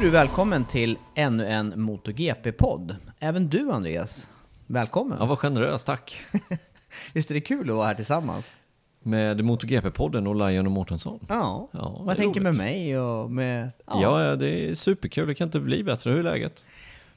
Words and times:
du 0.00 0.10
välkommen 0.10 0.64
till 0.64 0.98
ännu 1.14 1.46
en 1.46 1.72
MotoGP-podd. 1.80 2.96
Även 3.18 3.48
du 3.48 3.70
Andreas, 3.72 4.30
välkommen. 4.66 5.16
Ja, 5.20 5.26
vad 5.26 5.38
generöst, 5.38 5.86
tack. 5.86 6.20
Visst 7.12 7.30
är 7.30 7.34
det 7.34 7.40
kul 7.40 7.70
att 7.70 7.76
vara 7.76 7.86
här 7.86 7.94
tillsammans? 7.94 8.54
Med 9.02 9.40
MotoGP-podden 9.40 10.26
och 10.28 10.36
Lion 10.36 10.66
och 10.66 10.72
Mårtensson. 10.72 11.26
Ja, 11.28 11.68
Ja, 11.72 12.00
vad 12.04 12.10
är 12.10 12.16
tänker 12.16 12.40
med 12.40 12.48
roligt. 12.50 12.60
mig 12.62 12.98
och 12.98 13.30
med... 13.30 13.70
Ja. 13.86 14.22
ja, 14.22 14.36
det 14.36 14.70
är 14.70 14.74
superkul. 14.74 15.26
Det 15.28 15.34
kan 15.34 15.48
inte 15.48 15.60
bli 15.60 15.84
bättre. 15.84 16.10
Hur 16.10 16.18
är 16.18 16.22
läget? 16.22 16.66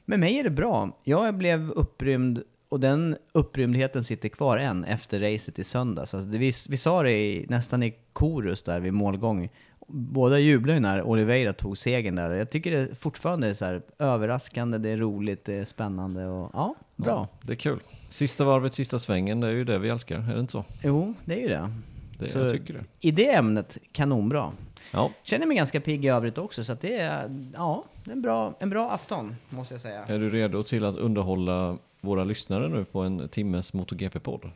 Med 0.04 0.20
mig 0.20 0.38
är 0.38 0.44
det 0.44 0.50
bra. 0.50 1.00
Jag 1.04 1.34
blev 1.34 1.70
upprymd 1.70 2.42
och 2.68 2.80
den 2.80 3.16
upprymdheten 3.32 4.04
sitter 4.04 4.28
kvar 4.28 4.58
än 4.58 4.84
efter 4.84 5.20
racet 5.20 5.58
i 5.58 5.64
söndags. 5.64 6.14
Alltså 6.14 6.28
vi, 6.28 6.52
vi 6.68 6.76
sa 6.76 7.02
det 7.02 7.12
i, 7.12 7.46
nästan 7.48 7.82
i 7.82 7.94
korus 8.12 8.62
där 8.62 8.80
vid 8.80 8.92
målgång. 8.92 9.48
Båda 9.86 10.38
jublade 10.38 10.74
ju 10.74 10.80
när 10.80 11.02
Oliveira 11.02 11.52
tog 11.52 11.78
segern 11.78 12.14
där. 12.14 12.30
Jag 12.30 12.50
tycker 12.50 12.70
det 12.70 12.94
fortfarande 12.94 13.46
är 13.46 13.54
så 13.54 13.64
här 13.64 13.82
överraskande, 13.98 14.78
det 14.78 14.90
är 14.90 14.96
roligt, 14.96 15.44
det 15.44 15.56
är 15.56 15.64
spännande 15.64 16.26
och 16.26 16.50
ja, 16.52 16.74
bra. 16.96 17.28
Ja, 17.32 17.38
det 17.42 17.52
är 17.52 17.56
kul. 17.56 17.80
Sista 18.08 18.44
varvet, 18.44 18.74
sista 18.74 18.98
svängen, 18.98 19.40
det 19.40 19.46
är 19.46 19.50
ju 19.50 19.64
det 19.64 19.78
vi 19.78 19.88
älskar. 19.88 20.18
Är 20.18 20.34
det 20.34 20.40
inte 20.40 20.52
så? 20.52 20.64
Jo, 20.82 21.14
det 21.24 21.34
är 21.34 21.40
ju 21.40 21.48
det. 21.48 21.70
Det, 22.18 22.24
Så 22.26 22.38
jag 22.38 22.52
tycker 22.52 22.74
det. 22.74 22.84
I 23.00 23.10
det 23.10 23.34
ämnet, 23.34 23.78
kanonbra. 23.92 24.52
Ja. 24.92 25.10
Känner 25.22 25.46
mig 25.46 25.56
ganska 25.56 25.80
pigg 25.80 26.04
i 26.04 26.08
övrigt 26.08 26.38
också, 26.38 26.64
så 26.64 26.74
det 26.80 26.98
är, 26.98 27.48
ja, 27.54 27.84
en 28.10 28.22
bra, 28.22 28.54
en 28.60 28.70
bra 28.70 28.90
afton, 28.90 29.36
måste 29.48 29.74
jag 29.74 29.80
säga. 29.80 30.04
Är 30.04 30.18
du 30.18 30.30
redo 30.30 30.62
till 30.62 30.84
att 30.84 30.96
underhålla 30.96 31.78
våra 32.00 32.24
lyssnare 32.24 32.68
nu 32.68 32.84
på 32.84 33.00
en 33.00 33.28
timmes 33.28 33.74
MotoGP-podd? 33.74 34.50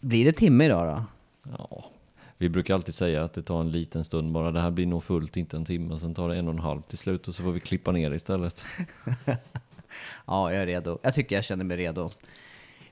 Blir 0.00 0.24
det 0.24 0.32
timme 0.32 0.64
idag 0.64 0.86
då? 0.86 1.04
Ja. 1.58 1.84
Vi 2.38 2.48
brukar 2.48 2.74
alltid 2.74 2.94
säga 2.94 3.24
att 3.24 3.32
det 3.32 3.42
tar 3.42 3.60
en 3.60 3.70
liten 3.70 4.04
stund 4.04 4.32
bara. 4.32 4.50
Det 4.50 4.60
här 4.60 4.70
blir 4.70 4.86
nog 4.86 5.04
fullt, 5.04 5.36
inte 5.36 5.56
en 5.56 5.64
timme. 5.64 5.98
Sen 5.98 6.14
tar 6.14 6.28
det 6.28 6.36
en 6.36 6.48
och 6.48 6.54
en 6.54 6.60
halv 6.60 6.82
till 6.82 6.98
slut 6.98 7.28
och 7.28 7.34
så 7.34 7.42
får 7.42 7.52
vi 7.52 7.60
klippa 7.60 7.92
ner 7.92 8.14
istället. 8.14 8.66
Ja, 10.26 10.52
jag 10.52 10.62
är 10.62 10.66
redo. 10.66 10.98
Jag 11.02 11.14
tycker 11.14 11.34
jag 11.36 11.44
känner 11.44 11.64
mig 11.64 11.76
redo. 11.76 12.10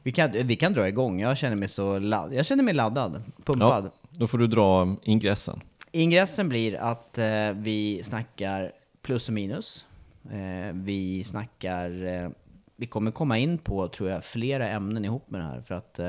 Vi 0.02 0.12
kan, 0.12 0.30
vi 0.32 0.56
kan 0.56 0.72
dra 0.72 0.88
igång. 0.88 1.20
Jag 1.20 1.36
känner 1.36 1.56
mig 1.56 1.68
så 1.68 1.98
ladd, 1.98 2.34
Jag 2.34 2.46
känner 2.46 2.62
mig 2.64 2.74
laddad, 2.74 3.22
pumpad. 3.44 3.84
Ja, 3.84 3.90
då 4.10 4.26
får 4.26 4.38
du 4.38 4.46
dra 4.46 4.96
ingressen. 5.02 5.60
Ingressen 5.92 6.48
blir 6.48 6.74
att 6.74 7.18
eh, 7.18 7.50
vi 7.54 8.00
snackar 8.04 8.72
plus 9.02 9.28
och 9.28 9.34
minus. 9.34 9.86
Eh, 10.30 10.72
vi 10.72 11.24
snackar... 11.24 12.04
Eh, 12.04 12.28
vi 12.76 12.86
kommer 12.86 13.10
komma 13.10 13.38
in 13.38 13.58
på, 13.58 13.88
tror 13.88 14.10
jag, 14.10 14.24
flera 14.24 14.68
ämnen 14.68 15.04
ihop 15.04 15.30
med 15.30 15.40
det 15.40 15.44
här. 15.44 15.60
För 15.60 15.74
att 15.74 16.00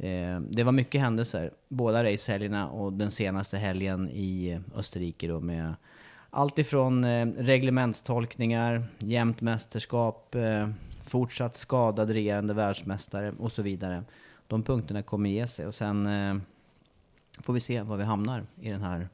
eh, 0.00 0.40
det 0.40 0.64
var 0.64 0.72
mycket 0.72 1.00
händelser. 1.00 1.50
Båda 1.68 2.04
racehelgerna 2.04 2.70
och 2.70 2.92
den 2.92 3.10
senaste 3.10 3.58
helgen 3.58 4.08
i 4.10 4.60
Österrike 4.76 5.28
då 5.28 5.40
med 5.40 5.74
allt 6.30 6.58
ifrån 6.58 7.04
eh, 7.04 7.26
reglementstolkningar, 7.26 8.84
jämnt 8.98 9.40
mästerskap, 9.40 10.34
eh, 10.34 10.68
fortsatt 11.04 11.56
skadad 11.56 12.10
regerande 12.10 12.54
världsmästare 12.54 13.32
och 13.38 13.52
så 13.52 13.62
vidare. 13.62 14.02
De 14.46 14.62
punkterna 14.62 15.02
kommer 15.02 15.30
ge 15.30 15.46
sig 15.46 15.66
och 15.66 15.74
sen 15.74 16.06
eh, 16.06 16.36
får 17.42 17.52
vi 17.52 17.60
se 17.60 17.82
var 17.82 17.96
vi 17.96 18.04
hamnar 18.04 18.42
i 18.60 18.70
den 18.70 18.82
här 18.82 19.08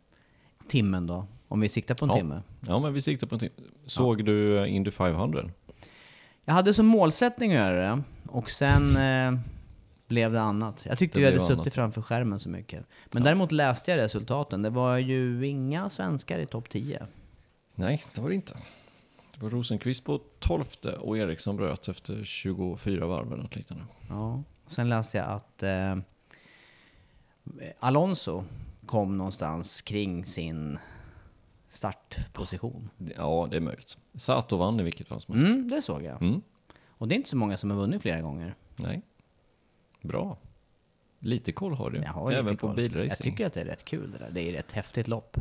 timmen 0.68 1.06
då. 1.06 1.26
Om 1.48 1.60
vi 1.60 1.68
siktar 1.68 1.94
på 1.94 2.04
en 2.04 2.08
Ja. 2.10 2.16
timme. 2.16 2.42
Ja, 2.60 2.78
men 2.80 2.92
vi 2.94 3.00
siktar 3.00 3.26
på 3.26 3.34
en 3.34 3.38
timme. 3.38 3.53
Såg 3.86 4.24
du 4.24 4.58
eh, 4.58 4.74
Indy 4.74 4.91
500? 4.91 5.50
Jag 6.44 6.54
hade 6.54 6.74
som 6.74 6.86
målsättning 6.86 7.50
att 7.53 7.56
göra 7.56 7.97
det 7.97 8.03
och 8.28 8.50
sen 8.50 8.97
blev 10.06 10.33
det 10.33 10.41
annat. 10.41 10.87
Jag 10.89 10.99
tyckte 10.99 11.21
jag 11.21 11.27
hade 11.33 11.41
suttit 11.41 11.59
annat. 11.59 11.75
framför 11.75 12.03
skärmen 12.03 12.39
så 12.39 12.49
mycket. 12.49 12.87
Men 13.12 13.22
däremot 13.22 13.53
läste 13.53 13.91
jag 13.91 13.99
resultaten. 13.99 14.62
Det 14.62 14.71
var 14.71 14.97
ju 14.97 15.47
inga 15.47 15.91
svenskar 15.91 16.39
i 16.39 16.47
topp 16.47 16.69
10. 16.69 17.06
Nej, 17.75 18.03
det 18.15 18.21
var 18.21 18.28
det 18.28 18.34
inte. 18.34 18.56
Det 19.34 19.43
var 19.43 19.50
Rosenqvist 19.50 20.05
på 20.05 20.21
12 20.39 20.65
och 20.99 21.19
Eriksson 21.19 21.56
bröt 21.56 21.89
efter 21.89 22.25
24 22.25 23.06
varv 23.06 23.33
eller 23.33 23.43
något 23.43 23.56
liknande. 23.56 23.84
Ja. 24.09 24.43
Sen 24.66 24.89
läste 24.89 25.19
jag 25.19 25.27
att 25.27 25.62
eh, 25.62 25.97
Alonso 27.81 28.45
kom 28.87 29.19
någonstans 29.19 29.81
kring 29.81 30.27
sin 30.27 30.78
startposition. 31.69 32.91
Ja, 33.16 33.49
det 33.50 33.56
är 33.56 33.61
möjligt. 33.61 33.99
Sato 34.15 34.56
vann 34.56 34.81
i 34.81 34.83
vilket 34.83 35.09
fall 35.09 35.21
som 35.21 35.34
helst. 35.34 35.49
Mm, 35.49 35.69
det 35.69 35.83
såg 35.83 36.03
jag. 36.03 36.22
Mm. 36.22 36.43
Och 36.89 37.09
det 37.09 37.15
är 37.15 37.16
inte 37.16 37.28
så 37.28 37.37
många 37.37 37.56
som 37.56 37.71
har 37.71 37.77
vunnit 37.78 38.03
flera 38.03 38.21
gånger. 38.21 38.55
Nej. 38.77 39.03
Bra. 40.06 40.39
Lite 41.19 41.53
koll 41.53 41.75
har 41.75 41.91
du. 41.91 41.99
Jag 41.99 42.09
har 42.09 42.33
Även 42.33 42.56
på 42.56 42.67
koll. 42.67 42.77
bilracing. 42.77 43.09
Jag 43.09 43.19
tycker 43.19 43.47
att 43.47 43.53
det 43.53 43.61
är 43.61 43.65
rätt 43.65 43.84
kul 43.84 44.11
det 44.12 44.19
där. 44.19 44.31
Det 44.31 44.50
är 44.50 44.61
ett 44.61 44.72
häftigt 44.72 45.09
lopp. 45.09 45.37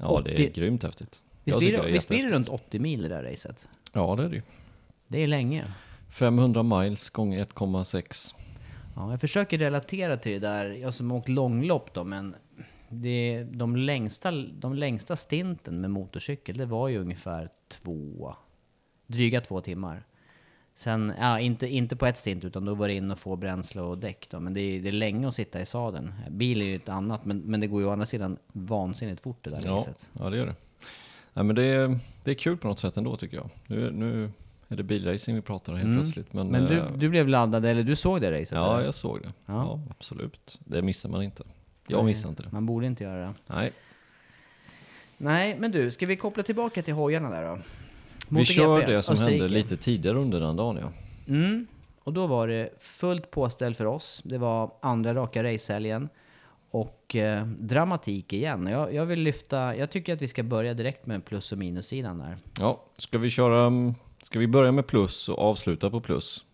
Ja, 0.00 0.20
det 0.24 0.30
är 0.30 0.50
80 0.50 0.52
grymt 0.60 0.82
häftigt. 0.82 1.22
Visst 1.44 1.58
blir, 1.58 1.72
det, 1.82 1.90
visst 1.90 2.08
blir 2.08 2.22
det 2.22 2.28
runt 2.34 2.48
80 2.48 2.78
mil 2.78 3.02
det 3.02 3.08
där 3.08 3.22
racet? 3.22 3.68
Ja, 3.92 4.16
det 4.16 4.24
är 4.24 4.28
det 4.28 4.36
ju. 4.36 4.42
Det 5.08 5.18
är 5.18 5.26
länge. 5.26 5.64
500 6.10 6.62
miles 6.62 7.10
gånger 7.10 7.44
1,6. 7.44 8.34
Ja, 8.96 9.10
jag 9.10 9.20
försöker 9.20 9.58
relatera 9.58 10.16
till 10.16 10.32
det 10.32 10.38
där, 10.48 10.70
jag 10.70 10.94
som 10.94 11.10
har 11.10 11.18
åkt 11.18 11.28
långlopp 11.28 11.94
då, 11.94 12.04
men 12.04 12.34
det, 12.88 13.46
de, 13.52 13.76
längsta, 13.76 14.30
de 14.32 14.74
längsta 14.74 15.16
stinten 15.16 15.80
med 15.80 15.90
motorcykel, 15.90 16.56
det 16.56 16.66
var 16.66 16.88
ju 16.88 16.98
ungefär 16.98 17.48
två, 17.68 18.34
dryga 19.06 19.40
två 19.40 19.60
timmar. 19.60 20.04
Sen, 20.80 21.12
ja, 21.20 21.40
inte, 21.40 21.66
inte 21.68 21.96
på 21.96 22.06
ett 22.06 22.16
stint, 22.18 22.44
utan 22.44 22.64
då 22.64 22.74
var 22.74 22.88
det 22.88 22.94
in 22.94 23.10
och 23.10 23.18
få 23.18 23.36
bränsle 23.36 23.80
och 23.82 23.98
däck 23.98 24.26
då, 24.30 24.40
men 24.40 24.54
det 24.54 24.60
är, 24.60 24.80
det 24.80 24.88
är 24.88 24.92
länge 24.92 25.28
att 25.28 25.34
sitta 25.34 25.60
i 25.60 25.66
sadeln. 25.66 26.12
Bil 26.30 26.62
är 26.62 26.66
ju 26.66 26.76
ett 26.76 26.88
annat, 26.88 27.24
men, 27.24 27.38
men 27.38 27.60
det 27.60 27.66
går 27.66 27.80
ju 27.80 27.86
å 27.86 27.90
andra 27.90 28.06
sidan 28.06 28.36
vansinnigt 28.52 29.20
fort 29.20 29.38
det 29.44 29.50
där 29.50 29.60
Ja, 29.64 29.72
racet. 29.72 30.08
ja, 30.18 30.30
det 30.30 30.36
gör 30.36 30.46
det. 30.46 30.54
Nej, 31.32 31.44
men 31.44 31.56
det 31.56 31.64
är, 31.64 31.98
det 32.24 32.30
är 32.30 32.34
kul 32.34 32.56
på 32.56 32.68
något 32.68 32.78
sätt 32.78 32.96
ändå 32.96 33.16
tycker 33.16 33.36
jag. 33.36 33.50
Nu, 33.66 33.90
nu 33.90 34.30
är 34.68 34.76
det 34.76 34.82
bilracing 34.82 35.34
vi 35.36 35.42
pratar 35.42 35.72
om 35.72 35.78
helt 35.78 35.86
Mm. 35.88 36.00
plötsligt. 36.00 36.32
Men, 36.32 36.48
Men 36.48 36.64
du, 36.64 36.78
eh, 36.78 36.92
du 36.96 37.08
blev 37.08 37.28
laddad, 37.28 37.64
eller 37.64 37.82
du 37.82 37.96
såg 37.96 38.20
det 38.20 38.30
racet? 38.40 38.52
Ja, 38.52 38.74
eller? 38.74 38.84
jag 38.84 38.94
såg 38.94 39.22
det. 39.22 39.32
Ja. 39.46 39.52
Ja. 39.54 39.80
absolut. 39.90 40.58
Det 40.64 40.82
missar 40.82 41.08
man 41.08 41.22
inte. 41.22 41.42
Jag 41.86 41.96
Nej, 41.96 42.04
missar 42.06 42.28
inte 42.28 42.42
det. 42.42 42.52
Man 42.52 42.66
borde 42.66 42.86
inte 42.86 43.04
göra 43.04 43.26
det. 43.26 43.34
Nej. 43.46 43.72
Nej, 45.16 45.56
men 45.58 45.70
du, 45.72 45.90
ska 45.90 46.06
vi 46.06 46.16
koppla 46.16 46.42
tillbaka 46.42 46.82
till 46.82 46.94
hojarna 46.94 47.30
där 47.30 47.42
då? 47.46 47.58
Vi 48.30 48.44
kör 48.44 48.86
det 48.86 49.02
som 49.02 49.12
Österrike. 49.12 49.32
hände 49.42 49.48
lite 49.54 49.76
tidigare 49.76 50.18
under 50.18 50.40
den 50.40 50.56
dagen 50.56 50.76
ja. 50.82 50.92
Mm. 51.34 51.66
Och 51.98 52.06
Och 52.06 52.12
då 52.12 52.26
var 52.26 52.48
det 52.48 52.70
fullt 52.78 53.30
påställ 53.30 53.74
för 53.74 53.84
oss. 53.84 54.22
Det 54.24 54.38
var 54.38 54.70
andra 54.82 55.14
raka 55.14 55.42
racehelgen. 55.44 56.08
Och 56.70 57.16
eh, 57.16 57.44
dramatik 57.46 58.32
igen. 58.32 58.66
Jag, 58.66 58.94
jag 58.94 59.06
vill 59.06 59.20
lyfta, 59.20 59.76
jag 59.76 59.90
tycker 59.90 60.12
att 60.14 60.22
vi 60.22 60.28
ska 60.28 60.42
börja 60.42 60.74
direkt 60.74 61.06
med 61.06 61.24
plus 61.24 61.52
och 61.52 61.58
minussidan 61.58 62.18
där. 62.18 62.36
Ja, 62.60 62.84
ska 62.96 63.18
vi 63.18 63.30
köra... 63.30 63.66
mm, 63.66 63.94
Ska 64.22 64.38
vi 64.38 64.46
börja 64.46 64.72
med 64.72 64.86
plus 64.86 65.28
och 65.28 65.38
avsluta 65.38 65.90
på 65.90 66.00
plus? 66.00 66.44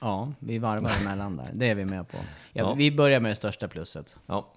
Ja, 0.00 0.32
vi 0.38 0.58
varvar 0.58 0.90
emellan 1.02 1.36
där. 1.36 1.50
Det 1.54 1.68
är 1.68 1.74
vi 1.74 1.84
med 1.84 2.08
på. 2.08 2.16
Ja, 2.16 2.22
Ja. 2.52 2.74
Vi 2.74 2.90
börjar 2.92 3.20
med 3.20 3.32
det 3.32 3.36
största 3.36 3.68
plusset. 3.68 4.16
Ja. 4.26 4.52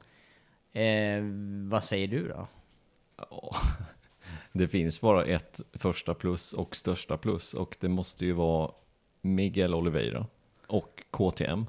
Eh, 0.82 1.22
vad 1.70 1.84
säger 1.84 2.08
du 2.08 2.28
då? 2.28 2.48
Ja, 3.18 3.52
Det 4.52 4.68
finns 4.68 5.02
bara 5.02 5.26
ett 5.26 5.62
första 5.74 6.14
plus 6.14 6.54
och 6.54 6.76
största 6.76 7.18
plus 7.18 7.54
och 7.54 7.78
det 7.80 7.90
måste 7.90 8.26
ju 8.26 8.34
vara 8.34 8.72
Miguel 9.22 9.74
Oliveira 9.74 10.26
och 10.68 11.04
KTM. 11.12 11.66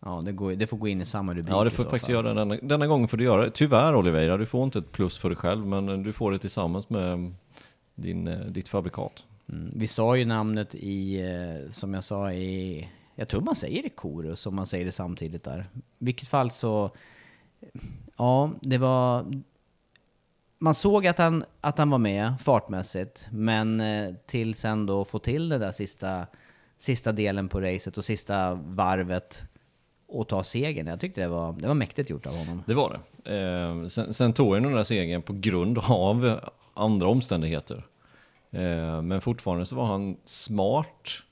Ja, 0.00 0.22
det, 0.24 0.32
går, 0.32 0.52
det 0.52 0.66
får 0.66 0.76
gå 0.76 0.88
in 0.88 1.00
i 1.00 1.04
samma 1.04 1.34
rubrik 1.34 1.54
Ja, 1.54 1.64
det 1.64 1.70
får 1.70 1.82
faktiskt 1.84 2.04
fall. 2.06 2.14
göra 2.14 2.34
denna, 2.34 2.56
denna 2.56 2.86
gången 2.86 3.08
får 3.08 3.16
du 3.16 3.24
göra 3.24 3.44
det. 3.44 3.50
Tyvärr 3.50 3.96
Oliveira, 3.96 4.36
du 4.36 4.46
får 4.46 4.64
inte 4.64 4.78
ett 4.78 4.92
plus 4.92 5.18
för 5.18 5.28
dig 5.28 5.36
själv 5.36 5.66
men 5.66 6.02
du 6.02 6.12
får 6.12 6.32
det 6.32 6.38
tillsammans 6.38 6.90
med 6.90 7.34
din, 7.94 8.28
eh, 8.28 8.38
ditt 8.38 8.68
fabrikat. 8.68 9.26
Mm. 9.48 9.72
Vi 9.76 9.86
sa 9.86 10.16
ju 10.16 10.24
namnet 10.24 10.74
i, 10.74 11.20
eh, 11.20 11.70
som 11.70 11.94
jag 11.94 12.04
sa 12.04 12.32
i, 12.32 12.88
jag 13.14 13.28
tror 13.28 13.40
man 13.40 13.54
säger 13.54 13.86
i 13.86 13.88
korus 13.88 14.46
om 14.46 14.54
man 14.54 14.66
säger 14.66 14.84
det 14.84 14.92
samtidigt 14.92 15.44
där. 15.44 15.66
I 15.74 15.80
vilket 15.98 16.28
fall 16.28 16.50
så, 16.50 16.90
ja, 18.16 18.50
det 18.62 18.78
var, 18.78 19.24
man 20.58 20.74
såg 20.74 21.06
att 21.06 21.18
han, 21.18 21.44
att 21.60 21.78
han 21.78 21.90
var 21.90 21.98
med 21.98 22.34
fartmässigt, 22.44 23.28
men 23.30 23.80
eh, 23.80 24.14
till 24.26 24.54
sen 24.54 24.86
då 24.86 25.04
få 25.04 25.18
till 25.18 25.48
det 25.48 25.58
där 25.58 25.72
sista, 25.72 26.26
sista 26.76 27.12
delen 27.12 27.48
på 27.48 27.60
racet 27.60 27.98
och 27.98 28.04
sista 28.04 28.54
varvet 28.54 29.42
och 30.08 30.28
ta 30.28 30.44
segern. 30.44 30.86
Jag 30.86 31.00
tyckte 31.00 31.20
det 31.20 31.28
var, 31.28 31.52
det 31.52 31.68
var 31.68 31.74
mäktigt 31.74 32.10
gjort 32.10 32.26
av 32.26 32.36
honom. 32.36 32.62
Det 32.66 32.74
var 32.74 33.00
det. 33.22 33.36
Eh, 33.36 33.86
sen, 33.86 34.14
sen 34.14 34.32
tog 34.32 34.54
han 34.54 34.62
den 34.62 34.72
där 34.72 34.84
segern 34.84 35.22
på 35.22 35.32
grund 35.32 35.78
av 35.78 36.40
andra 36.74 37.08
omständigheter. 37.08 37.86
Eh, 38.50 39.02
men 39.02 39.20
fortfarande 39.20 39.66
så 39.66 39.76
var 39.76 39.86
han 39.86 40.16
smart 40.24 41.22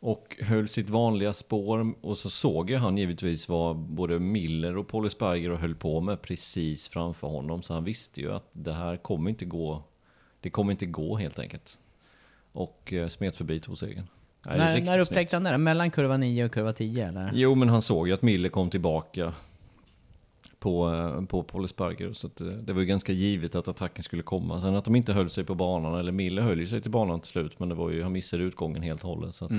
och 0.00 0.36
höll 0.40 0.68
sitt 0.68 0.90
vanliga 0.90 1.32
spår. 1.32 1.94
Och 2.00 2.18
så 2.18 2.30
såg 2.30 2.70
ju 2.70 2.76
han 2.76 2.98
givetvis 2.98 3.48
vad 3.48 3.76
både 3.76 4.18
Miller 4.18 4.76
och 4.76 4.88
Paul 4.88 5.10
Sparger 5.10 5.50
höll 5.50 5.74
på 5.74 6.00
med 6.00 6.22
precis 6.22 6.88
framför 6.88 7.28
honom. 7.28 7.62
Så 7.62 7.74
han 7.74 7.84
visste 7.84 8.20
ju 8.20 8.32
att 8.32 8.48
det 8.52 8.72
här 8.72 8.96
kommer 8.96 9.30
inte 9.30 9.44
gå. 9.44 9.82
Det 10.40 10.50
kommer 10.50 10.72
inte 10.72 10.86
gå 10.86 11.16
helt 11.16 11.38
enkelt. 11.38 11.78
Och 12.52 12.92
eh, 12.92 13.08
smet 13.08 13.36
förbi 13.36 13.60
tog 13.60 13.78
segern. 13.78 14.06
Nej, 14.46 14.58
när 14.58 14.80
när 14.80 14.98
upptäckte 14.98 15.36
han 15.36 15.42
det? 15.42 15.58
Mellan 15.58 15.90
kurva 15.90 16.16
9 16.16 16.44
och 16.44 16.52
kurva 16.52 16.72
10 16.72 17.08
eller? 17.08 17.30
Jo, 17.34 17.54
men 17.54 17.68
han 17.68 17.82
såg 17.82 18.08
ju 18.08 18.14
att 18.14 18.22
Miller 18.22 18.48
kom 18.48 18.70
tillbaka 18.70 19.34
på, 20.58 20.94
eh, 20.94 21.22
på 21.24 21.42
Paul 21.42 21.64
Esparger. 21.64 22.12
Så 22.12 22.26
eh, 22.26 22.46
det 22.46 22.72
var 22.72 22.80
ju 22.80 22.86
ganska 22.86 23.12
givet 23.12 23.54
att 23.54 23.68
attacken 23.68 24.02
skulle 24.02 24.22
komma. 24.22 24.60
Sen 24.60 24.76
att 24.76 24.84
de 24.84 24.96
inte 24.96 25.12
höll 25.12 25.30
sig 25.30 25.44
på 25.44 25.54
banan, 25.54 25.94
eller 25.94 26.12
Miller 26.12 26.42
höll 26.42 26.60
ju 26.60 26.66
sig 26.66 26.80
till 26.80 26.90
banan 26.90 27.20
till 27.20 27.30
slut, 27.30 27.60
men 27.60 27.68
det 27.68 27.74
var 27.74 27.90
ju, 27.90 28.02
han 28.02 28.12
missade 28.12 28.42
utgången 28.42 28.82
helt 28.82 29.04
och 29.04 29.10
hållet. 29.10 29.34
Så 29.34 29.44
att 29.44 29.50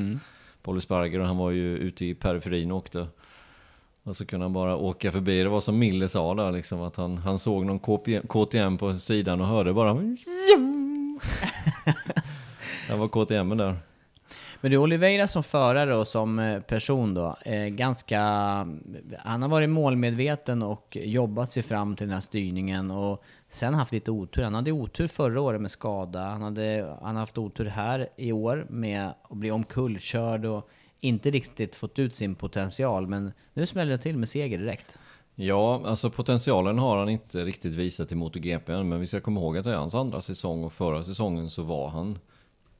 Paul 0.62 0.78
Esparger, 0.78 1.19
han 1.19 1.38
var 1.38 1.51
ju 1.51 1.78
ute 1.78 2.06
i 2.06 2.16
periferin 2.16 2.72
och 2.72 2.78
åkte. 2.78 3.07
Och 4.04 4.16
så 4.16 4.25
kunde 4.25 4.44
han 4.44 4.54
bara 4.54 4.75
åka 4.78 5.12
förbi. 5.12 5.44
Det 5.44 5.50
var 5.50 5.62
som 5.62 5.80
Miller 5.80 6.07
sa 6.07 6.34
där, 6.34 6.51
liksom, 6.51 6.81
att 6.81 6.96
han, 6.96 7.18
han 7.18 7.40
såg 7.40 7.66
någon 7.66 7.80
KTM 8.28 8.78
på 8.78 9.00
sidan 9.00 9.42
och 9.42 9.48
hörde 9.48 9.74
bara... 9.74 9.94
Det 12.88 12.96
var 12.96 13.07
KTM 13.07 13.57
där. 13.57 13.75
Men 14.61 14.71
du, 14.71 14.77
Oliveira 14.77 15.27
som 15.27 15.44
förare 15.44 15.95
och 15.95 16.07
som 16.07 16.39
eh, 16.39 16.61
person 16.61 17.13
då, 17.13 17.35
eh, 17.45 17.65
ganska... 17.65 18.19
Han 19.19 19.41
har 19.41 19.50
varit 19.50 19.69
målmedveten 19.69 20.63
och 20.63 20.97
jobbat 21.01 21.51
sig 21.51 21.63
fram 21.63 21.95
till 21.95 22.07
den 22.07 22.13
här 22.13 22.21
styrningen 22.21 22.91
och 22.91 23.23
sen 23.50 23.73
haft 23.73 23.91
lite 23.91 24.11
otur. 24.11 24.44
Han 24.44 24.56
hade 24.56 24.71
otur 24.71 25.07
förra 25.07 25.41
året 25.41 25.61
med 25.61 25.71
skada, 25.71 26.19
han, 26.19 26.41
hade, 26.41 26.97
han 27.01 27.15
har 27.15 27.19
haft 27.19 27.38
otur 27.38 27.65
här 27.65 28.09
i 28.15 28.31
år 28.31 28.65
med 28.69 29.09
att 29.23 29.38
bli 29.38 29.51
omkullkörd 29.51 30.45
och 30.45 30.69
inte 31.00 31.31
riktigt 31.31 31.75
fått 31.75 32.00
ut 32.00 32.15
sin 32.15 32.35
potential. 32.35 33.07
Men 33.07 33.31
nu 33.53 33.65
smäller 33.65 33.91
det 33.91 33.97
till 33.97 34.17
med 34.17 34.29
seger 34.29 34.59
direkt. 34.59 35.00
Ja, 35.35 35.81
alltså 35.85 36.09
potentialen 36.09 36.79
har 36.79 36.97
han 36.97 37.09
inte 37.09 37.45
riktigt 37.45 37.75
visat 37.75 38.12
i 38.12 38.15
MotoGP 38.15 38.73
än, 38.73 38.89
men 38.89 39.00
vi 39.00 39.07
ska 39.07 39.21
komma 39.21 39.39
ihåg 39.39 39.57
att 39.57 39.63
det 39.63 39.71
är 39.71 39.75
hans 39.75 39.95
andra 39.95 40.21
säsong 40.21 40.63
och 40.63 40.73
förra 40.73 41.03
säsongen 41.03 41.50
så 41.50 41.63
var 41.63 41.89
han 41.89 42.19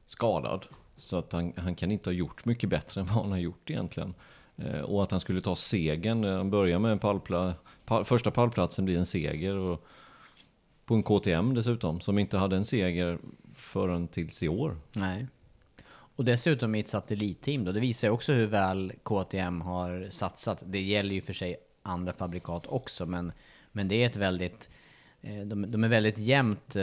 skadad. 0.06 0.66
Så 1.00 1.16
att 1.16 1.32
han, 1.32 1.52
han 1.56 1.74
kan 1.74 1.90
inte 1.90 2.10
ha 2.10 2.14
gjort 2.14 2.44
mycket 2.44 2.70
bättre 2.70 3.00
än 3.00 3.06
vad 3.06 3.16
han 3.16 3.30
har 3.30 3.38
gjort 3.38 3.70
egentligen. 3.70 4.14
Eh, 4.56 4.80
och 4.80 5.02
att 5.02 5.10
han 5.10 5.20
skulle 5.20 5.40
ta 5.40 5.56
segern, 5.56 6.24
eh, 6.24 6.36
han 6.36 6.50
börjar 6.50 6.78
med 6.78 6.92
en 6.92 6.98
pallpla, 6.98 7.54
pall, 7.84 8.04
första 8.04 8.30
pallplatsen 8.30 8.84
blir 8.84 8.98
en 8.98 9.06
seger. 9.06 9.56
Och 9.56 9.86
på 10.84 10.94
en 10.94 11.02
KTM 11.02 11.54
dessutom, 11.54 12.00
som 12.00 12.18
inte 12.18 12.38
hade 12.38 12.56
en 12.56 12.64
seger 12.64 13.18
förrän 13.54 14.08
tills 14.08 14.42
i 14.42 14.48
år. 14.48 14.76
Nej. 14.92 15.26
Och 16.16 16.24
dessutom 16.24 16.74
i 16.74 16.80
ett 16.80 16.88
satellitteam 16.88 17.64
då. 17.64 17.72
Det 17.72 17.80
visar 17.80 18.08
ju 18.08 18.14
också 18.14 18.32
hur 18.32 18.46
väl 18.46 18.92
KTM 19.02 19.60
har 19.60 20.06
satsat. 20.10 20.62
Det 20.66 20.80
gäller 20.80 21.14
ju 21.14 21.22
för 21.22 21.32
sig 21.32 21.56
andra 21.82 22.12
fabrikat 22.12 22.66
också, 22.66 23.06
men, 23.06 23.32
men 23.72 23.88
det 23.88 24.02
är 24.02 24.06
ett 24.06 24.16
väldigt 24.16 24.70
eh, 25.22 25.40
De, 25.46 25.70
de 25.70 25.84
är 25.84 25.88
väldigt 25.88 26.18
jämnt 26.18 26.76
eh, 26.76 26.82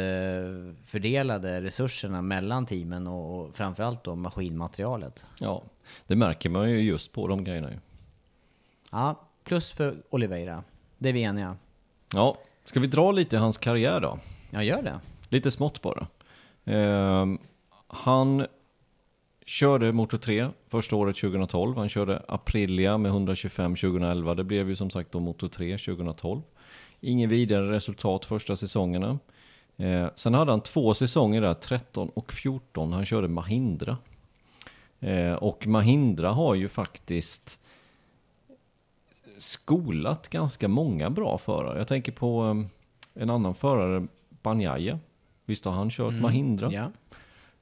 fördelade 0.85 1.61
resurserna 1.61 2.21
mellan 2.21 2.65
teamen 2.65 3.07
och, 3.07 3.39
och 3.39 3.55
framförallt 3.55 4.03
då 4.03 4.15
maskinmaterialet. 4.15 5.27
Ja, 5.39 5.63
det 6.07 6.15
märker 6.15 6.49
man 6.49 6.69
ju 6.71 6.79
just 6.79 7.13
på 7.13 7.27
de 7.27 7.43
grejerna 7.43 7.71
ju. 7.71 7.77
Ja, 8.91 9.27
plus 9.43 9.71
för 9.71 10.03
Oliveira. 10.09 10.63
Det 10.97 11.09
är 11.09 11.13
vi 11.13 11.21
eniga. 11.21 11.57
Ja, 12.13 12.37
ska 12.63 12.79
vi 12.79 12.87
dra 12.87 13.11
lite 13.11 13.35
i 13.35 13.39
hans 13.39 13.57
karriär 13.57 14.01
då? 14.01 14.19
Jag 14.49 14.65
gör 14.65 14.81
det. 14.81 14.99
Lite 15.29 15.51
smått 15.51 15.81
bara. 15.81 16.07
Ehm, 16.65 17.39
han 17.87 18.45
körde 19.45 19.91
Motor 19.91 20.17
3 20.17 20.49
första 20.67 20.95
året 20.95 21.15
2012. 21.15 21.77
Han 21.77 21.89
körde 21.89 22.23
Aprilia 22.27 22.97
med 22.97 23.09
125 23.09 23.75
2011. 23.75 24.35
Det 24.35 24.43
blev 24.43 24.69
ju 24.69 24.75
som 24.75 24.89
sagt 24.89 25.11
då 25.11 25.19
Motor 25.19 25.47
3 25.47 25.77
2012. 25.77 26.41
Ingen 27.01 27.29
vidare 27.29 27.71
resultat 27.71 28.25
första 28.25 28.55
säsongerna. 28.55 29.19
Eh, 29.77 30.07
sen 30.15 30.33
hade 30.33 30.51
han 30.51 30.61
två 30.61 30.93
säsonger 30.93 31.41
där, 31.41 31.53
13 31.53 32.09
och 32.09 32.33
14. 32.33 32.93
Han 32.93 33.05
körde 33.05 33.27
Mahindra. 33.27 33.97
Eh, 34.99 35.33
och 35.33 35.67
Mahindra 35.67 36.29
har 36.29 36.55
ju 36.55 36.69
faktiskt 36.69 37.59
skolat 39.37 40.27
ganska 40.29 40.67
många 40.67 41.09
bra 41.09 41.37
förare. 41.37 41.77
Jag 41.77 41.87
tänker 41.87 42.11
på 42.11 42.43
eh, 43.15 43.21
en 43.23 43.29
annan 43.29 43.55
förare, 43.55 44.07
Banjaya. 44.41 44.99
Visst 45.45 45.65
har 45.65 45.71
han 45.71 45.89
kört 45.89 46.13
Mahindra? 46.13 46.71
Ja. 46.73 46.91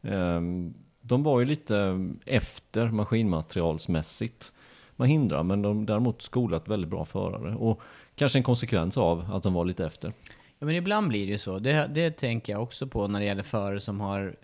Ehm, 0.10 0.74
De 1.01 1.24
var 1.24 1.39
ju 1.39 1.45
lite 1.45 2.07
efter 2.25 2.89
maskinmaterialsmässigt 2.89 4.53
Mahindra, 4.95 5.43
men 5.43 5.62
de 5.62 5.86
däremot 5.86 6.21
skolat 6.21 6.67
väldigt 6.67 6.89
bra 6.89 7.05
förare. 7.05 7.55
Och 7.55 7.81
kanske 8.15 8.39
en 8.39 8.43
konsekvens 8.43 8.98
av 8.98 9.34
att 9.34 9.43
de 9.43 9.53
var 9.53 9.65
lite 9.65 9.86
efter. 9.86 10.13
Ja, 10.60 10.65
men 10.65 10.75
ibland 10.75 11.07
blir 11.07 11.25
det 11.25 11.31
ju 11.31 11.38
så. 11.38 11.60
Det, 11.60 11.89
det 11.93 12.12
tänker 12.12 12.53
jag 12.53 12.63
också 12.63 12.88
på 12.88 13.07
när 13.07 13.19
det 13.19 13.25
gäller 13.25 13.43
förare 13.43 13.79
som 13.79 14.01
har 14.01 14.36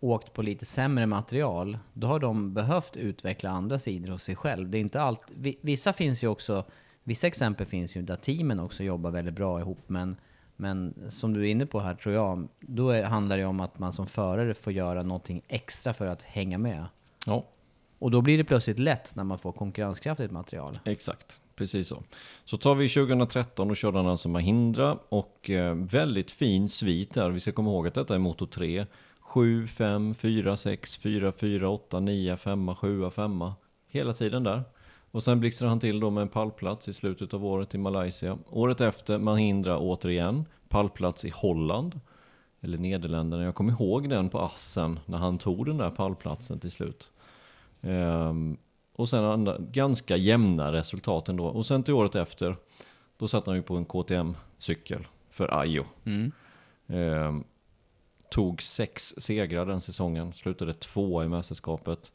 åkt 0.00 0.32
på 0.32 0.42
lite 0.42 0.64
sämre 0.66 1.06
material. 1.06 1.78
Då 1.92 2.06
har 2.06 2.18
de 2.18 2.54
behövt 2.54 2.96
utveckla 2.96 3.50
andra 3.50 3.78
sidor 3.78 4.12
hos 4.12 4.22
sig 4.22 4.36
själv. 4.36 4.70
Det 4.70 4.78
är 4.78 4.80
inte 4.80 5.00
allt. 5.00 5.20
vi- 5.36 5.58
Vissa 5.62 5.92
finns 5.92 6.24
ju 6.24 6.28
också, 6.28 6.64
vissa 7.04 7.26
exempel 7.26 7.66
finns 7.66 7.96
ju 7.96 8.02
där 8.02 8.16
teamen 8.16 8.60
också 8.60 8.84
jobbar 8.84 9.10
väldigt 9.10 9.34
bra 9.34 9.60
ihop. 9.60 9.78
Men, 9.86 10.16
men 10.56 10.94
som 11.10 11.34
du 11.34 11.40
är 11.40 11.50
inne 11.50 11.66
på 11.66 11.80
här 11.80 11.94
tror 11.94 12.14
jag, 12.14 12.48
då 12.60 12.90
är, 12.90 13.02
handlar 13.04 13.38
det 13.38 13.44
om 13.44 13.60
att 13.60 13.78
man 13.78 13.92
som 13.92 14.06
förare 14.06 14.54
får 14.54 14.72
göra 14.72 15.02
någonting 15.02 15.42
extra 15.48 15.94
för 15.94 16.06
att 16.06 16.22
hänga 16.22 16.58
med. 16.58 16.84
Ja, 17.26 17.44
Och 17.98 18.10
då 18.10 18.20
blir 18.22 18.38
det 18.38 18.44
plötsligt 18.44 18.78
lätt 18.78 19.14
när 19.16 19.24
man 19.24 19.38
får 19.38 19.52
konkurrenskraftigt 19.52 20.32
material. 20.32 20.78
exakt. 20.84 21.40
Precis 21.58 21.88
så. 21.88 22.02
Så 22.44 22.56
tar 22.56 22.74
vi 22.74 22.88
2013 22.88 23.70
och 23.70 23.76
kör 23.76 23.92
den 23.92 24.06
alltså 24.06 24.28
Mahindra 24.28 24.98
och 25.08 25.50
eh, 25.50 25.74
väldigt 25.74 26.30
fin 26.30 26.68
svit 26.68 27.14
där. 27.14 27.30
Vi 27.30 27.40
ska 27.40 27.52
komma 27.52 27.70
ihåg 27.70 27.86
att 27.86 27.94
detta 27.94 28.14
är 28.14 28.18
Moto 28.18 28.46
3. 28.46 28.86
7, 29.20 29.66
5, 29.66 30.14
4, 30.14 30.56
6, 30.56 30.96
4, 30.96 31.32
4, 31.32 31.68
8, 31.68 32.00
9, 32.00 32.36
5, 32.36 32.74
7, 32.74 33.10
5. 33.10 33.44
Hela 33.88 34.12
tiden 34.12 34.44
där. 34.44 34.62
Och 35.10 35.22
sen 35.22 35.40
blixtrar 35.40 35.68
han 35.68 35.80
till 35.80 36.00
då 36.00 36.10
med 36.10 36.22
en 36.22 36.28
pallplats 36.28 36.88
i 36.88 36.92
slutet 36.92 37.34
av 37.34 37.44
året 37.44 37.74
i 37.74 37.78
Malaysia. 37.78 38.38
Året 38.50 38.80
efter 38.80 39.18
Mahindra 39.18 39.78
återigen. 39.78 40.44
Pallplats 40.68 41.24
i 41.24 41.32
Holland. 41.34 42.00
Eller 42.60 42.78
Nederländerna. 42.78 43.44
Jag 43.44 43.54
kommer 43.54 43.72
ihåg 43.72 44.08
den 44.08 44.28
på 44.28 44.40
Assen 44.40 45.00
när 45.06 45.18
han 45.18 45.38
tog 45.38 45.66
den 45.66 45.76
där 45.76 45.90
pallplatsen 45.90 46.60
till 46.60 46.70
slut. 46.70 47.10
Um, 47.80 48.56
och 48.98 49.08
sen 49.08 49.24
andra, 49.24 49.56
ganska 49.58 50.16
jämna 50.16 50.72
resultat 50.72 51.28
ändå. 51.28 51.46
Och 51.46 51.66
sen 51.66 51.82
till 51.82 51.94
året 51.94 52.14
efter, 52.14 52.56
då 53.18 53.28
satt 53.28 53.46
han 53.46 53.56
ju 53.56 53.62
på 53.62 53.76
en 53.76 53.84
KTM-cykel 53.84 55.06
för 55.30 55.60
Ajo. 55.60 55.84
Ehm, 56.86 57.44
tog 58.30 58.62
sex 58.62 59.14
segrar 59.18 59.66
den 59.66 59.80
säsongen, 59.80 60.32
slutade 60.32 60.74
två 60.74 61.24
i 61.24 61.28
mästerskapet. 61.28 62.12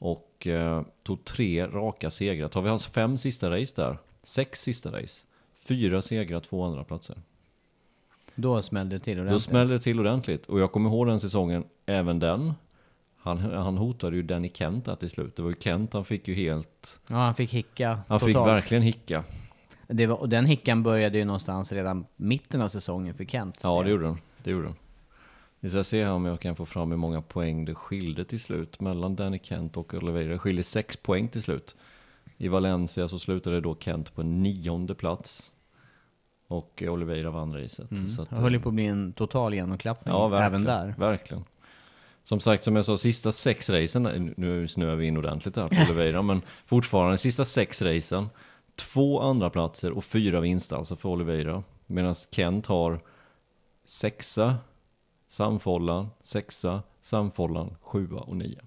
Och 0.00 0.46
eh, 0.46 0.82
tog 1.02 1.24
tre 1.24 1.66
raka 1.66 2.10
segrar. 2.10 2.48
Tar 2.48 2.62
vi 2.62 2.68
hans 2.68 2.86
fem 2.86 3.16
sista 3.16 3.50
race 3.50 3.72
där, 3.76 3.98
sex 4.22 4.62
sista 4.62 4.92
race, 4.92 5.26
fyra 5.58 6.02
segrar, 6.02 6.40
två 6.40 6.64
andra 6.64 6.84
platser. 6.84 7.16
Då 8.34 8.62
smällde 8.62 8.96
det 8.96 9.00
till 9.00 9.18
ordentligt. 9.18 9.34
Då 9.34 9.40
smällde 9.40 9.74
det 9.74 9.80
till 9.80 10.00
ordentligt. 10.00 10.46
Och 10.46 10.60
jag 10.60 10.72
kommer 10.72 10.90
ihåg 10.90 11.06
den 11.06 11.20
säsongen, 11.20 11.64
även 11.86 12.18
den. 12.18 12.54
Han, 13.22 13.38
han 13.38 13.78
hotade 13.78 14.16
ju 14.16 14.22
Danny 14.22 14.50
Kent 14.54 14.84
där 14.84 14.96
till 14.96 15.10
slut. 15.10 15.36
Det 15.36 15.42
var 15.42 15.50
ju 15.50 15.56
Kent, 15.60 15.92
han 15.92 16.04
fick 16.04 16.28
ju 16.28 16.34
helt... 16.34 17.00
Ja, 17.06 17.16
han 17.16 17.34
fick 17.34 17.52
hicka 17.52 18.00
Han 18.08 18.20
fick 18.20 18.28
totalt. 18.28 18.48
verkligen 18.48 18.82
hicka. 18.82 19.24
Det 19.86 20.06
var, 20.06 20.20
och 20.20 20.28
den 20.28 20.46
hickan 20.46 20.82
började 20.82 21.18
ju 21.18 21.24
någonstans 21.24 21.72
redan 21.72 22.06
mitten 22.16 22.62
av 22.62 22.68
säsongen 22.68 23.14
för 23.14 23.24
Kent. 23.24 23.60
Ja, 23.62 23.82
det 23.82 23.90
gjorde 23.90 24.04
den. 24.04 24.18
Det 24.44 24.50
gjorde 24.50 24.66
den. 24.66 24.76
Vi 25.60 25.70
ska 25.70 25.84
se 25.84 26.04
här 26.04 26.12
om 26.12 26.24
jag 26.24 26.40
kan 26.40 26.56
få 26.56 26.66
fram 26.66 26.90
hur 26.90 26.98
många 26.98 27.22
poäng 27.22 27.64
det 27.64 27.74
skilde 27.74 28.24
till 28.24 28.40
slut 28.40 28.80
mellan 28.80 29.16
Danny 29.16 29.40
Kent 29.42 29.76
och 29.76 29.94
Oliveira. 29.94 30.32
Det 30.32 30.38
skiljer 30.38 30.62
sex 30.62 30.96
poäng 30.96 31.28
till 31.28 31.42
slut. 31.42 31.76
I 32.36 32.48
Valencia 32.48 33.08
så 33.08 33.18
slutade 33.18 33.60
då 33.60 33.76
Kent 33.80 34.14
på 34.14 34.22
nionde 34.22 34.94
plats. 34.94 35.52
Och 36.48 36.82
Oliveira 36.86 37.30
vann 37.30 37.54
racet. 37.54 37.90
Mm. 37.90 38.08
Så 38.08 38.22
att, 38.22 38.30
det 38.30 38.36
höll 38.36 38.52
ju 38.52 38.60
på 38.60 38.68
att 38.68 38.74
bli 38.74 38.86
en 38.86 39.12
total 39.12 39.54
genomklappning 39.54 40.14
ja, 40.14 40.42
även 40.42 40.64
där. 40.64 40.94
Verkligen. 40.98 41.44
Som 42.24 42.40
sagt, 42.40 42.64
som 42.64 42.76
jag 42.76 42.84
sa, 42.84 42.96
sista 42.96 43.32
sex 43.32 43.70
racen, 43.70 44.34
nu 44.36 44.68
snöar 44.68 44.96
vi 44.96 45.06
in 45.06 45.16
ordentligt 45.16 45.56
här 45.56 45.68
på 45.68 45.74
Oliveira, 45.90 46.22
men 46.22 46.42
fortfarande 46.66 47.18
sista 47.18 47.44
sex 47.44 47.82
racen, 47.82 48.28
två 48.76 49.20
andra 49.20 49.50
platser 49.50 49.90
och 49.90 50.04
fyra 50.04 50.40
vinster 50.40 50.76
alltså 50.76 50.96
för 50.96 51.08
Oliveira. 51.08 51.62
Medan 51.86 52.14
Kent 52.30 52.66
har 52.66 53.00
sexa, 53.84 54.56
Samfollan, 55.28 56.08
sexa, 56.20 56.82
Samfollan, 57.00 57.76
sjua 57.80 58.20
och 58.20 58.36
nio. 58.36 58.60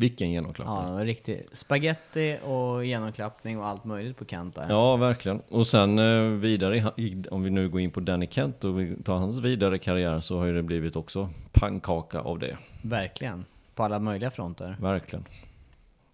Vilken 0.00 0.30
genomklappning. 0.30 0.76
Ja, 0.76 0.86
det 0.86 0.92
var 0.92 1.04
riktigt. 1.04 1.56
Spaghetti 1.56 2.38
och 2.44 2.84
genomklappning 2.84 3.58
och 3.58 3.66
allt 3.66 3.84
möjligt 3.84 4.16
på 4.16 4.24
Kent 4.24 4.54
där. 4.54 4.66
Ja, 4.68 4.96
verkligen. 4.96 5.40
Och 5.48 5.66
sen 5.66 5.98
eh, 5.98 6.22
vidare, 6.22 6.92
om 7.30 7.42
vi 7.42 7.50
nu 7.50 7.68
går 7.68 7.80
in 7.80 7.90
på 7.90 8.00
Danny 8.00 8.26
Kent 8.30 8.64
och 8.64 8.80
vi 8.80 8.96
tar 9.02 9.16
hans 9.16 9.38
vidare 9.38 9.78
karriär 9.78 10.20
så 10.20 10.38
har 10.38 10.46
ju 10.46 10.52
det 10.54 10.62
blivit 10.62 10.96
också 10.96 11.28
pannkaka 11.52 12.20
av 12.20 12.38
det. 12.38 12.58
Verkligen. 12.82 13.44
På 13.74 13.82
alla 13.82 13.98
möjliga 13.98 14.30
fronter. 14.30 14.76
Verkligen. 14.80 15.24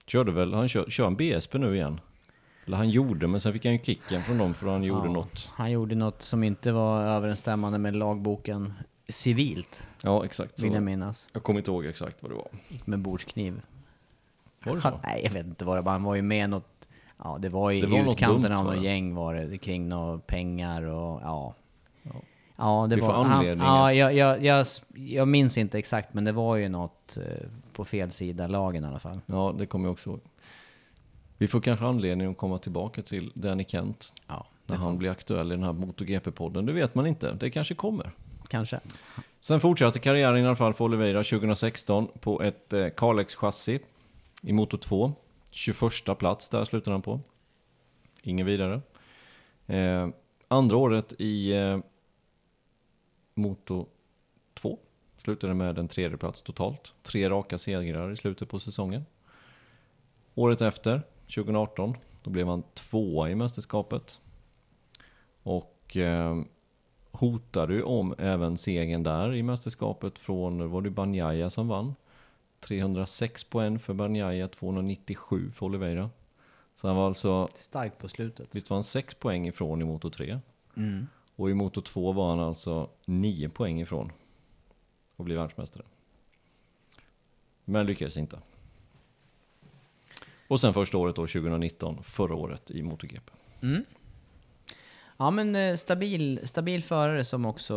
Körde 0.07 0.33
väl, 0.33 0.55
han 0.55 0.69
kör, 0.69 0.91
kör 0.91 1.07
en 1.07 1.17
BSP 1.17 1.59
nu 1.59 1.75
igen? 1.75 2.01
Eller 2.67 2.77
han 2.77 2.91
gjorde, 2.91 3.27
men 3.27 3.41
sen 3.41 3.53
fick 3.53 3.65
han 3.65 3.73
ju 3.75 3.79
kicken 3.83 4.23
från 4.23 4.39
dem 4.39 4.55
för 4.55 4.67
han 4.67 4.83
gjorde 4.85 5.07
Ja, 5.07 5.13
något. 5.13 5.49
Han 5.55 5.71
gjorde 5.71 5.95
något 5.95 6.23
som 6.23 6.43
inte 6.45 6.73
var 6.73 7.03
överensstämmande 7.03 7.79
med 7.79 7.97
lagboken 7.97 8.73
civilt, 9.09 9.87
Ja, 10.03 10.25
exakt. 10.25 10.63
vill 10.63 10.73
jag 10.73 10.83
minnas. 10.83 11.29
Jag 11.33 11.43
kommer 11.43 11.61
inte 11.61 11.71
ihåg 11.71 11.87
exakt 11.87 12.23
vad 12.23 12.31
det 12.31 12.35
var. 12.35 12.49
Gick 12.69 12.87
med 12.87 12.99
bordskniv. 12.99 13.61
Var 14.67 14.77
det 14.77 14.83
Han, 14.83 14.93
så? 14.93 14.99
nej, 15.05 15.21
jag 15.25 15.31
vet 15.31 15.47
inte 15.47 15.65
vad 15.65 15.77
det 15.77 15.81
var. 15.83 15.93
Han 15.93 16.03
var 16.03 16.15
ju 16.15 16.23
med 16.23 16.51
något... 16.51 16.89
Ja, 17.25 17.39
det 17.41 17.49
var 17.49 17.73
i 17.73 17.81
Det 17.81 17.87
var 17.87 18.13
utkanten 18.13 18.53
av 18.53 18.65
något 18.65 18.83
gäng 18.85 19.15
var 19.15 19.35
det. 19.35 19.59
Kring 19.59 19.89
några 19.89 20.19
pengar 20.19 20.83
och 20.83 21.21
ja. 21.25 21.55
Ja, 22.59 22.87
det 22.91 22.97
Vi 22.97 23.03
var... 23.03 23.25
Han, 23.25 23.59
ja, 23.59 23.93
jag, 23.93 24.15
jag, 24.15 24.45
jag, 24.45 24.67
jag 24.95 25.29
minns 25.29 25.59
inte 25.59 25.79
exakt, 25.79 26.15
men 26.15 26.25
det 26.25 26.33
var 26.33 26.57
ju 26.57 26.69
något 26.69 27.17
eh, 27.17 27.47
på 27.73 27.85
fel 27.85 28.11
sida 28.11 28.47
lagen 28.47 28.85
i 28.85 28.87
alla 28.87 28.99
fall. 28.99 29.21
Ja, 29.27 29.55
det 29.59 29.67
kommer 29.67 29.85
jag 29.87 29.93
också 29.93 30.11
ihåg. 30.11 30.21
Vi 31.39 31.49
får 31.49 31.61
kanske 31.61 31.87
anledning 31.87 32.31
att 32.31 32.37
komma 32.37 32.59
tillbaka 32.59 33.03
till 33.03 33.33
Danny 33.35 33.65
Kent 33.65 34.13
Ja, 34.27 34.47
när 34.67 34.77
han 34.77 34.99
blir 34.99 35.11
aktuell 35.11 35.53
i 35.53 35.55
den 35.55 35.65
här 35.65 35.73
MotoGP-podden. 35.73 36.67
Det 36.67 36.73
vet 36.73 36.95
man 36.95 37.07
inte, 37.07 37.33
det 37.33 37.51
kanske 37.51 37.75
kommer. 37.75 38.11
kanske. 38.49 38.81
Sen 39.41 39.61
fortsatte 39.61 39.99
karriären 39.99 40.37
i 40.39 40.47
alla 40.47 40.57
fall 40.57 40.75
för 40.75 40.85
Oliveira 40.85 41.25
2016 41.25 42.09
på 42.21 42.43
ett 42.43 42.73
eh, 42.73 42.87
Kalex-chassi 42.87 43.79
i 44.43 44.53
Moto 44.53 44.79
2. 44.79 45.13
21 45.51 46.19
plats 46.19 46.49
där 46.49 46.65
slutade 46.65 46.95
han 46.95 47.03
på. 47.03 47.21
Ingen 48.23 48.47
vidare. 48.47 48.81
Eh, 49.67 50.09
andra 50.49 50.77
året 50.77 51.13
i 51.19 51.53
eh, 51.53 51.79
Moto 53.35 53.87
2 54.55 54.79
slutade 55.17 55.55
med 55.55 55.79
en 55.79 55.89
tredje 55.89 56.17
plats 56.17 56.43
totalt. 56.43 56.95
Tre 57.03 57.31
raka 57.31 57.59
segrar 57.59 58.13
i 58.13 58.17
slutet 58.17 58.49
på 58.49 58.59
säsongen. 58.59 59.07
Året 60.35 60.61
efter, 60.61 61.03
2018, 61.21 61.97
då 62.23 62.31
blev 62.31 62.47
han 62.47 62.63
tvåa 62.63 63.31
i 63.31 63.35
mästerskapet. 63.35 64.21
Och 65.43 65.97
eh, 65.97 66.43
hotade 67.11 67.75
ju 67.75 67.83
om 67.83 68.15
även 68.19 68.57
segern 68.57 69.03
där 69.03 69.35
i 69.35 69.43
mästerskapet 69.43 70.19
från, 70.19 70.71
var 70.71 70.83
det 70.83 70.91
Banjaya 70.91 71.51
som 71.51 71.69
vann? 71.69 71.95
306 72.61 73.45
poäng 73.45 73.79
för 73.79 73.95
Banjaya, 73.95 74.49
297 74.49 75.51
för 75.51 75.67
Oliveira. 75.67 76.11
Så 76.77 76.87
han 76.87 76.97
var 76.97 77.07
alltså, 77.07 77.49
Starkt 77.55 77.99
på 77.99 78.09
slutet. 78.09 78.49
visst 78.53 78.71
var 78.71 78.77
han 78.77 78.85
6 78.85 79.15
poäng 79.15 79.49
ifrån 79.49 79.83
i 79.83 79.85
Moto 79.85 80.11
3? 80.11 80.41
Mm. 80.77 81.07
Och 81.37 81.51
i 81.51 81.55
Moto 81.55 81.81
2 81.81 82.13
var 82.13 82.31
han 82.31 82.41
alltså 82.41 82.91
9 83.05 83.49
poäng 83.49 83.81
ifrån 83.81 84.13
att 85.17 85.25
bli 85.25 85.35
världsmästare. 85.35 85.85
Men 87.65 87.87
lyckades 87.87 88.17
inte. 88.17 88.39
Och 90.49 90.61
sen 90.61 90.75
första 90.75 90.99
året 90.99 91.17
då, 91.17 91.27
2019, 91.27 92.03
förra 92.03 92.35
året 92.35 92.71
i 92.71 92.83
MotoGP. 92.83 93.33
Mm. 93.63 93.85
Ja 95.17 95.31
men 95.31 95.57
eh, 95.57 95.77
stabil, 95.77 96.41
stabil 96.45 96.83
förare 96.83 97.25
som 97.25 97.47
också 97.47 97.75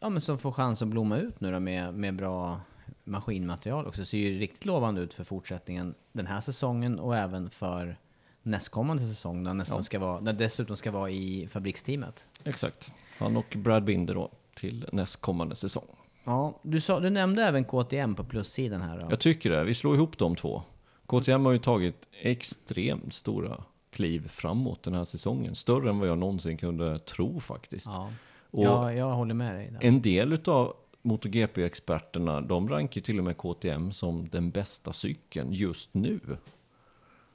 ja, 0.00 0.08
men 0.08 0.20
som 0.20 0.38
får 0.38 0.52
chans 0.52 0.82
att 0.82 0.88
blomma 0.88 1.16
ut 1.16 1.40
nu 1.40 1.52
då 1.52 1.60
med, 1.60 1.94
med 1.94 2.16
bra 2.16 2.60
maskinmaterial 3.04 3.86
också. 3.86 4.04
Ser 4.04 4.18
ju 4.18 4.38
riktigt 4.38 4.64
lovande 4.64 5.00
ut 5.00 5.14
för 5.14 5.24
fortsättningen 5.24 5.94
den 6.12 6.26
här 6.26 6.40
säsongen 6.40 6.98
och 6.98 7.16
även 7.16 7.50
för 7.50 7.96
nästkommande 8.42 9.02
säsong 9.02 9.42
när, 9.42 9.54
nästan 9.54 9.84
ska 9.84 9.98
vara, 9.98 10.20
när 10.20 10.32
dessutom 10.32 10.76
ska 10.76 10.90
vara 10.90 11.10
i 11.10 11.48
fabriksteamet. 11.50 12.28
Exakt. 12.44 12.92
Han 13.18 13.36
och 13.36 13.56
Brad 13.58 13.84
Binder 13.84 14.14
då 14.14 14.30
till 14.54 14.88
nästkommande 14.92 15.54
säsong. 15.54 15.86
Ja, 16.24 16.60
du, 16.62 16.80
sa, 16.80 17.00
du 17.00 17.10
nämnde 17.10 17.44
även 17.44 17.64
KTM 17.64 18.14
på 18.14 18.24
plussidan 18.24 18.82
här 18.82 18.98
då. 18.98 19.06
Jag 19.10 19.20
tycker 19.20 19.50
det. 19.50 19.64
Vi 19.64 19.74
slår 19.74 19.94
ihop 19.94 20.18
de 20.18 20.36
två. 20.36 20.62
KTM 21.06 21.44
har 21.44 21.52
ju 21.52 21.58
tagit 21.58 22.08
extremt 22.22 23.14
stora 23.14 23.64
kliv 23.90 24.28
framåt 24.28 24.82
den 24.82 24.94
här 24.94 25.04
säsongen. 25.04 25.54
Större 25.54 25.90
än 25.90 25.98
vad 25.98 26.08
jag 26.08 26.18
någonsin 26.18 26.56
kunde 26.56 26.98
tro 26.98 27.40
faktiskt. 27.40 27.86
Ja, 27.86 28.10
Och 28.50 28.64
ja 28.64 28.92
jag 28.92 29.12
håller 29.12 29.34
med 29.34 29.54
dig. 29.54 29.70
Där. 29.70 29.78
en 29.88 30.02
del 30.02 30.32
utav 30.32 30.76
MotoGP-experterna, 31.04 32.40
de 32.40 32.68
rankar 32.68 33.00
till 33.00 33.18
och 33.18 33.24
med 33.24 33.36
KTM 33.36 33.92
som 33.92 34.28
den 34.28 34.50
bästa 34.50 34.92
cykeln 34.92 35.52
just 35.52 35.94
nu. 35.94 36.20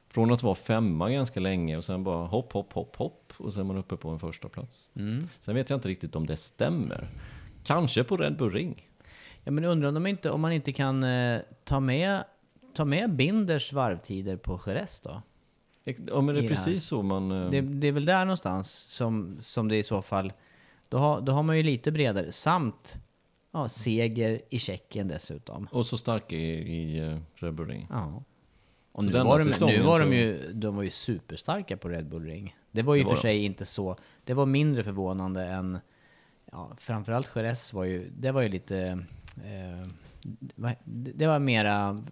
Från 0.07 0.31
att 0.33 0.43
vara 0.43 0.55
femma 0.55 1.09
ganska 1.09 1.39
länge 1.39 1.77
och 1.77 1.83
sen 1.83 2.03
bara 2.03 2.25
hopp, 2.25 2.53
hopp, 2.53 2.73
hopp, 2.73 2.95
hopp 2.95 3.33
och 3.37 3.53
sen 3.53 3.61
är 3.61 3.65
man 3.67 3.77
uppe 3.77 3.97
på 3.97 4.09
en 4.09 4.19
första 4.19 4.49
plats. 4.49 4.89
Mm. 4.95 5.27
Sen 5.39 5.55
vet 5.55 5.69
jag 5.69 5.77
inte 5.77 5.87
riktigt 5.89 6.15
om 6.15 6.25
det 6.27 6.37
stämmer. 6.37 7.07
Kanske 7.63 8.03
på 8.03 8.17
Red 8.17 8.37
Bull 8.37 8.51
Ring. 8.51 8.87
Ja 9.43 9.51
men 9.51 9.65
undrar 9.65 9.87
om, 9.87 9.93
de 9.93 10.07
inte, 10.07 10.29
om 10.31 10.41
man 10.41 10.51
inte 10.51 10.71
kan 10.71 11.03
eh, 11.03 11.39
ta, 11.63 11.79
med, 11.79 12.23
ta 12.75 12.85
med 12.85 13.15
Binders 13.15 13.73
varvtider 13.73 14.37
på 14.37 14.59
Jerez 14.65 14.99
då? 14.99 15.21
Ja, 15.83 16.21
men 16.21 16.25
det 16.27 16.33
I 16.33 16.37
är 16.37 16.41
det 16.41 16.47
precis 16.47 16.85
så 16.85 17.03
man... 17.03 17.31
eh, 17.31 17.49
Det, 17.49 17.61
det 17.61 17.87
är 17.87 17.91
väl 17.91 18.05
där 18.05 18.25
någonstans 18.25 18.71
som, 18.71 19.37
som 19.39 19.67
det 19.67 19.77
i 19.77 19.83
så 19.83 20.01
fall... 20.01 20.33
Då 20.89 20.97
har, 20.97 21.21
då 21.21 21.31
har 21.31 21.43
man 21.43 21.57
ju 21.57 21.63
lite 21.63 21.91
bredare. 21.91 22.31
Samt 22.31 22.97
ja, 23.51 23.69
seger 23.69 24.41
i 24.49 24.59
Tjeckien 24.59 25.07
dessutom. 25.07 25.67
Och 25.71 25.85
så 25.85 25.97
starka 25.97 26.35
i, 26.35 26.73
i 26.73 26.99
eh, 26.99 27.17
Red 27.35 27.53
Bull 27.53 27.67
Ring. 27.67 27.87
Ja. 27.89 28.23
Och 28.91 29.03
nu 29.03 29.11
var, 29.11 29.39
de, 29.59 29.65
nu 29.77 29.81
var 29.81 29.99
de 29.99 30.13
ju, 30.13 30.53
de 30.53 30.75
var 30.75 30.83
ju 30.83 30.89
superstarka 30.89 31.77
på 31.77 31.89
Red 31.89 32.09
Bull 32.09 32.23
Ring. 32.25 32.55
Det 32.71 32.81
var 32.81 32.95
ju 32.95 33.01
Det 33.01 33.05
för 33.05 33.09
var 33.09 33.15
de. 33.15 33.21
sig 33.21 33.45
inte 33.45 33.65
så... 33.65 33.95
Det 34.23 34.33
var 34.33 34.45
mindre 34.45 34.83
förvånande 34.83 35.43
än... 35.45 35.79
Ja, 36.51 36.71
framförallt 36.77 37.31
Jerez 37.35 37.73
var 37.73 37.83
ju... 37.83 38.09
Det 38.09 38.31
var 38.31 38.41
ju 38.41 38.49
lite... 38.49 38.77
Eh, 39.45 39.87
det 40.85 41.27
var 41.27 41.39
mera 41.39 42.03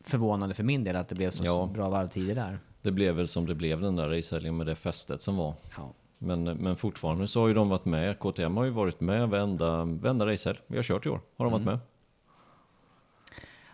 förvånande 0.00 0.54
för 0.54 0.62
min 0.64 0.84
del 0.84 0.96
att 0.96 1.08
det 1.08 1.14
blev 1.14 1.30
så 1.30 1.44
Ja. 1.44 1.70
bra 1.74 1.88
varvtider 1.88 2.34
där. 2.34 2.58
Det 2.82 2.90
blev 2.92 3.14
väl 3.14 3.28
som 3.28 3.46
det 3.46 3.54
blev 3.54 3.80
den 3.80 3.96
där 3.96 4.08
racehelgen 4.08 4.56
med 4.56 4.66
det 4.66 4.76
fästet 4.76 5.20
som 5.20 5.36
var. 5.36 5.54
Ja. 5.76 5.92
Men, 6.18 6.44
men 6.44 6.76
fortfarande 6.76 7.28
så 7.28 7.40
har 7.40 7.48
ju 7.48 7.54
de 7.54 7.68
varit 7.68 7.84
med. 7.84 8.18
KTM 8.18 8.56
har 8.56 8.64
ju 8.64 8.70
varit 8.70 9.00
med 9.00 9.28
varenda, 9.28 9.84
varenda 9.84 10.26
racehelg 10.26 10.58
vi 10.66 10.76
har 10.76 10.82
kört 10.82 11.06
i 11.06 11.08
år. 11.08 11.20
Har 11.36 11.44
de 11.44 11.52
varit 11.52 11.64
med. 11.64 11.78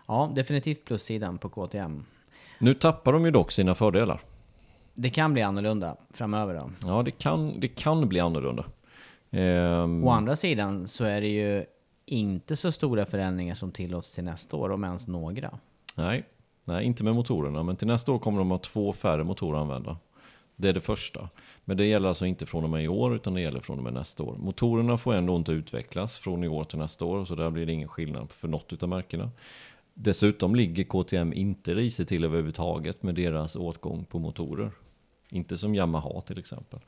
ja, 0.07 0.31
definitivt 0.35 0.85
plussidan 0.85 1.37
på 1.37 1.49
KTM. 1.49 2.05
Nu 2.59 2.73
tappar 2.73 3.13
de 3.13 3.25
ju 3.25 3.31
dock 3.31 3.51
sina 3.51 3.75
fördelar. 3.75 4.21
Det 4.93 5.09
kan 5.09 5.33
bli 5.33 5.41
annorlunda 5.41 5.97
framöver 6.09 6.53
då. 6.53 6.69
Ja, 6.87 7.03
det 7.03 7.11
kan, 7.11 7.59
det 7.59 7.67
kan 7.67 8.09
bli 8.09 8.19
annorlunda. 8.19 8.65
Ehm, 9.31 10.03
Å 10.03 10.09
andra 10.09 10.35
sidan 10.35 10.87
så 10.87 11.03
är 11.03 11.21
det 11.21 11.27
ju 11.27 11.65
inte 12.05 12.55
så 12.55 12.71
stora 12.71 13.05
förändringar 13.05 13.55
som 13.55 13.71
tillåts 13.71 14.11
till 14.11 14.23
nästa 14.23 14.57
år, 14.57 14.71
om 14.71 14.83
ens 14.83 15.07
några. 15.07 15.59
nej, 15.95 16.23
nej, 16.63 16.85
inte 16.85 17.03
med 17.03 17.15
motorerna. 17.15 17.63
Men 17.63 17.75
till 17.75 17.87
nästa 17.87 18.11
år 18.11 18.19
kommer 18.19 18.37
de 18.39 18.51
ha 18.51 18.57
två 18.57 18.93
färre 18.93 19.23
motorer 19.23 19.59
använda. 19.59 19.97
Det 20.55 20.69
är 20.69 20.73
det 20.73 20.81
första. 20.81 21.29
Men 21.65 21.77
det 21.77 21.85
gäller 21.85 22.07
alltså 22.07 22.25
inte 22.25 22.45
från 22.45 22.63
och 22.63 22.69
med 22.69 22.83
i 22.83 22.87
år, 22.87 23.15
utan 23.15 23.33
det 23.33 23.41
gäller 23.41 23.59
från 23.59 23.77
och 23.77 23.83
med 23.83 23.93
nästa 23.93 24.23
år. 24.23 24.35
Motorerna 24.37 24.97
får 24.97 25.13
ändå 25.13 25.35
inte 25.35 25.51
utvecklas 25.51 26.19
från 26.19 26.43
i 26.43 26.47
år 26.47 26.63
till 26.63 26.79
nästa 26.79 27.05
år, 27.05 27.25
så 27.25 27.35
där 27.35 27.49
blir 27.49 27.65
det 27.65 27.73
ingen 27.73 27.87
skillnad 27.87 28.31
för 28.31 28.47
något 28.47 28.73
utav 28.73 28.89
märkena. 28.89 29.31
Dessutom 29.93 30.55
ligger 30.55 30.83
KTM 30.83 31.33
inte 31.33 31.73
risigt 31.73 32.09
till 32.09 32.23
överhuvudtaget 32.23 33.03
med 33.03 33.15
deras 33.15 33.55
åtgång 33.55 34.05
på 34.05 34.19
motorer. 34.19 34.71
Inte 35.29 35.57
som 35.57 35.75
Yamaha 35.75 36.21
till 36.21 36.39
exempel. 36.39 36.79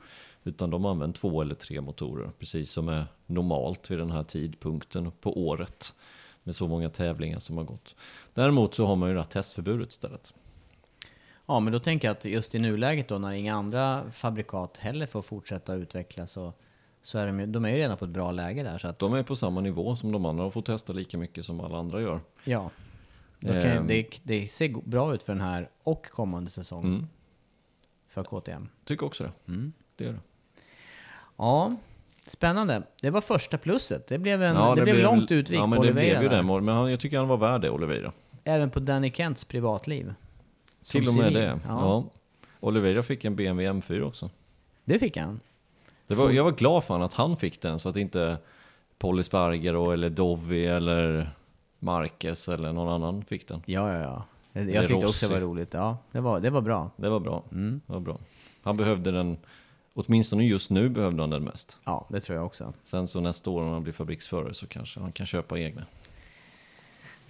Utan 0.44 0.70
de 0.70 0.84
använder 0.84 1.18
två 1.18 1.42
eller 1.42 1.54
tre 1.54 1.80
motorer, 1.80 2.30
precis 2.38 2.70
som 2.70 2.88
är 2.88 3.06
normalt 3.26 3.90
vid 3.90 3.98
den 3.98 4.10
här 4.10 4.24
tidpunkten 4.24 5.12
på 5.20 5.46
året. 5.46 5.94
Med 6.42 6.56
så 6.56 6.68
många 6.68 6.90
tävlingar 6.90 7.38
som 7.38 7.56
har 7.56 7.64
gått. 7.64 7.96
Däremot 8.34 8.74
så 8.74 8.86
har 8.86 8.96
man 8.96 9.08
ju 9.08 9.14
det 9.14 9.20
här 9.20 9.28
testförbudet 9.28 9.90
istället. 9.90 10.34
Ja, 11.46 11.60
men 11.60 11.72
då 11.72 11.78
tänker 11.78 12.08
jag 12.08 12.12
att 12.16 12.24
just 12.24 12.54
i 12.54 12.58
nuläget 12.58 13.08
då 13.08 13.18
när 13.18 13.32
inga 13.32 13.54
andra 13.54 14.10
fabrikat 14.12 14.78
heller 14.78 15.06
får 15.06 15.22
fortsätta 15.22 15.74
utvecklas 15.74 16.30
så, 16.32 16.52
så 17.02 17.18
är 17.18 17.26
de, 17.26 17.52
de 17.52 17.64
är 17.64 17.68
ju 17.68 17.76
redan 17.76 17.96
på 17.96 18.04
ett 18.04 18.10
bra 18.10 18.32
läge 18.32 18.62
där. 18.62 18.78
Så 18.78 18.88
att, 18.88 18.98
De 18.98 19.14
är 19.14 19.22
på 19.22 19.36
samma 19.36 19.60
nivå 19.60 19.96
som 19.96 20.12
de 20.12 20.26
andra 20.26 20.44
och 20.44 20.52
får 20.52 20.62
testa 20.62 20.92
lika 20.92 21.18
mycket 21.18 21.44
som 21.44 21.60
alla 21.60 21.78
andra 21.78 22.00
gör. 22.00 22.20
ja, 22.44 22.70
Ehm. 23.46 23.86
det, 23.86 24.06
det 24.22 24.48
ser 24.48 24.68
bra 24.88 25.14
ut 25.14 25.22
för 25.22 25.32
den 25.32 25.42
här 25.42 25.68
och 25.82 26.06
kommande 26.10 26.50
säsong 26.50 26.84
Mm. 26.84 27.06
för 28.08 28.24
KTM. 28.24 28.68
Tycker 28.84 29.06
också 29.06 29.24
det. 29.24 29.52
Mm. 29.52 29.72
Det 29.96 30.04
är 30.04 30.12
det. 30.12 30.18
Ja, 31.36 31.76
spännande. 32.26 32.82
Det 33.02 33.10
var 33.10 33.20
första 33.20 33.58
plusset. 33.58 34.06
Det 34.06 34.18
blev, 34.18 34.42
en, 34.42 34.54
Ja, 34.56 34.74
det 34.74 34.82
blev 34.82 34.96
långt 34.98 35.30
utvik 35.32 35.58
Ja, 35.58 35.62
på 35.62 35.66
men 35.66 35.80
det 35.80 35.86
Oliveira 35.88 36.18
blev 36.18 36.32
ju 36.32 36.36
det. 36.38 36.60
Men 36.60 36.90
jag 36.90 37.00
tycker 37.00 37.18
han 37.18 37.28
var 37.28 37.36
värd 37.36 37.60
det, 37.60 37.70
Oliveira. 37.70 38.12
Även 38.44 38.70
på 38.70 38.80
Danny 38.80 39.10
Kents 39.12 39.44
privatliv. 39.44 40.14
Som 40.84 41.00
Till 41.00 41.08
och 41.08 41.14
med 41.14 41.24
civil. 41.24 41.34
det. 41.34 41.46
Ja, 41.46 41.58
Ja. 41.68 42.04
Oliveira 42.60 43.02
fick 43.02 43.24
en 43.24 43.36
BMW 43.36 43.80
M4 43.80 44.02
också. 44.02 44.30
Det 44.84 44.98
fick 44.98 45.16
han. 45.16 45.40
Det 46.06 46.14
var, 46.14 46.30
jag 46.30 46.44
var 46.44 46.52
glad 46.52 46.84
för 46.84 46.94
han 46.94 47.02
att 47.02 47.12
han 47.12 47.36
fick 47.36 47.60
den 47.60 47.78
så 47.78 47.88
att 47.88 47.96
inte 47.96 48.36
Polly 48.98 49.22
Sparger 49.22 49.92
eller 49.92 50.10
Dovi 50.10 50.66
eller 50.66 51.30
Marquez 51.78 52.48
eller 52.48 52.72
någon 52.72 52.88
annan 52.88 53.24
fick 53.24 53.48
den. 53.48 53.62
Ja, 53.66 53.92
ja, 53.92 54.00
ja. 54.00 54.24
Jag 54.52 54.62
Eller 54.68 54.80
tyckte 54.80 54.94
också 54.94 55.04
det 55.06 55.06
Rossi. 55.06 55.26
var 55.34 55.40
roligt. 55.40 55.74
Ja, 55.74 55.96
det 56.12 56.20
var, 56.20 56.40
det 56.40 56.50
var 56.50 56.60
bra. 56.60 56.90
Det 56.96 57.08
var 57.08 57.20
bra. 57.20 57.42
Mm. 57.52 57.80
Det 57.86 57.92
var 57.92 58.00
bra. 58.00 58.18
Han 58.62 58.76
behövde 58.76 59.10
den, 59.12 59.36
åtminstone 59.94 60.44
just 60.46 60.70
nu 60.70 60.88
behövde 60.88 61.22
han 61.22 61.30
den 61.30 61.44
mest. 61.44 61.78
Ja, 61.84 62.06
det 62.08 62.20
tror 62.20 62.36
jag 62.38 62.46
också. 62.46 62.72
Sen 62.82 63.08
så 63.08 63.20
nästa 63.20 63.50
år 63.50 63.64
när 63.64 63.72
han 63.72 63.82
blir 63.82 63.92
fabriksförare 63.92 64.54
så 64.54 64.66
kanske 64.66 65.00
han 65.00 65.12
kan 65.12 65.26
köpa 65.26 65.58
egna. 65.58 65.82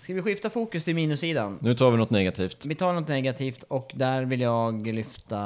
Ska 0.05 0.15
vi 0.15 0.23
skifta 0.23 0.51
fokus 0.51 0.85
till 0.85 0.95
minussidan? 0.95 1.59
Nu 1.63 1.75
tar 1.75 1.91
vi 1.91 1.97
något 1.97 2.11
negativt. 2.11 2.67
Vi 2.67 2.75
tar 2.75 2.93
något 2.93 3.09
negativt 3.09 3.63
och 3.63 3.93
där 3.95 4.23
vill 4.23 4.41
jag 4.41 4.87
lyfta... 4.87 5.39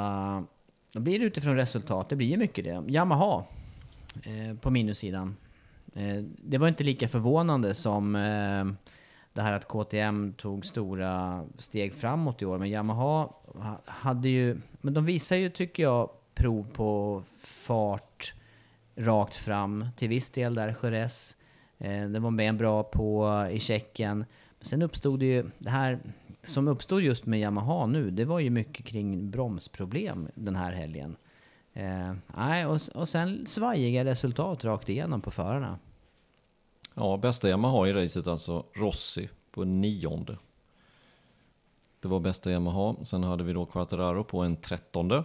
Då 0.93 0.99
blir 0.99 1.19
det 1.19 1.25
utifrån 1.25 1.55
resultat, 1.55 2.09
det 2.09 2.15
blir 2.15 2.27
ju 2.27 2.37
mycket 2.37 2.65
det. 2.65 2.83
Yamaha 2.87 3.43
eh, 4.23 4.57
på 4.57 4.71
minussidan. 4.71 5.35
Eh, 5.95 6.23
det 6.23 6.57
var 6.57 6.67
inte 6.67 6.83
lika 6.83 7.07
förvånande 7.07 7.75
som 7.75 8.15
eh, 8.15 8.65
det 9.33 9.41
här 9.41 9.53
att 9.53 9.67
KTM 9.67 10.33
tog 10.33 10.65
stora 10.65 11.45
steg 11.57 11.93
framåt 11.93 12.41
i 12.41 12.45
år. 12.45 12.57
Men 12.57 12.69
Yamaha 12.69 13.29
ha- 13.45 13.81
hade 13.85 14.29
ju... 14.29 14.61
Men 14.81 14.93
de 14.93 15.05
visar 15.05 15.35
ju, 15.35 15.49
tycker 15.49 15.83
jag, 15.83 16.09
prov 16.35 16.67
på 16.73 17.23
fart 17.43 18.33
rakt 18.95 19.37
fram. 19.37 19.85
Till 19.95 20.09
viss 20.09 20.29
del 20.29 20.55
där 20.55 20.75
Jerez. 20.83 21.37
Eh, 21.77 22.09
det 22.09 22.19
var 22.19 22.31
med 22.31 22.57
bra 22.57 22.83
på 22.83 23.47
i 23.51 23.59
Tjeckien. 23.59 24.25
Sen 24.61 24.81
uppstod 24.81 25.19
det 25.19 25.25
ju 25.25 25.49
det 25.57 25.69
här 25.69 25.99
som 26.43 26.67
uppstod 26.67 27.01
just 27.01 27.25
med 27.25 27.39
Yamaha 27.39 27.85
nu. 27.85 28.11
Det 28.11 28.25
var 28.25 28.39
ju 28.39 28.49
mycket 28.49 28.85
kring 28.85 29.31
bromsproblem 29.31 30.27
den 30.35 30.55
här 30.55 30.71
helgen. 30.71 31.15
Eh, 31.73 32.13
nej, 32.27 32.65
och, 32.65 32.79
och 32.95 33.09
sen 33.09 33.47
svajiga 33.47 34.05
resultat 34.05 34.65
rakt 34.65 34.89
igenom 34.89 35.21
på 35.21 35.31
förarna. 35.31 35.79
Ja, 36.93 37.17
bästa 37.17 37.49
Yamaha 37.49 37.87
i 37.87 37.93
racet 37.93 38.27
alltså 38.27 38.65
Rossi 38.73 39.29
på 39.51 39.63
nionde. 39.63 40.37
Det 41.99 42.07
var 42.07 42.19
bästa 42.19 42.51
Yamaha. 42.51 42.95
Sen 43.03 43.23
hade 43.23 43.43
vi 43.43 43.53
då 43.53 43.65
Quattararo 43.65 44.23
på 44.23 44.39
en 44.39 44.55
trettonde. 44.55 45.23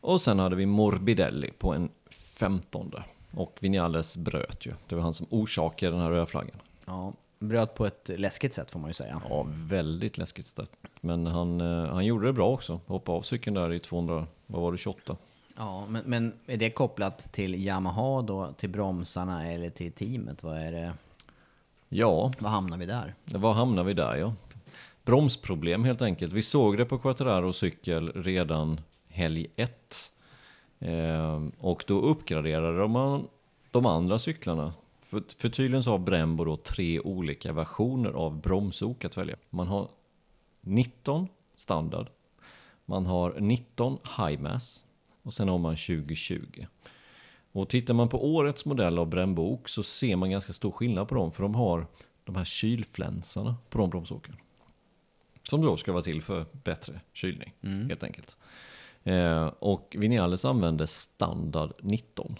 Och 0.00 0.20
sen 0.20 0.38
hade 0.38 0.56
vi 0.56 0.66
Morbidelli 0.66 1.50
på 1.58 1.72
en 1.74 1.88
femtonde. 2.10 3.04
Och 3.36 3.58
Vinales 3.60 4.16
bröt 4.16 4.66
ju. 4.66 4.72
Det 4.88 4.94
var 4.94 5.02
han 5.02 5.14
som 5.14 5.26
orsakade 5.30 5.92
den 5.92 6.00
här 6.00 6.10
röda 6.10 6.26
flaggan. 6.26 6.60
Ja, 6.86 7.12
bröt 7.38 7.74
på 7.74 7.86
ett 7.86 8.10
läskigt 8.16 8.54
sätt 8.54 8.70
får 8.70 8.80
man 8.80 8.90
ju 8.90 8.94
säga. 8.94 9.22
Ja, 9.28 9.46
väldigt 9.48 10.18
läskigt 10.18 10.46
stött. 10.46 10.70
Men 11.00 11.26
han, 11.26 11.60
eh, 11.60 11.94
han 11.94 12.04
gjorde 12.04 12.26
det 12.26 12.32
bra 12.32 12.50
också. 12.50 12.80
Hoppade 12.86 13.18
av 13.18 13.22
cykeln 13.22 13.54
där 13.54 13.72
i 13.72 13.80
200, 13.80 14.26
vad 14.46 14.62
var 14.62 14.72
det, 14.72 14.78
28? 14.78 15.16
Ja, 15.56 15.86
men, 15.88 16.02
men 16.06 16.32
är 16.46 16.56
det 16.56 16.70
kopplat 16.70 17.32
till 17.32 17.54
Yamaha 17.54 18.22
då, 18.22 18.52
till 18.56 18.70
bromsarna 18.70 19.46
eller 19.52 19.70
till 19.70 19.92
teamet? 19.92 20.42
Vad 20.42 20.56
är 20.56 20.72
det? 20.72 20.92
Ja, 21.88 22.32
Vad 22.38 22.52
hamnar 22.52 22.76
vi 22.76 22.86
där? 22.86 23.14
Var 23.24 23.52
hamnar 23.52 23.84
vi 23.84 23.94
där 23.94 24.16
ja? 24.16 24.34
Bromsproblem 25.04 25.84
helt 25.84 26.02
enkelt. 26.02 26.32
Vi 26.32 26.42
såg 26.42 26.76
det 26.76 26.84
på 26.84 26.98
Quattararo 26.98 27.52
cykel 27.52 28.12
redan 28.14 28.80
helg 29.08 29.46
1. 29.56 30.12
Eh, 30.78 31.42
och 31.58 31.84
då 31.86 32.00
uppgraderade 32.00 32.88
man 32.88 33.28
de 33.70 33.86
andra 33.86 34.18
cyklarna. 34.18 34.72
För, 35.14 35.22
för 35.36 35.48
tydligen 35.48 35.82
så 35.82 35.90
har 35.90 35.98
Brembo 35.98 36.44
då 36.44 36.56
tre 36.56 37.00
olika 37.00 37.52
versioner 37.52 38.10
av 38.10 38.40
bromsok 38.40 39.04
att 39.04 39.16
välja. 39.16 39.36
Man 39.50 39.66
har 39.66 39.88
19 40.60 41.28
standard, 41.56 42.08
man 42.84 43.06
har 43.06 43.34
19 43.40 43.98
high 44.18 44.42
mass 44.42 44.84
och 45.22 45.34
sen 45.34 45.48
har 45.48 45.58
man 45.58 45.76
2020. 45.76 46.66
Och 47.52 47.68
tittar 47.68 47.94
man 47.94 48.08
på 48.08 48.34
årets 48.34 48.64
modell 48.64 48.98
av 48.98 49.08
Brembo 49.08 49.60
så 49.66 49.82
ser 49.82 50.16
man 50.16 50.30
ganska 50.30 50.52
stor 50.52 50.70
skillnad 50.70 51.08
på 51.08 51.14
dem. 51.14 51.32
För 51.32 51.42
de 51.42 51.54
har 51.54 51.86
de 52.24 52.36
här 52.36 52.44
kylflänsarna 52.44 53.56
på 53.70 53.78
de 53.78 53.90
bromsåken. 53.90 54.36
Som 55.42 55.62
då 55.62 55.76
ska 55.76 55.92
vara 55.92 56.02
till 56.02 56.22
för 56.22 56.46
bättre 56.52 57.00
kylning, 57.12 57.52
helt 57.88 58.04
enkelt. 58.04 58.36
Eh, 59.04 59.46
och 59.46 59.96
Vinales 59.98 60.44
använder 60.44 60.86
standard 60.86 61.72
19. 61.82 62.38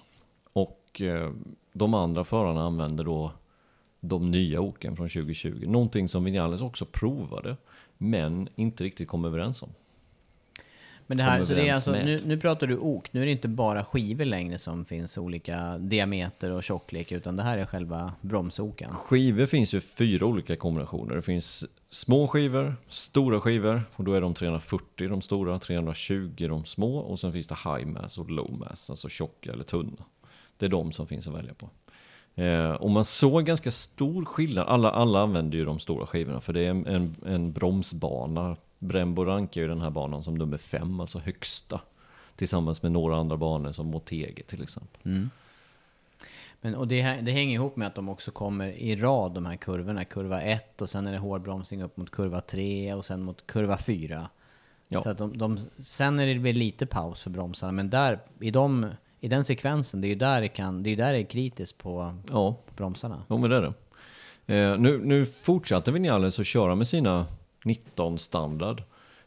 Och 0.94 1.00
eh, 1.00 1.30
de 1.72 1.94
andra 1.94 2.24
förarna 2.24 2.62
använder 2.62 3.04
då 3.04 3.32
de 4.00 4.30
nya 4.30 4.60
oken 4.60 4.96
från 4.96 5.08
2020. 5.08 5.64
Någonting 5.66 6.08
som 6.08 6.24
Vinales 6.24 6.60
också 6.60 6.84
provade, 6.84 7.56
men 7.98 8.48
inte 8.54 8.84
riktigt 8.84 9.08
kom 9.08 9.24
överens 9.24 9.62
om. 9.62 9.68
Men 11.06 11.16
det 11.16 11.24
här, 11.24 11.44
så 11.44 11.54
det 11.54 11.68
är 11.68 11.74
alltså, 11.74 11.92
nu, 11.92 12.20
nu 12.26 12.40
pratar 12.40 12.66
du 12.66 12.76
ok, 12.76 13.12
nu 13.12 13.22
är 13.22 13.26
det 13.26 13.32
inte 13.32 13.48
bara 13.48 13.84
skivor 13.84 14.24
längre 14.24 14.58
som 14.58 14.84
finns 14.84 15.18
olika 15.18 15.78
diameter 15.78 16.50
och 16.50 16.62
tjocklek, 16.62 17.12
utan 17.12 17.36
det 17.36 17.42
här 17.42 17.58
är 17.58 17.66
själva 17.66 18.12
bromsoken. 18.20 18.90
Skivor 18.90 19.46
finns 19.46 19.74
ju 19.74 19.80
fyra 19.80 20.26
olika 20.26 20.56
kombinationer. 20.56 21.14
Det 21.14 21.22
finns 21.22 21.64
små 21.90 22.28
skivor, 22.28 22.76
stora 22.88 23.40
skivor, 23.40 23.82
och 23.96 24.04
då 24.04 24.12
är 24.12 24.20
de 24.20 24.34
340 24.34 25.08
de 25.08 25.20
stora, 25.20 25.58
320 25.58 26.46
de 26.48 26.64
små, 26.64 26.98
och 26.98 27.20
sen 27.20 27.32
finns 27.32 27.46
det 27.46 27.58
high 27.64 27.86
mass 27.86 28.18
och 28.18 28.30
low 28.30 28.58
mass, 28.58 28.90
alltså 28.90 29.08
tjocka 29.08 29.52
eller 29.52 29.64
tunna. 29.64 30.04
Det 30.64 30.68
är 30.68 30.70
de 30.70 30.92
som 30.92 31.06
finns 31.06 31.26
att 31.28 31.34
välja 31.34 31.54
på. 31.54 31.68
Eh, 32.42 32.70
och 32.70 32.90
man 32.90 33.04
såg 33.04 33.44
ganska 33.44 33.70
stor 33.70 34.24
skillnad, 34.24 34.68
alla, 34.68 34.90
alla 34.90 35.20
använder 35.22 35.58
ju 35.58 35.64
de 35.64 35.78
stora 35.78 36.06
skivorna, 36.06 36.40
för 36.40 36.52
det 36.52 36.60
är 36.60 36.70
en, 36.70 36.86
en, 36.86 37.16
en 37.26 37.52
bromsbana. 37.52 38.56
Brembo 38.78 39.24
rankar 39.24 39.60
ju 39.60 39.68
den 39.68 39.80
här 39.80 39.90
banan 39.90 40.22
som 40.22 40.34
nummer 40.34 40.56
fem, 40.56 41.00
alltså 41.00 41.18
högsta. 41.18 41.80
Tillsammans 42.36 42.82
med 42.82 42.92
några 42.92 43.16
andra 43.16 43.36
banor 43.36 43.72
som 43.72 43.86
Motegi 43.86 44.42
till 44.46 44.62
exempel. 44.62 45.00
Men, 46.60 46.74
och 46.74 46.88
det, 46.88 47.00
här- 47.02 47.22
det 47.22 47.32
hänger 47.32 47.54
ihop 47.54 47.76
med 47.76 47.88
att 47.88 47.94
de 47.94 48.08
också 48.08 48.30
kommer 48.30 48.68
i 48.68 48.96
rad, 48.96 49.32
de 49.34 49.46
här 49.46 49.56
kurvorna. 49.56 50.04
Kurva 50.04 50.42
1 50.42 50.82
och 50.82 50.88
sen 50.88 51.06
är 51.06 51.12
det 51.12 51.18
hård 51.18 51.42
bromsning 51.42 51.82
upp 51.82 51.96
mot 51.96 52.10
kurva 52.10 52.40
3 52.40 52.94
och 52.94 53.04
sen 53.04 53.22
mot 53.22 53.46
kurva 53.46 53.78
4. 53.78 54.28
Ja. 54.88 55.02
Så 55.02 55.08
att 55.08 55.18
de, 55.18 55.38
de, 55.38 55.58
sen 55.78 56.18
är 56.18 56.26
det 56.34 56.52
lite 56.52 56.86
paus 56.86 57.20
för 57.22 57.30
bromsarna, 57.30 57.72
men 57.72 57.90
där, 57.90 58.18
i, 58.40 58.50
de, 58.50 58.86
i 59.24 59.28
den 59.28 59.44
sekvensen, 59.44 60.00
det 60.00 60.06
är 60.06 60.08
ju 60.08 60.14
där 60.14 60.40
det, 60.40 60.48
kan, 60.48 60.82
det, 60.82 60.90
är 60.90 60.96
där 60.96 61.12
det 61.12 61.18
är 61.18 61.24
kritiskt 61.24 61.78
på, 61.78 62.14
Ja, 62.30 62.52
på 62.66 62.74
bromsarna. 62.76 63.22
Jo 63.28 63.38
men 63.38 63.50
det 63.50 63.56
är 63.56 63.62
det. 63.62 63.72
Eh, 64.54 64.78
nu, 64.78 64.98
nu 65.04 65.26
fortsatte 65.26 65.92
Vinales 65.92 66.38
att 66.38 66.46
köra 66.46 66.74
med 66.74 66.88
sina 66.88 67.26
19 67.64 68.18
standard. 68.18 68.82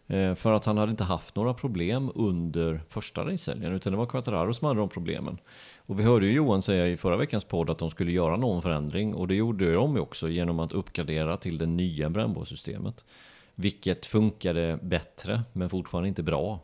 Eh, 0.07 0.35
för 0.35 0.53
att 0.53 0.65
han 0.65 0.77
hade 0.77 0.89
inte 0.89 1.03
haft 1.03 1.35
några 1.35 1.53
problem 1.53 2.11
under 2.15 2.81
första 2.89 3.25
racehelgen. 3.25 3.73
Utan 3.73 3.93
det 3.93 3.97
var 3.97 4.05
Quattararo 4.05 4.53
som 4.53 4.67
hade 4.67 4.79
de 4.79 4.89
problemen. 4.89 5.37
Och 5.77 5.99
vi 5.99 6.03
hörde 6.03 6.25
ju 6.25 6.33
Johan 6.33 6.61
säga 6.61 6.87
i 6.87 6.97
förra 6.97 7.17
veckans 7.17 7.43
podd 7.43 7.69
att 7.69 7.79
de 7.79 7.89
skulle 7.89 8.11
göra 8.11 8.37
någon 8.37 8.61
förändring. 8.61 9.13
Och 9.13 9.27
det 9.27 9.35
gjorde 9.35 9.73
de 9.73 9.95
ju 9.95 10.01
också 10.01 10.29
genom 10.29 10.59
att 10.59 10.71
uppgradera 10.71 11.37
till 11.37 11.57
det 11.57 11.65
nya 11.65 12.09
Brembo-systemet. 12.09 13.05
Vilket 13.55 14.05
funkade 14.05 14.79
bättre 14.81 15.41
men 15.53 15.69
fortfarande 15.69 16.09
inte 16.09 16.23
bra. 16.23 16.59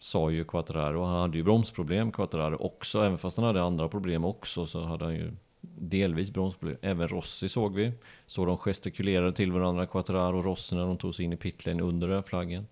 Sa 0.00 0.30
ju 0.30 0.44
Quattararo. 0.44 1.04
Han 1.04 1.20
hade 1.20 1.36
ju 1.36 1.44
bromsproblem 1.44 2.12
Quattararo 2.12 2.56
också. 2.56 3.02
Även 3.02 3.18
fast 3.18 3.36
han 3.36 3.46
hade 3.46 3.62
andra 3.62 3.88
problem 3.88 4.24
också 4.24 4.66
så 4.66 4.84
hade 4.84 5.04
han 5.04 5.14
ju 5.14 5.32
delvis 5.60 6.30
bromsproblem. 6.30 6.78
Även 6.82 7.08
Rossi 7.08 7.48
såg 7.48 7.74
vi. 7.74 7.92
Så 8.26 8.44
de 8.44 8.58
gestikulerade 8.58 9.32
till 9.32 9.52
varandra, 9.52 9.86
Quattararo 9.86 10.38
och 10.38 10.44
Rossi 10.44 10.76
när 10.76 10.86
de 10.86 10.96
tog 10.96 11.14
sig 11.14 11.24
in 11.24 11.32
i 11.32 11.36
pitlane 11.36 11.82
under 11.82 12.08
den 12.08 12.22
flaggen. 12.22 12.66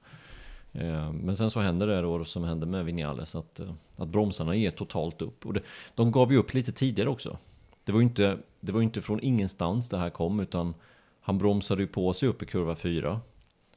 Eh, 0.72 1.12
men 1.12 1.36
sen 1.36 1.50
så 1.50 1.60
hände 1.60 1.86
det 1.86 2.00
då 2.00 2.24
som 2.24 2.44
hände 2.44 2.66
med 2.66 2.84
Vinales 2.84 3.34
att, 3.36 3.60
eh, 3.60 3.72
att 3.96 4.08
bromsarna 4.08 4.54
ger 4.54 4.70
totalt 4.70 5.22
upp. 5.22 5.46
Och 5.46 5.54
det, 5.54 5.60
de 5.94 6.12
gav 6.12 6.32
ju 6.32 6.38
upp 6.38 6.54
lite 6.54 6.72
tidigare 6.72 7.08
också. 7.08 7.38
Det 7.84 7.92
var 7.92 8.00
ju 8.00 8.06
inte, 8.06 8.38
det 8.60 8.72
var 8.72 8.80
ju 8.80 8.84
inte 8.84 9.02
från 9.02 9.20
ingenstans 9.20 9.88
det 9.88 9.98
här 9.98 10.10
kom 10.10 10.40
utan 10.40 10.74
Han 11.20 11.38
bromsade 11.38 11.82
ju 11.82 11.88
på 11.88 12.12
sig 12.12 12.28
upp 12.28 12.42
i 12.42 12.46
kurva 12.46 12.76
4. 12.76 13.20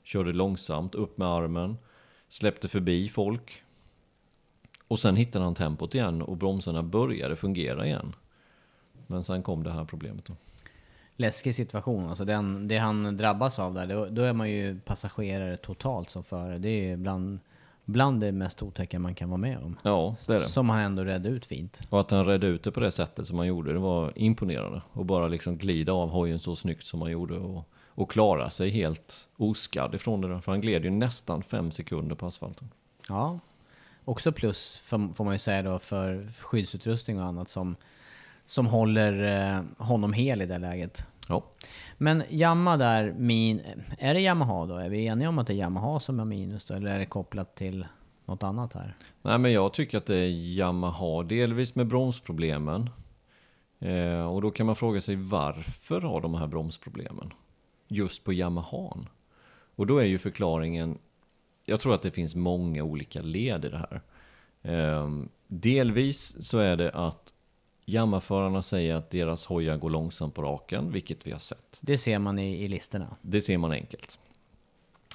Körde 0.04 0.34
långsamt, 0.34 0.96
upp 0.96 1.18
med 1.18 1.28
armen. 1.28 1.78
Släppte 2.32 2.68
förbi 2.68 3.10
folk. 3.10 3.64
Och 4.88 5.00
sen 5.00 5.16
hittade 5.16 5.46
han 5.46 5.56
tempot 5.56 5.96
igen 5.96 6.22
och 6.22 6.38
bromsarna 6.38 6.84
började 6.84 7.36
fungera 7.36 7.86
igen. 7.86 8.16
Men 9.08 9.24
sen 9.24 9.44
kom 9.44 9.64
det 9.64 9.72
här 9.72 9.86
problemet 9.86 10.26
då. 10.26 10.34
Läskig 11.16 11.56
situation. 11.56 12.10
Alltså 12.10 12.26
den, 12.26 12.68
det 12.68 12.78
han 12.78 13.18
drabbas 13.18 13.60
av 13.60 13.74
där, 13.74 13.88
då, 13.88 14.06
då 14.06 14.22
är 14.22 14.34
man 14.34 14.50
ju 14.50 14.80
passagerare 14.80 15.58
totalt 15.58 16.10
som 16.10 16.24
förare. 16.24 16.58
Det 16.58 16.92
är 16.92 16.98
bland, 16.98 17.40
bland 17.86 18.22
det 18.22 18.32
mest 18.32 18.64
otäcka 18.64 19.00
man 19.00 19.16
kan 19.16 19.30
vara 19.30 19.38
med 19.38 19.58
om. 19.58 19.78
Ja, 19.84 20.16
det 20.28 20.34
är 20.34 20.40
det. 20.40 20.46
Som 20.46 20.70
han 20.70 20.80
ändå 20.80 21.04
redde 21.04 21.30
ut 21.30 21.46
fint. 21.46 21.82
Och 21.90 22.00
att 22.00 22.12
han 22.12 22.26
redde 22.26 22.48
ut 22.48 22.64
det 22.64 22.72
på 22.72 22.80
det 22.80 22.92
sättet 22.92 23.26
som 23.26 23.38
han 23.38 23.48
gjorde, 23.48 23.74
det 23.74 23.80
var 23.80 24.14
imponerande. 24.16 24.82
Och 24.94 25.06
bara 25.06 25.28
liksom 25.28 25.58
glida 25.58 25.94
av 25.94 26.10
hojen 26.10 26.40
så 26.40 26.56
snyggt 26.56 26.86
som 26.86 27.02
han 27.02 27.12
gjorde. 27.12 27.36
Och, 27.38 27.68
och 28.02 28.12
klara 28.12 28.50
sig 28.50 28.70
helt 28.70 29.30
oskadd 29.38 29.96
ifrån 29.96 30.22
det 30.22 30.28
där. 30.28 30.40
För 30.40 30.52
han 30.52 30.62
gled 30.62 30.84
ju 30.84 30.90
nästan 30.90 31.44
fem 31.44 31.72
sekunder 31.72 32.16
på 32.16 32.26
asfalten. 32.26 32.70
Ja. 33.08 33.40
Också 34.06 34.32
plus, 34.32 34.78
för, 34.78 35.14
får 35.14 35.24
man 35.24 35.34
ju 35.34 35.40
säga 35.40 35.64
då, 35.64 35.80
för 35.80 36.28
skyddsutrustning 36.40 37.20
och 37.20 37.26
annat 37.26 37.50
som, 37.50 37.76
som 38.46 38.66
håller 38.68 39.24
eh, 39.24 39.64
honom 39.78 40.14
hel 40.14 40.42
i 40.42 40.46
det 40.46 40.58
läget. 40.58 41.08
Ja. 41.28 41.44
Men 41.98 42.24
Yamaha 42.30 42.78
där, 42.78 43.14
min, 43.18 43.62
är 43.98 44.14
det 44.14 44.20
Yamaha 44.20 44.66
då? 44.66 44.76
Är 44.76 44.90
vi 44.90 45.06
eniga 45.06 45.30
om 45.30 45.40
att 45.40 45.48
det 45.48 45.54
är 45.54 45.58
Yamaha 45.58 46.00
som 46.00 46.20
är 46.20 46.26
minus 46.26 46.66
då? 46.66 46.74
Eller 46.74 46.96
är 46.96 47.00
det 47.00 47.06
kopplat 47.06 47.56
till 47.56 47.88
något 48.26 48.44
annat 48.44 48.74
här? 48.74 48.96
Nej 49.22 49.38
men 49.38 49.52
jag 49.52 49.74
tycker 49.74 49.98
att 49.98 50.06
det 50.06 50.18
är 50.18 50.30
Yamaha, 50.30 51.24
delvis 51.24 51.76
med 51.76 51.88
bromsproblemen. 51.88 52.90
Eh, 53.80 54.26
och 54.26 54.42
då 54.42 54.52
kan 54.52 54.66
man 54.66 54.76
fråga 54.76 55.02
sig 55.02 55.16
varför 55.16 56.02
har 56.02 56.22
de 56.22 56.36
här 56.36 56.48
bromsproblemen? 56.48 57.34
Just 57.94 58.24
på 58.24 58.34
Yamahan. 58.34 59.10
Och 59.76 59.88
då 59.88 59.98
är 59.98 60.06
ju 60.06 60.18
förklaringen, 60.18 60.98
jag 61.66 61.80
tror 61.80 61.94
att 61.94 62.02
det 62.02 62.12
finns 62.12 62.36
många 62.36 62.84
olika 62.84 63.22
led 63.22 63.66
i 63.66 63.70
det 63.70 63.78
här. 63.90 64.02
Eh, 64.62 65.10
delvis 65.48 66.48
så 66.48 66.58
är 66.58 66.78
det 66.78 66.92
att 66.92 67.34
Yamaha-förarna 67.86 68.62
säger 68.62 68.96
att 68.96 69.10
deras 69.10 69.46
hojar 69.46 69.78
går 69.78 69.90
långsamt 69.90 70.36
på 70.36 70.42
raken, 70.42 70.92
vilket 70.92 71.28
vi 71.28 71.32
har 71.32 71.40
sett. 71.40 71.80
Det 71.82 71.98
ser 71.98 72.20
man 72.20 72.40
i, 72.40 72.64
i 72.64 72.68
listorna. 72.68 73.16
Det 73.22 73.42
ser 73.42 73.58
man 73.58 73.72
enkelt. 73.72 74.20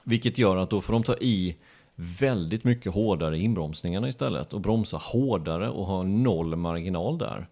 Vilket 0.05 0.39
gör 0.39 0.57
att 0.57 0.71
då 0.71 0.81
får 0.81 0.93
de 0.93 1.03
ta 1.03 1.17
i 1.17 1.57
väldigt 1.95 2.65
mycket 2.65 2.95
hårdare 2.95 3.39
inbromsningarna 3.39 4.09
istället 4.09 4.53
och 4.53 4.61
bromsa 4.61 4.97
hårdare 4.97 5.71
och 5.71 5.87
ha 5.87 6.03
noll 6.03 6.57
marginal 6.57 7.19
där. 7.19 7.49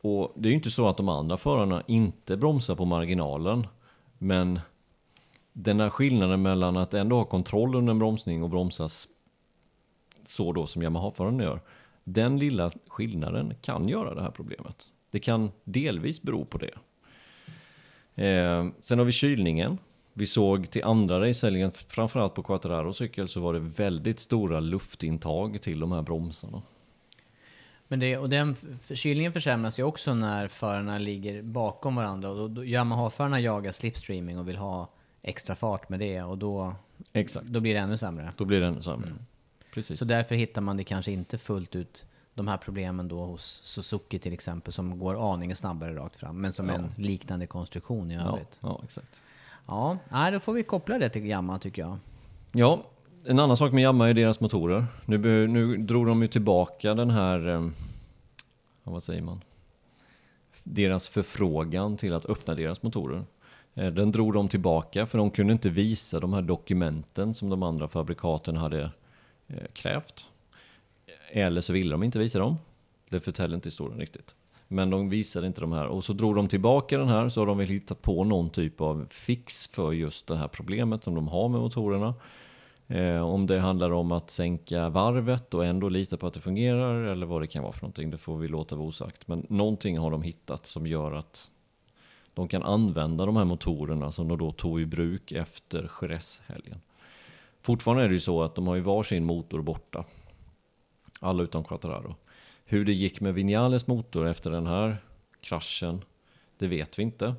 Och 0.00 0.32
det 0.36 0.48
är 0.48 0.50
ju 0.50 0.56
inte 0.56 0.70
så 0.70 0.88
att 0.88 0.96
de 0.96 1.08
andra 1.08 1.36
förarna 1.36 1.82
inte 1.86 2.36
bromsar 2.36 2.74
på 2.74 2.84
marginalen. 2.84 3.66
Men 4.22 4.60
den 5.52 5.80
här 5.80 5.90
skillnaden 5.90 6.42
mellan 6.42 6.76
att 6.76 6.94
ändå 6.94 7.16
ha 7.16 7.24
kontroll 7.24 7.74
under 7.74 7.90
en 7.90 7.98
bromsning 7.98 8.42
och 8.42 8.50
bromsas 8.50 9.08
så 10.24 10.52
då 10.52 10.66
som 10.66 10.82
Yamaha-föraren 10.82 11.38
gör. 11.38 11.60
Den 12.04 12.38
lilla 12.38 12.70
skillnaden 12.86 13.54
kan 13.60 13.88
göra 13.88 14.14
det 14.14 14.22
här 14.22 14.30
problemet. 14.30 14.90
Det 15.10 15.20
kan 15.20 15.50
delvis 15.64 16.22
bero 16.22 16.44
på 16.44 16.58
det. 16.58 16.74
Eh, 18.24 18.66
sen 18.80 18.98
har 18.98 19.04
vi 19.04 19.12
kylningen. 19.12 19.78
Vi 20.12 20.26
såg 20.26 20.70
till 20.70 20.84
andra 20.84 21.28
racehelgen, 21.28 21.72
framförallt 21.72 22.34
på 22.34 22.42
Quattararo 22.42 22.92
cykel, 22.92 23.28
så 23.28 23.40
var 23.40 23.52
det 23.52 23.60
väldigt 23.60 24.18
stora 24.18 24.60
luftintag 24.60 25.62
till 25.62 25.80
de 25.80 25.92
här 25.92 26.02
bromsarna. 26.02 26.62
Men 27.92 28.00
det, 28.00 28.18
och 28.18 28.28
den 28.28 28.56
kylningen 28.94 29.32
försämras 29.32 29.78
ju 29.78 29.82
också 29.82 30.14
när 30.14 30.48
förarna 30.48 30.98
ligger 30.98 31.42
bakom 31.42 31.94
varandra. 31.94 32.30
Och 32.30 32.36
då, 32.36 32.48
då 32.48 32.64
Yamaha-förarna 32.64 33.40
jagar 33.40 33.72
slipstreaming 33.72 34.38
och 34.38 34.48
vill 34.48 34.56
ha 34.56 34.88
extra 35.22 35.56
fart 35.56 35.88
med 35.88 36.00
det. 36.00 36.22
Och 36.22 36.38
då, 36.38 36.74
Exakt. 37.12 37.46
då 37.46 37.60
blir 37.60 37.74
det 37.74 37.80
ännu 37.80 37.98
sämre. 37.98 38.32
Då 38.36 38.44
blir 38.44 38.60
det 38.60 38.66
ännu 38.66 38.82
sämre. 38.82 39.08
Precis. 39.74 39.98
Så 39.98 40.04
därför 40.04 40.34
hittar 40.34 40.60
man 40.60 40.76
det 40.76 40.84
kanske 40.84 41.12
inte 41.12 41.38
fullt 41.38 41.76
ut 41.76 42.06
de 42.34 42.48
här 42.48 42.56
problemen 42.56 43.08
då 43.08 43.24
hos 43.24 43.60
Suzuki 43.64 44.18
till 44.18 44.32
exempel 44.32 44.72
som 44.72 44.98
går 44.98 45.32
aningen 45.34 45.56
snabbare 45.56 45.96
rakt 45.96 46.16
fram 46.16 46.40
men 46.40 46.52
som 46.52 46.68
Ja. 46.68 46.74
en 46.74 46.92
liknande 46.96 47.46
konstruktion 47.46 48.10
i 48.10 48.14
ja, 48.14 48.20
övrigt. 48.20 48.58
ja, 48.62 48.80
exakt. 48.84 49.22
Ja, 49.66 49.98
nej, 50.08 50.32
då 50.32 50.40
får 50.40 50.52
vi 50.52 50.62
koppla 50.62 50.98
det 50.98 51.08
till 51.08 51.26
Yamaha 51.26 51.58
tycker 51.58 51.82
jag. 51.82 51.98
Ja, 52.52 52.82
en 53.24 53.38
annan 53.38 53.56
sak 53.56 53.72
med 53.72 53.82
Yamaha 53.82 54.10
är 54.10 54.14
deras 54.14 54.40
motorer. 54.40 54.86
Nu, 55.06 55.46
nu 55.48 55.76
drog 55.76 56.06
de 56.06 56.22
ju 56.22 56.28
tillbaka 56.28 56.94
den 56.94 57.10
här, 57.10 57.48
eh, 57.48 57.68
vad 58.82 59.02
säger 59.02 59.22
man? 59.22 59.40
Deras 60.64 61.08
förfrågan 61.08 61.96
till 61.96 62.14
att 62.14 62.26
öppna 62.26 62.54
deras 62.54 62.82
motorer. 62.82 63.24
Eh, 63.74 63.92
Den 63.92 64.12
drog 64.12 64.32
de 64.32 64.48
tillbaka 64.48 65.06
för 65.06 65.18
de 65.18 65.30
kunde 65.30 65.52
inte 65.52 65.70
visa 65.70 66.20
de 66.20 66.32
här 66.32 66.42
dokumenten 66.42 67.34
som 67.34 67.48
de 67.48 67.62
andra 67.62 67.88
fabrikaten 67.88 68.56
hade 68.56 68.90
eh, 69.48 69.56
krävt. 69.72 70.24
Eller 71.30 71.60
så 71.60 71.72
ville 71.72 71.90
de 71.90 72.02
inte 72.02 72.18
visa 72.18 72.38
dem. 72.38 72.56
Det 73.08 73.20
förtäller 73.20 73.54
inte 73.54 73.66
historien 73.66 74.00
riktigt. 74.00 74.36
Men 74.68 74.90
de 74.90 75.08
visade 75.08 75.46
inte 75.46 75.60
de 75.60 75.72
här. 75.72 75.86
Och 75.86 76.04
så 76.04 76.12
drog 76.12 76.34
de 76.36 76.48
tillbaka 76.48 76.98
den 76.98 77.08
här 77.08 77.28
så 77.28 77.40
har 77.40 77.46
de 77.46 77.58
väl 77.58 77.68
hittat 77.68 78.02
på 78.02 78.24
någon 78.24 78.50
typ 78.50 78.80
av 78.80 79.06
fix 79.10 79.66
för 79.68 79.92
just 79.92 80.26
det 80.26 80.36
här 80.36 80.48
problemet 80.48 81.04
som 81.04 81.14
de 81.14 81.28
har 81.28 81.48
med 81.48 81.60
motorerna. 81.60 82.14
Eh, 82.92 83.22
om 83.22 83.46
det 83.46 83.60
handlar 83.60 83.90
om 83.90 84.12
att 84.12 84.30
sänka 84.30 84.88
varvet 84.88 85.54
och 85.54 85.64
ändå 85.64 85.88
lita 85.88 86.16
på 86.16 86.26
att 86.26 86.34
det 86.34 86.40
fungerar 86.40 87.04
eller 87.04 87.26
vad 87.26 87.42
det 87.42 87.46
kan 87.46 87.62
vara 87.62 87.72
för 87.72 87.82
någonting, 87.82 88.10
det 88.10 88.18
får 88.18 88.38
vi 88.38 88.48
låta 88.48 88.76
vara 88.76 88.88
osagt. 88.88 89.28
Men 89.28 89.46
någonting 89.48 89.98
har 89.98 90.10
de 90.10 90.22
hittat 90.22 90.66
som 90.66 90.86
gör 90.86 91.12
att 91.12 91.50
de 92.34 92.48
kan 92.48 92.62
använda 92.62 93.26
de 93.26 93.36
här 93.36 93.44
motorerna 93.44 94.12
som 94.12 94.28
de 94.28 94.38
då 94.38 94.52
tog 94.52 94.80
i 94.80 94.86
bruk 94.86 95.32
efter 95.32 95.90
Jerez-helgen. 96.00 96.80
Fortfarande 97.60 98.04
är 98.04 98.08
det 98.08 98.14
ju 98.14 98.20
så 98.20 98.42
att 98.42 98.54
de 98.54 98.66
har 98.66 98.74
ju 98.74 98.80
varsin 98.80 99.24
motor 99.24 99.62
borta. 99.62 100.04
Alla 101.20 101.42
utom 101.42 101.64
Quattararo. 101.64 102.16
Hur 102.64 102.84
det 102.84 102.92
gick 102.92 103.20
med 103.20 103.34
Vinales 103.34 103.86
motor 103.86 104.26
efter 104.26 104.50
den 104.50 104.66
här 104.66 104.96
kraschen, 105.40 106.04
det 106.58 106.66
vet 106.66 106.98
vi 106.98 107.02
inte. 107.02 107.34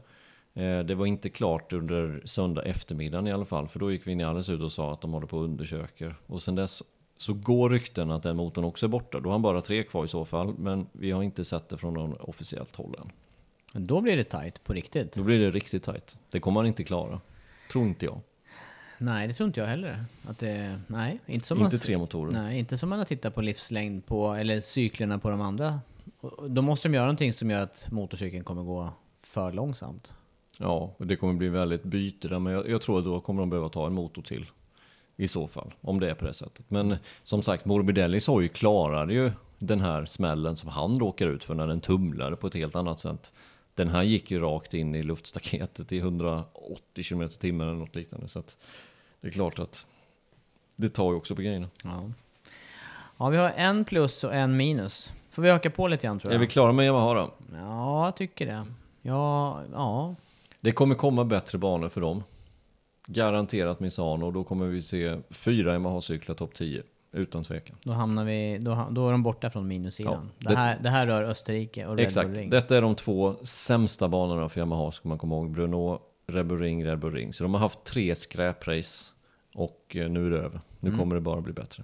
Eh, 0.53 0.79
Det 0.79 0.95
var 0.95 1.05
inte 1.05 1.29
klart 1.29 1.73
under 1.73 2.21
söndag 2.25 2.61
eftermiddagen 2.63 3.27
i 3.27 3.31
alla 3.31 3.45
fall, 3.45 3.67
för 3.67 3.79
då 3.79 3.91
gick 3.91 4.07
Vinales 4.07 4.49
ut 4.49 4.61
och 4.61 4.71
sa 4.71 4.93
att 4.93 5.01
de 5.01 5.13
håller 5.13 5.27
på 5.27 5.37
och 5.37 5.43
undersöker. 5.43 6.15
Och 6.27 6.43
sen 6.43 6.55
dess 6.55 6.83
så 7.17 7.33
går 7.33 7.69
rykten 7.69 8.11
att 8.11 8.23
den 8.23 8.35
motorn 8.35 8.65
också 8.65 8.85
är 8.85 8.87
borta. 8.89 9.19
Då 9.19 9.29
har 9.29 9.31
han 9.31 9.41
bara 9.41 9.61
tre 9.61 9.83
kvar 9.83 10.05
i 10.05 10.07
så 10.07 10.25
fall, 10.25 10.53
men 10.57 10.87
vi 10.91 11.11
har 11.11 11.23
inte 11.23 11.45
sett 11.45 11.69
det 11.69 11.77
från 11.77 11.93
någon 11.93 12.13
officiellt 12.19 12.75
håll 12.75 12.95
än. 12.99 13.11
Då 13.85 14.01
blir 14.01 14.17
det 14.17 14.23
tight 14.23 14.63
på 14.63 14.73
riktigt. 14.73 15.13
Då 15.13 15.23
blir 15.23 15.39
det 15.39 15.51
riktigt 15.51 15.83
tajt. 15.83 16.19
Det 16.29 16.39
kommer 16.39 16.59
han 16.59 16.67
inte 16.67 16.83
klara. 16.83 17.21
Tror 17.71 17.85
inte 17.85 18.05
jag. 18.05 18.21
Nej, 18.97 19.27
det 19.27 19.33
tror 19.33 19.47
inte 19.47 19.59
jag 19.59 19.67
heller. 19.67 20.05
Att 20.27 20.39
det, 20.39 20.79
nej, 20.87 21.19
inte 21.25 21.47
som 21.47 21.57
Inte 21.57 21.75
man, 21.75 21.79
tre 21.79 21.97
motorer. 21.97 22.31
Nej, 22.31 22.59
inte 22.59 22.77
som 22.77 22.89
man 22.89 22.99
har 22.99 23.05
tittat 23.05 23.35
på 23.35 23.41
livslängd 23.41 24.05
på, 24.05 24.33
eller 24.33 24.61
cyklerna 24.61 25.19
på 25.19 25.29
de 25.29 25.41
andra. 25.41 25.79
Då 26.47 26.61
måste 26.61 26.87
de 26.87 26.93
göra 26.93 27.05
någonting 27.05 27.33
som 27.33 27.49
gör 27.49 27.61
att 27.61 27.87
motorcykeln 27.91 28.43
kommer 28.43 28.63
gå 28.63 28.89
för 29.23 29.51
långsamt. 29.51 30.13
Ja, 30.63 30.93
och 30.97 31.07
det 31.07 31.15
kommer 31.15 31.33
bli 31.33 31.49
väldigt 31.49 31.83
byte 31.83 32.27
där, 32.27 32.39
men 32.39 32.53
jag, 32.53 32.69
jag 32.69 32.81
tror 32.81 32.99
att 32.99 33.05
då 33.05 33.19
kommer 33.19 33.39
de 33.39 33.49
behöva 33.49 33.69
ta 33.69 33.87
en 33.87 33.93
motor 33.93 34.21
till. 34.21 34.45
I 35.15 35.27
så 35.27 35.47
fall, 35.47 35.73
om 35.81 35.99
det 35.99 36.09
är 36.09 36.13
på 36.15 36.25
det 36.25 36.33
sättet. 36.33 36.65
Men 36.69 36.95
som 37.23 37.41
sagt, 37.41 37.65
Morbidellis 37.65 38.27
har 38.27 38.41
ju 38.41 38.47
klarade 38.47 39.13
ju 39.13 39.31
den 39.59 39.81
här 39.81 40.05
smällen 40.05 40.55
som 40.55 40.69
han 40.69 40.99
råkar 40.99 41.27
ut 41.27 41.43
för 41.43 41.55
när 41.55 41.67
den 41.67 41.81
tumlade 41.81 42.35
på 42.35 42.47
ett 42.47 42.53
helt 42.53 42.75
annat 42.75 42.99
sätt. 42.99 43.33
Den 43.75 43.89
här 43.89 44.03
gick 44.03 44.31
ju 44.31 44.39
rakt 44.39 44.73
in 44.73 44.95
i 44.95 45.03
luftstaketet 45.03 45.91
i 45.91 45.97
180 45.97 47.03
km 47.09 47.21
h 47.21 47.47
eller 47.47 47.73
något 47.73 47.95
liknande. 47.95 48.27
Så 48.27 48.39
att 48.39 48.57
det 49.21 49.27
är 49.27 49.31
klart 49.31 49.59
att 49.59 49.87
det 50.75 50.89
tar 50.89 51.11
ju 51.11 51.17
också 51.17 51.35
på 51.35 51.41
grejerna. 51.41 51.67
Ja. 51.83 52.11
ja, 53.17 53.29
vi 53.29 53.37
har 53.37 53.49
en 53.49 53.85
plus 53.85 54.23
och 54.23 54.33
en 54.33 54.57
minus. 54.57 55.11
Får 55.31 55.41
vi 55.41 55.49
öka 55.49 55.69
på 55.69 55.87
lite 55.87 56.07
grann 56.07 56.19
tror 56.19 56.31
Är 56.31 56.35
jag? 56.35 56.39
vi 56.39 56.47
klara 56.47 56.71
med 56.71 56.85
Yamaha 56.85 57.13
då? 57.13 57.33
Ja, 57.53 58.05
jag 58.05 58.15
tycker 58.15 58.45
det. 58.45 58.65
Ja, 59.01 59.61
ja. 59.73 60.15
Det 60.63 60.71
kommer 60.71 60.95
komma 60.95 61.25
bättre 61.25 61.57
banor 61.57 61.89
för 61.89 62.01
dem. 62.01 62.23
Garanterat 63.07 63.79
Misano 63.79 64.25
och 64.25 64.33
då 64.33 64.43
kommer 64.43 64.65
vi 64.65 64.81
se 64.81 65.17
fyra 65.29 65.73
Yamaha-cyklar 65.73 66.35
topp 66.35 66.53
10. 66.53 66.83
Utan 67.11 67.43
tvekan. 67.43 67.75
Då 67.83 67.91
hamnar 67.91 68.25
vi, 68.25 68.57
då, 68.61 68.87
då 68.91 69.07
är 69.07 69.11
de 69.11 69.23
borta 69.23 69.49
från 69.49 69.67
minussidan. 69.67 70.29
Ja, 70.39 70.49
det, 70.49 70.53
det- 70.55 70.59
här, 70.59 70.79
det 70.83 70.89
här 70.89 71.07
rör 71.07 71.23
Österrike 71.23 71.85
och 71.85 71.97
Red 71.97 72.05
Exakt. 72.05 72.27
Bull 72.27 72.37
Ring. 72.37 72.49
Detta 72.49 72.77
är 72.77 72.81
de 72.81 72.95
två 72.95 73.33
sämsta 73.43 74.07
banorna 74.09 74.49
för 74.49 74.59
Yamaha, 74.59 74.91
ska 74.91 75.09
man 75.09 75.17
komma 75.17 75.35
ihåg. 75.35 75.51
Bruno, 75.51 76.01
Red 76.27 76.45
Bull 76.47 76.59
Ring, 76.59 76.85
Red 76.85 76.99
Bull 76.99 77.13
Ring. 77.13 77.33
Så 77.33 77.43
de 77.43 77.53
har 77.53 77.61
haft 77.61 77.83
tre 77.83 78.15
skräprace 78.15 79.11
och 79.53 79.95
eh, 79.95 80.09
nu 80.09 80.25
är 80.27 80.29
det 80.31 80.37
över. 80.39 80.61
Nu 80.79 80.87
Mm. 80.89 80.99
kommer 80.99 81.15
det 81.15 81.21
bara 81.21 81.41
bli 81.41 81.53
bättre. 81.53 81.83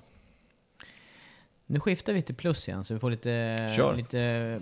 Nu 1.65 1.79
skiftar 1.79 2.13
vi 2.13 2.21
till 2.21 2.35
plus 2.35 2.67
igen 2.67 2.83
så 2.83 2.93
vi 2.93 2.99
får 2.99 3.11
lite... 3.11 3.57
Kör. 3.77 3.95
lite 3.95 4.61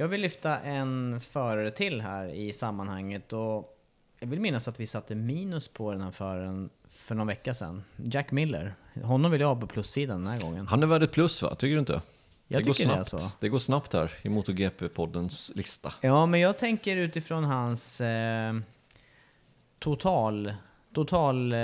jag 0.00 0.08
vill 0.08 0.20
lyfta 0.20 0.60
en 0.60 1.20
förare 1.20 1.70
till 1.70 2.00
här 2.00 2.28
i 2.28 2.52
sammanhanget 2.52 3.32
och 3.32 3.78
jag 4.18 4.28
vill 4.28 4.40
minnas 4.40 4.68
att 4.68 4.80
vi 4.80 4.86
satte 4.86 5.14
minus 5.14 5.68
på 5.68 5.92
den 5.92 6.00
här 6.00 6.10
föraren 6.10 6.70
för 6.88 7.14
någon 7.14 7.26
vecka 7.26 7.54
sedan. 7.54 7.84
Jack 7.96 8.30
Miller. 8.30 8.74
Honom 9.02 9.30
vill 9.30 9.40
jag 9.40 9.48
ha 9.48 9.60
på 9.60 9.66
plussidan 9.66 10.24
den 10.24 10.32
här 10.32 10.40
gången. 10.40 10.66
Han 10.66 10.82
är 10.82 10.86
värd 10.86 11.02
ett 11.02 11.12
plus 11.12 11.42
va? 11.42 11.54
Tycker 11.54 11.74
du 11.74 11.80
inte? 11.80 12.02
Jag 12.48 12.60
det 12.60 12.66
går 12.66 12.74
tycker 12.74 12.88
det 12.88 12.94
är 12.94 13.04
snabbt. 13.04 13.22
så. 13.22 13.30
Det 13.40 13.48
går 13.48 13.58
snabbt 13.58 13.92
här 13.92 14.12
i 14.22 14.28
MotoGP-poddens 14.28 15.56
lista. 15.56 15.92
Ja, 16.00 16.26
men 16.26 16.40
jag 16.40 16.58
tänker 16.58 16.96
utifrån 16.96 17.44
hans... 17.44 18.00
Eh, 18.00 18.54
total, 19.78 20.54
total 20.94 21.52
eh, 21.52 21.58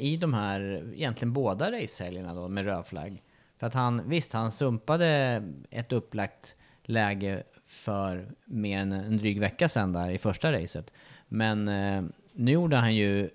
i 0.00 0.16
de 0.20 0.34
här, 0.34 0.92
egentligen 0.94 1.32
båda 1.32 1.72
racehelgerna 1.72 2.34
då 2.34 2.48
med 2.48 2.64
röd 2.64 2.86
flagg. 2.86 3.22
För 3.58 3.66
att 3.66 3.74
han, 3.74 4.08
visst 4.08 4.32
han 4.32 4.52
sumpade 4.52 5.42
ett 5.70 5.92
upplagt 5.92 6.56
läge 6.84 7.42
för 7.66 8.28
mer 8.44 8.78
än 8.78 8.92
en 8.92 9.16
dryg 9.16 9.40
vecka 9.40 9.68
sedan 9.68 9.92
där 9.92 10.10
i 10.10 10.18
första 10.18 10.52
racet. 10.52 10.92
Men 11.28 11.68
eh, 11.68 12.04
nu 12.32 12.52
gjorde 12.52 12.76
han 12.76 12.94
ju, 12.94 13.30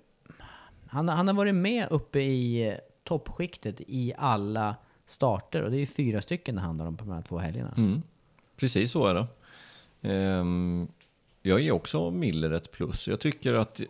han, 0.86 1.08
han 1.08 1.26
har 1.28 1.34
varit 1.34 1.54
med 1.54 1.86
uppe 1.90 2.20
i 2.20 2.76
toppskiktet 3.04 3.80
i 3.86 4.12
alla 4.16 4.76
starter 5.04 5.62
och 5.62 5.70
det 5.70 5.76
är 5.76 5.80
ju 5.80 5.86
fyra 5.86 6.20
stycken 6.22 6.54
det 6.54 6.60
handlar 6.60 6.86
om 6.86 6.96
på 6.96 7.04
de 7.04 7.12
här 7.12 7.22
två 7.22 7.38
helgerna. 7.38 7.74
Mm. 7.76 8.02
Precis 8.56 8.92
så 8.92 9.06
är 9.06 9.14
det. 9.14 9.26
Ehm, 10.02 10.88
jag 11.42 11.60
ger 11.60 11.72
också 11.72 12.10
Miller 12.10 12.50
ett 12.50 12.70
plus. 12.70 13.08
Jag 13.08 13.20
tycker 13.20 13.54
att 13.54 13.80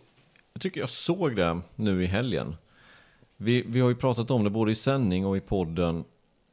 jag, 0.53 0.61
tycker 0.61 0.79
jag 0.79 0.89
såg 0.89 1.35
det 1.35 1.61
nu 1.75 2.03
i 2.03 2.05
helgen. 2.05 2.55
Vi, 3.37 3.63
vi 3.67 3.79
har 3.79 3.89
ju 3.89 3.95
pratat 3.95 4.31
om 4.31 4.43
det 4.43 4.49
både 4.49 4.71
i 4.71 4.75
sändning 4.75 5.25
och 5.25 5.37
i 5.37 5.39
podden 5.39 6.03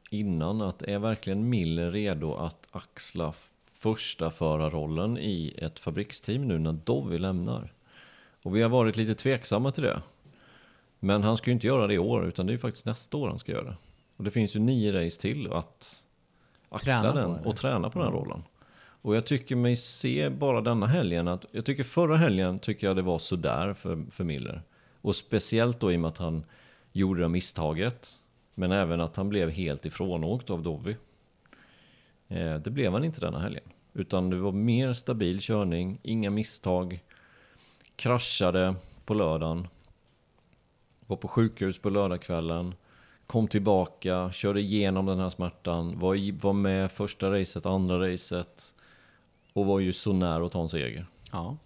innan 0.09 0.61
att 0.61 0.81
är 0.81 0.99
verkligen 0.99 1.49
Miller 1.49 1.91
redo 1.91 2.33
att 2.33 2.67
axla 2.71 3.33
första 3.73 4.31
förarrollen 4.31 5.17
i 5.17 5.53
ett 5.57 5.79
fabriksteam 5.79 6.47
nu 6.47 6.59
när 6.59 6.73
Dovi 6.73 7.19
lämnar? 7.19 7.73
Och 8.43 8.55
vi 8.55 8.61
har 8.61 8.69
varit 8.69 8.97
lite 8.97 9.15
tveksamma 9.15 9.71
till 9.71 9.83
det. 9.83 10.01
Men 10.99 11.23
han 11.23 11.37
ska 11.37 11.49
ju 11.49 11.53
inte 11.53 11.67
göra 11.67 11.87
det 11.87 11.93
i 11.93 11.99
år 11.99 12.25
utan 12.25 12.45
det 12.45 12.51
är 12.51 12.53
ju 12.53 12.59
faktiskt 12.59 12.85
nästa 12.85 13.17
år 13.17 13.27
han 13.27 13.39
ska 13.39 13.51
göra 13.51 13.63
det. 13.63 13.77
Och 14.17 14.23
det 14.23 14.31
finns 14.31 14.55
ju 14.55 14.59
nio 14.59 15.05
race 15.05 15.21
till 15.21 15.53
att 15.53 16.05
axla 16.69 17.01
Träna 17.01 17.13
den 17.13 17.45
och 17.45 17.57
träna 17.57 17.89
på 17.89 17.99
den 17.99 18.11
rollen. 18.11 18.43
Och 19.01 19.15
jag 19.15 19.25
tycker 19.25 19.55
mig 19.55 19.75
se 19.75 20.29
bara 20.29 20.61
denna 20.61 20.87
helgen 20.87 21.27
att, 21.27 21.45
jag 21.51 21.65
tycker 21.65 21.83
förra 21.83 22.17
helgen 22.17 22.59
tycker 22.59 22.87
jag 22.87 22.95
det 22.95 23.01
var 23.01 23.19
sådär 23.19 23.73
för, 23.73 24.05
för 24.11 24.23
Miller. 24.23 24.61
Och 25.01 25.15
speciellt 25.15 25.79
då 25.79 25.91
i 25.91 25.95
och 25.95 25.99
med 25.99 26.07
att 26.07 26.17
han 26.17 26.45
gjorde 26.91 27.21
det 27.21 27.27
misstaget. 27.27 28.19
Men 28.59 28.71
även 28.71 29.01
att 29.01 29.15
han 29.15 29.29
blev 29.29 29.49
helt 29.49 29.85
ifrånåkt 29.85 30.49
av 30.49 30.63
Dovi. 30.63 30.97
Eh, 32.27 32.55
det 32.55 32.69
blev 32.69 32.93
han 32.93 33.03
inte 33.03 33.19
denna 33.21 33.39
helgen. 33.39 33.63
Utan 33.93 34.29
det 34.29 34.37
var 34.37 34.51
mer 34.51 34.93
stabil 34.93 35.39
körning, 35.41 35.99
inga 36.03 36.29
misstag. 36.29 37.03
Kraschade 37.95 38.75
på 39.05 39.13
lördagen. 39.13 39.67
Var 41.07 41.17
på 41.17 41.27
sjukhus 41.27 41.79
på 41.79 41.89
lördagskvällen. 41.89 42.75
Kom 43.27 43.47
tillbaka, 43.47 44.31
körde 44.31 44.61
igenom 44.61 45.05
den 45.05 45.19
här 45.19 45.29
smärtan. 45.29 45.99
Var, 45.99 46.15
i, 46.15 46.31
var 46.31 46.53
med 46.53 46.91
första 46.91 47.31
racet, 47.31 47.65
andra 47.65 48.11
racet. 48.11 48.75
Och 49.53 49.65
var 49.65 49.79
ju 49.79 49.93
så 49.93 50.13
nära 50.13 50.45
att 50.45 50.51
ta 50.51 50.61
en 50.61 50.69
seger. 50.69 51.05
Ja. 51.31 51.57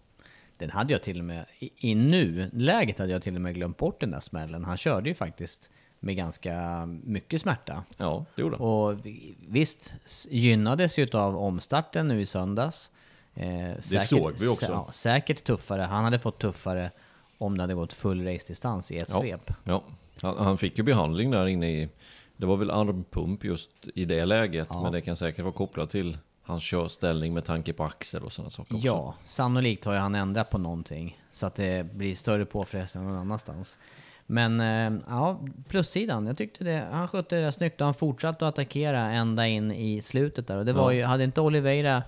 Den 0.58 0.70
hade 0.70 0.94
jag 0.94 1.04
till 1.04 1.20
och 1.20 1.26
med, 1.26 1.46
i, 1.60 1.72
i 1.78 1.96
nuläget 1.96 3.00
hade 3.00 3.12
jag 3.12 3.24
till 3.24 3.36
och 3.36 3.42
med 3.42 3.56
glömt 3.56 3.78
bort 3.78 4.00
den 4.00 4.12
där 4.12 4.20
smällen. 4.20 4.64
Han 4.66 4.78
körde 4.78 5.10
ju 5.10 5.16
faktiskt 5.16 5.72
med 6.04 6.16
ganska 6.16 6.86
mycket 7.04 7.42
smärta. 7.42 7.84
Ja, 7.98 8.26
det 8.36 8.42
gjorde. 8.42 8.56
Och 8.56 9.06
vi- 9.06 9.36
visst, 9.48 9.94
gynnades 10.30 11.00
ju 11.00 11.10
av 11.14 11.38
omstarten 11.38 12.08
nu 12.08 12.22
i 12.22 12.26
söndags. 12.26 12.92
Eh, 13.36 13.80
säkert, 13.80 14.08
såg 14.08 14.32
vi 14.40 14.48
också. 14.48 14.72
Ja, 14.72 14.88
säkert 14.92 15.44
tuffare. 15.44 15.82
Han 15.82 16.04
hade 16.04 16.20
fått 16.20 16.40
tuffare 16.40 16.92
om 17.38 17.58
det 17.58 17.64
hade 17.64 17.74
gått 17.74 17.94
full 17.94 18.24
race-distans 18.26 18.92
i 18.92 18.98
ett 18.98 19.10
Ja. 19.10 19.20
svep. 19.20 19.52
Ja, 19.64 19.84
han, 20.22 20.38
han 20.38 20.58
fick 20.58 20.78
ju 20.78 20.84
behandling 20.84 21.32
där 21.32 21.48
inne 21.48 21.70
i... 21.72 21.90
Det 22.38 22.46
var 22.46 22.58
väl 22.58 22.72
armpump 22.72 23.44
just 23.44 23.72
i 23.96 24.06
det 24.06 24.26
läget. 24.26 24.68
Ja. 24.70 24.84
Men 24.84 24.92
det 24.92 25.02
kan 25.02 25.16
säkert 25.16 25.44
vara 25.44 25.54
kopplat 25.54 25.90
till 25.90 26.18
hans 26.44 26.64
körställning 26.64 27.34
med 27.34 27.46
tanke 27.46 27.74
på 27.74 27.84
axel 27.84 28.24
och 28.24 28.32
sådana 28.32 28.50
saker 28.50 28.76
också. 28.76 28.88
Ja, 28.88 29.14
sannolikt 29.26 29.86
har 29.86 29.94
ju 29.94 30.00
han 30.00 30.16
ändrat 30.16 30.50
på 30.50 30.58
någonting. 30.58 31.22
Så 31.32 31.46
att 31.46 31.56
det 31.56 31.94
blir 31.94 32.16
större 32.16 32.46
påfrestning 32.46 33.04
någon 33.04 33.18
annanstans. 33.18 33.78
Men 34.26 34.60
eh, 34.60 35.00
ja, 35.08 35.40
plussidan. 35.68 36.28
Jag 36.28 36.38
tyckte 36.38 36.64
det, 36.64 36.88
han 36.92 37.08
skötte 37.08 37.36
det 37.42 37.52
snyggt 37.52 37.82
och 37.82 37.86
han 37.88 37.94
fortsatte 37.94 38.48
att 38.48 38.54
attackera 38.54 39.00
ända 39.12 39.48
in 39.48 39.72
i 39.72 40.02
slutet 40.02 40.48
där. 40.48 40.58
Och 40.58 40.66
det 40.66 40.74
var 40.74 40.92
Ja. 40.92 40.98
ju, 40.98 41.04
hade 41.04 41.24
inte 41.24 41.42
Oliveira 41.42 42.04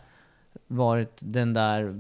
varit 0.68 1.18
den 1.20 1.54
där, 1.54 1.96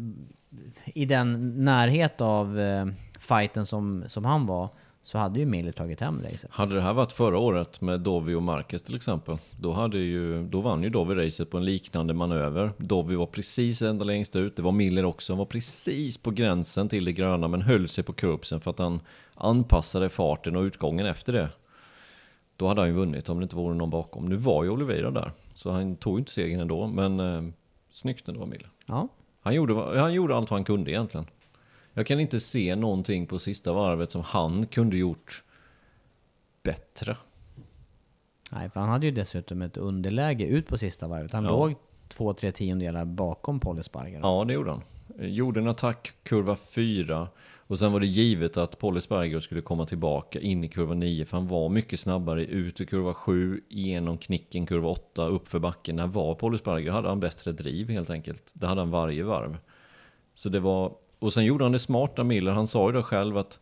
i 0.85 1.05
den 1.05 1.55
närhet 1.65 2.21
av 2.21 2.59
eh, 2.59 2.85
fighten 3.19 3.65
som, 3.65 4.03
som 4.07 4.25
han 4.25 4.45
var, 4.45 4.69
så 5.01 5.17
hade 5.17 5.39
ju 5.39 5.45
Miller 5.45 5.71
tagit 5.71 5.99
hem 6.01 6.21
racet. 6.31 6.51
Hade 6.51 6.75
det 6.75 6.81
här 6.81 6.93
varit 6.93 7.11
förra 7.11 7.37
året 7.37 7.81
med 7.81 7.99
Dovi 8.01 8.33
och 8.33 8.43
Marquez 8.43 8.83
till 8.83 8.95
exempel, 8.95 9.37
då, 9.59 9.71
hade 9.71 9.97
ju, 9.97 10.43
då 10.47 10.61
vann 10.61 10.83
ju 10.83 10.89
Dovi 10.89 11.15
racet 11.15 11.51
på 11.51 11.57
en 11.57 11.65
liknande 11.65 12.13
manöver. 12.13 12.71
Dovi 12.77 13.15
var 13.15 13.25
precis 13.25 13.81
ända 13.81 14.03
längst 14.03 14.35
ut, 14.35 14.55
det 14.55 14.61
var 14.61 14.71
Miller 14.71 15.05
också, 15.05 15.33
han 15.33 15.37
var 15.37 15.45
precis 15.45 16.17
på 16.17 16.31
gränsen 16.31 16.89
till 16.89 17.05
det 17.05 17.13
gröna 17.13 17.47
men 17.47 17.61
höll 17.61 17.87
sig 17.87 18.03
på 18.03 18.13
kurbsen 18.13 18.61
för 18.61 18.71
att 18.71 18.79
han 18.79 18.99
anpassade 19.35 20.09
farten 20.09 20.55
och 20.55 20.61
utgången 20.61 21.05
efter 21.05 21.33
det. 21.33 21.49
Då 22.57 22.67
hade 22.67 22.81
han 22.81 22.87
ju 22.89 22.95
vunnit 22.95 23.29
om 23.29 23.39
det 23.39 23.43
inte 23.43 23.55
vore 23.55 23.75
någon 23.75 23.89
bakom. 23.89 24.25
Nu 24.25 24.35
var 24.35 24.63
ju 24.63 24.69
Oliveira 24.69 25.11
där, 25.11 25.31
så 25.53 25.71
han 25.71 25.95
tog 25.95 26.13
ju 26.13 26.19
inte 26.19 26.31
segern 26.31 26.59
ändå, 26.59 26.87
men 26.87 27.19
eh, 27.19 27.43
snyggt 27.89 28.27
ändå 28.27 28.45
Miller. 28.45 28.69
Ja, 28.85 29.07
Han 29.41 29.53
gjorde, 29.55 29.99
han 29.99 30.13
gjorde 30.13 30.35
allt 30.35 30.49
vad 30.51 30.57
han 30.57 30.65
kunde 30.65 30.91
egentligen. 30.91 31.25
Jag 31.93 32.05
kan 32.07 32.19
inte 32.19 32.39
se 32.39 32.75
någonting 32.75 33.27
på 33.27 33.39
sista 33.39 33.73
varvet 33.73 34.11
som 34.11 34.21
han 34.21 34.65
kunde 34.67 34.97
gjort 34.97 35.43
bättre. 36.63 37.17
nej, 38.51 38.69
för 38.69 38.79
han 38.79 38.89
hade 38.89 39.05
ju 39.05 39.11
dessutom 39.11 39.61
ett 39.61 39.77
underläge 39.77 40.45
ut 40.45 40.67
på 40.67 40.77
sista 40.77 41.07
varvet. 41.07 41.33
Han 41.33 41.43
Ja. 41.43 41.49
låg 41.51 41.73
två, 42.07 42.33
tre 42.33 42.51
tiondelar 42.51 43.05
bakom 43.05 43.59
Paul 43.59 43.79
Espargaro. 43.79 44.19
Ja, 44.23 44.45
det 44.45 44.53
gjorde 44.53 44.71
han. 44.71 44.81
Gjorde 45.19 45.59
en 45.59 45.67
attack, 45.67 46.13
kurva 46.23 46.55
4. 46.55 47.27
Och 47.67 47.79
sen 47.79 47.91
var 47.91 47.99
det 47.99 48.05
givet 48.05 48.57
att 48.57 48.79
Paul 48.79 49.01
skulle 49.41 49.61
komma 49.61 49.85
tillbaka 49.85 50.39
in 50.39 50.63
i 50.63 50.67
kurva 50.67 50.93
9. 50.93 51.25
För 51.25 51.37
han 51.37 51.47
var 51.47 51.69
mycket 51.69 51.99
snabbare 51.99 52.45
ut 52.45 52.81
i 52.81 52.85
kurva 52.85 53.13
7, 53.13 53.61
genom 53.69 54.17
knicken 54.17 54.65
kurva 54.65 54.89
8, 54.89 55.27
uppför 55.27 55.59
backen. 55.59 55.95
När 55.95 56.07
var 56.07 56.35
Paul 56.35 56.59
hade 56.89 57.07
han 57.07 57.19
bättre 57.19 57.51
driv 57.51 57.89
helt 57.89 58.09
enkelt. 58.09 58.51
Det 58.53 58.67
hade 58.67 58.81
han 58.81 58.91
varje 58.91 59.23
varv. 59.23 59.57
Så 60.33 60.49
det 60.49 60.59
var... 60.59 60.93
Och 61.19 61.33
sen 61.33 61.45
gjorde 61.45 61.65
han 61.65 61.71
det 61.71 61.79
smarta 61.79 62.23
Miller. 62.23 62.51
Han 62.51 62.67
sa 62.67 62.89
ju 62.89 62.95
det 62.95 63.03
själv 63.03 63.37
att 63.37 63.59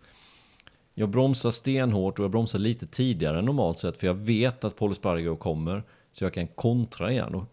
jag 0.94 1.10
bromsar 1.10 1.52
stenhårt 1.52 2.20
och 2.20 2.24
jag 2.24 2.32
bromsar 2.32 2.60
lite 2.60 2.88
tidigare 2.88 3.39
än 3.39 3.46
normalt 3.46 3.78
sett. 3.78 3.98
För 3.98 4.08
jag 4.08 4.13
vet 4.13 4.63
att 4.63 4.76
Paul 4.76 4.96
kommer. 5.38 5.84
Så 6.12 6.24
jag 6.24 6.34
kan 6.34 6.48
kontra 6.48 7.12
igen. 7.12 7.36
Och 7.36 7.44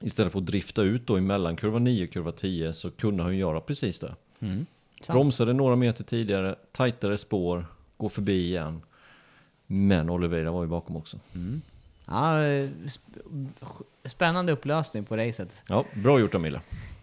istället 0.00 0.32
för 0.32 0.38
att 0.38 0.46
drifta 0.46 0.82
ut 0.82 1.06
då 1.06 1.16
emellan 1.16 1.56
kurva 1.56 1.78
9 1.78 2.04
och 2.04 2.12
kurva 2.12 2.32
10 2.32 2.72
så 2.72 2.90
kunde 2.90 3.22
han 3.22 3.32
ju 3.32 3.38
göra 3.38 3.60
precis 3.60 3.98
det. 3.98 4.14
Mm. 4.40 4.66
Sant. 5.06 5.14
Bromsade 5.14 5.52
några 5.52 5.76
meter 5.76 6.04
tidigare, 6.04 6.54
tajtare 6.72 7.18
spår, 7.18 7.66
gå 7.96 8.08
förbi 8.08 8.44
igen. 8.44 8.82
Men 9.66 10.10
Oliveira 10.10 10.50
var 10.50 10.62
ju 10.62 10.68
bakom 10.68 10.96
också. 10.96 11.18
Ja, 12.06 12.42
eh, 12.42 12.68
sp- 12.84 13.82
spännande 14.04 14.52
upplösning 14.52 15.04
på 15.04 15.16
racet. 15.16 15.62
Ja, 15.68 15.84
bra 16.02 16.20
gjort 16.20 16.34
Amila. 16.34 16.60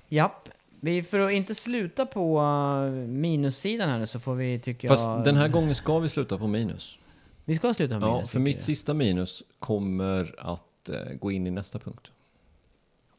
Japp. 0.10 0.50
Vi, 0.84 1.04
för 1.04 1.20
att 1.20 1.32
inte 1.32 1.56
sluta 1.56 2.06
på 2.06 2.40
eh, 2.86 2.92
minussidan 3.08 3.90
här 3.90 4.06
så 4.06 4.20
får 4.20 4.36
vi, 4.36 4.60
tycker 4.60 4.88
Fast 4.88 5.06
jag... 5.06 5.24
den 5.24 5.36
här 5.36 5.48
gången 5.48 5.76
ska 5.76 6.00
vi 6.00 6.10
sluta 6.10 6.38
på 6.38 6.48
minus. 6.48 7.00
Vi 7.46 7.56
ska 7.56 7.74
sluta 7.74 8.00
på 8.00 8.06
minus, 8.06 8.22
Ja, 8.22 8.28
för 8.28 8.40
mitt 8.40 8.56
jag. 8.56 8.64
sista 8.64 8.94
minus 8.94 9.44
kommer 9.60 10.36
att 10.40 10.90
eh, 10.90 11.14
gå 11.20 11.32
in 11.32 11.48
i 11.48 11.52
nästa 11.52 11.80
punkt. 11.80 12.12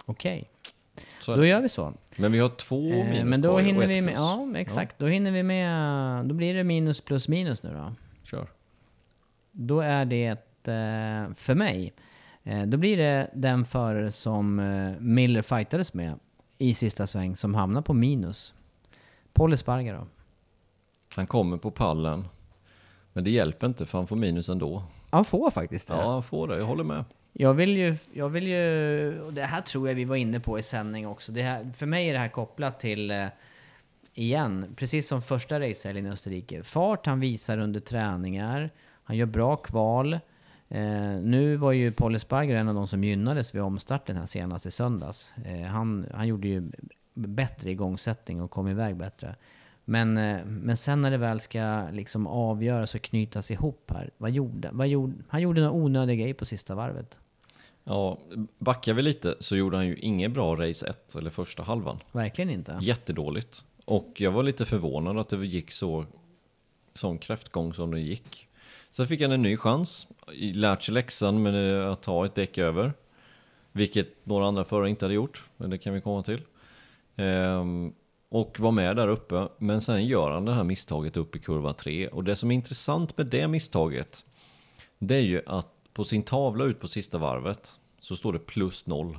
Okej, 0.04 0.50
Så 1.22 1.36
då 1.36 1.44
gör 1.44 1.60
vi 1.60 1.68
så. 1.68 1.94
Men 2.16 2.32
vi 2.32 2.38
har 2.38 2.48
två 2.48 2.80
minus 2.80 3.18
Eh, 3.18 3.24
men 3.24 3.40
då 3.40 3.58
hinner 3.58 3.86
vi 3.86 4.00
med... 4.00 4.14
plus. 4.14 4.18
Ja, 4.18 4.58
exakt. 4.58 4.98
Då 4.98 5.06
hinner 5.06 5.30
vi 5.30 5.42
med... 5.42 6.26
Då 6.26 6.34
blir 6.34 6.54
det 6.54 6.64
minus 6.64 7.00
plus 7.00 7.28
minus 7.28 7.62
nu 7.62 7.74
då. 7.74 7.94
Kör. 8.22 8.48
Då 9.52 9.80
är 9.80 10.04
det, 10.04 10.28
eh, 10.28 11.34
för 11.34 11.54
mig, 11.54 11.92
eh, 12.42 12.62
då 12.62 12.76
blir 12.76 12.96
det 12.96 13.30
den 13.34 13.64
förare 13.64 14.12
som 14.12 14.58
eh, 14.58 15.00
Miller 15.00 15.42
fightades 15.42 15.94
med 15.94 16.18
i 16.58 16.74
sista 16.74 17.06
sväng 17.06 17.36
som 17.36 17.54
hamnar 17.54 17.82
på 17.82 17.94
minus. 17.94 18.54
Paul 19.32 19.52
Espargaro. 19.52 20.06
Han 21.16 21.26
kommer 21.26 21.56
på 21.56 21.70
pallen. 21.70 22.28
Men 23.12 23.24
det 23.24 23.30
hjälper 23.30 23.66
inte 23.66 23.86
för 23.86 23.98
han 23.98 24.06
får 24.06 24.16
minus 24.16 24.48
ändå. 24.48 24.82
Han 25.10 25.24
får 25.24 25.50
faktiskt 25.50 25.88
det. 25.88 25.94
Ja, 25.94 26.12
han 26.12 26.22
får 26.22 26.48
det. 26.48 26.58
Jag 26.58 26.64
håller 26.64 26.84
med. 26.84 27.04
Jag 27.32 27.54
vill 27.54 27.76
ju, 27.76 27.96
jag 28.12 28.28
vill 28.28 28.46
ju, 28.46 29.20
och 29.20 29.34
det 29.34 29.42
här 29.42 29.60
tror 29.60 29.88
jag 29.88 29.94
vi 29.94 30.04
var 30.04 30.16
inne 30.16 30.40
på 30.40 30.58
i 30.58 30.62
sändning 30.62 31.06
också. 31.06 31.32
Det 31.32 31.42
här, 31.42 31.70
för 31.74 31.86
mig 31.86 32.08
är 32.08 32.12
det 32.12 32.18
här 32.18 32.28
kopplat 32.28 32.80
till, 32.80 33.10
eh, 33.10 33.26
igen, 34.14 34.74
precis 34.76 35.08
som 35.08 35.22
första 35.22 35.60
racehelgen 35.60 36.06
i 36.06 36.10
Österrike. 36.10 36.62
Fart 36.62 37.06
han 37.06 37.20
visar 37.20 37.58
under 37.58 37.80
träningar, 37.80 38.70
han 39.04 39.16
gör 39.16 39.26
bra 39.26 39.56
kval. 39.56 40.12
Eh, 40.68 41.20
nu 41.22 41.56
var 41.56 41.72
ju 41.72 41.92
Paul 41.92 42.18
Sparger 42.18 42.56
en 42.56 42.68
av 42.68 42.74
de 42.74 42.88
som 42.88 43.04
gynnades 43.04 43.54
vid 43.54 43.62
omstarten 43.62 44.16
här 44.16 44.26
senast 44.26 44.66
i 44.66 44.70
söndags. 44.70 45.34
Eh, 45.44 45.66
han, 45.66 46.06
han 46.14 46.28
gjorde 46.28 46.48
ju 46.48 46.70
bättre 47.14 47.70
igångsättning 47.70 48.42
och 48.42 48.50
kom 48.50 48.68
iväg 48.68 48.96
bättre. 48.96 49.36
Men, 49.84 50.18
eh, 50.18 50.44
men 50.44 50.76
sen 50.76 51.00
när 51.00 51.10
det 51.10 51.16
väl 51.16 51.40
ska 51.40 51.88
liksom 51.92 52.26
avgöras 52.26 52.94
och 52.94 53.02
knytas 53.02 53.50
ihop 53.50 53.90
här, 53.94 54.10
vad 54.18 54.30
gjorde, 54.30 54.70
vad 54.72 54.88
gjorde 54.88 55.14
han? 55.28 55.42
gjorde 55.42 55.60
några 55.60 55.72
onödiga 55.72 56.16
grejer 56.16 56.34
på 56.34 56.44
sista 56.44 56.74
varvet. 56.74 57.18
Ja, 57.84 58.18
backar 58.58 58.94
vi 58.94 59.02
lite 59.02 59.34
så 59.40 59.56
gjorde 59.56 59.76
han 59.76 59.86
ju 59.86 59.96
inget 59.96 60.30
bra 60.32 60.56
race 60.56 60.86
1 60.86 61.16
eller 61.16 61.30
första 61.30 61.62
halvan. 61.62 61.98
Verkligen 62.12 62.50
inte. 62.50 62.78
Jättedåligt. 62.82 63.64
Och 63.84 64.12
jag 64.16 64.30
var 64.32 64.42
lite 64.42 64.64
förvånad 64.64 65.18
att 65.18 65.28
det 65.28 65.46
gick 65.46 65.72
så, 65.72 66.04
sån 66.94 67.18
kräftgång 67.18 67.74
som 67.74 67.90
det 67.90 68.00
gick. 68.00 68.48
Sen 68.90 69.06
fick 69.06 69.20
han 69.22 69.32
en 69.32 69.42
ny 69.42 69.56
chans, 69.56 70.06
i- 70.32 70.52
lärt 70.52 70.82
sig 70.82 70.94
läxan 70.94 71.42
med 71.42 71.88
att 71.90 72.02
ta 72.02 72.24
ett 72.24 72.34
däck 72.34 72.58
över. 72.58 72.92
Vilket 73.72 74.26
några 74.26 74.46
andra 74.46 74.64
förare 74.64 74.90
inte 74.90 75.04
hade 75.04 75.14
gjort, 75.14 75.44
men 75.56 75.70
det 75.70 75.78
kan 75.78 75.94
vi 75.94 76.00
komma 76.00 76.22
till. 76.22 76.40
Ehm, 77.16 77.92
och 78.28 78.60
var 78.60 78.70
med 78.72 78.96
där 78.96 79.08
uppe, 79.08 79.48
men 79.58 79.80
sen 79.80 80.06
gör 80.06 80.30
han 80.30 80.44
det 80.44 80.54
här 80.54 80.64
misstaget 80.64 81.16
upp 81.16 81.36
i 81.36 81.38
kurva 81.38 81.72
3. 81.72 82.08
Och 82.08 82.24
det 82.24 82.36
som 82.36 82.50
är 82.50 82.54
intressant 82.54 83.16
med 83.16 83.26
det 83.26 83.48
misstaget, 83.48 84.24
det 84.98 85.14
är 85.14 85.20
ju 85.20 85.42
att 85.46 85.68
på 85.92 86.04
sin 86.04 86.22
tavla 86.22 86.64
ut 86.64 86.80
på 86.80 86.88
sista 86.88 87.18
varvet 87.18 87.78
så 88.00 88.16
står 88.16 88.32
det 88.32 88.38
plus 88.38 88.86
noll. 88.86 89.18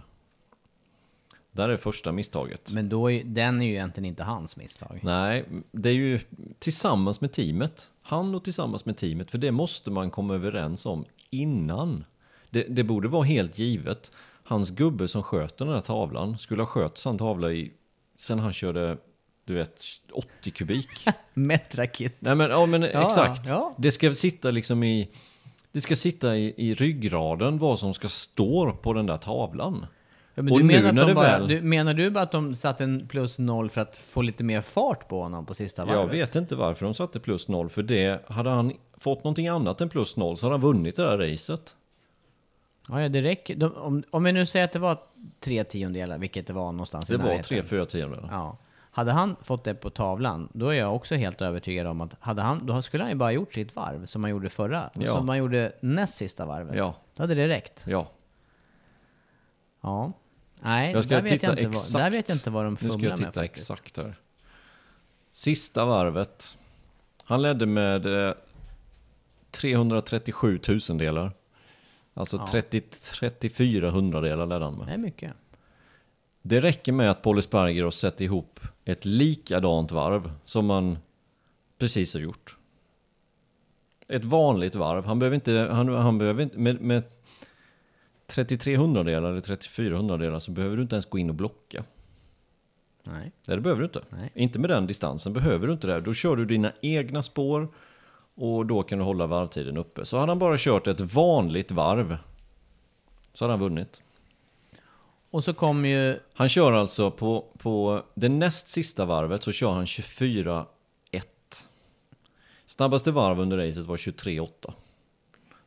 Där 1.52 1.70
är 1.70 1.78
första 1.78 2.12
misstaget. 2.12 2.72
Men 2.74 2.90
då 2.90 3.12
är, 3.12 3.24
den 3.24 3.62
är 3.62 3.66
ju 3.66 3.72
egentligen 3.72 4.06
inte 4.06 4.24
hans 4.24 4.58
misstag. 4.58 5.00
Nej, 5.04 5.46
det 5.72 5.90
är 5.90 5.94
ju 5.94 6.20
tillsammans 6.60 7.22
med 7.22 7.32
teamet. 7.32 7.90
Han 8.02 8.36
och 8.36 8.44
tillsammans 8.44 8.86
med 8.86 8.98
teamet, 8.98 9.32
för 9.32 9.38
det 9.38 9.52
måste 9.52 9.92
man 9.92 10.12
komma 10.12 10.36
överens 10.36 10.86
om 10.86 11.06
innan. 11.30 12.06
Det, 12.50 12.64
det 12.64 12.84
borde 12.84 13.08
vara 13.08 13.24
helt 13.24 13.60
givet. 13.60 14.12
Hans 14.44 14.72
gubbe 14.72 15.08
som 15.08 15.24
sköter 15.24 15.66
den 15.66 15.74
här 15.74 15.82
tavlan 15.82 16.38
skulle 16.38 16.62
ha 16.62 16.68
skött 16.68 16.98
sån 16.98 17.18
tavla 17.18 17.52
i, 17.52 17.72
sen 18.16 18.40
han 18.40 18.54
körde, 18.54 18.98
du 19.46 19.54
vet, 19.54 19.82
80 20.12 20.52
kubik. 20.52 21.06
Metrakit. 21.34 22.16
Nej 22.20 22.36
men, 22.36 22.50
ja, 22.50 22.66
men 22.66 22.82
Ja, 22.82 23.08
exakt. 23.08 23.48
ja. 23.48 23.74
Det 23.78 23.92
ska 23.92 24.14
sitta 24.14 24.52
liksom 24.52 24.84
i, 24.84 25.10
det 25.74 25.82
ska 25.82 25.96
sitta 25.96 26.36
i, 26.36 26.54
i 26.58 26.74
ryggraden 26.74 27.58
vad 27.58 27.80
som 27.80 27.94
ska 27.94 28.08
stå 28.08 28.72
på 28.72 28.94
den 28.94 29.06
där 29.06 29.18
tavlan. 29.18 29.86
Ja, 30.36 30.44
men 30.44 30.54
Och 30.54 30.60
du, 30.60 30.66
menar 30.66 30.90
att 30.90 31.08
de 31.08 31.14
bara, 31.14 31.40
väl- 31.40 31.48
du, 31.48 31.62
menar 31.62 31.94
du 31.94 32.12
bara 32.12 32.24
att 32.24 32.32
de 32.32 32.56
satte 32.56 32.84
en 32.84 33.08
plus 33.08 33.40
noll 33.40 33.70
för 33.70 33.82
att 33.82 33.98
få 33.98 34.22
lite 34.22 34.44
mer 34.44 34.62
fart 34.62 35.08
på 35.08 35.22
honom 35.22 35.46
på 35.46 35.54
sista 35.54 35.86
varvet? 35.86 36.02
Jag 36.02 36.08
vet 36.08 36.36
inte 36.36 36.56
varför 36.56 36.86
de 36.86 36.94
satte 36.94 37.20
plus 37.20 37.48
noll, 37.48 37.70
för 37.70 37.84
det, 37.84 38.26
hade 38.30 38.50
han 38.50 38.74
fått 38.98 39.24
någonting 39.24 39.48
annat 39.48 39.82
än 39.82 39.90
plus 39.90 40.18
noll 40.18 40.38
så 40.38 40.46
hade 40.46 40.54
han 40.54 40.62
vunnit 40.62 40.96
det 40.96 41.04
där 41.04 41.18
racet. 41.18 41.76
Ja, 42.90 43.02
ja, 43.02 43.10
det 43.10 43.22
räcker. 43.22 43.56
De, 43.56 43.76
om, 43.76 44.04
om 44.12 44.24
vi 44.24 44.32
nu 44.32 44.46
säger 44.46 44.66
att 44.66 44.72
det 44.72 44.80
var 44.80 44.98
tre 45.40 45.64
tiondelar, 45.64 46.18
vilket 46.18 46.48
det 46.48 46.54
var 46.54 46.72
någonstans 46.72 47.06
Det 47.06 47.14
i 47.14 47.18
var 47.18 47.38
tre, 47.42 47.64
fyra 47.64 47.86
tiondelar. 47.86 48.28
Ja. 48.32 48.58
Hade 48.96 49.12
han 49.12 49.36
fått 49.42 49.64
det 49.64 49.74
på 49.76 49.90
tavlan, 49.90 50.50
då 50.54 50.68
är 50.70 50.74
jag 50.74 50.96
också 50.96 51.16
helt 51.16 51.42
övertygad 51.42 51.88
om 51.88 52.02
att 52.02 52.16
hade 52.20 52.42
han, 52.42 52.66
då 52.66 52.82
skulle 52.82 53.04
han 53.04 53.12
ju 53.12 53.18
bara 53.18 53.32
gjort 53.32 53.54
sitt 53.54 53.76
varv 53.76 54.06
som 54.06 54.24
han 54.24 54.32
gjorde 54.32 54.50
förra, 54.50 54.90
Ja. 54.94 55.16
som 55.18 55.30
han 55.30 55.38
gjorde 55.38 55.72
näst 55.82 56.18
sista 56.18 56.46
varvet. 56.46 56.76
Ja. 56.76 56.96
Då 57.16 57.24
hade 57.24 57.36
det 57.36 57.48
räckt. 57.48 57.84
Ja, 57.88 58.08
Ja. 59.82 60.12
Nej, 60.62 60.94
där, 60.94 61.22
vet 61.22 61.44
jag 61.44 61.52
inte 61.52 61.62
exakt. 61.70 61.94
vad, 61.94 62.02
där 62.04 62.12
vet 62.12 62.30
jag 62.30 62.36
inte 62.36 62.50
vad 62.50 62.64
de 62.66 62.74
Nu 62.74 62.78
ska 62.78 62.88
fumlar 62.88 63.10
jag 63.10 63.20
med 63.20 63.30
titta 63.30 63.44
exakt 63.44 63.98
här. 63.98 64.16
Sista 65.30 65.86
varvet. 65.86 66.58
Han 67.24 67.42
ledde 67.42 67.66
med 67.66 68.28
eh, 68.28 68.34
337 69.52 70.58
tusendelar. 70.58 71.32
Alltså 72.14 72.38
Ja. 72.38 72.48
30, 72.52 72.82
34 73.20 73.90
hundradelar 73.92 74.46
ledde 74.46 74.66
han 74.66 74.74
med. 74.78 74.88
Det 74.88 74.94
är 74.94 74.98
mycket. 74.98 75.34
Det 76.46 76.60
räcker 76.60 76.92
med 76.92 77.12
att 77.12 77.22
Paul 77.22 77.92
sett 77.92 78.22
ihop 78.22 78.60
ett 78.86 79.06
likadant 79.06 79.92
varv 79.92 80.32
som 80.46 80.66
man 80.66 80.98
precis 81.78 82.14
har 82.14 82.22
gjort. 82.22 82.58
Ett 84.08 84.26
vanligt 84.26 84.76
varv. 84.76 85.06
Han 85.06 85.20
behöver 85.20 85.36
inte, 85.36 85.68
han, 85.72 85.90
han 85.90 86.18
behöver 86.18 86.44
inte 86.44 86.58
med, 86.58 86.82
med 86.82 87.04
33 88.28 88.78
hundradelar 88.78 89.30
eller 89.30 89.40
34 89.40 89.98
hundradelar 89.98 90.40
så 90.40 90.52
behöver 90.52 90.76
du 90.76 90.82
inte 90.82 90.96
ens 90.96 91.06
gå 91.06 91.18
in 91.18 91.30
och 91.30 91.36
blocka. 91.36 91.84
Nej. 93.04 93.32
Nej, 93.46 93.58
det 93.58 93.62
behöver 93.62 93.82
du 93.82 93.86
inte. 93.86 94.04
Nej. 94.10 94.32
Inte 94.36 94.60
med 94.60 94.70
den 94.70 94.88
distansen 94.88 95.34
behöver 95.34 95.68
du 95.68 95.74
inte 95.74 95.88
det. 95.88 96.02
Då 96.02 96.14
kör 96.14 96.36
du 96.36 96.46
dina 96.46 96.74
egna 96.82 97.24
spår 97.24 97.68
och 98.36 98.66
då 98.66 98.84
kan 98.84 98.98
du 98.98 99.04
hålla 99.04 99.28
varvtiden 99.28 99.78
uppe. 99.78 100.06
Så 100.06 100.18
hade 100.18 100.32
han 100.32 100.40
bara 100.40 100.58
kört 100.58 100.88
ett 100.88 101.14
vanligt 101.14 101.72
varv 101.72 102.18
så 103.34 103.44
hade 103.44 103.54
han 103.54 103.60
vunnit. 103.60 104.02
Och 105.34 105.44
så 105.44 105.54
kom 105.54 105.86
ju... 105.86 106.20
Han 106.34 106.50
kör 106.50 106.72
alltså 106.72 107.12
på, 107.12 107.46
på 107.58 108.04
det 108.16 108.30
näst 108.30 108.68
sista 108.68 109.06
varvet 109.06 109.44
så 109.44 109.52
kör 109.52 109.72
han 109.72 109.86
24-1. 109.86 110.66
Snabbaste 112.66 113.12
varv 113.12 113.40
under 113.40 113.58
racet 113.58 113.86
var 113.86 113.98
23-8. 113.98 114.74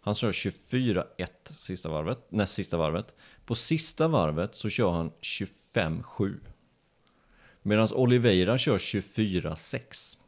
Han 0.01 0.15
kör 0.15 0.33
24-1 0.33 1.05
sista 1.61 1.89
varvet, 1.89 2.19
näst 2.29 2.53
sista 2.53 2.77
varvet. 2.77 3.15
På 3.47 3.55
sista 3.55 4.09
varvet 4.09 4.55
så 4.55 4.69
kör 4.69 4.91
han 4.91 5.11
25-7. 5.21 6.35
Medan 7.63 7.89
Oliveira 7.93 8.59
kör 8.59 8.79
24-6. 8.79 10.19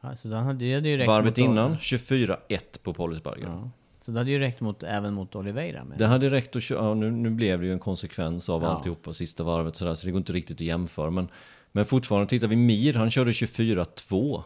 Ja, 0.00 0.16
så 0.16 0.28
det 0.28 0.36
hade, 0.36 0.64
ju 0.64 0.96
räckt 0.96 1.08
Varvet 1.08 1.38
innan 1.38 1.76
24-1 1.76 2.60
på 2.82 2.94
Polisberger. 2.94 3.46
Ja. 3.46 3.70
Så 4.08 4.12
det 4.12 4.18
hade 4.20 4.30
ju 4.30 4.38
räckt 4.38 4.60
mot, 4.60 4.82
även 4.82 5.14
mot 5.14 5.36
Oliveira 5.36 5.84
med. 5.84 5.98
Det 5.98 6.06
hade 6.06 6.28
räckt 6.30 6.56
att 6.56 6.62
köra, 6.62 6.84
ja, 6.84 6.94
nu, 6.94 7.10
nu 7.10 7.30
blev 7.30 7.60
det 7.60 7.66
ju 7.66 7.72
en 7.72 7.78
konsekvens 7.78 8.48
av 8.48 8.62
Ja. 8.62 8.68
alltihopa 8.68 9.12
sista 9.12 9.42
varvet 9.44 9.76
sådär, 9.76 9.94
så 9.94 10.06
det 10.06 10.10
går 10.12 10.18
inte 10.18 10.32
riktigt 10.32 10.56
att 10.56 10.60
jämföra. 10.60 11.10
Men, 11.10 11.28
men 11.72 11.86
fortfarande, 11.86 12.28
tittar 12.28 12.48
vi 12.48 12.56
Mir, 12.56 12.94
han 12.94 13.10
körde 13.10 13.32
24-2. 13.32 14.42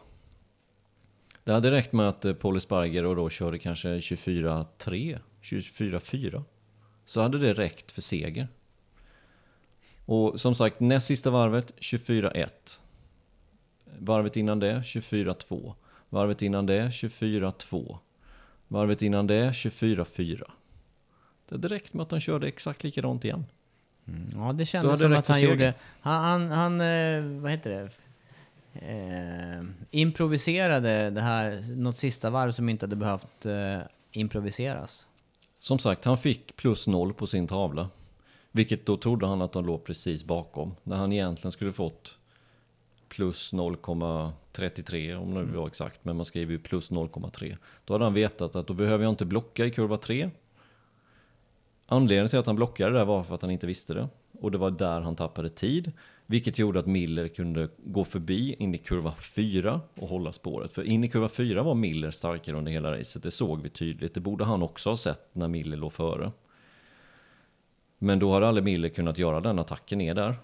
Det 1.43 1.53
hade 1.53 1.71
räckt 1.71 1.93
med 1.93 2.09
att 2.09 2.25
eh, 2.25 2.33
Paul 2.33 2.57
Esparger 2.57 3.05
och 3.05 3.15
då 3.15 3.29
körde 3.29 3.59
kanske 3.59 3.87
24-3, 3.97 5.19
24-4. 5.41 6.43
Så 7.05 7.21
hade 7.21 7.37
det 7.37 7.53
räckt 7.53 7.91
för 7.91 8.01
seger. 8.01 8.47
Och 10.05 10.41
som 10.41 10.55
sagt, 10.55 10.79
näst 10.79 11.07
sista 11.07 11.29
varvet 11.29 11.73
24-1. 11.79 12.47
Varvet 13.99 14.37
innan 14.37 14.59
det 14.59 14.79
24-2. 14.79 15.73
Varvet 16.09 16.41
innan 16.41 16.65
det 16.65 16.87
24-2. 16.87 17.97
Varvet 18.73 19.01
innan 19.01 19.27
det 19.27 19.51
24-4. 19.51 20.43
Det 21.49 21.55
hade 21.55 21.67
räckt 21.67 21.93
med 21.93 22.03
att 22.03 22.11
han 22.11 22.21
körde 22.21 22.47
exakt 22.47 22.83
likadant 22.83 23.25
igen. 23.25 23.45
Ja, 24.33 24.53
det 24.53 24.65
kändes 24.65 24.99
som 24.99 25.13
att 25.13 25.27
han 25.27 25.35
seger. 25.35 25.49
gjorde... 25.49 25.73
Han, 26.01 26.23
han, 26.23 26.51
han 26.51 26.81
eh, 26.81 27.41
vad 27.41 27.51
heter 27.51 27.69
det? 27.69 27.89
Eh, 28.73 29.63
improviserade 29.91 31.09
det 31.09 31.21
här, 31.21 31.75
något 31.75 31.97
sista 31.97 32.29
varv 32.29 32.51
som 32.51 32.69
inte 32.69 32.85
hade 32.85 32.95
behövt 32.95 33.45
eh, 33.45 33.79
improviseras. 34.11 35.07
Som 35.59 35.79
sagt, 35.79 36.05
han 36.05 36.17
fick 36.17 36.55
plus 36.55 36.87
noll 36.87 37.13
på 37.13 37.27
sin 37.27 37.47
tavla. 37.47 37.89
Vilket 38.51 38.85
då 38.85 38.97
trodde 38.97 39.27
han 39.27 39.41
att 39.41 39.51
de 39.51 39.65
låg 39.65 39.83
precis 39.83 40.23
bakom. 40.23 40.75
När 40.83 40.95
han 40.97 41.13
egentligen 41.13 41.51
skulle 41.51 41.73
fått 41.73 42.17
plus 43.09 43.53
0,33 44.53 45.15
om 45.15 45.33
det 45.33 45.57
var 45.57 45.67
exakt. 45.67 46.05
Men 46.05 46.15
man 46.15 46.25
skriver 46.25 46.51
ju 46.51 46.59
plus 46.59 46.91
0,3. 46.91 47.57
Då 47.85 47.93
hade 47.93 48.03
han 48.03 48.13
vetat 48.13 48.55
att 48.55 48.67
då 48.67 48.73
behöver 48.73 49.03
jag 49.03 49.11
inte 49.11 49.25
blocka 49.25 49.65
i 49.65 49.71
kurva 49.71 49.97
3. 49.97 50.29
Anledningen 51.85 52.29
till 52.29 52.39
att 52.39 52.45
han 52.45 52.55
blockade 52.55 52.93
där 52.93 53.05
var 53.05 53.23
för 53.23 53.35
att 53.35 53.41
han 53.41 53.51
inte 53.51 53.67
visste 53.67 53.93
det. 53.93 54.07
Och 54.39 54.51
det 54.51 54.57
var 54.57 54.71
där 54.71 55.01
han 55.01 55.15
tappade 55.15 55.49
tid. 55.49 55.91
Vilket 56.25 56.59
gjorde 56.59 56.79
att 56.79 56.85
Miller 56.85 57.27
kunde 57.27 57.69
gå 57.77 58.03
förbi 58.03 58.55
in 58.59 58.75
i 58.75 58.77
kurva 58.77 59.15
4 59.15 59.81
och 59.95 60.09
hålla 60.09 60.31
spåret. 60.31 60.73
För 60.73 60.83
in 60.83 61.03
i 61.03 61.07
kurva 61.07 61.29
4 61.29 61.63
var 61.63 61.75
Miller 61.75 62.11
starkare 62.11 62.57
under 62.57 62.71
hela 62.71 62.91
racet. 62.91 63.23
Det 63.23 63.31
såg 63.31 63.61
vi 63.61 63.69
tydligt. 63.69 64.13
Det 64.13 64.19
borde 64.19 64.45
han 64.45 64.63
också 64.63 64.89
ha 64.89 64.97
sett 64.97 65.35
när 65.35 65.47
Miller 65.47 65.77
låg 65.77 65.93
före. 65.93 66.31
Men 67.97 68.19
då 68.19 68.33
hade 68.33 68.47
aldrig 68.47 68.63
Miller 68.63 68.89
kunnat 68.89 69.17
göra 69.17 69.41
den 69.41 69.59
attacken 69.59 69.97
ner 69.97 70.13
där. 70.13 70.35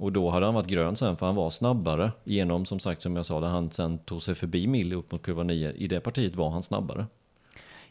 Och 0.00 0.12
då 0.12 0.30
hade 0.30 0.46
han 0.46 0.54
varit 0.54 0.66
grön 0.66 0.96
sen 0.96 1.16
för 1.16 1.26
han 1.26 1.34
var 1.34 1.50
snabbare. 1.50 2.12
Genom 2.24 2.66
som 2.66 2.78
sagt 2.80 3.02
som 3.02 3.16
jag 3.16 3.26
sa, 3.26 3.40
där 3.40 3.48
han 3.48 3.70
sen 3.70 3.98
tog 3.98 4.22
sig 4.22 4.34
förbi 4.34 4.66
Miller 4.66 4.96
upp 4.96 5.12
mot 5.12 5.22
kurva 5.22 5.42
9. 5.42 5.72
I 5.72 5.88
det 5.88 6.00
partiet 6.00 6.36
var 6.36 6.50
han 6.50 6.62
snabbare. 6.62 7.06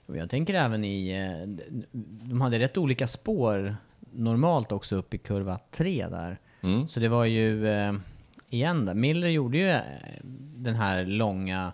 Jag 0.05 0.29
tänker 0.29 0.53
även 0.53 0.83
i... 0.85 1.09
eh, 1.09 1.47
De 1.91 2.41
hade 2.41 2.59
rätt 2.59 2.77
olika 2.77 3.07
spår 3.07 3.75
normalt 4.11 4.71
också 4.71 4.95
upp 4.95 5.13
i 5.13 5.17
kurva 5.17 5.59
3 5.71 6.07
där. 6.07 6.37
Mm. 6.61 6.87
Så 6.87 6.99
det 6.99 7.07
var 7.07 7.25
ju... 7.25 7.67
eh, 7.67 7.93
Igen 8.49 8.85
där, 8.85 8.93
Miller 8.93 9.27
gjorde 9.27 9.57
ju 9.57 9.69
eh, 9.69 9.81
den 10.55 10.75
här 10.75 11.05
långa 11.05 11.71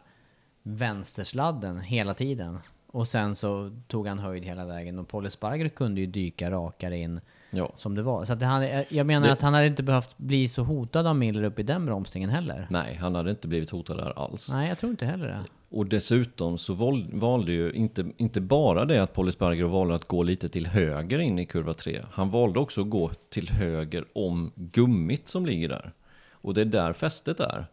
vänstersladden 0.64 1.80
hela 1.80 2.14
tiden. 2.14 2.60
Och 2.88 3.08
sen 3.08 3.36
så 3.36 3.72
tog 3.88 4.08
han 4.08 4.20
höjd 4.20 4.44
hela 4.44 4.66
vägen 4.66 5.00
och 5.00 5.08
Paul 5.08 5.26
Esparger 5.26 5.70
kunde 5.70 6.02
ju 6.02 6.08
dyka 6.08 6.52
rakare 6.52 6.98
in 6.98 7.20
Ja. 7.52 7.72
som 7.76 7.96
det 7.96 8.02
var. 8.04 8.26
Så 8.26 8.34
att 8.34 8.42
han, 8.42 8.68
jag 8.90 9.06
menar 9.06 9.28
Det- 9.28 9.34
att 9.34 9.42
han 9.42 9.54
hade 9.54 9.66
inte 9.68 9.84
behövt 9.84 10.18
bli 10.18 10.48
så 10.48 10.64
hotad 10.64 11.08
av 11.08 11.16
Miller 11.16 11.44
upp 11.44 11.60
i 11.60 11.64
den 11.64 11.86
bromsningen 11.86 12.30
heller. 12.30 12.68
Nej, 12.70 12.96
han 13.02 13.16
hade 13.16 13.30
inte 13.30 13.48
blivit 13.48 13.70
hotad 13.70 13.98
där 13.98 14.20
alls. 14.20 14.52
Nej, 14.54 14.70
jag 14.70 14.78
tror 14.78 14.90
inte 14.92 15.06
heller 15.06 15.28
det. 15.28 15.40
Och 15.70 15.86
dessutom 15.86 16.58
så 16.58 16.74
val, 16.74 17.06
valde 17.14 17.52
ju 17.52 17.72
inte, 17.74 18.06
inte 18.18 18.42
bara 18.42 18.86
det 18.86 19.04
att 19.04 19.14
Paul 19.14 19.28
Esparger 19.30 19.64
valde 19.66 19.96
att 19.96 20.08
gå 20.08 20.24
lite 20.24 20.50
till 20.50 20.68
höger 20.68 21.20
in 21.20 21.40
i 21.40 21.46
kurva 21.46 21.74
3. 21.74 22.02
Han 22.12 22.30
valde 22.30 22.60
också 22.60 22.82
att 22.82 22.90
gå 22.90 23.12
till 23.30 23.50
höger 23.50 24.06
om 24.16 24.52
gummit 24.56 25.28
som 25.28 25.46
ligger 25.46 25.70
där. 25.70 25.92
Och 26.32 26.54
det 26.54 26.62
är 26.62 26.66
där 26.66 26.94
fästet 26.94 27.40
är. 27.40 27.66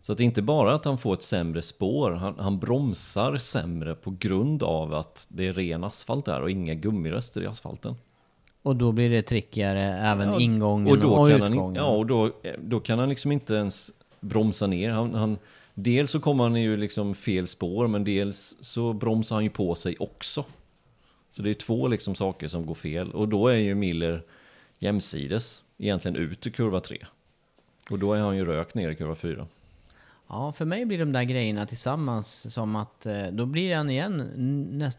Så 0.00 0.12
att 0.12 0.18
det 0.18 0.24
är 0.24 0.26
inte 0.26 0.42
bara 0.42 0.74
att 0.74 0.84
han 0.84 0.98
får 0.98 1.14
ett 1.14 1.22
sämre 1.22 1.62
spår, 1.62 2.10
han, 2.10 2.34
han 2.38 2.58
bromsar 2.58 3.36
sämre 3.36 3.94
på 3.94 4.16
grund 4.18 4.62
av 4.62 4.94
att 4.94 5.26
det 5.30 5.46
är 5.46 5.52
ren 5.52 5.84
asfalt 5.84 6.24
där 6.24 6.40
och 6.42 6.50
inga 6.50 6.74
gummirester 6.74 7.42
i 7.42 7.46
asfalten. 7.46 7.94
Och 8.62 8.76
då 8.76 8.92
blir 8.92 9.10
det 9.10 9.22
trickigare 9.22 9.82
även 9.98 10.28
Ja, 10.28 10.40
ingången 10.40 10.92
och 10.92 10.98
då 10.98 11.12
och 11.14 11.28
kan 11.28 11.40
han, 11.40 11.52
utgången. 11.52 11.76
in- 11.76 11.82
ja, 11.82 11.96
och 11.96 12.06
då, 12.06 12.30
då 12.58 12.80
kan 12.80 12.98
han 12.98 13.08
liksom 13.08 13.32
inte 13.32 13.54
ens 13.54 13.90
bromsa 14.20 14.66
ner. 14.66 14.90
Han, 14.90 15.14
han, 15.14 15.38
dels 15.74 16.10
så 16.10 16.20
kommer 16.20 16.44
han 16.44 16.56
ju 16.62 16.76
liksom 16.76 17.14
fel 17.14 17.46
spår, 17.46 17.86
men 17.88 18.04
dels 18.04 18.56
så 18.60 18.92
bromsar 18.92 19.36
han 19.36 19.44
ju 19.44 19.50
på 19.50 19.74
sig 19.74 19.96
också. 19.98 20.44
Så 21.32 21.42
det 21.42 21.50
är 21.50 21.54
två 21.54 21.88
liksom 21.88 22.14
saker 22.14 22.48
som 22.48 22.66
går 22.66 22.74
fel. 22.74 23.10
Och 23.12 23.28
då 23.28 23.48
är 23.48 23.56
ju 23.56 23.74
Miller 23.74 24.22
jämsides, 24.78 25.62
egentligen 25.78 26.16
ut 26.16 26.46
i 26.46 26.50
kurva 26.50 26.80
3. 26.80 26.98
Och 27.90 27.98
då 27.98 28.12
är 28.14 28.20
han 28.20 28.36
ju 28.36 28.44
rökt 28.44 28.74
ner 28.74 28.90
i 28.90 28.94
kurva 28.94 29.14
4. 29.14 29.46
Ja, 30.28 30.52
för 30.52 30.64
mig 30.64 30.84
blir 30.86 30.98
de 30.98 31.12
där 31.12 31.22
grejerna 31.24 31.66
tillsammans 31.66 32.54
som 32.54 32.76
att 32.76 33.06
eh, 33.06 33.26
då 33.32 33.46
blir 33.46 33.76
han 33.76 33.90
igen 33.90 34.16
näst, 34.70 34.98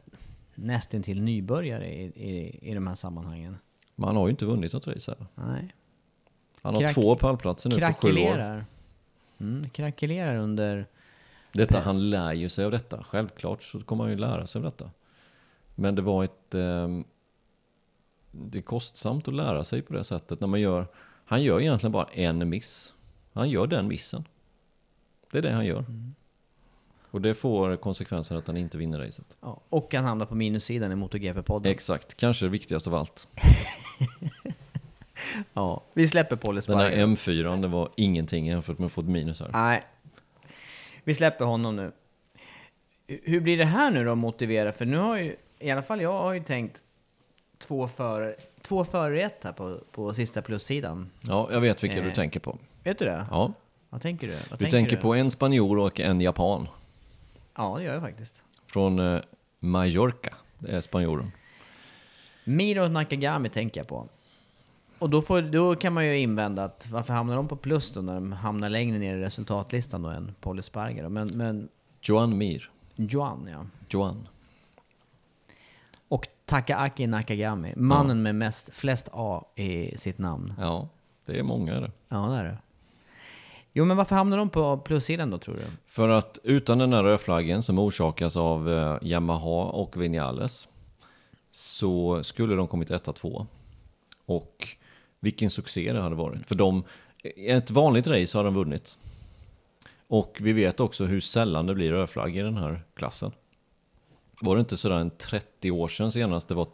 nästintill 0.62 1.22
nybörjare 1.22 1.94
i, 1.94 2.04
i, 2.06 2.60
i 2.72 2.74
de 2.74 2.88
här 2.88 2.96
sammanhangen. 2.96 3.58
Men 3.96 4.08
han 4.08 4.16
har 4.16 4.28
ju 4.28 4.32
inte 4.32 4.46
vunnit 4.46 4.74
något 4.74 4.88
race 4.88 5.16
här. 5.18 5.28
Nej. 5.48 5.76
Han 6.62 6.76
har 6.76 6.82
Krack- 6.82 6.94
två 6.94 7.16
pallplatser 7.16 7.70
nu 7.70 7.80
på 7.80 7.94
sju 7.94 8.18
år. 8.18 8.66
Mm, 9.40 9.70
krackelerar 9.70 10.36
under... 10.36 10.88
Detta, 11.54 11.74
press. 11.74 11.86
han 11.86 12.10
lär 12.10 12.34
ju 12.34 12.50
sig 12.50 12.66
av 12.66 12.72
detta. 12.72 13.04
Självklart 13.04 13.64
så 13.64 13.80
kommer 13.80 14.04
han 14.04 14.12
ju 14.12 14.18
lära 14.18 14.48
sig 14.48 14.60
av 14.60 14.64
detta. 14.64 14.90
Men 15.76 15.96
det 15.96 16.02
var 16.02 16.24
ett... 16.24 16.56
ehm, 16.56 17.04
det 18.32 18.58
är 18.58 18.62
kostsamt 18.64 19.28
att 19.28 19.34
lära 19.34 19.64
sig 19.64 19.82
på 19.82 19.94
det 19.94 20.04
sättet. 20.04 20.40
När 20.40 20.48
man 20.48 20.62
gör, 20.62 20.88
han 21.26 21.44
gör 21.44 21.62
egentligen 21.62 21.92
bara 21.92 22.06
en 22.06 22.50
miss. 22.50 22.94
Han 23.34 23.50
gör 23.50 23.68
den 23.68 23.88
missen. 23.88 24.24
Det 25.32 25.38
är 25.38 25.42
det 25.42 25.52
han 25.52 25.66
gör. 25.66 25.86
Och 27.12 27.22
det 27.22 27.34
får 27.34 27.76
konsekvensen 27.78 28.38
att 28.38 28.48
han 28.48 28.58
inte 28.58 28.78
vinner 28.78 29.00
racet. 29.00 29.38
Ja, 29.42 29.62
och 29.70 29.94
han 29.94 30.06
hamnar 30.06 30.26
på 30.26 30.36
minussidan 30.36 30.92
i 30.92 30.96
MotoGP-podden. 30.96 31.68
Exakt, 31.68 32.16
kanske 32.18 32.46
det 32.46 32.50
viktigaste 32.50 32.90
av 32.90 32.96
allt. 32.96 33.28
Ja, 35.54 35.84
vi 35.94 36.08
släpper 36.08 36.36
Paul 36.36 36.56
Den 36.68 36.78
här 36.78 36.86
Espargaro. 36.86 37.08
M4, 37.56 37.62
det 37.62 37.68
var 37.68 37.90
ingenting 37.98 38.48
jämfört 38.48 38.78
med 38.80 38.86
att 38.86 38.92
få 38.92 39.02
ett 39.02 39.08
minus 39.08 39.40
här. 39.40 39.50
Nej. 39.54 39.84
Vi 41.04 41.14
släpper 41.14 41.46
honom 41.46 41.76
nu. 41.76 41.92
Hur 43.08 43.40
blir 43.40 43.58
det 43.58 43.66
här 43.66 43.92
nu 43.92 44.04
då 44.06 44.12
att 44.12 44.18
motivera? 44.18 44.72
För 44.72 44.86
nu 44.86 44.98
har 44.98 45.18
ju, 45.18 45.36
i 45.60 45.72
alla 45.72 45.82
fall 45.82 46.02
jag 46.02 46.12
har 46.22 46.34
ju 46.34 46.44
tänkt 46.44 46.82
två 47.60 47.88
före, 47.88 48.36
två 48.62 48.86
före 48.86 49.22
ett 49.22 49.44
här 49.44 49.52
på, 49.52 49.78
på 49.92 50.14
sista 50.14 50.42
plussidan. 50.42 51.10
Ja, 51.22 51.50
jag 51.52 51.62
vet 51.62 51.84
vilka 51.84 52.02
du 52.02 52.08
Eh. 52.08 52.14
tänker 52.14 52.40
på. 52.40 52.58
Vet 52.84 53.00
du 53.00 53.06
det? 53.06 53.26
Ja, 53.32 53.54
Vad 53.90 54.02
tänker 54.02 54.28
du? 54.28 54.38
Vad 54.50 54.60
du 54.60 54.66
tänker 54.66 54.98
på 54.98 55.14
en 55.16 55.32
spanjor 55.32 55.80
och 55.80 56.00
en 56.00 56.22
japan. 56.22 56.68
Ja, 57.62 57.78
det 57.78 57.84
gör 57.84 57.94
jag 57.94 58.02
faktiskt. 58.02 58.44
Från 58.66 59.00
eh, 59.00 59.22
Mallorca, 59.60 60.36
det 60.60 60.72
är 60.72 60.82
spanjoren. 60.82 61.32
Miro 62.44 62.88
Nakagami 62.88 63.50
tänker 63.50 63.80
jag 63.80 63.88
på. 63.88 64.08
Och 65.00 65.10
då, 65.10 65.22
får, 65.22 65.42
då 65.42 65.76
kan 65.76 65.94
man 65.94 66.06
ju 66.06 66.18
invända 66.20 66.64
att 66.64 66.88
varför 66.92 67.14
hamnar 67.14 67.36
de 67.36 67.48
på 67.48 67.56
plus 67.56 67.92
då 67.92 68.02
när 68.02 68.14
de 68.14 68.32
hamnar 68.32 68.70
längre 68.70 68.98
ner 68.98 69.18
i 69.18 69.22
resultatlistan 69.22 70.02
då 70.02 70.10
än 70.10 70.36
Paul 70.42 70.60
Espargaro? 70.60 71.10
Men, 71.10 71.28
men 71.28 71.70
Joan 72.02 72.38
Mir. 72.38 72.72
Joan 72.96 73.50
ja. 73.52 73.66
Joan. 73.90 74.28
Och 76.08 76.28
Takaaki 76.46 77.08
Nakagami, 77.08 77.74
mannen 77.76 78.22
med 78.22 78.36
mest, 78.36 78.74
flest 78.74 79.10
A 79.14 79.46
i 79.56 79.98
sitt 79.98 80.18
namn. 80.18 80.54
Ja, 80.60 80.88
det 81.26 81.40
är 81.40 81.44
många 81.44 81.80
det. 81.80 81.92
Ja, 82.10 82.18
det 82.18 82.36
är 82.36 82.44
det. 82.44 82.58
Jo, 83.74 83.86
men 83.86 83.98
varför 83.98 84.16
hamnar 84.16 84.38
de 84.38 84.50
på 84.50 84.78
plussidan 84.78 85.30
då 85.30 85.38
tror 85.38 85.56
du? 85.56 85.62
För 85.88 86.10
att 86.10 86.40
utan 86.44 86.78
den 86.78 86.94
här 86.94 87.04
rödflaggen 87.04 87.64
som 87.64 87.80
orsakas 87.80 88.38
av 88.38 88.74
eh, 88.74 88.98
Yamaha 89.02 89.64
och 89.64 90.02
Vinales 90.02 90.68
så 91.52 92.24
skulle 92.24 92.56
de 92.56 92.68
kommit 92.68 92.92
etta, 92.92 93.14
två. 93.14 93.48
Och 94.26 94.68
vilken 95.20 95.50
succé 95.50 95.94
det 95.94 96.02
hade 96.02 96.16
varit. 96.16 96.48
För 96.48 96.56
de, 96.56 96.84
i 97.24 97.48
ett 97.48 97.72
vanligt 97.72 98.08
race 98.08 98.38
har 98.38 98.44
de 98.44 98.54
vunnit. 98.54 98.98
Och 100.08 100.38
vi 100.42 100.54
vet 100.54 100.80
också 100.80 101.06
hur 101.06 101.22
sällan 101.22 101.66
det 101.66 101.76
blir 101.76 101.92
rödflagg 101.92 102.38
i 102.38 102.42
den 102.42 102.58
här 102.58 102.84
klassen. 102.94 103.32
Var 104.42 104.56
det 104.56 104.60
inte 104.60 104.78
sådär 104.78 104.96
en 104.96 105.10
30 105.10 105.72
år 105.72 105.88
sedan 105.88 106.12
senast 106.12 106.48
det 106.48 106.56
var 106.56 106.68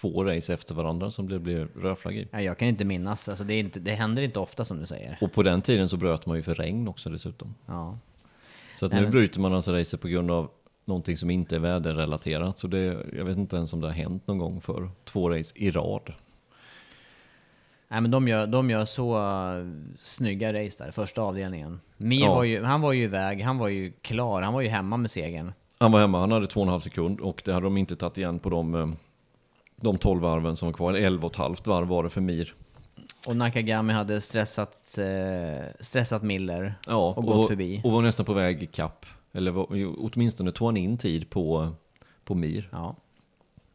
två 0.00 0.24
race 0.24 0.54
efter 0.54 0.74
varandra 0.74 1.10
som 1.10 1.28
det 1.28 1.38
blev 1.38 1.68
rödflagg 1.82 2.16
i? 2.16 2.28
Nej, 2.32 2.44
jag 2.44 2.58
kan 2.58 2.68
inte 2.68 2.84
minnas. 2.84 3.28
Alltså, 3.28 3.44
det, 3.44 3.58
inte, 3.58 3.80
det 3.80 3.92
händer 3.94 4.22
inte 4.22 4.38
ofta 4.38 4.64
som 4.64 4.78
du 4.80 4.86
säger. 4.86 5.18
Och 5.20 5.32
på 5.32 5.42
den 5.42 5.62
tiden 5.62 5.88
så 5.88 5.96
bröt 5.96 6.26
man 6.26 6.36
ju 6.36 6.42
för 6.42 6.54
regn 6.54 6.88
också 6.88 7.10
dessutom. 7.10 7.54
Ja. 7.66 7.98
Så 8.74 8.86
att 8.86 8.92
Nej, 8.92 9.00
nu 9.00 9.06
men- 9.06 9.12
bryter 9.12 9.40
man 9.40 9.54
alltså 9.54 9.72
racet 9.72 10.00
på 10.00 10.08
grund 10.08 10.30
av 10.30 10.50
någonting 10.84 11.16
som 11.16 11.30
inte 11.30 11.56
är 11.56 11.60
väderrelaterat. 11.60 12.58
Så 12.58 12.66
det, 12.66 12.78
jag 13.16 13.24
vet 13.24 13.36
inte 13.36 13.56
ens 13.56 13.72
om 13.72 13.80
det 13.80 13.86
har 13.86 13.94
hänt 13.94 14.26
någon 14.26 14.38
gång 14.38 14.60
för 14.60 14.90
två 15.04 15.30
race 15.30 15.52
i 15.58 15.70
rad. 15.70 16.12
Nej, 17.88 18.00
men 18.00 18.10
de 18.10 18.28
gör, 18.28 18.46
de 18.46 18.70
gör 18.70 18.84
så 18.84 19.18
uh, 19.18 19.72
snygga 19.98 20.52
race 20.64 20.84
där, 20.84 20.90
första 20.90 21.22
avdelningen. 21.22 21.80
Mir 21.96 22.20
Ja. 22.20 22.34
var 22.34 22.44
ju, 22.44 22.62
han 22.62 22.80
var 22.80 22.92
ju 22.92 23.04
iväg, 23.04 23.42
han 23.42 23.58
var 23.58 23.68
ju 23.68 23.92
klar, 24.02 24.42
han 24.42 24.54
var 24.54 24.60
ju 24.60 24.68
hemma 24.68 24.96
med 24.96 25.10
segern. 25.10 25.52
Han 25.78 25.92
var 25.92 26.00
hemma, 26.00 26.20
han 26.20 26.32
hade 26.32 26.46
två 26.46 26.60
och 26.60 26.66
en 26.66 26.70
halv 26.70 26.80
sekund 26.80 27.20
och 27.20 27.42
det 27.44 27.52
hade 27.52 27.66
de 27.66 27.76
inte 27.76 27.96
tagit 27.96 28.18
igen 28.18 28.38
på 28.38 28.50
de, 28.50 28.74
eh, 28.74 28.88
de 29.82 29.98
12 29.98 30.22
varven 30.22 30.56
som 30.56 30.68
var 30.68 30.72
kvar. 30.72 30.90
Eller 30.90 31.06
11 31.06 31.26
och 31.26 31.32
ett 31.32 31.38
halvt 31.38 31.66
varv 31.66 31.88
var 31.88 32.02
det 32.02 32.10
för 32.10 32.20
Mir. 32.20 32.54
Och 33.26 33.36
Nakagami 33.36 33.92
hade 33.92 34.20
stressat, 34.20 34.98
eh, 34.98 35.66
stressat 35.80 36.22
Miller 36.22 36.74
Ja, 36.86 37.14
och 37.16 37.24
gått 37.24 37.36
var, 37.36 37.48
förbi. 37.48 37.80
Och 37.84 37.92
var 37.92 38.02
nästan 38.02 38.26
på 38.26 38.32
väg 38.32 38.62
i 38.62 38.66
kapp. 38.66 39.06
Eller 39.32 39.50
var, 39.50 39.66
åtminstone 39.98 40.52
tog 40.52 40.68
han 40.68 40.76
in 40.76 40.98
tid 40.98 41.30
på, 41.30 41.70
på 42.24 42.34
Mir. 42.34 42.68
Ja. 42.72 42.96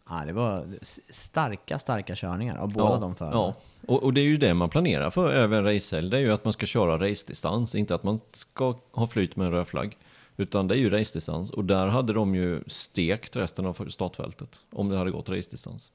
ja, 0.10 0.24
det 0.26 0.34
var 0.34 0.66
starka, 1.10 1.80
starka 1.80 2.16
körningar 2.16 2.58
av 2.58 2.74
båda 2.74 2.93
ja, 2.93 2.99
de 2.99 3.16
förarna. 3.16 3.36
Ja, 3.36 3.53
och, 3.88 4.03
och 4.03 4.14
det 4.14 4.22
är 4.22 4.26
ju 4.26 4.38
det 4.38 4.53
man 4.53 4.70
planerar 4.70 5.10
för 5.10 5.34
över 5.34 5.58
en 5.58 5.64
racehelg. 5.64 6.10
Det 6.10 6.18
är 6.18 6.22
ju 6.22 6.34
att 6.34 6.43
man 6.43 6.53
ska 6.53 6.66
köra 6.66 7.10
racedistans, 7.10 7.76
inte 7.76 7.95
att 7.95 8.03
man 8.03 8.20
ska 8.32 8.76
ha 8.91 9.08
flyt 9.08 9.36
med 9.36 9.45
en 9.45 9.53
röd 9.53 9.68
flagg. 9.68 9.97
Utan 10.38 10.67
det 10.67 10.75
är 10.75 10.79
ju 10.79 10.89
racedistans 10.89 11.49
och 11.49 11.65
där 11.65 11.88
hade 11.88 12.13
de 12.13 12.35
ju 12.35 12.63
stekt 12.67 13.35
resten 13.35 13.65
av 13.65 13.89
startfältet 13.89 14.65
om 14.71 14.89
det 14.89 14.97
hade 14.97 15.11
gått 15.11 15.29
racedistans. 15.29 15.91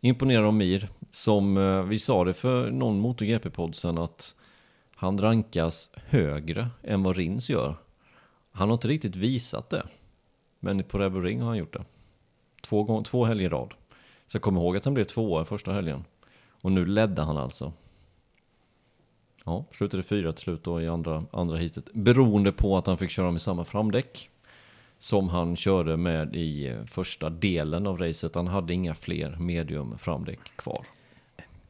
Imponerar 0.00 0.42
om 0.42 0.58
Mir, 0.58 0.88
som 1.10 1.56
eh, 1.56 1.82
vi 1.82 1.98
sa 1.98 2.24
det 2.24 2.34
för 2.34 2.70
någon 2.70 3.00
MotoGP-podd 3.00 3.74
sen 3.74 3.98
att 3.98 4.34
han 4.94 5.18
rankas 5.18 5.90
högre 5.94 6.68
än 6.82 7.02
vad 7.02 7.16
Rins 7.16 7.50
gör. 7.50 7.76
Han 8.52 8.68
har 8.68 8.74
inte 8.74 8.88
riktigt 8.88 9.16
visat 9.16 9.70
det. 9.70 9.86
Men 10.60 10.82
på 10.82 10.98
Rebel 10.98 11.22
Ring 11.22 11.40
har 11.40 11.48
han 11.48 11.58
gjort 11.58 11.72
det. 11.72 11.84
Två, 12.62 12.82
gång, 12.82 13.04
två 13.04 13.24
helger 13.24 13.46
i 13.46 13.48
rad. 13.48 13.74
Så 14.26 14.36
jag 14.36 14.42
kommer 14.42 14.60
ihåg 14.60 14.76
att 14.76 14.84
han 14.84 14.94
blev 14.94 15.04
tvåa 15.04 15.44
första 15.44 15.72
helgen. 15.72 16.04
Och 16.62 16.72
nu 16.72 16.86
ledde 16.86 17.22
han 17.22 17.36
alltså. 17.36 17.72
Ja, 19.46 19.64
slutade 19.72 20.02
fyra 20.02 20.32
till 20.32 20.42
slut 20.42 20.64
då 20.64 20.80
i 20.82 20.88
andra, 20.88 21.24
andra 21.30 21.56
heatet. 21.56 21.92
Beroende 21.92 22.52
på 22.52 22.76
att 22.76 22.86
han 22.86 22.98
fick 22.98 23.10
köra 23.10 23.30
med 23.30 23.40
samma 23.42 23.64
framdäck. 23.64 24.30
Som 24.98 25.28
han 25.28 25.56
körde 25.56 25.96
med 25.96 26.36
i 26.36 26.66
eh, 26.68 26.84
första 26.84 27.30
delen 27.30 27.86
av 27.86 27.98
racet. 27.98 28.34
Han 28.34 28.46
hade 28.46 28.74
inga 28.74 28.94
fler 28.94 29.36
medium 29.36 29.98
framdäck 29.98 30.38
kvar. 30.56 30.84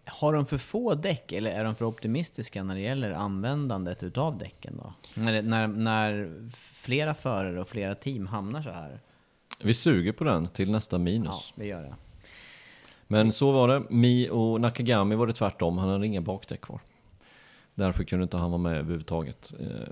Har 0.04 0.32
de 0.32 0.46
för 0.46 0.58
få 0.58 0.94
däck 0.94 1.32
eller 1.32 1.50
är 1.50 1.64
de 1.64 1.74
för 1.74 1.84
optimistiska 1.84 2.62
när 2.62 2.74
det 2.74 2.80
gäller 2.80 3.10
användandet 3.10 4.02
utav 4.02 4.38
däcken 4.38 4.80
då? 4.82 4.92
När, 5.14 5.42
när, 5.42 5.66
när 5.66 6.32
flera 6.56 7.14
förare 7.14 7.60
och 7.60 7.68
flera 7.68 7.94
team 7.94 8.26
hamnar 8.26 8.62
så 8.62 8.70
här? 8.70 9.00
Vi 9.62 9.74
suger 9.74 10.12
på 10.12 10.24
den 10.24 10.48
till 10.48 10.70
nästa 10.70 10.96
Ja, 10.96 10.98
minus. 10.98 11.52
det 11.56 11.66
gör 11.66 11.82
det. 11.82 11.94
Men 13.06 13.32
så 13.32 13.52
var 13.52 13.68
det. 13.68 13.82
Mi 13.90 14.28
och 14.30 14.60
Nakagami 14.60 15.14
var 15.14 15.26
det 15.26 15.32
tvärtom. 15.32 15.78
Han 15.78 15.88
hade 15.88 16.06
inga 16.06 16.20
bakdäck 16.20 16.60
kvar. 16.60 16.80
Därför 17.76 18.04
kunde 18.04 18.22
inte 18.22 18.36
han 18.36 18.50
vara 18.50 18.62
med 18.62 18.76
överhuvudtaget. 18.76 19.54
Eh, 19.60 19.88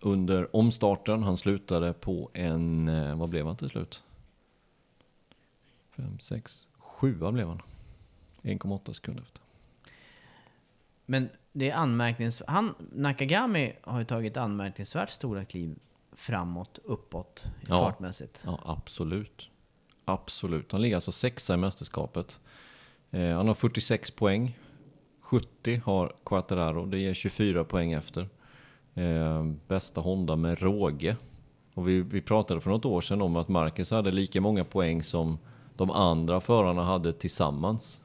under 0.00 0.56
omstarten, 0.56 1.22
han 1.22 1.36
slutade 1.36 1.92
på 1.92 2.30
en, 2.34 2.88
eh, 2.88 3.16
vad 3.16 3.28
blev 3.28 3.46
han 3.46 3.56
till 3.56 3.68
slut? 3.68 4.02
5, 5.96 6.18
6, 6.18 6.68
7 6.78 7.14
blev 7.32 7.48
han. 7.48 7.62
1,8 8.42 8.92
sekunder 8.92 9.22
efter. 9.22 9.40
Men 11.06 11.28
det 11.52 11.70
är 11.70 11.74
anmärkningsvärt. 11.74 12.48
Han, 12.48 12.74
Nakagami 12.92 13.72
har 13.82 13.98
ju 13.98 14.04
tagit 14.04 14.36
anmärkningsvärt 14.36 15.10
stora 15.10 15.44
kliv 15.44 15.78
framåt, 16.12 16.78
uppåt, 16.84 17.46
Ja. 17.68 17.80
fartmässigt. 17.84 18.42
Ja, 18.46 18.60
absolut. 18.64 19.50
Absolut. 20.04 20.72
Han 20.72 20.82
ligger 20.82 20.94
alltså 20.96 21.12
sexa 21.12 21.54
i 21.54 21.56
mästerskapet. 21.56 22.40
Eh, 23.10 23.36
han 23.36 23.46
har 23.48 23.54
46 23.54 24.10
poäng. 24.10 24.58
70 25.26 25.80
har 25.84 26.12
Quattararo. 26.24 26.86
Det 26.86 26.98
ger 26.98 27.14
24 27.14 27.64
poäng 27.64 27.92
efter. 27.92 28.28
Eh, 28.94 29.44
bästa 29.68 30.00
Honda 30.00 30.36
med 30.36 30.62
råge. 30.62 31.16
Och 31.74 31.88
vi, 31.88 32.00
vi 32.00 32.20
pratade 32.20 32.60
för 32.60 32.70
något 32.70 32.84
år 32.84 33.00
sedan 33.00 33.22
om 33.22 33.36
att 33.36 33.48
Marcus 33.48 33.90
hade 33.90 34.12
lika 34.12 34.40
många 34.40 34.64
poäng 34.64 35.02
som 35.02 35.38
de 35.76 35.90
andra 35.90 36.40
förarna 36.40 36.82
hade 36.84 37.12
tillsammans. 37.12 38.02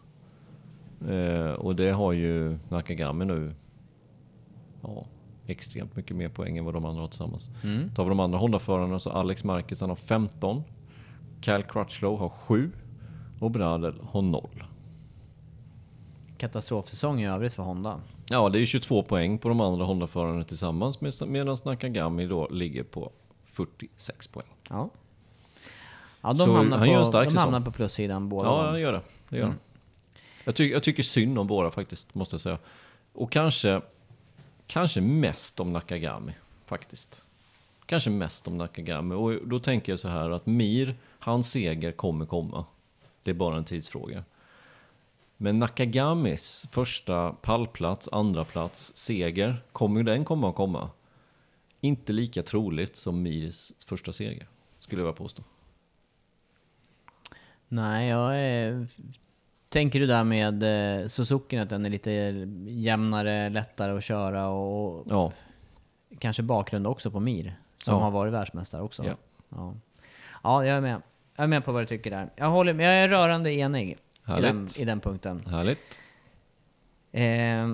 Eh, 1.09 1.51
och 1.51 1.75
det 1.75 1.91
har 1.91 2.11
ju 2.11 2.57
Nakagami 2.69 3.25
nu 3.25 3.53
ja, 4.81 5.05
extremt 5.47 5.95
mycket 5.95 6.15
mer 6.17 6.29
poäng 6.29 6.57
än 6.57 6.65
vad 6.65 6.73
de 6.73 6.85
andra 6.85 7.01
har 7.01 7.07
tillsammans. 7.07 7.49
Tar 7.95 8.03
vi 8.03 8.09
de 8.09 8.19
andra 8.19 8.39
Honda-förarna 8.39 8.99
så 8.99 9.09
Alex 9.09 9.43
Marquez 9.43 9.81
han 9.81 9.89
har 9.89 9.95
15. 9.95 10.63
Cal 11.41 11.63
Crutchlow 11.63 12.19
har 12.19 12.29
7. 12.29 12.71
Och 13.39 13.51
Bradel 13.51 13.93
har 14.01 14.21
0 14.21 14.63
katastrofsäsong 16.41 17.21
i 17.21 17.27
övrigt 17.27 17.53
för 17.53 17.63
Honda. 17.63 17.99
Ja, 18.29 18.49
det 18.49 18.59
är 18.59 18.65
22 18.65 19.03
poäng 19.03 19.37
på 19.37 19.49
de 19.49 19.61
andra 19.61 19.85
Honda-förarna 19.85 20.43
tillsammans 20.43 21.01
med- 21.01 21.13
medan 21.27 21.57
Nakagami 21.65 22.25
då 22.25 22.47
ligger 22.47 22.83
på 22.83 23.11
46 23.45 24.27
poäng. 24.27 24.47
Ja. 24.69 24.89
Ja, 26.21 26.29
de 26.29 26.35
Så 26.35 26.53
hamnar, 26.53 26.77
han 26.77 26.87
gör 26.87 26.95
en 26.97 27.01
på, 27.01 27.05
stark 27.05 27.29
de 27.29 27.37
hamnar 27.37 27.61
på 27.61 27.71
plussidan 27.71 28.29
båda. 28.29 28.49
Ja, 28.49 28.67
han 28.69 28.79
gör 28.81 28.93
det. 28.93 29.01
det 29.29 29.37
gör 29.37 29.45
han. 29.45 29.59
jag, 30.43 30.55
tycker, 30.55 30.73
jag 30.73 30.83
tycker 30.83 31.03
synd 31.03 31.39
om 31.39 31.47
båda 31.47 31.71
faktiskt, 31.71 32.15
måste 32.15 32.33
jag 32.33 32.41
säga. 32.41 32.57
Och 33.13 33.31
kanske, 33.31 33.81
kanske 34.67 35.01
mest 35.01 35.59
om 35.59 35.73
Nakagami, 35.73 36.33
faktiskt. 36.65 37.23
Kanske 37.85 38.09
mest 38.09 38.47
om 38.47 38.57
Nakagami. 38.57 39.15
Och 39.15 39.47
då 39.47 39.59
tänker 39.59 39.91
jag 39.91 39.99
så 39.99 40.07
här 40.07 40.29
att 40.29 40.45
Mir, 40.45 40.95
hans 41.19 41.51
seger 41.51 41.91
kommer 41.91 42.25
komma. 42.25 42.65
Det 43.23 43.29
är 43.31 43.35
bara 43.35 43.57
en 43.57 43.65
tidsfråga. 43.65 44.23
Men 45.43 45.59
Nakagamis 45.59 46.65
första 46.71 47.31
pallplats, 47.31 48.09
andra 48.11 48.45
plats, 48.45 48.95
seger, 48.95 49.63
kommer 49.71 50.03
den 50.03 50.25
komma 50.25 50.49
att 50.49 50.55
komma? 50.55 50.89
Inte 51.79 52.13
lika 52.13 52.43
troligt 52.43 52.95
som 52.95 53.21
Mirs 53.21 53.71
första 53.85 54.11
seger, 54.11 54.47
skulle 54.79 55.01
jag 55.01 55.05
vilja 55.05 55.17
påstå. 55.17 55.43
Nej, 57.67 58.09
jag 58.09 58.39
är... 58.39 58.87
Tänker 59.69 59.99
du 59.99 60.05
där 60.07 60.23
med 60.23 60.63
eh, 61.01 61.07
Suzuki 61.07 61.57
att 61.57 61.69
den 61.69 61.85
är 61.85 61.89
lite 61.89 62.11
jämnare, 62.67 63.49
lättare 63.49 63.97
att 63.97 64.03
köra 64.03 64.47
och 64.47 65.05
Ja, 65.09 65.31
kanske 66.19 66.43
bakgrund 66.43 66.87
också 66.87 67.11
på 67.11 67.19
Mir, 67.19 67.59
som 67.77 67.93
Ja. 67.93 67.99
har 68.01 68.11
varit 68.11 68.33
världsmästare 68.33 68.81
också. 68.81 69.05
Ja. 69.05 69.15
Ja. 69.49 69.73
ja, 70.43 70.65
jag 70.65 70.77
är 70.77 70.81
med. 70.81 71.01
Jag 71.35 71.43
är 71.43 71.47
med 71.47 71.65
på 71.65 71.71
vad 71.71 71.81
du 71.81 71.87
tycker 71.87 72.11
där. 72.11 72.29
Jag, 72.35 72.49
håller, 72.49 72.73
med. 72.73 72.85
jag 72.85 73.03
är 73.03 73.09
rörande 73.09 73.51
enig 73.53 73.97
i 74.39 74.41
Härligt. 74.43 74.75
den, 74.75 74.81
i 74.81 74.85
den 74.85 74.99
punkten. 74.99 75.43
härligt. 75.45 75.99
Eh, 77.11 77.71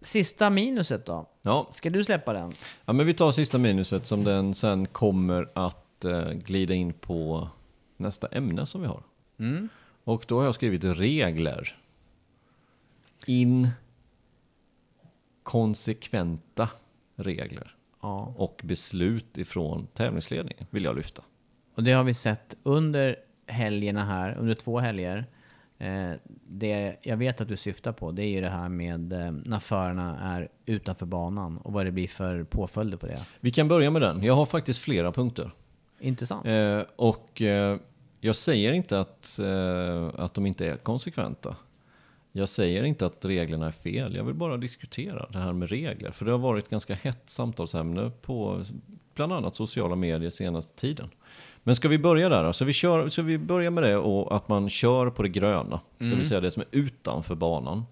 sista 0.00 0.50
minuset 0.50 1.06
då? 1.06 1.26
Ja, 1.42 1.68
Ska 1.72 1.90
du 1.90 2.04
släppa 2.04 2.32
den? 2.32 2.52
Ja, 2.84 2.92
men 2.92 3.06
vi 3.06 3.14
tar 3.14 3.32
sista 3.32 3.58
minuset 3.58 4.06
som 4.06 4.24
den 4.24 4.54
sen 4.54 4.86
kommer 4.86 5.48
att 5.54 6.04
eh, 6.04 6.30
glida 6.30 6.74
in 6.74 6.92
på 6.92 7.48
nästa 7.96 8.26
ämne 8.26 8.66
som 8.66 8.80
vi 8.80 8.86
har. 8.86 9.02
Mm. 9.38 9.68
Och 10.04 10.24
då 10.28 10.38
har 10.38 10.44
jag 10.44 10.54
skrivit 10.54 10.84
regler. 10.84 11.76
Inkonsekventa 15.44 16.68
regler 17.16 17.74
Ja. 18.02 18.34
och 18.36 18.60
beslut 18.64 19.38
ifrån 19.38 19.86
tävlingsledningen 19.94 20.66
vill 20.70 20.84
jag 20.84 20.96
lyfta. 20.96 21.22
Och 21.74 21.82
det 21.82 21.92
har 21.92 22.04
vi 22.04 22.14
sett 22.14 22.56
under 22.62 23.16
helgerna 23.46 24.04
här, 24.04 24.34
under 24.38 24.54
två 24.54 24.78
helger. 24.78 25.26
Eh, 25.80 26.12
det 26.48 26.96
jag 27.02 27.16
vet 27.16 27.40
att 27.40 27.48
du 27.48 27.56
syftar 27.56 27.92
på, 27.92 28.10
det 28.10 28.22
är 28.22 28.28
ju 28.28 28.40
det 28.40 28.48
här 28.48 28.68
med 28.68 29.12
eh, 29.12 29.32
när 29.32 29.58
förarna 29.58 30.18
är 30.20 30.48
utanför 30.66 31.06
banan 31.06 31.58
och 31.58 31.72
vad 31.72 31.86
det 31.86 31.92
blir 31.92 32.08
för 32.08 32.44
påföljder 32.44 32.98
på 32.98 33.06
det. 33.06 33.26
Vi 33.40 33.50
kan 33.50 33.68
börja 33.68 33.90
med 33.90 34.02
den. 34.02 34.22
Jag 34.22 34.34
har 34.34 34.46
faktiskt 34.46 34.80
flera 34.80 35.12
punkter. 35.12 35.50
Intressant. 36.00 36.46
Eh, 36.46 36.80
och 36.96 37.42
eh, 37.42 37.76
jag 38.20 38.36
säger 38.36 38.72
inte 38.72 39.00
att, 39.00 39.38
eh, 39.38 40.24
att 40.24 40.34
de 40.34 40.46
inte 40.46 40.66
är 40.66 40.76
konsekventa. 40.76 41.56
Jag 42.32 42.48
säger 42.48 42.82
inte 42.82 43.06
att 43.06 43.24
reglerna 43.24 43.66
är 43.66 43.72
fel. 43.72 44.14
Jag 44.14 44.24
vill 44.24 44.34
bara 44.34 44.56
diskutera 44.56 45.26
det 45.30 45.38
här 45.38 45.52
med 45.52 45.70
regler. 45.70 46.10
För 46.10 46.24
det 46.24 46.30
har 46.30 46.38
varit 46.38 46.70
ganska 46.70 46.94
hett 46.94 47.22
samtalsämne 47.26 48.10
på 48.22 48.64
bland 49.14 49.32
annat 49.32 49.54
sociala 49.54 49.96
medier 49.96 50.30
senaste 50.30 50.80
tiden. 50.80 51.10
Men 51.62 51.76
ska 51.76 51.88
vi 51.88 51.98
börja 51.98 52.28
där 52.28 52.44
då? 52.44 52.52
Så 52.52 52.64
vi, 52.64 52.72
kör, 52.72 53.08
så 53.08 53.22
vi 53.22 53.38
börjar 53.38 53.70
med 53.70 53.82
det 53.82 53.96
och 53.96 54.36
att 54.36 54.48
man 54.48 54.70
kör 54.70 55.10
på 55.10 55.22
det 55.22 55.28
gröna. 55.28 55.80
Det 55.98 56.04
vill 56.04 56.28
säga 56.28 56.40
det 56.40 56.50
som 56.50 56.62
är 56.62 56.78
utanför 56.78 57.34
banan. 57.34 57.84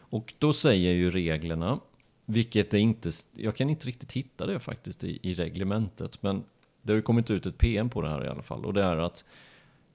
Och 0.00 0.34
då 0.38 0.52
säger 0.52 0.92
ju 0.92 1.10
reglerna, 1.10 1.78
vilket 2.26 2.74
är 2.74 2.78
inte, 2.78 3.10
jag 3.32 3.56
kan 3.56 3.70
inte 3.70 3.86
riktigt 3.86 4.12
hitta 4.12 4.46
det 4.46 4.60
faktiskt 4.60 5.04
i, 5.04 5.18
i 5.22 5.34
reglementet, 5.34 6.22
men 6.22 6.44
det 6.82 6.92
har 6.92 6.96
ju 6.96 7.02
kommit 7.02 7.30
ut 7.30 7.46
ett 7.46 7.58
PM 7.58 7.90
på 7.90 8.02
det 8.02 8.08
här 8.08 8.24
i 8.24 8.28
alla 8.28 8.42
fall. 8.42 8.64
Och 8.64 8.74
det 8.74 8.82
är 8.84 8.96
att 8.96 9.24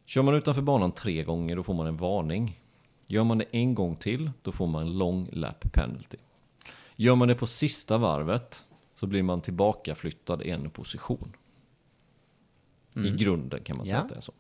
kör 0.06 0.22
man 0.22 0.36
utanför 0.36 0.62
banan 0.62 0.92
tre 0.92 1.24
gånger 1.24 1.56
då 1.56 1.64
får 1.64 1.74
man 1.74 1.88
en 1.88 1.98
varning. 1.98 2.60
Gör 3.08 3.24
man 3.24 3.38
det 3.38 3.46
en 3.52 3.76
gång 3.76 3.96
till 3.96 4.32
då 4.42 4.52
får 4.52 4.68
man 4.68 4.82
en 4.82 4.98
long 4.98 5.30
lap 5.32 5.74
penalty. 5.74 6.18
Gör 6.96 7.16
man 7.16 7.28
det 7.28 7.36
på 7.36 7.48
sista 7.48 7.98
varvet 7.98 8.66
så 8.96 9.08
blir 9.08 9.24
man 9.24 9.42
tillbaka 9.42 9.96
flyttad 9.96 10.42
en 10.42 10.70
position. 10.70 11.34
I 12.96 13.12
grunden 13.18 13.64
kan 13.64 13.78
man 13.78 13.86
säga 13.86 13.98
Ja. 13.98 14.04
att 14.04 14.10
det 14.10 14.16
är 14.16 14.22
så. 14.22 14.34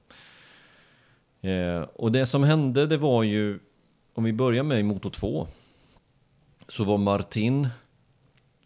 Eh, 1.48 1.82
och 1.96 2.12
det 2.12 2.26
som 2.26 2.44
hände 2.44 2.88
det 2.88 2.98
var 2.98 3.24
ju, 3.24 3.60
om 4.14 4.24
vi 4.24 4.34
börjar 4.34 4.64
med 4.64 4.80
i 4.80 4.84
motor 4.84 5.10
2, 5.10 5.48
så 6.68 6.84
var 6.84 6.98
Martin 6.98 7.68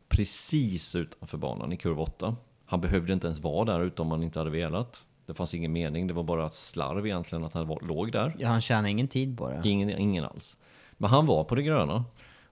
precis 0.10 0.96
utanför 0.96 1.38
banan 1.38 1.74
i 1.74 1.78
kurva 1.78 2.02
8. 2.04 2.36
Han 2.66 2.82
behövde 2.82 3.14
inte 3.14 3.28
ens 3.28 3.40
vara 3.40 3.66
där 3.66 3.82
utan 3.86 4.08
man 4.08 4.24
inte 4.24 4.40
hade 4.40 4.52
velat. 4.52 5.06
Det 5.26 5.34
fanns 5.34 5.54
ingen 5.54 5.72
mening, 5.72 6.08
det 6.08 6.14
var 6.14 6.24
bara 6.24 6.50
slarv 6.50 7.06
egentligen 7.06 7.44
att 7.44 7.54
han 7.54 7.68
var, 7.68 7.80
låg 7.82 8.12
där. 8.12 8.36
Ja, 8.40 8.48
han 8.48 8.62
tjänar 8.62 8.90
ingen 8.90 9.08
tid 9.08 9.38
på 9.38 9.50
det. 9.50 9.70
Ingen, 9.70 9.90
ingen 9.90 10.24
alls. 10.26 10.58
Men 10.98 11.10
han 11.10 11.26
var 11.26 11.44
på 11.44 11.56
det 11.56 11.64
gröna. 11.64 12.04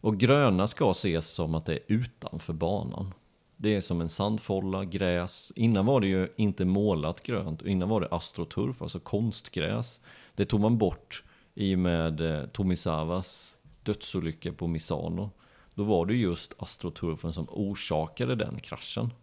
Och 0.02 0.18
gröna 0.20 0.68
ska 0.68 0.92
ses 0.92 1.28
som 1.28 1.56
att 1.56 1.66
det 1.66 1.74
är 1.74 1.80
utanför 1.88 2.54
banan. 2.54 3.14
Det 3.58 3.76
är 3.76 3.82
som 3.82 4.02
en 4.02 4.10
sandfålla, 4.10 4.86
gräs. 4.86 5.52
Innan 5.56 5.86
var 5.86 6.02
det 6.02 6.08
ju 6.08 6.28
inte 6.36 6.66
målat 6.66 7.24
grönt. 7.24 7.62
Innan 7.62 7.90
var 7.90 8.02
det 8.02 8.08
astroturf, 8.12 8.82
alltså 8.82 9.00
konstgräs. 9.00 10.02
Det 10.36 10.46
tog 10.46 10.60
man 10.60 10.78
bort 10.78 11.24
i 11.56 11.76
och 11.76 11.80
med 11.80 12.22
eh, 12.22 12.46
Tomisawas 12.46 13.58
dödsolycka 13.84 14.52
på 14.54 14.68
Misano. 14.68 15.30
Då 15.76 15.84
var 15.84 16.06
det 16.06 16.14
just 16.16 16.54
astroturfen 16.58 17.34
som 17.34 17.48
orsakade 17.50 18.36
den 18.36 18.60
kraschen 18.60 19.14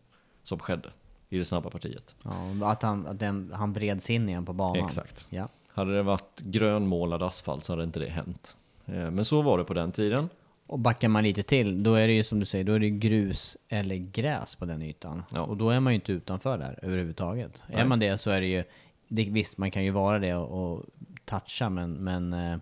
som 0.43 0.59
skedde 0.59 0.89
i 1.29 1.39
det 1.39 1.45
snabba 1.45 1.71
partiet. 1.71 2.17
Ja, 2.23 2.71
att 2.71 2.83
han, 2.83 3.07
att 3.07 3.19
den, 3.19 3.53
han 3.55 3.73
breds 3.73 4.11
in 4.11 4.29
igen 4.29 4.45
på 4.47 4.53
banan. 4.53 4.85
Exakt. 4.85 5.27
Ja. 5.31 5.49
Hade 5.69 5.97
det 5.97 6.03
varit 6.03 6.41
grönmålad 6.41 7.23
asfalt 7.23 7.65
så 7.65 7.73
hade 7.73 7.85
inte 7.85 8.01
det 8.01 8.09
hänt. 8.11 8.57
Eh, 8.87 9.11
Men 9.11 9.25
så 9.25 9.43
var 9.43 9.59
det 9.59 9.65
på 9.65 9.75
den 9.75 9.93
tiden. 9.93 10.29
Och 10.71 10.79
backar 10.79 11.09
man 11.09 11.23
lite 11.23 11.43
till, 11.43 11.83
då 11.83 11.95
är 11.95 12.09
det 12.09 12.13
ju 12.13 12.25
som 12.25 12.41
du 12.41 12.47
säger, 12.47 12.65
då 12.65 12.73
är 12.73 12.79
det 12.79 12.91
grus 12.91 13.57
eller 13.69 13.97
gräs 13.97 14.55
på 14.55 14.65
den 14.65 14.83
ytan. 14.83 15.23
Ja. 15.33 15.41
Och 15.41 15.57
då 15.57 15.71
är 15.71 15.81
man 15.81 15.93
ju 15.93 15.95
inte 15.95 16.13
utanför 16.13 16.59
där 16.59 16.79
överhuvudtaget. 16.83 17.65
Är 17.69 17.77
Nej. 17.77 17.87
man 17.87 17.99
det 17.99 18.19
så 18.19 18.31
är 18.31 18.41
det 18.41 18.47
ju, 18.47 18.65
det, 19.09 19.25
visst 19.25 19.59
man 19.59 19.71
kan 19.71 19.85
ju 19.85 19.91
vara 19.91 20.19
det 20.19 20.35
och, 20.35 20.73
och 20.73 20.85
toucha 21.25 21.71
men, 21.71 21.93
men 21.93 22.33
eh, 22.33 22.59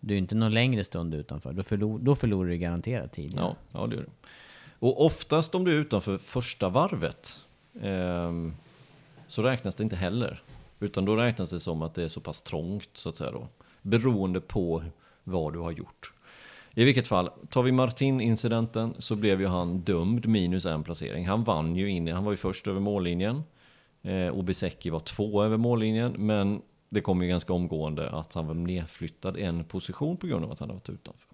du 0.00 0.14
är 0.14 0.18
inte 0.18 0.34
någon 0.34 0.54
längre 0.54 0.84
stund 0.84 1.14
utanför. 1.14 1.52
Då, 1.52 1.62
förlor, 1.62 1.98
då 1.98 2.14
förlorar 2.14 2.48
du 2.48 2.56
garanterat 2.56 3.12
tid. 3.12 3.34
Ja, 3.36 3.56
ja 3.72 3.86
det 3.86 3.96
gör 3.96 4.02
det. 4.02 4.28
Och 4.78 5.04
oftast 5.06 5.54
om 5.54 5.64
du 5.64 5.76
är 5.76 5.80
utanför 5.80 6.18
första 6.18 6.68
varvet 6.68 7.44
ehm, 7.80 8.54
så 9.26 9.42
räknas 9.42 9.74
det 9.74 9.82
inte 9.82 9.96
heller. 9.96 10.42
Utan 10.80 11.04
då 11.04 11.16
räknas 11.16 11.50
det 11.50 11.60
som 11.60 11.82
att 11.82 11.94
det 11.94 12.02
är 12.02 12.08
så 12.08 12.20
pass 12.20 12.42
trångt 12.42 12.90
så 12.92 13.08
att 13.08 13.16
säga 13.16 13.30
då. 13.30 13.48
Beroende 13.82 14.40
på 14.40 14.84
vad 15.24 15.52
du 15.52 15.58
har 15.58 15.72
gjort. 15.72 16.12
I 16.74 16.84
vilket 16.84 17.06
fall, 17.06 17.30
tar 17.50 17.62
vi 17.62 17.72
Martin-incidenten 17.72 18.94
så 18.98 19.16
blev 19.16 19.40
ju 19.40 19.46
han 19.46 19.78
dömd 19.78 20.26
minus 20.26 20.66
en 20.66 20.82
placering. 20.82 21.26
Han 21.26 21.44
vann 21.44 21.76
ju 21.76 21.90
in, 21.90 22.08
han 22.08 22.24
var 22.24 22.32
ju 22.32 22.36
först 22.36 22.68
över 22.68 22.80
mållinjen. 22.80 23.42
Eh, 24.02 24.30
Obiseki 24.30 24.90
var 24.90 25.00
två 25.00 25.42
över 25.42 25.56
mållinjen. 25.56 26.12
Men 26.12 26.62
det 26.88 27.00
kom 27.00 27.22
ju 27.22 27.28
ganska 27.28 27.52
omgående 27.52 28.10
att 28.10 28.34
han 28.34 28.46
var 28.46 28.54
nedflyttad 28.54 29.36
en 29.36 29.64
position 29.64 30.16
på 30.16 30.26
grund 30.26 30.44
av 30.44 30.52
att 30.52 30.60
han 30.60 30.68
hade 30.68 30.78
varit 30.78 30.88
utanför. 30.88 31.30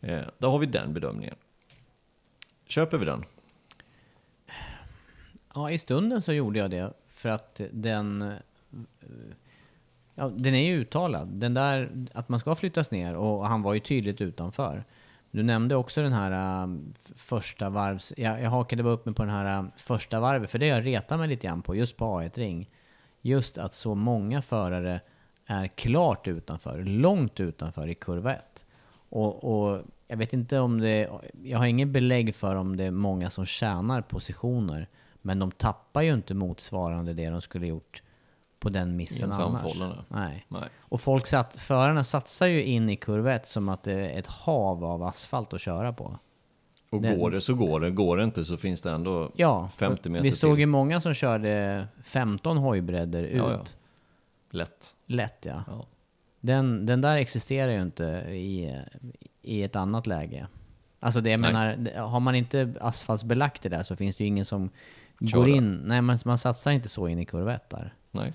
Eh, 0.00 0.24
där 0.38 0.48
har 0.48 0.58
vi 0.58 0.66
den 0.66 0.94
bedömningen. 0.94 1.34
Köper 2.66 2.98
vi 2.98 3.04
den? 3.04 3.24
Ja, 5.54 5.70
i 5.70 5.78
stunden 5.78 6.22
så 6.22 6.32
gjorde 6.32 6.58
jag 6.58 6.70
det 6.70 6.92
för 7.08 7.28
att 7.28 7.60
den... 7.72 8.32
Ja, 10.20 10.28
den 10.28 10.54
är 10.54 10.62
ju 10.62 10.80
uttalad. 10.80 11.28
Den 11.28 11.54
där 11.54 11.90
att 12.12 12.28
man 12.28 12.40
ska 12.40 12.54
flyttas 12.54 12.90
ner 12.90 13.16
och 13.16 13.46
han 13.46 13.62
var 13.62 13.74
ju 13.74 13.80
tydligt 13.80 14.20
utanför. 14.20 14.84
Du 15.30 15.42
nämnde 15.42 15.76
också 15.76 16.02
den 16.02 16.12
här 16.12 16.62
äh, 16.62 16.76
första 17.16 17.70
varvs... 17.70 18.12
Jag, 18.16 18.42
jag 18.42 18.50
hakade 18.50 18.82
bara 18.82 18.92
upp 18.92 19.06
mig 19.06 19.14
på 19.14 19.22
den 19.22 19.32
här 19.34 19.58
äh, 19.58 19.64
första 19.76 20.20
varvet, 20.20 20.50
för 20.50 20.58
det 20.58 20.66
jag 20.66 20.86
retar 20.86 21.16
mig 21.16 21.28
lite 21.28 21.46
grann 21.46 21.62
på, 21.62 21.76
just 21.76 21.96
på 21.96 22.04
A1-ring. 22.04 22.70
Just 23.20 23.58
att 23.58 23.74
så 23.74 23.94
många 23.94 24.42
förare 24.42 25.00
är 25.46 25.66
klart 25.66 26.28
utanför, 26.28 26.82
långt 26.82 27.40
utanför 27.40 27.88
i 27.88 27.94
kurva 27.94 28.34
1. 28.34 28.66
Och, 29.08 29.44
och 29.44 29.82
jag 30.08 30.16
vet 30.16 30.32
inte 30.32 30.58
om 30.58 30.80
det... 30.80 31.08
Jag 31.42 31.58
har 31.58 31.66
ingen 31.66 31.92
belägg 31.92 32.34
för 32.34 32.54
om 32.54 32.76
det 32.76 32.84
är 32.84 32.90
många 32.90 33.30
som 33.30 33.46
tjänar 33.46 34.02
positioner. 34.02 34.88
Men 35.22 35.38
de 35.38 35.50
tappar 35.50 36.02
ju 36.02 36.14
inte 36.14 36.34
motsvarande 36.34 37.12
det 37.12 37.30
de 37.30 37.40
skulle 37.40 37.66
gjort 37.66 38.02
på 38.60 38.68
den 38.68 38.96
missen 38.96 39.32
annars. 39.32 39.78
Nej. 40.08 40.46
Nej. 40.48 40.68
Och 40.78 41.00
folk 41.00 41.26
satt, 41.26 41.56
förarna 41.56 42.04
satsar 42.04 42.46
ju 42.46 42.64
in 42.64 42.90
i 42.90 42.96
kurva 42.96 43.34
1 43.34 43.46
som 43.46 43.68
att 43.68 43.82
det 43.82 43.92
är 43.92 44.18
ett 44.18 44.26
hav 44.26 44.84
av 44.84 45.02
asfalt 45.02 45.52
att 45.52 45.60
köra 45.60 45.92
på. 45.92 46.18
Och 46.90 47.02
Den- 47.02 47.18
går 47.18 47.30
det 47.30 47.40
så 47.40 47.54
går 47.54 47.80
det, 47.80 47.90
går 47.90 48.16
det 48.16 48.24
inte 48.24 48.44
så 48.44 48.56
finns 48.56 48.82
det 48.82 48.90
ändå 48.90 49.32
Ja, 49.36 49.68
50 49.76 50.08
meter 50.08 50.22
vi 50.22 50.30
såg 50.30 50.60
ju 50.60 50.66
många 50.66 51.00
som 51.00 51.14
körde 51.14 51.86
15 52.04 52.56
hojbredder 52.56 53.22
ut. 53.22 53.36
Ja, 53.36 53.52
ja. 53.52 53.64
lätt. 54.50 54.96
Lätt 55.06 55.46
ja. 55.46 55.64
Ja. 55.66 55.84
Den, 56.40 56.86
den 56.86 57.00
där 57.00 57.16
existerar 57.16 57.72
ju 57.72 57.82
inte 57.82 58.04
i, 58.28 58.78
i 59.42 59.62
ett 59.62 59.76
annat 59.76 60.06
läge. 60.06 60.46
Alltså 61.00 61.20
det 61.20 61.30
jag 61.30 61.40
Nej. 61.40 61.52
menar, 61.52 62.00
har 62.06 62.20
man 62.20 62.34
inte 62.34 62.74
asfaltsbelagt 62.80 63.62
det 63.62 63.68
där 63.68 63.82
så 63.82 63.96
finns 63.96 64.16
det 64.16 64.24
ju 64.24 64.28
ingen 64.28 64.44
som 64.44 64.70
Kör 65.20 65.38
går 65.38 65.48
in. 65.48 65.74
Nej, 65.84 66.02
man, 66.02 66.18
man 66.24 66.38
satsar 66.38 66.70
inte 66.70 66.88
så 66.88 67.08
in 67.08 67.18
i 67.18 67.24
kurva 67.24 67.58
där. 67.68 67.94
Nej. 68.10 68.32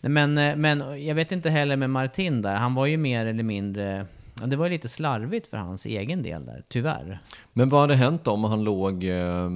Men, 0.00 0.38
eh, 0.38 0.56
men 0.56 1.04
jag 1.06 1.14
vet 1.14 1.32
inte 1.32 1.50
heller 1.50 1.76
med 1.76 1.90
Martin 1.90 2.42
där. 2.42 2.56
Han 2.56 2.74
var 2.74 2.86
ju 2.86 2.96
mer 2.96 3.26
eller 3.26 3.42
mindre... 3.42 4.06
Det 4.46 4.56
var 4.56 4.66
ju 4.66 4.70
lite 4.70 4.88
slarvigt 4.88 5.46
för 5.46 5.56
hans 5.56 5.86
egen 5.86 6.22
del 6.22 6.46
där, 6.46 6.62
tyvärr. 6.68 7.20
Men 7.52 7.68
vad 7.68 7.80
hade 7.80 7.94
hänt 7.94 8.26
om 8.26 8.44
han 8.44 8.64
låg 8.64 9.04
eh, 9.04 9.50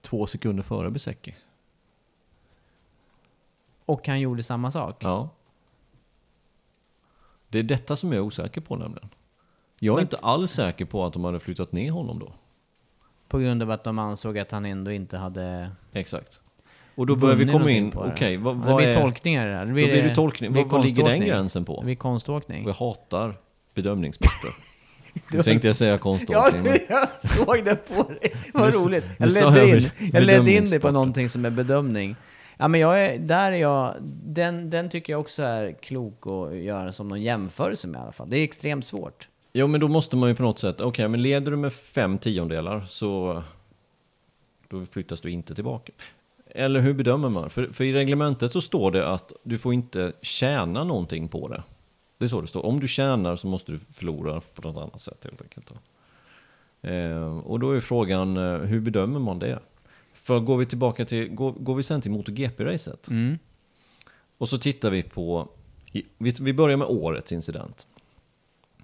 två 0.00 0.26
sekunder 0.26 0.62
före 0.62 0.90
Besecki? 0.90 1.34
Och 3.84 4.08
han 4.08 4.20
gjorde 4.20 4.42
samma 4.42 4.70
sak. 4.72 4.96
Ja. 5.00 5.28
Det 7.48 7.58
är 7.58 7.62
detta 7.62 7.96
som 7.96 8.12
jag 8.12 8.16
är 8.18 8.22
osäker 8.26 8.60
på 8.60 8.76
nämligen. 8.76 9.08
Jag 9.78 9.92
är 9.92 9.96
Men- 9.96 10.02
inte 10.04 10.16
alls 10.16 10.50
säker 10.52 10.84
på 10.84 11.04
att 11.04 11.12
de 11.12 11.24
hade 11.24 11.40
flyttat 11.40 11.72
ner 11.72 11.90
honom 11.90 12.18
då. 12.18 12.32
På 13.28 13.38
grund 13.38 13.62
av 13.62 13.70
att 13.70 13.84
de 13.84 13.98
ansåg 13.98 14.38
att 14.38 14.50
han 14.50 14.64
ändå 14.64 14.90
inte 14.92 15.18
hade 15.18 15.70
Exakt. 15.92 16.40
Och 16.98 17.06
då 17.06 17.16
börjar 17.16 17.36
vi 17.36 17.46
komma 17.46 17.70
in, 17.70 17.90
på 17.90 18.04
det. 18.04 18.12
okej, 18.12 18.36
vad, 18.36 18.56
det 18.56 18.66
vad 18.66 18.76
blir 18.76 18.88
är... 18.88 19.00
tolkningar 19.00 19.46
där. 19.46 19.60
Det 19.60 19.66
Då 19.66 19.72
blir 19.72 20.02
det 20.02 20.14
tolkning. 20.14 20.52
blir 20.52 20.62
Vad, 20.62 20.72
vad 20.72 20.84
ligger 20.84 21.04
den 21.04 21.20
gränsen 21.20 21.64
på? 21.64 21.80
Det 21.80 21.84
blir 21.84 21.94
konståkning. 21.94 22.64
Och 22.64 22.70
jag 22.70 22.74
hatar 22.74 23.34
bedömningssporter. 23.74 24.50
Nu 25.32 25.42
tänkte 25.42 25.66
jag 25.66 25.76
säga 25.76 25.98
konståkning, 25.98 26.62
men 26.62 26.78
jag 26.88 27.08
såg 27.20 27.64
det 27.64 27.88
på 27.88 28.02
dig. 28.02 28.32
Vad 28.54 28.74
roligt. 28.74 29.04
Jag 29.18 29.32
ledde 29.32 29.68
in, 29.68 29.90
jag 30.12 30.22
ledde 30.22 30.52
in 30.52 30.64
dig 30.64 30.80
på 30.80 30.90
någonting 30.90 31.28
som 31.28 31.44
är 31.44 31.50
bedömning. 31.50 32.16
Ja, 32.56 32.68
men 32.68 32.80
jag 32.80 33.04
är, 33.04 33.18
där 33.18 33.52
är 33.52 33.56
jag, 33.56 33.94
den, 34.24 34.70
den 34.70 34.90
tycker 34.90 35.12
jag 35.12 35.20
också 35.20 35.42
är 35.42 35.72
klok 35.72 36.26
att 36.26 36.56
göra 36.56 36.92
som 36.92 37.08
någon 37.08 37.22
jämförelse 37.22 37.88
med 37.88 37.98
i 37.98 38.02
alla 38.02 38.12
fall. 38.12 38.30
Det 38.30 38.38
är 38.38 38.44
extremt 38.44 38.84
svårt. 38.84 39.28
Jo, 39.52 39.66
men 39.66 39.80
då 39.80 39.88
måste 39.88 40.16
man 40.16 40.28
ju 40.28 40.34
på 40.34 40.42
något 40.42 40.58
sätt, 40.58 40.80
okej, 40.80 41.08
men 41.08 41.22
leder 41.22 41.50
du 41.50 41.56
med 41.56 41.72
fem 41.72 42.18
tiondelar 42.18 42.86
så 42.88 43.42
då 44.68 44.86
flyttas 44.86 45.20
du 45.20 45.30
inte 45.30 45.54
tillbaka. 45.54 45.92
Eller 46.50 46.80
hur 46.80 46.94
bedömer 46.94 47.28
man? 47.28 47.50
För, 47.50 47.66
för 47.72 47.84
i 47.84 47.92
reglementet 47.92 48.52
så 48.52 48.60
står 48.60 48.90
det 48.90 49.08
att 49.08 49.32
du 49.42 49.58
får 49.58 49.74
inte 49.74 50.12
tjäna 50.22 50.84
någonting 50.84 51.28
på 51.28 51.48
det. 51.48 51.62
Det 52.18 52.24
är 52.24 52.28
så 52.28 52.40
det 52.40 52.46
står. 52.46 52.66
Om 52.66 52.80
du 52.80 52.88
tjänar 52.88 53.36
så 53.36 53.46
måste 53.46 53.72
du 53.72 53.78
förlora 53.78 54.40
på 54.54 54.68
något 54.68 54.82
annat 54.82 55.00
sätt 55.00 55.24
helt 55.24 55.42
enkelt. 55.42 55.72
Eh, 56.82 57.38
och 57.38 57.60
då 57.60 57.70
är 57.70 57.80
frågan, 57.80 58.36
eh, 58.36 58.58
hur 58.58 58.80
bedömer 58.80 59.18
man 59.20 59.38
det? 59.38 59.58
För 60.14 60.40
går 60.40 60.56
vi 60.56 60.66
tillbaka 60.66 61.04
till, 61.04 61.28
går, 61.28 61.52
går 61.52 61.74
vi 61.74 61.82
sen 61.82 62.00
till 62.00 62.10
MotoGP-racet 62.10 63.08
Mm. 63.10 63.38
och 64.38 64.48
så 64.48 64.58
tittar 64.58 64.90
vi 64.90 65.02
på, 65.02 65.48
vi, 66.18 66.34
vi 66.40 66.52
börjar 66.52 66.76
med 66.76 66.86
årets 66.86 67.32
incident. 67.32 67.86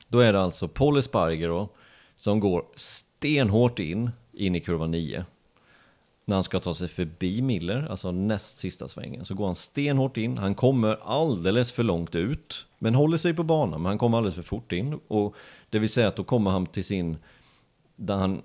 Då 0.09 0.19
är 0.21 0.33
det 0.33 0.41
alltså 0.41 0.69
Paul 0.69 0.99
Espargaro 0.99 1.69
som 2.17 2.41
går 2.41 2.65
stenhårt 2.75 3.79
in, 3.79 4.11
in 4.33 4.55
i 4.55 4.61
kurva 4.61 4.87
9. 4.87 5.25
När 6.25 6.37
han 6.37 6.43
ska 6.43 6.61
ta 6.61 6.75
sig 6.75 6.89
förbi 6.89 7.43
Miller, 7.43 7.87
alltså 7.91 8.13
näst 8.13 8.57
sista 8.57 8.89
svängen, 8.89 9.25
så 9.25 9.35
går 9.35 9.47
han 9.47 9.55
stenhårt 9.55 10.17
in. 10.17 10.39
Han 10.39 10.55
kommer 10.55 10.99
alldeles 11.05 11.73
för 11.73 11.83
långt 11.83 12.15
ut, 12.15 12.67
men 12.79 12.95
håller 12.95 13.19
sig 13.19 13.35
på 13.35 13.43
banan, 13.43 13.83
men 13.83 13.87
han 13.87 13.99
kommer 13.99 14.19
alldeles 14.19 14.35
för 14.35 14.43
fort 14.43 14.73
in. 14.73 15.01
Och 15.09 15.35
det 15.71 15.79
vill 15.79 15.91
säga 15.91 16.09
att 16.09 16.17
då 16.17 16.25
kommer 16.25 16.51
han 16.51 16.67
till 16.67 16.85
sin, 16.85 17.17
där 17.97 18.17
han, 18.17 18.43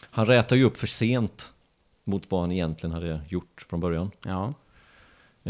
han 0.00 0.26
rätar 0.26 0.56
ju 0.56 0.64
upp 0.64 0.76
för 0.76 0.86
sent 0.86 1.52
mot 2.04 2.30
vad 2.30 2.40
han 2.40 2.52
egentligen 2.52 2.94
hade 2.94 3.20
gjort 3.28 3.66
från 3.68 3.80
början. 3.80 4.10
Ja. 4.26 4.54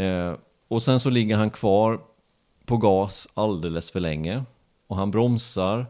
Eh, 0.02 0.34
och 0.68 0.82
sen 0.82 1.00
så 1.00 1.10
ligger 1.10 1.36
han 1.36 1.50
kvar 1.50 2.00
på 2.64 2.76
gas 2.76 3.28
alldeles 3.34 3.90
för 3.90 4.00
länge. 4.00 4.44
Och 4.86 4.96
han 4.96 5.10
bromsar 5.10 5.86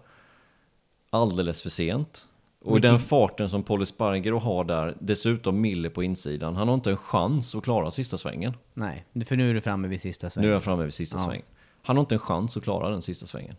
alldeles 1.11 1.63
för 1.63 1.71
sent. 1.71 2.27
Och 2.65 2.77
i 2.77 2.81
den 2.81 2.99
farten 2.99 3.49
som 3.49 3.63
Paul 3.63 3.83
Espargaro 3.83 4.39
har 4.39 4.65
där, 4.65 4.97
dessutom 5.01 5.61
Miller 5.61 5.91
på 5.91 6.03
insidan, 6.03 6.57
han 6.57 6.69
har 6.69 6.75
inte 6.75 6.91
en 6.91 6.97
chans 6.97 7.55
att 7.55 7.65
klara 7.65 7.91
sista 7.91 8.19
svängen. 8.19 8.53
Nej, 8.75 9.05
för 9.27 9.37
nu 9.37 9.51
är 9.51 9.55
du 9.55 9.61
framme 9.61 9.89
vid 9.89 10.01
sista 10.01 10.25
Nu 10.25 10.29
är 10.29 10.31
svängen. 10.31 10.51
jag 10.51 10.63
framme 10.63 10.85
vid 10.85 10.95
sista 10.95 11.17
Ja. 11.19 11.25
svängen. 11.25 11.45
Han 11.83 11.97
har 11.97 12.01
inte 12.01 12.15
en 12.15 12.19
chans 12.19 12.57
att 12.57 12.63
klara 12.63 12.91
den 12.91 13.03
sista 13.03 13.27
svängen. 13.27 13.55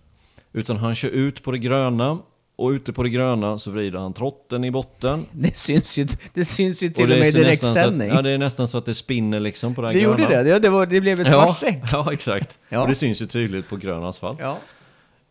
Utan 0.54 0.78
han 0.78 0.96
kör 0.96 1.10
ut 1.10 1.44
på 1.44 1.52
det 1.52 1.58
gröna, 1.58 2.20
och 2.56 2.70
ute 2.70 2.94
på 2.94 3.04
det 3.04 3.10
gröna 3.10 3.60
så 3.60 3.72
vrider 3.72 4.00
han 4.00 4.14
trotten 4.14 4.64
i 4.64 4.72
botten. 4.72 5.26
Det 5.32 5.58
syns 5.58 5.98
ju, 5.98 6.08
det 6.34 6.46
syns 6.46 6.84
ju 6.84 6.90
till 6.90 7.04
och, 7.04 7.10
det 7.10 7.16
är 7.16 7.20
med 7.20 7.28
i 7.28 7.32
direktsändning. 7.32 8.10
Ja, 8.10 8.22
det 8.22 8.30
är 8.30 8.38
nästan 8.38 8.68
så 8.68 8.78
att 8.78 8.86
det 8.86 8.94
spinner 8.94 9.40
liksom 9.40 9.76
på 9.76 9.82
det 9.82 9.88
här 9.88 9.94
det 9.94 10.00
gröna. 10.00 10.20
gjorde 10.22 10.44
det, 10.44 10.50
ja, 10.50 10.60
det, 10.60 10.70
var, 10.70 10.86
det 10.86 11.02
blev 11.02 11.20
ett 11.20 11.28
Ja, 11.32 11.48
streck. 11.54 11.84
ja, 11.92 12.14
exakt. 12.14 12.60
Ja. 12.70 12.82
Och 12.82 12.88
det 12.88 12.96
syns 12.96 13.22
ju 13.22 13.26
tydligt 13.26 13.70
på 13.70 13.76
grön 13.78 14.04
asfalt. 14.04 14.40
Ja. 14.42 14.58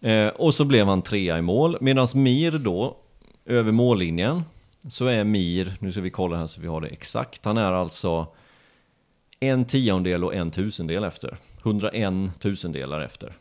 Eh, 0.08 0.28
och 0.28 0.54
så 0.54 0.64
blev 0.64 0.86
han 0.86 1.02
trea 1.02 1.38
i 1.38 1.42
mål, 1.42 1.76
medan 1.80 2.08
Mir 2.14 2.50
då, 2.58 2.96
över 3.50 3.72
mållinjen, 3.72 4.42
så 4.88 5.06
är 5.06 5.24
Mir, 5.24 5.76
nu 5.80 5.92
ska 5.92 6.00
vi 6.00 6.10
kolla 6.10 6.36
här 6.36 6.46
så 6.46 6.60
vi 6.60 6.66
har 6.66 6.80
det 6.80 6.88
exakt, 6.88 7.44
han 7.44 7.56
är 7.56 7.72
alltså 7.72 8.26
en 9.40 9.64
tiondel 9.64 10.24
och 10.24 10.34
en 10.34 10.50
tusendel 10.50 11.04
efter. 11.04 11.36
101 11.64 12.40
tusendelar 12.40 13.00
efter. 13.00 13.36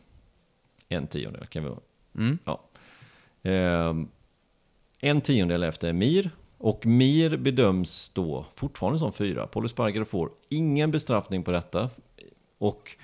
En 0.88 1.06
tiondel 1.06 1.46
kan 1.46 1.64
vi... 1.64 1.70
Mm. 2.22 2.38
Ja. 2.44 2.60
Eh, 3.50 3.94
en 5.00 5.20
tiondel 5.20 5.62
efter 5.62 5.92
Mir, 5.92 6.30
och 6.58 6.86
Mir 6.86 7.36
bedöms 7.36 8.10
då 8.10 8.46
fortfarande 8.54 8.98
som 8.98 9.12
fyra. 9.12 9.46
Paul 9.46 9.64
Espargaro 9.64 10.04
får 10.04 10.30
ingen 10.48 10.90
bestraffning 10.90 11.42
på 11.42 11.50
detta. 11.50 11.90
Och 12.58 12.96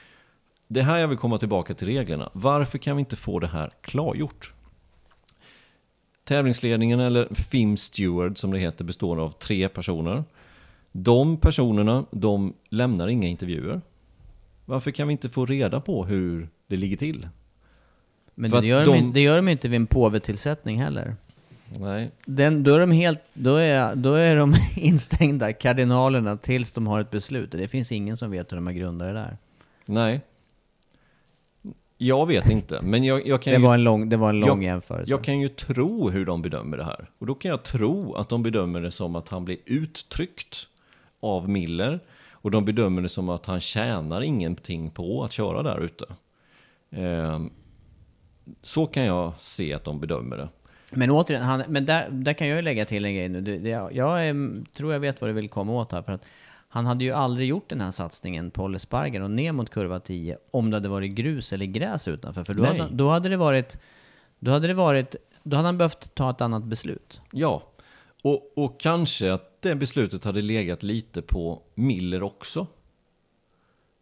det 0.68 0.82
här 0.82 0.98
jag 0.98 1.08
vill 1.08 1.18
komma 1.18 1.38
tillbaka 1.38 1.74
till 1.74 1.86
reglerna. 1.86 2.30
Varför 2.32 2.78
kan 2.78 2.96
vi 2.96 3.00
inte 3.00 3.16
få 3.16 3.38
det 3.38 3.46
här 3.46 3.72
klargjort? 3.80 4.52
Tävlingsledningen, 6.26 7.00
eller 7.00 7.34
FIM 7.34 7.76
Steward 7.76 8.38
som 8.38 8.50
det 8.52 8.58
heter, 8.58 8.84
består 8.84 9.20
av 9.20 9.30
tre 9.30 9.68
personer. 9.68 10.24
De 10.92 11.36
personerna, 11.36 12.04
de 12.10 12.54
lämnar 12.68 13.08
inga 13.08 13.28
intervjuer. 13.28 13.80
Varför 14.64 14.90
kan 14.90 15.08
vi 15.08 15.12
inte 15.12 15.28
få 15.28 15.46
reda 15.46 15.80
på 15.80 16.04
hur 16.04 16.48
det 16.66 16.76
ligger 16.76 16.96
till? 16.96 17.28
Men 18.34 18.50
För 18.50 18.60
det 18.60 18.66
gör, 18.66 18.86
de... 18.86 18.92
de- 18.92 19.12
det 19.12 19.20
gör 19.20 19.36
de 19.36 19.48
inte 19.48 19.68
vid 19.68 19.76
en 19.80 19.86
påvetillsättning 19.86 20.80
heller. 20.82 21.16
Nej, 21.78 22.10
Den, 22.24 22.62
då 22.62 22.74
är 22.74 22.80
de 22.80 22.90
helt, 22.92 23.20
då 23.34 23.54
är, 23.56 23.94
då 23.94 24.14
är 24.14 24.36
de 24.36 24.54
instängda, 24.76 25.52
kardinalerna, 25.52 26.36
tills 26.36 26.72
de 26.72 26.86
har 26.86 27.00
ett 27.00 27.10
beslut. 27.10 27.52
Det 27.52 27.68
finns 27.68 27.92
ingen 27.92 28.16
som 28.16 28.30
vet 28.30 28.52
hur 28.52 28.56
de 28.56 28.66
har 28.66 28.72
grundat 28.74 29.08
det 29.08 29.12
där. 29.14 29.38
nej. 29.86 30.20
Jag 31.98 32.26
vet 32.26 32.50
inte, 32.50 32.82
men 32.82 33.04
jag, 33.04 33.26
jag 33.26 33.42
kan 33.42 33.50
Det 33.52 33.58
ju 33.58 33.62
var 33.66 33.74
en 33.74 33.84
lång, 33.84 34.08
det 34.08 34.16
var 34.16 34.28
en 34.28 34.40
lång 34.40 34.62
Jag- 34.62 34.72
jämförelse. 34.72 35.10
Jag 35.10 35.24
kan 35.24 35.40
ju 35.40 35.48
tro 35.48 36.10
hur 36.10 36.24
de 36.26 36.42
bedömer 36.42 36.76
det 36.76 36.84
här. 36.84 37.10
Och 37.18 37.26
då 37.26 37.34
kan 37.34 37.50
jag 37.50 37.62
tro 37.62 38.14
att 38.14 38.28
de 38.28 38.42
bedömer 38.42 38.80
det 38.80 38.90
som 38.90 39.16
att 39.16 39.28
han 39.28 39.44
blir 39.44 39.56
uttryckt 39.66 40.56
av 41.20 41.48
Miller. 41.48 42.00
Och 42.30 42.50
de 42.50 42.64
bedömer 42.64 43.02
det 43.02 43.08
som 43.08 43.28
att 43.28 43.46
han 43.46 43.60
tjänar 43.60 44.20
ingenting 44.22 44.90
på 44.90 45.24
att 45.24 45.32
köra 45.32 45.62
där 45.62 45.80
ute. 45.80 46.04
Ehm, 46.90 47.50
så 48.62 48.86
kan 48.86 49.04
jag 49.04 49.32
se 49.38 49.74
att 49.74 49.84
de 49.84 50.00
bedömer 50.00 50.36
det. 50.36 50.48
Men 50.92 51.10
återigen, 51.10 51.42
han, 51.44 51.62
men 51.68 51.86
där, 51.86 52.08
där 52.10 52.32
kan 52.32 52.48
jag 52.48 52.56
ju 52.56 52.62
lägga 52.62 52.84
till 52.84 53.04
en 53.04 53.14
grej 53.14 53.28
nu. 53.28 53.40
Det, 53.40 53.58
det, 53.58 53.68
jag 53.92 54.26
är, 54.28 54.64
tror 54.72 54.92
jag 54.92 55.00
vet 55.00 55.20
vad 55.20 55.30
du 55.30 55.34
vill 55.34 55.48
komma 55.48 55.72
åt 55.72 55.92
här. 55.92 56.02
För 56.02 56.12
att 56.12 56.24
han 56.76 56.86
hade 56.86 57.04
ju 57.04 57.12
aldrig 57.12 57.48
gjort 57.48 57.68
den 57.68 57.80
här 57.80 57.90
satsningen 57.90 58.50
på 58.50 58.64
Olle 58.64 58.78
Sparger 58.78 59.20
och 59.20 59.30
ner 59.30 59.52
mot 59.52 59.70
kurva 59.70 60.00
10 60.00 60.38
om 60.50 60.70
det 60.70 60.76
hade 60.76 60.88
varit 60.88 61.10
grus 61.10 61.52
eller 61.52 61.66
gräs 61.66 62.08
utanför. 62.08 62.44
För 62.44 62.54
då, 62.54 62.62
Nej. 62.62 62.78
hade, 62.78 62.94
då 62.94 63.10
hade 63.10 63.28
det 63.28 63.36
varit... 63.36 63.78
Då 64.38 64.50
hade 64.50 64.66
det 64.66 64.74
varit... 64.74 65.16
Då 65.42 65.56
hade 65.56 65.68
han 65.68 65.78
behövt 65.78 66.14
ta 66.14 66.30
ett 66.30 66.40
annat 66.40 66.64
beslut. 66.64 67.20
Ja, 67.32 67.62
och, 68.22 68.58
och 68.58 68.80
kanske 68.80 69.32
att 69.32 69.62
det 69.62 69.74
beslutet 69.74 70.24
hade 70.24 70.42
legat 70.42 70.82
lite 70.82 71.22
på 71.22 71.62
Miller 71.74 72.22
också. 72.22 72.66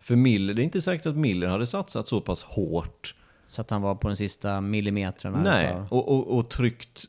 För 0.00 0.16
Miller, 0.16 0.54
det 0.54 0.62
är 0.62 0.64
inte 0.64 0.82
säkert 0.82 1.06
att 1.06 1.16
Miller 1.16 1.46
hade 1.46 1.66
satsat 1.66 2.08
så 2.08 2.20
pass 2.20 2.42
hårt 2.42 3.14
Så 3.48 3.60
att 3.60 3.70
han 3.70 3.82
var 3.82 3.94
på 3.94 4.08
de 4.08 4.16
sista 4.16 4.60
millimetrarna. 4.60 5.42
Nej, 5.42 5.66
utav- 5.66 5.86
och, 5.90 6.08
och, 6.08 6.38
och 6.38 6.48
tryckt, 6.48 7.08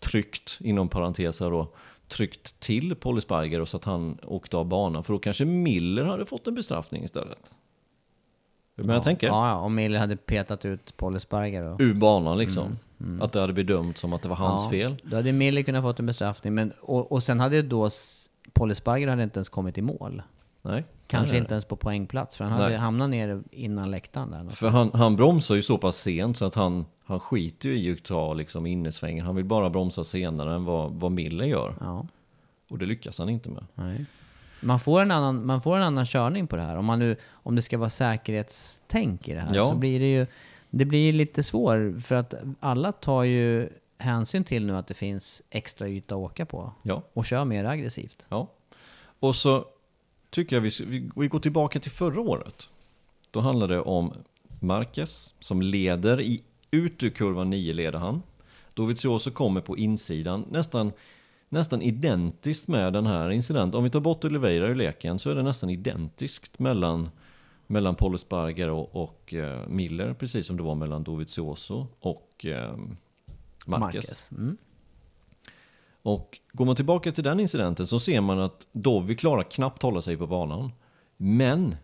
tryckt 0.00 0.58
inom 0.60 0.88
parenteser 0.88 1.50
då, 1.50 1.68
tryckt 2.08 2.60
till 2.60 2.94
Paul 2.94 3.18
Espargaro 3.18 3.66
så 3.66 3.76
att 3.76 3.84
han 3.84 4.18
åkte 4.24 4.56
av 4.56 4.64
banan. 4.66 5.04
För 5.04 5.12
då 5.12 5.18
kanske 5.18 5.44
Miller 5.44 6.04
hade 6.04 6.26
fått 6.26 6.46
en 6.46 6.54
bestraffning 6.54 7.04
istället. 7.04 7.50
Men 8.74 8.88
jag 8.94 9.02
tänker, 9.04 9.26
Ja, 9.26 9.48
ja, 9.48 9.54
om 9.56 9.74
Miller 9.74 9.98
hade 9.98 10.16
petat 10.16 10.64
ut 10.64 10.96
Paul 10.96 11.16
Esparger 11.16 11.64
då. 11.64 11.84
ur 11.84 11.94
banan 11.94 12.38
liksom. 12.38 12.78
Att 13.20 13.32
det 13.32 13.40
hade 13.40 13.52
bedömts 13.52 14.00
som 14.00 14.12
att 14.12 14.22
det 14.22 14.28
var 14.28 14.36
hans 14.36 14.64
Ja, 14.64 14.70
fel. 14.70 14.96
Då 15.02 15.16
hade 15.16 15.32
Miller 15.32 15.62
kunnat 15.62 15.82
fått 15.84 15.98
en 16.00 16.06
bestraffning. 16.06 16.54
Men, 16.54 16.72
och, 16.80 17.12
och 17.12 17.22
sen 17.22 17.40
hade 17.40 17.62
då 17.62 17.86
s- 17.86 18.30
Paul 18.52 18.70
Esparger 18.70 19.08
hade 19.08 19.22
inte 19.22 19.38
ens 19.38 19.48
kommit 19.48 19.78
i 19.78 19.82
mål. 19.82 20.22
Nej. 20.66 20.84
Kanske 21.06 21.32
Nej, 21.32 21.40
inte 21.40 21.54
ens 21.54 21.64
på 21.64 21.76
poängplats, 21.76 22.36
för 22.36 22.44
han 22.44 22.52
hade 22.52 22.76
hamnat 22.76 23.10
nere 23.10 23.42
innan 23.50 23.90
läktaren 23.90 24.30
där. 24.30 24.48
För 24.48 24.68
han, 24.68 24.90
han 24.94 25.16
bromsar 25.16 25.54
ju 25.54 25.62
så 25.62 25.78
pass 25.78 25.96
sent 25.96 26.36
så 26.36 26.44
att 26.44 26.54
han, 26.54 26.84
han 27.04 27.20
skiter 27.20 27.68
ju 27.68 27.74
i 27.74 27.92
att 27.92 28.04
ta 28.04 28.34
liksom 28.34 28.66
innesvängen. 28.66 29.26
Han 29.26 29.36
vill 29.36 29.44
bara 29.44 29.70
bromsa 29.70 30.04
senare 30.04 30.54
än 30.54 30.64
vad, 30.64 30.92
vad 30.92 31.12
Miller 31.12 31.44
gör. 31.44 31.74
Ja, 31.80 32.06
Och 32.70 32.78
det 32.78 32.86
lyckas 32.86 33.18
han 33.18 33.28
inte 33.28 33.48
med. 33.50 33.64
nej. 33.74 34.04
Man 34.60 34.80
får, 34.80 35.02
en 35.02 35.10
annan, 35.10 35.46
man 35.46 35.62
får 35.62 35.76
en 35.76 35.82
annan 35.82 36.06
körning 36.06 36.46
på 36.46 36.56
det 36.56 36.62
här. 36.62 36.76
Om, 36.76 36.84
man 36.84 36.98
nu, 36.98 37.16
om 37.32 37.56
det 37.56 37.62
ska 37.62 37.78
vara 37.78 37.90
säkerhetstänk 37.90 39.28
i 39.28 39.34
det 39.34 39.40
här 39.40 39.50
Ja. 39.54 39.70
så 39.70 39.76
blir 39.76 40.00
det 40.00 40.12
ju 40.12 40.26
det 40.70 40.84
blir 40.84 41.12
lite 41.12 41.42
svårt 41.42 42.02
för 42.04 42.14
att 42.14 42.34
alla 42.60 42.92
tar 42.92 43.22
ju 43.22 43.68
hänsyn 43.98 44.44
till 44.44 44.66
nu 44.66 44.76
att 44.76 44.86
det 44.86 44.94
finns 44.94 45.42
extra 45.50 45.88
yta 45.88 46.14
att 46.14 46.18
åka 46.18 46.46
på 46.46 46.72
Ja, 46.82 47.02
och 47.12 47.26
kör 47.26 47.44
mer 47.44 47.64
aggressivt. 47.64 48.26
ja. 48.28 48.48
Och 49.20 49.36
så 49.36 49.64
tycker 50.36 50.56
jag 50.56 50.60
vi, 50.60 50.70
vi, 50.86 51.10
vi 51.16 51.28
går 51.28 51.38
tillbaka 51.38 51.80
till 51.80 51.90
förra 51.90 52.20
året. 52.20 52.68
Då 53.30 53.40
handlar 53.40 53.68
det 53.68 53.80
om 53.80 54.12
Marquez 54.60 55.34
som 55.40 55.62
leder 55.62 56.20
i, 56.20 56.42
ut 56.70 57.02
ur 57.02 57.10
kurva 57.10 57.44
9 57.44 57.72
leder 57.72 57.98
han. 57.98 58.22
Dovizioso 58.74 59.30
kommer 59.30 59.60
på 59.60 59.78
insidan 59.78 60.44
nästan, 60.50 60.92
nästan 61.48 61.82
identiskt 61.82 62.68
med 62.68 62.92
den 62.92 63.06
här 63.06 63.30
incidenten. 63.30 63.78
Om 63.78 63.84
vi 63.84 63.90
tar 63.90 64.00
bort 64.00 64.24
Oliveira 64.24 64.66
ur 64.68 64.74
leken 64.74 65.18
så 65.18 65.30
är 65.30 65.34
det 65.34 65.42
nästan 65.42 65.70
identiskt 65.70 66.58
mellan, 66.58 67.10
mellan 67.66 67.94
Paul 67.94 68.14
Espargaro 68.14 68.78
och, 68.78 69.02
och 69.02 69.34
uh, 69.36 69.68
Miller. 69.68 70.14
Precis 70.14 70.46
som 70.46 70.56
det 70.56 70.62
var 70.62 70.74
mellan 70.74 71.02
Dovizioso 71.02 71.86
och 72.00 72.46
eh, 72.46 72.76
Marquez. 73.66 74.30
Mm. 74.30 74.56
Och 76.06 76.38
går 76.52 76.64
man 76.64 76.76
tillbaka 76.76 77.12
till 77.12 77.24
den 77.24 77.40
incidenten 77.40 77.86
så 77.86 78.00
ser 78.00 78.20
man 78.20 78.40
att 78.40 78.66
Dovi 78.72 79.16
klarar 79.16 79.42
knappt 79.42 79.82
hålla 79.82 80.02
sig 80.02 80.16
på 80.16 80.26
banan. 80.26 80.72
Men 81.16 81.76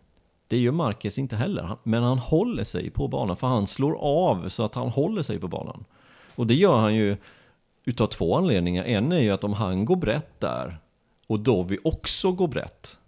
det 0.48 0.58
gör 0.58 0.72
Marquez 0.72 1.18
inte 1.18 1.36
heller. 1.36 1.76
Men 1.82 2.02
han 2.02 2.18
håller 2.18 2.64
sig 2.64 2.90
på 2.90 3.08
banan 3.08 3.36
för 3.36 3.46
han 3.46 3.66
slår 3.66 3.94
av 3.94 4.48
så 4.48 4.62
att 4.62 4.74
han 4.74 4.88
håller 4.88 5.22
sig 5.22 5.38
på 5.38 5.48
banan. 5.48 5.84
Och 6.34 6.46
det 6.46 6.54
gör 6.54 6.78
han 6.78 6.94
ju 6.94 7.16
utav 7.84 8.06
två 8.06 8.36
anledningar. 8.36 8.84
En 8.84 9.12
är 9.12 9.20
ju 9.20 9.30
att 9.30 9.44
om 9.44 9.52
han 9.52 9.84
går 9.84 9.96
brett 9.96 10.40
där 10.40 10.78
och 11.26 11.40
Dovi 11.40 11.78
också 11.84 12.32
går 12.32 12.48
brett, 12.48 12.98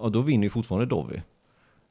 ja 0.00 0.08
då 0.08 0.20
vinner 0.20 0.44
ju 0.44 0.50
fortfarande 0.50 0.86
Dovi. 0.86 1.22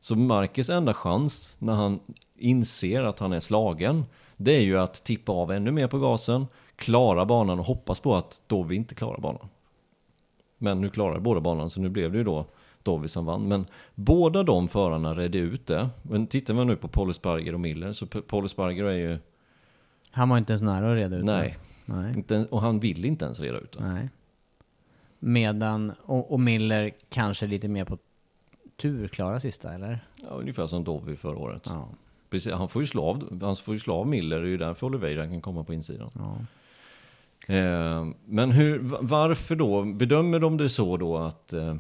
Så 0.02 0.16
Marquez 0.16 0.70
enda 0.70 0.94
chans 0.94 1.56
när 1.60 1.74
han 1.74 2.00
inser 2.36 3.04
att 3.04 3.20
han 3.20 3.34
är 3.34 3.40
slagen, 3.40 4.06
det 4.36 4.52
är 4.52 4.62
ju 4.62 4.80
att 4.80 5.04
tippa 5.04 5.32
av 5.32 5.52
ännu 5.52 5.72
mer 5.72 5.88
på 5.88 6.00
gasen, 6.00 6.48
klara 6.78 7.26
banan 7.26 7.60
och 7.60 7.66
hoppas 7.66 8.00
på 8.00 8.16
att 8.16 8.42
Dovi 8.48 8.76
inte 8.76 8.96
klarar 8.96 9.20
banan. 9.20 9.48
Men 10.58 10.82
nu 10.82 10.90
klarar 10.90 11.20
båda 11.20 11.42
banan, 11.42 11.70
så 11.70 11.82
nu 11.82 11.90
blev 11.90 12.12
det 12.12 12.18
ju 12.18 12.24
då 12.24 12.46
Dovi 12.84 13.08
som 13.08 13.26
vann. 13.26 13.48
Men 13.48 13.66
båda 13.96 14.44
de 14.44 14.68
förarna 14.68 15.16
redde 15.16 15.38
ut 15.38 15.66
det. 15.68 15.90
Men 16.02 16.28
tittar 16.28 16.54
man 16.54 16.68
nu 16.68 16.76
på 16.76 16.88
Paul 16.88 17.10
Esparger 17.10 17.54
och 17.54 17.60
Miller, 17.60 17.94
så 17.94 18.06
P- 18.08 18.22
Paul 18.22 18.46
Esparger 18.46 18.84
är 18.86 18.92
ju... 18.98 19.18
Han 20.12 20.30
var 20.30 20.38
inte 20.38 20.54
ens 20.54 20.62
nära 20.62 20.92
att 20.92 20.96
reda 20.96 21.16
ut 21.16 21.26
Nej. 21.26 21.58
det. 21.86 21.94
Nej. 21.94 22.14
Inte, 22.18 22.46
och 22.52 22.62
han 22.62 22.80
vill 22.80 23.06
inte 23.06 23.26
ens 23.26 23.40
reda 23.40 23.58
ut 23.58 23.72
det. 23.72 23.84
Nej. 23.88 24.10
Medan, 25.20 25.94
och, 26.04 26.32
och 26.32 26.40
Miller 26.40 26.92
kanske 27.10 27.48
lite 27.48 27.68
mer 27.68 27.86
på 27.86 27.98
tur 28.78 29.08
klara 29.08 29.40
sista, 29.40 29.74
eller? 29.74 30.00
Ja, 30.22 30.28
ungefär 30.30 30.68
som 30.68 30.84
Dovi 30.84 31.16
förra 31.16 31.38
året. 31.38 31.62
Ja. 31.66 31.88
Precis, 32.30 32.54
han 32.54 32.70
får 32.70 32.82
ju 32.82 32.86
slå 32.86 33.04
av, 33.04 33.44
han 33.44 33.56
får 33.56 33.74
ju 33.74 33.80
slå 33.80 33.94
av 33.94 34.08
Miller, 34.08 34.40
det 34.40 34.48
är 34.48 34.50
ju 34.50 34.58
därför 34.58 34.88
Oliveira 34.88 35.28
kan 35.28 35.42
komma 35.42 35.64
på 35.64 35.74
insidan. 35.74 36.10
ja. 36.16 36.38
Eh, 37.48 38.08
men 38.26 38.52
hur, 38.52 38.80
varför 39.02 39.56
då? 39.56 39.84
Bedömer 39.84 40.40
de 40.40 40.58
det 40.58 40.70
så 40.70 40.98
då 40.98 41.18
att, 41.18 41.54
eh, 41.54 41.76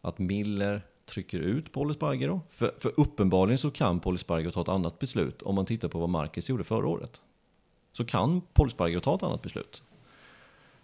att 0.00 0.18
Miller 0.18 0.82
trycker 1.06 1.40
ut 1.40 1.72
Paul 1.72 1.90
Espargaro? 1.90 2.40
För, 2.50 2.74
för 2.78 2.92
uppenbarligen 2.96 3.58
så 3.58 3.70
kan 3.70 4.00
Paul 4.00 4.14
Espargaro 4.14 4.50
ta 4.50 4.60
ett 4.60 4.68
annat 4.68 4.98
beslut 4.98 5.42
om 5.42 5.54
man 5.54 5.66
tittar 5.66 5.88
på 5.88 5.98
vad 5.98 6.08
Marcus 6.08 6.48
gjorde 6.48 6.64
förra 6.64 6.86
året. 6.86 7.20
Så 7.92 8.04
kan 8.04 8.40
Paul 8.40 8.68
Espargaro 8.68 9.00
ta 9.00 9.14
ett 9.14 9.22
annat 9.22 9.42
beslut. 9.42 9.82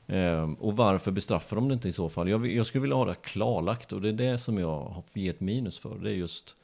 Eh, 0.07 0.53
och 0.59 0.77
varför 0.77 1.11
bestraffar 1.11 1.57
de 1.57 1.69
det 1.69 1.75
inte 1.75 1.89
i 1.89 1.93
så 1.93 2.09
fall? 2.09 2.29
Jag, 2.29 2.47
jag 2.47 2.67
skulle 2.67 2.83
vilja 2.83 2.97
ha 2.97 3.05
det 3.05 3.15
klarlagt 3.15 3.93
och 3.93 4.01
det 4.01 4.09
är 4.09 4.13
det 4.13 4.39
som 4.39 4.59
jag 4.59 4.81
har 4.85 5.05
gett 5.13 5.41
minus 5.41 5.79
för. 5.79 5.99
Det 5.99 6.11
är 6.11 6.15
just 6.15 6.57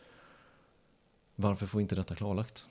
varför 1.37 1.66
får 1.66 1.81
inte 1.81 1.95
detta 1.95 2.14
klarlagt? 2.14 2.66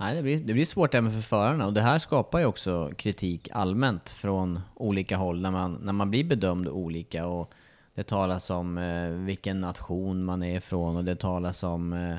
Nej, 0.00 0.16
det 0.16 0.22
blir, 0.22 0.38
det 0.38 0.52
blir 0.52 0.64
svårt 0.64 0.94
även 0.94 1.12
för 1.12 1.20
förarna. 1.20 1.66
Och 1.66 1.72
det 1.72 1.80
här 1.80 1.98
skapar 1.98 2.38
ju 2.38 2.44
också 2.44 2.90
kritik 2.96 3.48
allmänt 3.52 4.10
från 4.10 4.60
olika 4.74 5.16
håll 5.16 5.40
när 5.40 5.50
man, 5.50 5.78
när 5.82 5.92
man 5.92 6.10
blir 6.10 6.24
bedömd 6.24 6.68
olika. 6.68 7.26
Och 7.26 7.52
det 7.94 8.02
talas 8.02 8.50
om 8.50 8.78
eh, 8.78 9.08
vilken 9.08 9.60
nation 9.60 10.24
man 10.24 10.42
är 10.42 10.56
ifrån 10.56 10.96
och 10.96 11.04
det 11.04 11.16
talas 11.16 11.62
om 11.62 11.92
eh, 11.92 12.16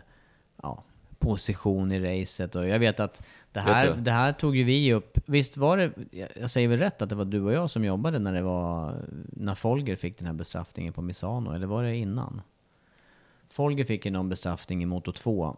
ja, 0.63 0.83
position 1.19 1.91
i 1.91 2.21
racet. 2.21 2.55
Och 2.55 2.67
jag 2.67 2.79
vet 2.79 2.99
att 2.99 3.25
det 3.51 3.59
här, 3.59 3.95
det 3.95 4.11
här 4.11 4.33
tog 4.33 4.55
ju 4.55 4.63
vi 4.63 4.93
upp, 4.93 5.17
visst 5.25 5.57
var 5.57 5.77
det, 5.77 5.91
jag 6.35 6.49
säger 6.49 6.67
väl 6.67 6.79
rätt 6.79 7.01
att 7.01 7.09
det 7.09 7.15
var 7.15 7.25
du 7.25 7.41
och 7.41 7.53
jag 7.53 7.69
som 7.69 7.85
jobbade 7.85 8.19
när 8.19 8.33
det 8.33 8.41
var, 8.41 8.95
när 9.31 9.55
Folger 9.55 9.95
fick 9.95 10.17
den 10.17 10.27
här 10.27 10.33
bestraffningen 10.33 10.93
på 10.93 11.01
Misano, 11.01 11.51
eller 11.51 11.67
var 11.67 11.83
det 11.83 11.95
innan? 11.95 12.41
Folger 13.49 13.83
fick 13.83 14.05
ju 14.05 14.11
någon 14.11 14.29
bestraffning 14.29 14.83
i 14.83 14.85
Moto 14.85 15.11
2 15.11 15.57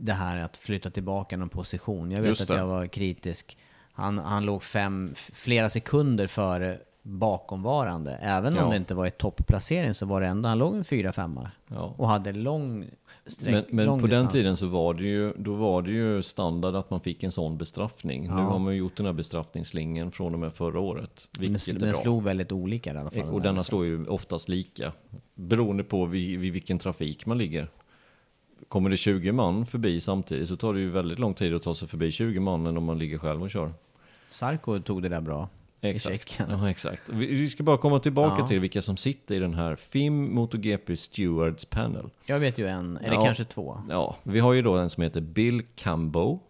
det 0.00 0.12
här 0.12 0.36
att 0.36 0.56
flytta 0.56 0.90
tillbaka 0.90 1.36
någon 1.36 1.48
position. 1.48 2.10
Jag 2.10 2.22
vet 2.22 2.40
att 2.40 2.48
jag 2.48 2.66
var 2.66 2.86
kritisk. 2.86 3.58
Han, 3.92 4.18
han 4.18 4.44
låg 4.44 4.62
fem, 4.62 5.12
flera 5.16 5.70
sekunder 5.70 6.26
före 6.26 6.78
bakomvarande. 7.02 8.12
Även 8.22 8.54
Ja. 8.54 8.64
om 8.64 8.70
det 8.70 8.76
inte 8.76 8.94
var 8.94 9.06
i 9.06 9.10
toppplacering 9.10 9.94
så 9.94 10.06
var 10.06 10.20
det 10.20 10.26
ändå, 10.26 10.48
han 10.48 10.58
låg 10.58 10.74
en 10.74 10.84
fyra 10.84 11.12
femma 11.12 11.50
Ja. 11.68 11.94
Och 11.96 12.08
hade 12.08 12.32
lång 12.32 12.84
sträck, 13.26 13.52
Men, 13.54 13.64
men 13.76 13.86
lång 13.86 14.00
på 14.00 14.06
den 14.06 14.16
distans. 14.16 14.32
tiden 14.32 14.56
så 14.56 14.66
var 14.66 14.94
det 14.94 15.02
ju, 15.04 15.32
då 15.36 15.54
var 15.54 15.82
det 15.82 15.90
ju 15.90 16.22
standard 16.22 16.74
att 16.74 16.90
man 16.90 17.00
fick 17.00 17.22
en 17.22 17.32
sån 17.32 17.58
bestraffning. 17.58 18.22
Nu 18.22 18.28
Ja. 18.28 18.34
har 18.34 18.58
man 18.58 18.72
ju 18.72 18.78
gjort 18.78 18.96
den 18.96 19.06
här 19.06 19.12
bestraffningslinjen 19.12 20.10
från 20.10 20.34
och 20.34 20.40
med 20.40 20.52
förra 20.54 20.80
året. 20.80 21.28
Vilket 21.38 21.66
den, 21.66 21.76
är 21.76 21.80
den 21.80 21.90
bra. 21.90 22.00
slog 22.00 22.22
väldigt 22.22 22.52
olika 22.52 22.94
i 22.94 22.96
alla 22.96 23.10
fall. 23.10 23.22
och 23.22 23.32
den 23.32 23.42
denna 23.42 23.56
här. 23.56 23.64
slår 23.64 23.84
ju 23.84 24.06
oftast 24.06 24.48
lika. 24.48 24.92
Beroende 25.34 25.84
på 25.84 26.04
vid, 26.04 26.38
vid 26.38 26.52
vilken 26.52 26.78
trafik 26.78 27.26
man 27.26 27.38
ligger. 27.38 27.68
Kommer 28.68 28.90
det 28.90 28.96
20 28.96 29.32
man 29.32 29.66
förbi 29.66 30.00
samtidigt 30.00 30.48
så 30.48 30.56
tar 30.56 30.74
det 30.74 30.80
ju 30.80 30.90
väldigt 30.90 31.18
lång 31.18 31.34
tid 31.34 31.54
att 31.54 31.62
ta 31.62 31.74
sig 31.74 31.88
förbi 31.88 32.12
20 32.12 32.40
man 32.40 32.66
än 32.66 32.76
om 32.76 32.84
man 32.84 32.98
ligger 32.98 33.18
själv 33.18 33.42
och 33.42 33.50
kör. 33.50 33.72
Sarko 34.28 34.78
tog 34.80 35.02
det 35.02 35.08
där 35.08 35.20
bra. 35.20 35.48
Exakt. 35.80 36.40
Ja, 36.50 36.70
exakt. 36.70 37.08
Vi, 37.08 37.48
ska 37.50 37.62
bara 37.62 37.78
komma 37.78 38.00
tillbaka 38.00 38.36
Ja. 38.42 38.46
till 38.46 38.60
vilka 38.60 38.82
som 38.82 38.96
sitter 38.96 39.34
i 39.34 39.38
den 39.38 39.54
här 39.54 39.76
FIM 39.76 40.34
MotoGP 40.34 40.96
Stewards 40.96 41.64
Panel. 41.64 42.10
Jag 42.26 42.38
vet 42.38 42.58
ju 42.58 42.66
en, 42.66 42.96
eller 42.96 43.14
Ja. 43.14 43.24
kanske 43.24 43.44
två. 43.44 43.78
Ja, 43.88 44.16
vi 44.22 44.40
har 44.40 44.52
ju 44.52 44.62
då 44.62 44.76
en 44.76 44.90
som 44.90 45.02
heter 45.02 45.20
Bill 45.20 45.62
Cambo. 45.76 46.40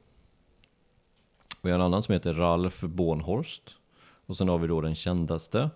Vi 1.62 1.70
har 1.70 1.78
en 1.78 1.84
annan 1.84 2.02
som 2.02 2.12
heter 2.12 2.34
Ralf 2.34 2.80
Bornhorst. 2.80 3.62
Och 4.26 4.36
sen 4.36 4.48
har 4.48 4.58
vi 4.58 4.66
då 4.66 4.80
den 4.80 4.94
kändaste, 4.94 5.70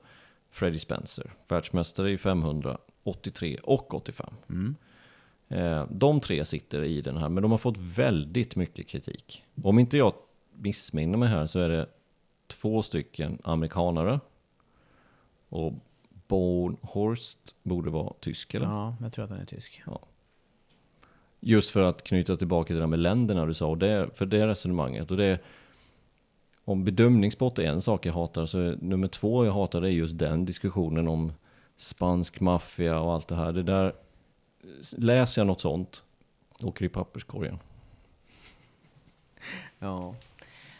Freddie 0.50 0.78
Spencer. 0.78 1.32
Världsmästare 1.48 2.10
i 2.10 2.18
500, 2.18 2.78
83 3.04 3.56
och 3.62 3.94
85. 3.94 4.26
Eh, 4.48 4.54
De 5.88 6.20
tre 6.20 6.44
sitter 6.44 6.84
i 6.84 7.00
den 7.00 7.16
här, 7.16 7.28
men 7.28 7.42
de 7.42 7.50
har 7.50 7.58
fått 7.58 7.78
väldigt 7.78 8.56
mycket 8.56 8.86
kritik. 8.86 9.44
Om 9.62 9.78
inte 9.78 9.96
jag 9.96 10.14
missminner 10.52 11.18
mig 11.18 11.28
här 11.28 11.46
så 11.46 11.60
är 11.60 11.68
det 11.68 11.86
två 12.46 12.82
stycken 12.82 13.38
amerikanare. 13.44 14.20
Och 15.48 15.72
Bornhorst 16.28 17.54
borde 17.62 17.90
vara 17.90 18.12
tysk 18.20 18.54
eller? 18.54 18.66
Ja, 18.66 18.96
jag 19.02 19.12
tror 19.12 19.24
att 19.24 19.30
han 19.30 19.40
är 19.40 19.44
tysk. 19.44 19.82
Just 21.40 21.70
för 21.70 21.82
att 21.82 22.04
knyta 22.04 22.36
tillbaka 22.36 22.66
till 22.66 22.76
det 22.76 22.82
där 22.82 22.86
med 22.86 22.98
länderna 22.98 23.46
du 23.46 23.54
sa, 23.54 23.66
och 23.66 23.78
det, 23.78 24.10
för 24.14 24.26
det 24.26 24.46
resonemanget. 24.46 25.10
Och 25.10 25.16
det, 25.16 25.38
om 26.64 26.84
bedömningssport 26.84 27.58
är 27.58 27.66
en 27.66 27.80
sak 27.80 28.06
jag 28.06 28.12
hatar, 28.12 28.46
så 28.46 28.58
är 28.58 28.76
nummer 28.80 29.08
två 29.08 29.44
jag 29.44 29.52
hatar 29.52 29.80
det 29.80 29.88
är 29.88 29.92
just 29.92 30.18
den 30.18 30.44
diskussionen 30.44 31.08
om 31.08 31.32
spansk 31.76 32.40
maffia 32.40 33.00
och 33.00 33.12
allt 33.12 33.28
det 33.28 33.36
här. 33.36 33.52
Det 33.52 33.62
där, 33.62 33.92
läser 34.98 35.40
jag 35.40 35.46
något 35.46 35.60
sånt, 35.60 36.02
åker 36.60 36.84
i 36.84 36.88
papperskorgen. 36.88 37.58
Ja. 39.78 40.14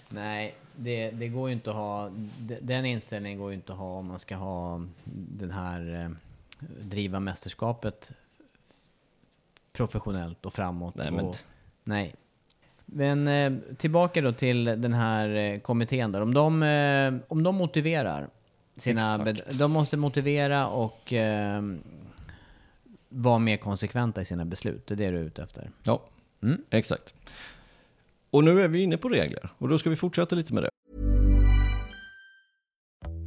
Nej, 0.09 0.55
det, 0.77 1.11
det 1.11 1.29
går 1.29 1.49
ju 1.49 1.53
inte 1.55 1.71
att 1.71 1.77
ha... 1.77 2.11
de- 2.39 2.59
Den 2.61 2.85
inställningen 2.87 3.39
går 3.39 3.51
ju 3.51 3.55
inte 3.55 3.73
att 3.73 3.79
ha 3.79 3.99
om 3.99 4.07
man 4.07 4.19
ska 4.19 4.37
ha 4.37 4.87
den 5.15 5.51
här... 5.51 6.05
eh, 6.05 6.11
Driva 6.81 7.21
mästerskapet 7.21 8.13
professionellt 9.73 10.47
och 10.47 10.55
framåt. 10.55 10.95
Nej, 10.95 11.11
men- 11.11 11.25
och, 11.25 11.37
nej. 11.85 12.15
Men 12.87 13.29
eh, 13.29 13.53
tillbaka 13.77 14.21
då 14.21 14.33
till 14.33 14.65
den 14.65 14.93
här 14.93 15.29
eh, 15.29 15.59
kommittén 15.61 16.13
där. 16.13 16.21
Om 16.21 16.35
de, 16.35 16.63
eh, 16.63 17.15
om 17.29 17.43
de 17.43 17.55
motiverar 17.57 18.29
sina... 18.77 19.19
De 19.59 19.73
måste 19.73 19.97
motivera 19.97 20.69
och 20.69 21.13
vara 23.13 23.39
mer 23.39 23.57
konsekventa 23.57 24.21
i 24.21 24.25
sina 24.25 24.45
beslut. 24.45 24.87
Det 24.87 24.95
är 24.95 24.97
det 24.97 25.11
du 25.11 25.19
är 25.19 25.23
ute 25.23 25.43
efter. 25.43 25.71
Ja, 25.83 26.03
Mm. 26.43 26.61
exakt. 26.71 27.15
Och 28.31 28.45
nu 28.45 28.63
är 28.63 28.69
vi 28.69 28.83
inne 28.83 28.97
på 28.97 29.09
regler, 29.09 29.51
och 29.59 29.69
då 29.69 29.79
ska 29.79 29.91
vi 29.91 29.97
fortsätta 29.97 30.37
lite 30.37 30.55
med 30.55 30.63
det. 30.63 30.71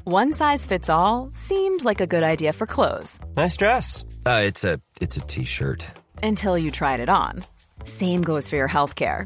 One 0.03 0.33
size 0.33 0.67
fits 0.67 0.89
all 0.89 1.33
seemed 1.33 1.83
like 1.83 2.03
a 2.03 2.05
good 2.05 2.23
idea 2.23 2.53
for 2.53 2.65
clothes 2.67 3.19
Nice 3.36 3.57
dress. 3.65 4.03
Uh, 4.03 4.43
it's 4.49 4.63
a 4.75 4.79
it's 5.01 5.17
a 5.17 5.25
t-shirt. 5.27 5.86
until 6.23 6.57
you 6.57 6.71
tried 6.71 6.99
it 7.03 7.09
on. 7.09 7.43
Same 7.86 8.21
goes 8.23 8.49
for 8.49 8.57
your 8.57 8.69
healthcare. 8.69 9.25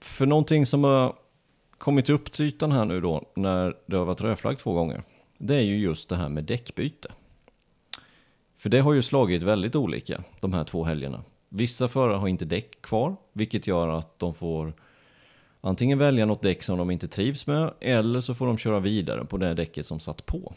för 0.00 0.26
någonting 0.26 0.66
som 0.66 0.84
har 0.84 1.14
kommit 1.78 2.08
upp 2.08 2.32
till 2.32 2.44
ytan 2.44 2.72
här 2.72 2.84
nu 2.84 3.00
då 3.00 3.24
när 3.34 3.76
det 3.86 3.96
har 3.96 4.04
varit 4.04 4.20
rödflagg 4.20 4.58
två 4.58 4.72
gånger. 4.72 5.02
Det 5.38 5.54
är 5.54 5.62
ju 5.62 5.78
just 5.78 6.08
det 6.08 6.16
här 6.16 6.28
med 6.28 6.44
däckbyte. 6.44 7.08
För 8.56 8.70
det 8.70 8.80
har 8.80 8.92
ju 8.92 9.02
slagit 9.02 9.42
väldigt 9.42 9.76
olika 9.76 10.22
de 10.40 10.52
här 10.52 10.64
två 10.64 10.84
helgerna. 10.84 11.24
Vissa 11.48 11.88
förare 11.88 12.16
har 12.16 12.28
inte 12.28 12.44
däck 12.44 12.82
kvar, 12.82 13.16
vilket 13.32 13.66
gör 13.66 13.88
att 13.88 14.18
de 14.18 14.34
får 14.34 14.72
antingen 15.60 15.98
välja 15.98 16.26
något 16.26 16.42
däck 16.42 16.62
som 16.62 16.78
de 16.78 16.90
inte 16.90 17.08
trivs 17.08 17.46
med 17.46 17.72
eller 17.80 18.20
så 18.20 18.34
får 18.34 18.46
de 18.46 18.58
köra 18.58 18.80
vidare 18.80 19.24
på 19.24 19.36
det 19.36 19.54
däcket 19.54 19.86
som 19.86 20.00
satt 20.00 20.26
på. 20.26 20.54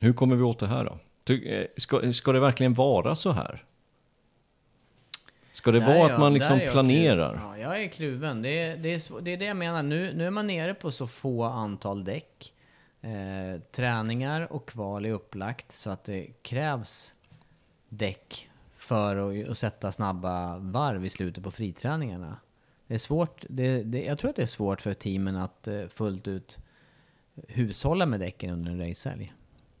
Hur 0.00 0.12
kommer 0.12 0.36
vi 0.36 0.42
åt 0.42 0.58
det 0.58 0.66
här 0.66 0.84
då? 0.84 0.98
Eh, 1.34 1.66
ska, 1.76 2.12
ska 2.12 2.32
det 2.32 2.40
verkligen 2.40 2.74
vara 2.74 3.14
så 3.14 3.30
här? 3.30 3.64
Ska 5.52 5.70
det 5.70 5.80
Där 5.80 5.86
vara 5.86 6.04
att 6.04 6.10
jag- 6.10 6.20
man 6.20 6.34
liksom 6.34 6.58
jag 6.60 6.72
planerar? 6.72 7.30
kluven. 7.32 7.48
Ja, 7.50 7.58
jag 7.58 7.82
är 7.82 7.88
kluven. 7.88 8.42
Det 8.42 8.48
är, 8.48 8.76
det, 8.76 8.88
är, 8.88 9.20
det 9.20 9.30
är 9.30 9.36
det 9.36 9.44
jag 9.44 9.56
menar. 9.56 9.82
Nu, 9.82 10.12
nu 10.14 10.26
är 10.26 10.30
man 10.30 10.46
nere 10.46 10.74
på 10.74 10.90
så 10.90 11.06
få 11.06 11.44
antal 11.44 12.04
däck. 12.04 12.54
Eh, 13.02 13.60
träningar 13.72 14.52
och 14.52 14.68
kval 14.68 15.04
är 15.06 15.10
upplagt 15.12 15.72
så 15.72 15.90
att 15.90 16.04
det 16.04 16.26
krävs 16.42 17.14
däck 17.88 18.48
för 18.76 19.40
att, 19.42 19.48
att 19.48 19.58
sätta 19.58 19.92
snabba 19.92 20.58
varv 20.58 21.04
i 21.04 21.10
slutet 21.10 21.44
på 21.44 21.50
friträningarna. 21.50 22.36
Det 22.86 22.94
är 22.94 22.98
svårt, 22.98 23.44
det, 23.48 23.82
det, 23.82 24.04
jag 24.04 24.18
tror 24.18 24.30
att 24.30 24.36
det 24.36 24.42
är 24.42 24.46
svårt 24.46 24.80
för 24.80 24.94
teamen 24.94 25.36
att 25.36 25.68
eh, 25.68 25.86
fullt 25.86 26.28
ut 26.28 26.58
hushålla 27.48 28.06
med 28.06 28.20
däcken 28.20 28.50
under 28.50 28.70
en 28.72 28.88
racehelg. 28.88 29.32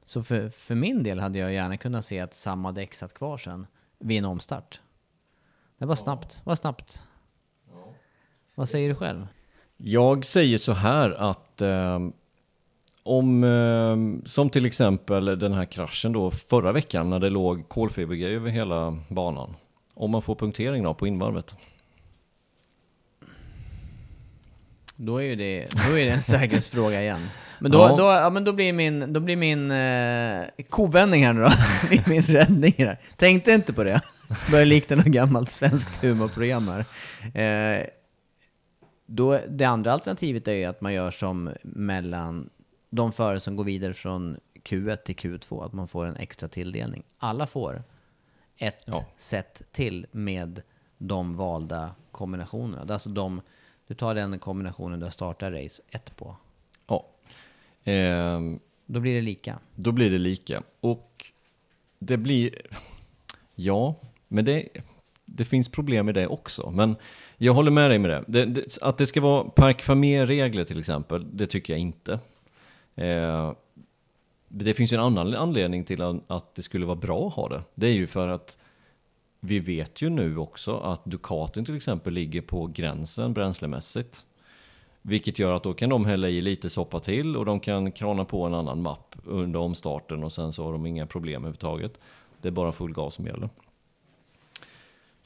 Så 0.04 0.22
för, 0.22 0.48
för 0.48 0.74
min 0.74 1.02
del 1.02 1.20
hade 1.20 1.38
jag 1.38 1.52
gärna 1.52 1.76
kunnat 1.76 2.04
se 2.04 2.20
att 2.20 2.34
samma 2.34 2.72
däck 2.72 2.94
satt 2.94 3.14
kvar 3.14 3.36
sen 3.38 3.66
vid 3.98 4.18
en 4.18 4.24
omstart. 4.24 4.80
Det 5.80 5.86
var 5.86 5.94
snabbt, 5.94 6.40
var 6.44 6.54
snabbt. 6.54 7.02
Vad 8.54 8.68
säger 8.68 8.88
du 8.88 8.94
själv? 8.94 9.26
Jag 9.76 10.24
säger 10.24 10.58
så 10.58 10.72
här 10.72 11.10
att 11.10 11.62
ehm, 11.62 12.12
om, 13.02 13.44
ehm, 13.44 14.22
som 14.26 14.50
till 14.50 14.66
exempel 14.66 15.38
den 15.38 15.52
här 15.52 15.64
kraschen 15.64 16.12
då 16.12 16.30
förra 16.30 16.72
veckan 16.72 17.10
när 17.10 17.18
det 17.18 17.30
låg 17.30 17.68
kolfibergrej 17.68 18.34
över 18.34 18.50
hela 18.50 18.98
banan. 19.08 19.56
Om 19.94 20.10
man 20.10 20.22
får 20.22 20.34
punktering 20.34 20.82
då 20.84 20.94
på 20.94 21.06
invarvet. 21.06 21.56
Då 24.96 25.16
är 25.16 25.22
ju 25.24 25.36
det, 25.36 25.66
då 25.88 25.98
är 25.98 26.04
det 26.04 26.10
en 26.10 26.22
säkerhetsfråga 26.32 27.02
igen. 27.02 27.28
Men 27.60 27.70
då, 27.72 27.78
Ja. 27.78 27.96
då, 27.96 28.04
ja, 28.04 28.30
men 28.30 28.44
då 28.44 28.52
blir 28.52 28.72
min, 28.72 29.12
då 29.12 29.20
blir 29.20 29.36
min 29.36 29.70
eh, 29.70 30.64
kovändning 30.68 31.26
här 31.26 31.32
nu 31.32 31.40
då, 31.42 31.50
min 32.10 32.22
räddning 32.22 32.74
här. 32.78 32.98
Tänkte 33.16 33.52
inte 33.52 33.72
på 33.72 33.84
det. 33.84 34.00
Börjar 34.50 34.66
likna 34.66 34.96
något 34.96 35.06
gammalt 35.06 35.50
svenskt 35.50 36.04
humorprogram 36.04 36.68
här. 36.68 36.84
Eh, 37.80 37.86
då, 39.06 39.40
det 39.48 39.64
andra 39.64 39.92
alternativet 39.92 40.48
är 40.48 40.52
ju 40.52 40.64
att 40.64 40.80
man 40.80 40.92
gör 40.94 41.10
som 41.10 41.50
mellan 41.62 42.50
de 42.90 43.12
förare 43.12 43.40
som 43.40 43.56
går 43.56 43.64
vidare 43.64 43.94
från 43.94 44.36
Q1 44.54 44.96
till 44.96 45.16
Q2, 45.16 45.64
att 45.66 45.72
man 45.72 45.88
får 45.88 46.06
en 46.06 46.16
extra 46.16 46.48
tilldelning. 46.48 47.02
Alla 47.18 47.46
får 47.46 47.82
ett 48.56 48.84
Ja. 48.86 49.04
set 49.16 49.62
till 49.72 50.06
med 50.12 50.62
de 50.98 51.36
valda 51.36 51.94
kombinationerna. 52.12 52.84
Det 52.84 52.90
är 52.90 52.94
Alltså 52.94 53.08
de, 53.08 53.40
du 53.86 53.94
tar 53.94 54.14
den 54.14 54.38
kombinationen 54.38 55.00
du 55.00 55.10
startar 55.10 55.52
race 55.52 55.82
1 55.88 56.16
på. 56.16 56.36
Ja. 56.86 57.06
Ehm, 57.84 58.60
Då 58.86 59.00
blir 59.00 59.14
det 59.14 59.20
lika. 59.20 59.58
Då 59.74 59.92
blir 59.92 60.10
det 60.10 60.18
lika. 60.18 60.62
Och 60.80 61.24
det 61.98 62.16
blir... 62.16 62.62
Ja, 63.54 63.94
men 64.32 64.44
det, 64.44 64.68
det 65.24 65.44
finns 65.44 65.68
problem 65.68 66.06
med 66.06 66.14
det 66.14 66.26
också. 66.26 66.70
Men 66.70 66.96
jag 67.36 67.54
håller 67.54 67.70
med 67.70 67.90
dig 67.90 67.98
med 67.98 68.10
det. 68.10 68.24
det, 68.26 68.44
det 68.44 68.78
att 68.82 68.98
det 68.98 69.06
ska 69.06 69.20
vara 69.20 69.44
park 69.44 69.88
regler 70.28 70.64
till 70.64 70.78
exempel, 70.78 71.26
det 71.32 71.46
tycker 71.46 71.72
jag 71.72 71.80
inte. 71.80 72.18
Eh, 72.94 73.52
det 74.48 74.74
finns 74.74 74.92
en 74.92 75.00
annan 75.00 75.34
anledning 75.34 75.84
till 75.84 76.02
att, 76.02 76.16
att 76.26 76.54
det 76.54 76.62
skulle 76.62 76.86
vara 76.86 76.96
bra 76.96 77.26
att 77.26 77.34
ha 77.34 77.48
det. 77.48 77.62
Det 77.74 77.86
är 77.86 77.92
ju 77.92 78.06
för 78.06 78.28
att 78.28 78.58
vi 79.40 79.58
vet 79.58 80.02
ju 80.02 80.08
nu 80.08 80.38
också 80.38 80.76
att 80.76 81.04
Ducatin 81.04 81.64
till 81.64 81.76
exempel 81.76 82.12
ligger 82.12 82.40
på 82.40 82.66
gränsen 82.66 83.32
bränslemässigt. 83.32 84.24
Vilket 85.02 85.38
gör 85.38 85.52
att 85.52 85.62
då 85.62 85.74
kan 85.74 85.90
de 85.90 86.04
hälla 86.04 86.28
i 86.28 86.40
lite 86.40 86.70
soppa 86.70 87.00
till 87.00 87.36
och 87.36 87.44
de 87.44 87.60
kan 87.60 87.92
krana 87.92 88.24
på 88.24 88.44
en 88.44 88.54
annan 88.54 88.82
mapp 88.82 89.16
under 89.24 89.60
omstarten 89.60 90.24
och 90.24 90.32
sen 90.32 90.52
så 90.52 90.64
har 90.64 90.72
de 90.72 90.86
inga 90.86 91.06
problem 91.06 91.42
överhuvudtaget. 91.42 91.98
Det 92.40 92.48
är 92.48 92.52
bara 92.52 92.72
full 92.72 92.92
gas 92.92 93.14
som 93.14 93.26
gäller. 93.26 93.48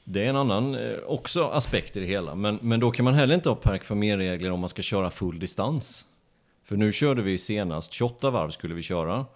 Det 0.04 0.24
är 0.24 0.28
en 0.28 0.36
annan 0.36 0.74
eh, 0.74 0.98
också 1.06 1.44
aspekt 1.44 1.96
i 1.96 2.00
det 2.00 2.06
hela, 2.06 2.34
men, 2.34 2.58
men 2.62 2.80
då 2.80 2.90
kan 2.90 3.04
man 3.04 3.14
heller 3.14 3.34
inte 3.34 3.48
ha 3.48 3.56
park 3.56 3.90
regler 3.90 4.50
om 4.50 4.60
man 4.60 4.68
ska 4.68 4.82
köra 4.82 5.10
full 5.10 5.38
distans. 5.38 6.06
För 6.64 6.76
nu 6.76 6.92
körde 6.92 7.22
vi 7.22 7.38
senast 7.38 7.92
28 7.92 8.30
varv 8.30 8.50
skulle 8.50 8.74
vi 8.74 8.82
köra. 8.82 9.26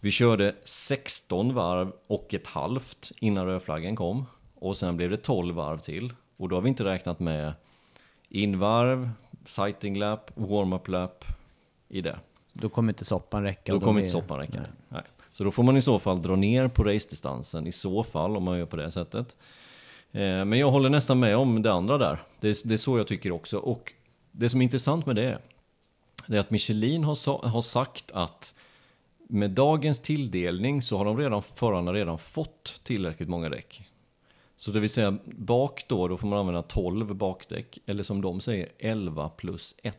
Vi 0.00 0.10
körde 0.10 0.54
16 0.64 1.54
varv 1.54 1.92
och 2.06 2.34
ett 2.34 2.46
halvt 2.46 3.12
innan 3.16 3.46
rödflaggen 3.46 3.96
kom. 3.96 4.26
Och 4.54 4.76
sen 4.76 4.96
blev 4.96 5.10
det 5.10 5.16
12 5.16 5.54
varv 5.54 5.78
till. 5.78 6.12
Och 6.36 6.48
då 6.48 6.56
har 6.56 6.60
vi 6.60 6.68
inte 6.68 6.84
räknat 6.84 7.20
med 7.20 7.52
invarv, 8.28 9.10
sighting 9.44 9.98
lap, 9.98 10.30
warm-up 10.34 10.88
lap 10.88 11.24
i 11.88 12.00
det. 12.00 12.18
Då 12.52 12.68
kommer 12.68 12.92
inte 12.92 13.04
soppan 13.04 13.42
räcka. 13.42 13.72
Då 13.72 13.76
och 13.76 13.82
kommer 13.82 14.00
inte 14.00 14.12
soppan 14.12 14.38
räcka. 14.38 14.60
Nej. 14.88 15.02
Så 15.32 15.44
då 15.44 15.50
får 15.50 15.62
man 15.62 15.76
i 15.76 15.82
så 15.82 15.98
fall 15.98 16.22
dra 16.22 16.36
ner 16.36 16.68
på 16.68 16.84
racedistansen 16.84 17.66
i 17.66 17.72
så 17.72 18.02
fall 18.02 18.36
om 18.36 18.42
man 18.42 18.58
gör 18.58 18.66
på 18.66 18.76
det 18.76 18.90
sättet. 18.90 19.36
Eh, 20.14 20.44
men 20.44 20.58
jag 20.58 20.70
håller 20.70 20.90
nästan 20.90 21.20
med 21.20 21.36
om 21.36 21.62
det 21.62 21.72
andra 21.72 21.98
där. 21.98 22.22
Det 22.40 22.48
är, 22.48 22.68
det 22.68 22.74
är 22.74 22.78
så 22.78 22.98
jag 22.98 23.06
tycker 23.06 23.32
också. 23.32 23.58
Och 23.58 23.92
det 24.32 24.50
som 24.50 24.60
är 24.60 24.64
intressant 24.64 25.06
med 25.06 25.16
det, 25.16 25.38
det 26.26 26.36
är 26.36 26.40
att 26.40 26.50
Michelin 26.50 27.04
har, 27.04 27.14
sa- 27.14 27.46
har 27.46 27.62
sagt 27.62 28.10
att 28.12 28.54
med 29.28 29.50
dagens 29.50 30.00
tilldelning 30.00 30.82
så 30.82 30.98
har 30.98 31.04
de 31.04 31.18
redan, 31.18 31.42
förarna 31.42 31.92
redan 31.92 32.18
fått 32.18 32.80
tillräckligt 32.84 33.28
många 33.28 33.48
däck. 33.48 33.82
Så 34.56 34.70
det 34.70 34.80
vill 34.80 34.90
säga 34.90 35.16
bak 35.24 35.84
då, 35.88 36.08
då 36.08 36.16
får 36.16 36.28
man 36.28 36.38
använda 36.38 36.62
12 36.62 37.14
bakdäck. 37.14 37.78
Eller 37.86 38.02
som 38.02 38.20
de 38.20 38.40
säger 38.40 38.68
11 38.78 39.28
plus 39.28 39.74
1 39.82 39.98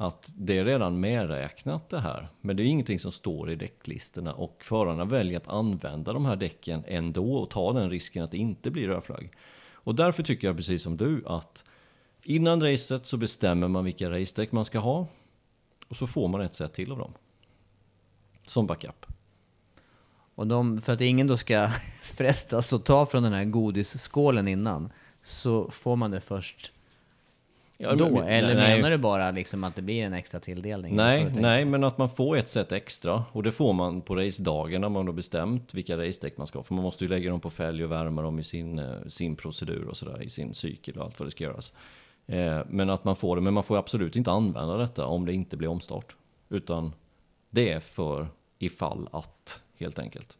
att 0.00 0.32
det 0.36 0.58
är 0.58 0.64
redan 0.64 1.00
medräknat 1.00 1.88
det 1.88 2.00
här. 2.00 2.28
Men 2.40 2.56
det 2.56 2.62
är 2.62 2.64
ingenting 2.64 2.98
som 2.98 3.12
står 3.12 3.50
i 3.50 3.56
däcklistorna 3.56 4.32
och 4.34 4.64
förarna 4.64 5.04
väljer 5.04 5.36
att 5.36 5.48
använda 5.48 6.12
de 6.12 6.24
här 6.24 6.36
däcken 6.36 6.84
ändå 6.86 7.34
och 7.34 7.50
ta 7.50 7.72
den 7.72 7.90
risken 7.90 8.24
att 8.24 8.30
det 8.30 8.38
inte 8.38 8.70
blir 8.70 8.88
rödflagg. 8.88 9.32
Och 9.72 9.94
därför 9.94 10.22
tycker 10.22 10.46
jag 10.46 10.56
precis 10.56 10.82
som 10.82 10.96
du 10.96 11.22
att 11.26 11.64
innan 12.24 12.62
racet 12.62 13.06
så 13.06 13.16
bestämmer 13.16 13.68
man 13.68 13.84
vilka 13.84 14.10
racedäck 14.10 14.52
man 14.52 14.64
ska 14.64 14.78
ha. 14.78 15.06
Och 15.88 15.96
så 15.96 16.06
får 16.06 16.28
man 16.28 16.40
ett 16.40 16.54
set 16.54 16.72
till 16.72 16.92
av 16.92 16.98
dem. 16.98 17.12
Som 18.44 18.66
backup. 18.66 19.06
Och 20.34 20.46
de, 20.46 20.80
för 20.80 20.92
att 20.92 21.00
ingen 21.00 21.26
då 21.26 21.36
ska 21.36 21.70
frestas 22.02 22.72
att 22.72 22.84
ta 22.84 23.06
från 23.06 23.22
den 23.22 23.32
här 23.32 23.44
godisskålen 23.44 24.48
innan, 24.48 24.92
så 25.22 25.70
får 25.70 25.96
man 25.96 26.10
det 26.10 26.20
först 26.20 26.72
Ja, 27.80 27.94
då? 27.94 28.10
men- 28.10 28.28
Eller 28.28 28.54
nej, 28.54 28.76
menar 28.76 28.90
du 28.90 28.96
bara 28.98 29.30
liksom 29.30 29.64
att 29.64 29.74
det 29.76 29.82
blir 29.82 30.02
en 30.04 30.12
extra 30.12 30.40
tilldelning? 30.40 30.96
Nej, 30.96 31.32
nej, 31.34 31.64
men 31.64 31.84
att 31.84 31.98
man 31.98 32.10
får 32.10 32.36
ett 32.36 32.48
set 32.48 32.72
extra. 32.72 33.24
Och 33.32 33.42
det 33.42 33.52
får 33.52 33.72
man 33.72 34.00
på 34.00 34.16
racedagen 34.16 34.80
när 34.80 34.88
man 34.88 35.06
har 35.06 35.12
bestämt 35.14 35.74
vilka 35.74 35.96
racedäck 35.98 36.36
man 36.36 36.46
ska 36.46 36.58
ha. 36.58 36.62
För 36.62 36.74
man 36.74 36.82
måste 36.84 37.04
ju 37.04 37.10
lägga 37.10 37.30
dem 37.30 37.40
på 37.40 37.50
fälg 37.50 37.84
och 37.84 37.92
värma 37.92 38.22
dem 38.22 38.38
i 38.38 38.44
sin, 38.44 38.78
eh, 38.78 38.86
sin 39.08 39.36
procedur 39.36 39.88
och 39.88 39.96
sådär, 39.96 40.22
i 40.22 40.30
sin 40.30 40.54
cykel 40.54 40.98
och 40.98 41.04
allt 41.04 41.18
vad 41.18 41.26
det 41.26 41.30
ska 41.30 41.44
göras. 41.44 41.72
Eh, 42.26 42.60
Men 42.68 42.90
att 42.90 43.04
man 43.04 43.16
får 43.16 43.36
det, 43.36 43.42
men 43.42 43.54
man 43.54 43.64
får 43.64 43.76
absolut 43.78 44.16
inte 44.16 44.30
använda 44.30 44.76
detta 44.76 45.06
om 45.06 45.26
det 45.26 45.32
inte 45.32 45.56
blir 45.56 45.68
omstart. 45.68 46.16
Utan 46.48 46.92
det 47.50 47.72
är 47.72 47.80
för 47.80 48.28
ifall 48.58 49.08
att, 49.12 49.62
helt 49.78 49.98
enkelt. 49.98 50.38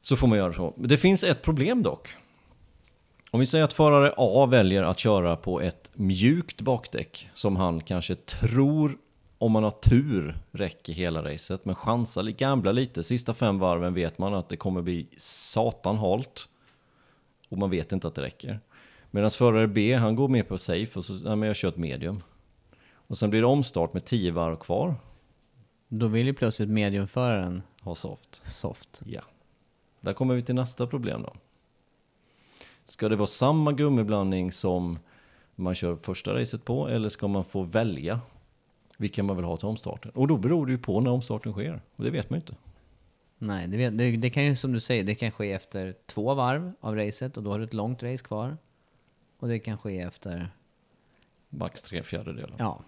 Så 0.00 0.16
får 0.16 0.26
man 0.26 0.38
göra 0.38 0.52
så. 0.52 0.74
Det 0.76 0.96
finns 0.98 1.24
ett 1.24 1.42
problem 1.42 1.82
dock. 1.82 2.08
Om 3.34 3.40
vi 3.40 3.46
säger 3.46 3.64
att 3.64 3.72
förare 3.72 4.14
A 4.16 4.46
väljer 4.46 4.82
att 4.82 4.98
köra 4.98 5.36
på 5.36 5.60
ett 5.60 5.90
mjukt 5.94 6.60
bakdäck 6.60 7.28
som 7.34 7.56
han 7.56 7.80
kanske 7.80 8.14
tror, 8.14 8.98
om 9.38 9.52
man 9.52 9.64
har 9.64 9.70
tur, 9.70 10.38
räcker 10.50 10.92
hela 10.92 11.24
racet. 11.24 11.64
Men 11.64 11.74
chansar, 11.74 12.22
gamblar 12.24 12.72
lite. 12.72 13.02
Sista 13.02 13.34
fem 13.34 13.58
varven 13.58 13.94
vet 13.94 14.18
man 14.18 14.34
att 14.34 14.48
det 14.48 14.56
kommer 14.56 14.82
bli 14.82 15.08
satan 15.16 15.98
halt. 15.98 16.48
Och 17.48 17.58
man 17.58 17.70
vet 17.70 17.92
inte 17.92 18.08
att 18.08 18.14
det 18.14 18.22
räcker. 18.22 18.60
Medan 19.10 19.30
förare 19.30 19.66
B, 19.68 19.94
han 19.94 20.16
går 20.16 20.28
med 20.28 20.48
på 20.48 20.58
safe 20.58 20.98
och 20.98 21.04
så, 21.04 21.18
ja, 21.24 21.36
men 21.36 21.46
jag 21.46 21.56
kör 21.56 21.68
ett 21.68 21.76
medium. 21.76 22.22
Och 22.94 23.18
sen 23.18 23.30
blir 23.30 23.40
det 23.40 23.46
omstart 23.46 23.92
med 23.92 24.04
10 24.04 24.30
varv 24.30 24.56
kvar. 24.56 24.94
Då 25.88 26.06
vill 26.06 26.26
ju 26.26 26.34
plötsligt 26.34 26.68
mediumföraren 26.68 27.62
Ha 27.80 27.94
soft. 27.94 28.42
soft. 28.44 29.02
Ja. 29.06 29.22
Där 30.00 30.12
kommer 30.12 30.34
vi 30.34 30.42
till 30.42 30.54
nästa 30.54 30.86
problem 30.86 31.22
då. 31.22 31.32
Ska 32.84 33.08
det 33.08 33.16
vara 33.16 33.26
samma 33.26 33.72
gummiblandning 33.72 34.52
som 34.52 34.98
man 35.54 35.74
kör 35.74 35.96
första 35.96 36.34
racet 36.34 36.64
på 36.64 36.88
eller 36.88 37.08
ska 37.08 37.28
man 37.28 37.44
få 37.44 37.62
välja 37.62 38.20
vilka 38.96 39.22
man 39.22 39.36
vill 39.36 39.44
ha 39.44 39.56
till 39.56 39.68
omstarten? 39.68 40.10
Och 40.14 40.28
då 40.28 40.36
beror 40.36 40.66
det 40.66 40.72
ju 40.72 40.78
på 40.78 41.00
när 41.00 41.10
omstarten 41.10 41.52
sker. 41.52 41.80
Och 41.96 42.04
det 42.04 42.10
vet 42.10 42.30
man 42.30 42.38
ju 42.38 42.40
inte. 42.40 42.54
Nej, 43.38 43.68
det, 43.68 43.90
det, 43.90 44.16
det 44.16 44.30
kan 44.30 44.44
ju 44.44 44.56
som 44.56 44.72
du 44.72 44.80
säger, 44.80 45.04
det 45.04 45.14
kan 45.14 45.30
ske 45.30 45.52
efter 45.52 45.94
två 46.06 46.34
varv 46.34 46.72
av 46.80 46.96
racet 46.96 47.36
och 47.36 47.42
då 47.42 47.50
har 47.50 47.58
du 47.58 47.64
ett 47.64 47.74
långt 47.74 48.02
race 48.02 48.24
kvar. 48.24 48.56
Och 49.38 49.48
det 49.48 49.58
kan 49.58 49.78
ske 49.78 50.00
efter, 50.00 50.50
Max 51.48 51.82
tre 51.82 52.02
fjärdedelar. 52.02 52.54
ja. 52.58 52.82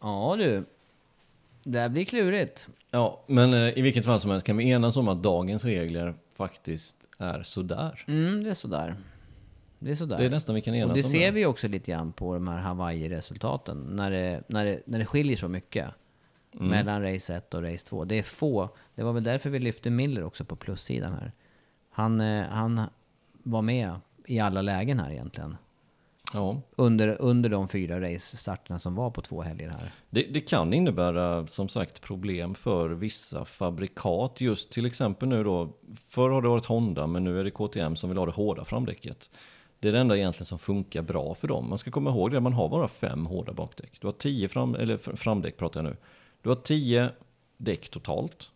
Ja 0.00 0.34
du, 0.38 0.64
det 1.62 1.78
här 1.78 1.88
blir 1.88 2.04
klurigt. 2.04 2.68
Ja, 2.90 3.24
men 3.26 3.54
eh, 3.54 3.78
i 3.78 3.82
vilket 3.82 4.04
fall 4.04 4.20
som 4.20 4.30
helst 4.30 4.46
kan 4.46 4.56
vi 4.56 4.70
enas 4.70 4.96
om 4.96 5.08
att 5.08 5.22
dagens 5.22 5.64
regler 5.64 6.14
faktiskt 6.34 6.96
är 7.24 7.42
sådär. 7.42 8.04
Mm, 8.08 8.44
det 8.44 8.50
är 8.50 8.54
sådär. 8.54 8.96
Det 9.78 9.90
är 9.90 9.94
sådär. 9.94 10.18
Det 10.18 10.24
är 10.24 10.30
nästan 10.30 10.54
vi 10.54 10.60
kan 10.60 10.74
enas 10.74 10.90
och 10.90 10.96
det 10.96 11.04
om 11.04 11.10
ser 11.10 11.32
vi 11.32 11.46
också 11.46 11.68
lite 11.68 11.90
grann 11.90 12.12
på 12.12 12.34
de 12.34 12.48
här 12.48 12.58
Hawaii-resultaten. 12.58 13.76
När 13.78 14.10
det, 14.10 14.42
när, 14.48 14.64
det, 14.64 14.82
när 14.86 14.98
det 14.98 15.06
skiljer 15.06 15.36
så 15.36 15.48
mycket 15.48 15.86
Mm. 16.56 16.68
mellan 16.68 17.02
race 17.02 17.36
1 17.36 17.54
och 17.54 17.62
race 17.62 17.86
2. 17.86 18.04
Det 18.04 18.18
är 18.18 18.22
få. 18.22 18.68
Det 18.94 19.02
var 19.02 19.12
väl 19.12 19.22
därför 19.22 19.50
vi 19.50 19.58
lyfte 19.58 19.90
Miller 19.90 20.24
också 20.24 20.44
på 20.44 20.56
plussidan 20.56 21.12
här. 21.12 21.32
Han, 21.90 22.20
eh, 22.20 22.44
han 22.44 22.80
var 23.42 23.62
med 23.62 23.94
i 24.26 24.38
alla 24.38 24.62
lägen 24.62 24.98
här 24.98 25.10
egentligen. 25.10 25.56
Ja, 26.32 26.60
Under, 26.76 27.20
under 27.20 27.50
de 27.50 27.68
fyra 27.68 28.00
race-starterna 28.00 28.78
som 28.78 28.94
var 28.94 29.10
på 29.10 29.22
två 29.22 29.42
helger 29.42 29.68
här. 29.68 29.92
Det, 30.10 30.22
det 30.22 30.40
kan 30.40 30.72
innebära 30.72 31.46
som 31.46 31.68
sagt 31.68 32.00
problem 32.00 32.54
för 32.54 32.88
vissa 32.88 33.44
fabrikat. 33.44 34.40
Just 34.40 34.70
till 34.70 34.86
exempel 34.86 35.28
nu 35.28 35.44
då, 35.44 35.72
förr 35.96 36.30
har 36.30 36.42
det 36.42 36.48
varit 36.48 36.64
Honda 36.64 37.06
men 37.06 37.24
nu 37.24 37.40
är 37.40 37.44
det 37.44 37.50
KTM 37.50 37.96
som 37.96 38.10
vill 38.10 38.18
ha 38.18 38.26
det 38.26 38.32
hårda 38.32 38.64
framdäcket. 38.64 39.30
Det 39.80 39.88
är 39.88 39.92
det 39.92 40.00
enda 40.00 40.16
egentligen 40.16 40.44
som 40.44 40.58
funkar 40.58 41.02
bra 41.02 41.34
för 41.34 41.48
dem. 41.48 41.68
Man 41.68 41.78
ska 41.78 41.90
komma 41.90 42.10
ihåg 42.10 42.30
det, 42.30 42.40
man 42.40 42.52
har 42.52 42.68
bara 42.68 42.88
fem 42.88 43.26
hårda 43.26 43.52
bakdäck. 43.52 44.00
Du 44.00 44.06
har 44.06 44.12
tio 44.12 44.48
fram, 44.48 44.74
eller 44.74 45.16
framdäck 45.16 45.56
pratar 45.56 45.80
jag 45.82 45.90
nu. 45.90 45.96
Du 46.42 46.48
har 46.48 46.56
tio 46.56 47.10
däck 47.56 47.88
totalt. 47.88 48.50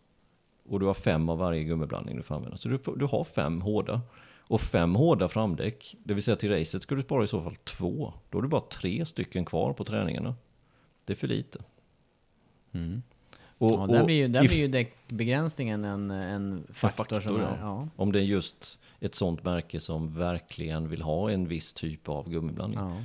Och 0.69 0.79
du 0.79 0.85
har 0.85 0.93
fem 0.93 1.29
av 1.29 1.37
varje 1.37 1.63
gummiblandning 1.63 2.17
du 2.17 2.23
får 2.23 2.35
använda. 2.35 2.57
Så 2.57 2.69
du, 2.69 2.79
du 2.95 3.05
har 3.05 3.23
fem 3.23 3.61
hårda. 3.61 4.01
Och 4.47 4.61
fem 4.61 4.95
hårda 4.95 5.27
framdäck, 5.27 5.95
det 6.03 6.13
vill 6.13 6.23
säga 6.23 6.35
till 6.35 6.49
racet 6.49 6.81
ska 6.81 6.95
du 6.95 7.01
spara 7.01 7.23
i 7.23 7.27
så 7.27 7.41
fall 7.41 7.55
två. 7.55 8.13
Då 8.29 8.37
har 8.37 8.41
du 8.41 8.47
bara 8.47 8.61
tre 8.61 9.05
stycken 9.05 9.45
kvar 9.45 9.73
på 9.73 9.83
träningarna. 9.83 10.35
Det 11.05 11.13
är 11.13 11.17
för 11.17 11.27
lite. 11.27 11.59
Mm. 12.71 13.01
Och, 13.59 13.71
Ja, 13.71 13.87
där 13.87 14.03
blir 14.03 14.15
ju, 14.15 14.27
där 14.27 14.41
blir 14.41 14.57
ju 14.57 14.67
däckbegränsningen 14.67 15.85
en, 15.85 16.11
en 16.11 16.67
faktor, 16.73 17.19
som 17.19 17.35
ja. 17.35 17.47
är... 17.47 17.57
Ja. 17.61 17.87
Om 17.95 18.11
det 18.11 18.19
är 18.19 18.23
just 18.23 18.79
ett 18.99 19.15
sånt 19.15 19.43
märke 19.43 19.79
som 19.79 20.13
verkligen 20.13 20.89
vill 20.89 21.01
ha 21.01 21.31
en 21.31 21.47
viss 21.47 21.73
typ 21.73 22.09
av 22.09 22.29
gummiblandning. 22.29 22.79
ja. 22.79 23.03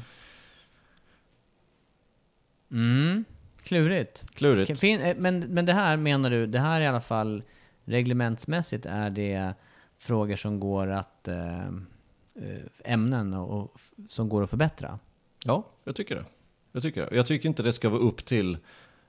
Mm, 2.71 3.25
klurigt. 3.63 4.25
Klurigt. 4.35 4.81
Fin, 4.81 5.01
eh, 5.01 5.17
men, 5.17 5.41
men 5.41 5.67
det 5.67 5.73
här 5.73 5.97
menar 5.97 6.31
du, 6.31 6.47
det 6.47 6.59
här 6.59 6.81
i 6.81 6.87
alla 6.87 7.01
fall 7.01 7.43
reglementsmässigt 7.85 8.87
är 8.87 9.11
det 9.11 9.55
frågor 9.95 10.37
som 10.37 10.61
går 10.61 10.87
att 10.87 11.29
eh, 11.29 11.69
ämnen 12.85 13.35
och, 13.35 13.81
som 14.09 14.29
går 14.29 14.43
att 14.43 14.51
förbättra? 14.51 14.99
Ja, 15.45 15.65
jag 15.85 15.97
tycker 15.97 16.15
det. 16.15 16.25
Jag 16.73 16.83
tycker 16.83 17.07
det. 17.07 17.17
Jag 17.17 17.27
tycker 17.27 17.49
inte 17.49 17.63
det 17.63 17.73
ska 17.73 17.89
vara 17.89 18.01
upp 18.01 18.25
till 18.25 18.59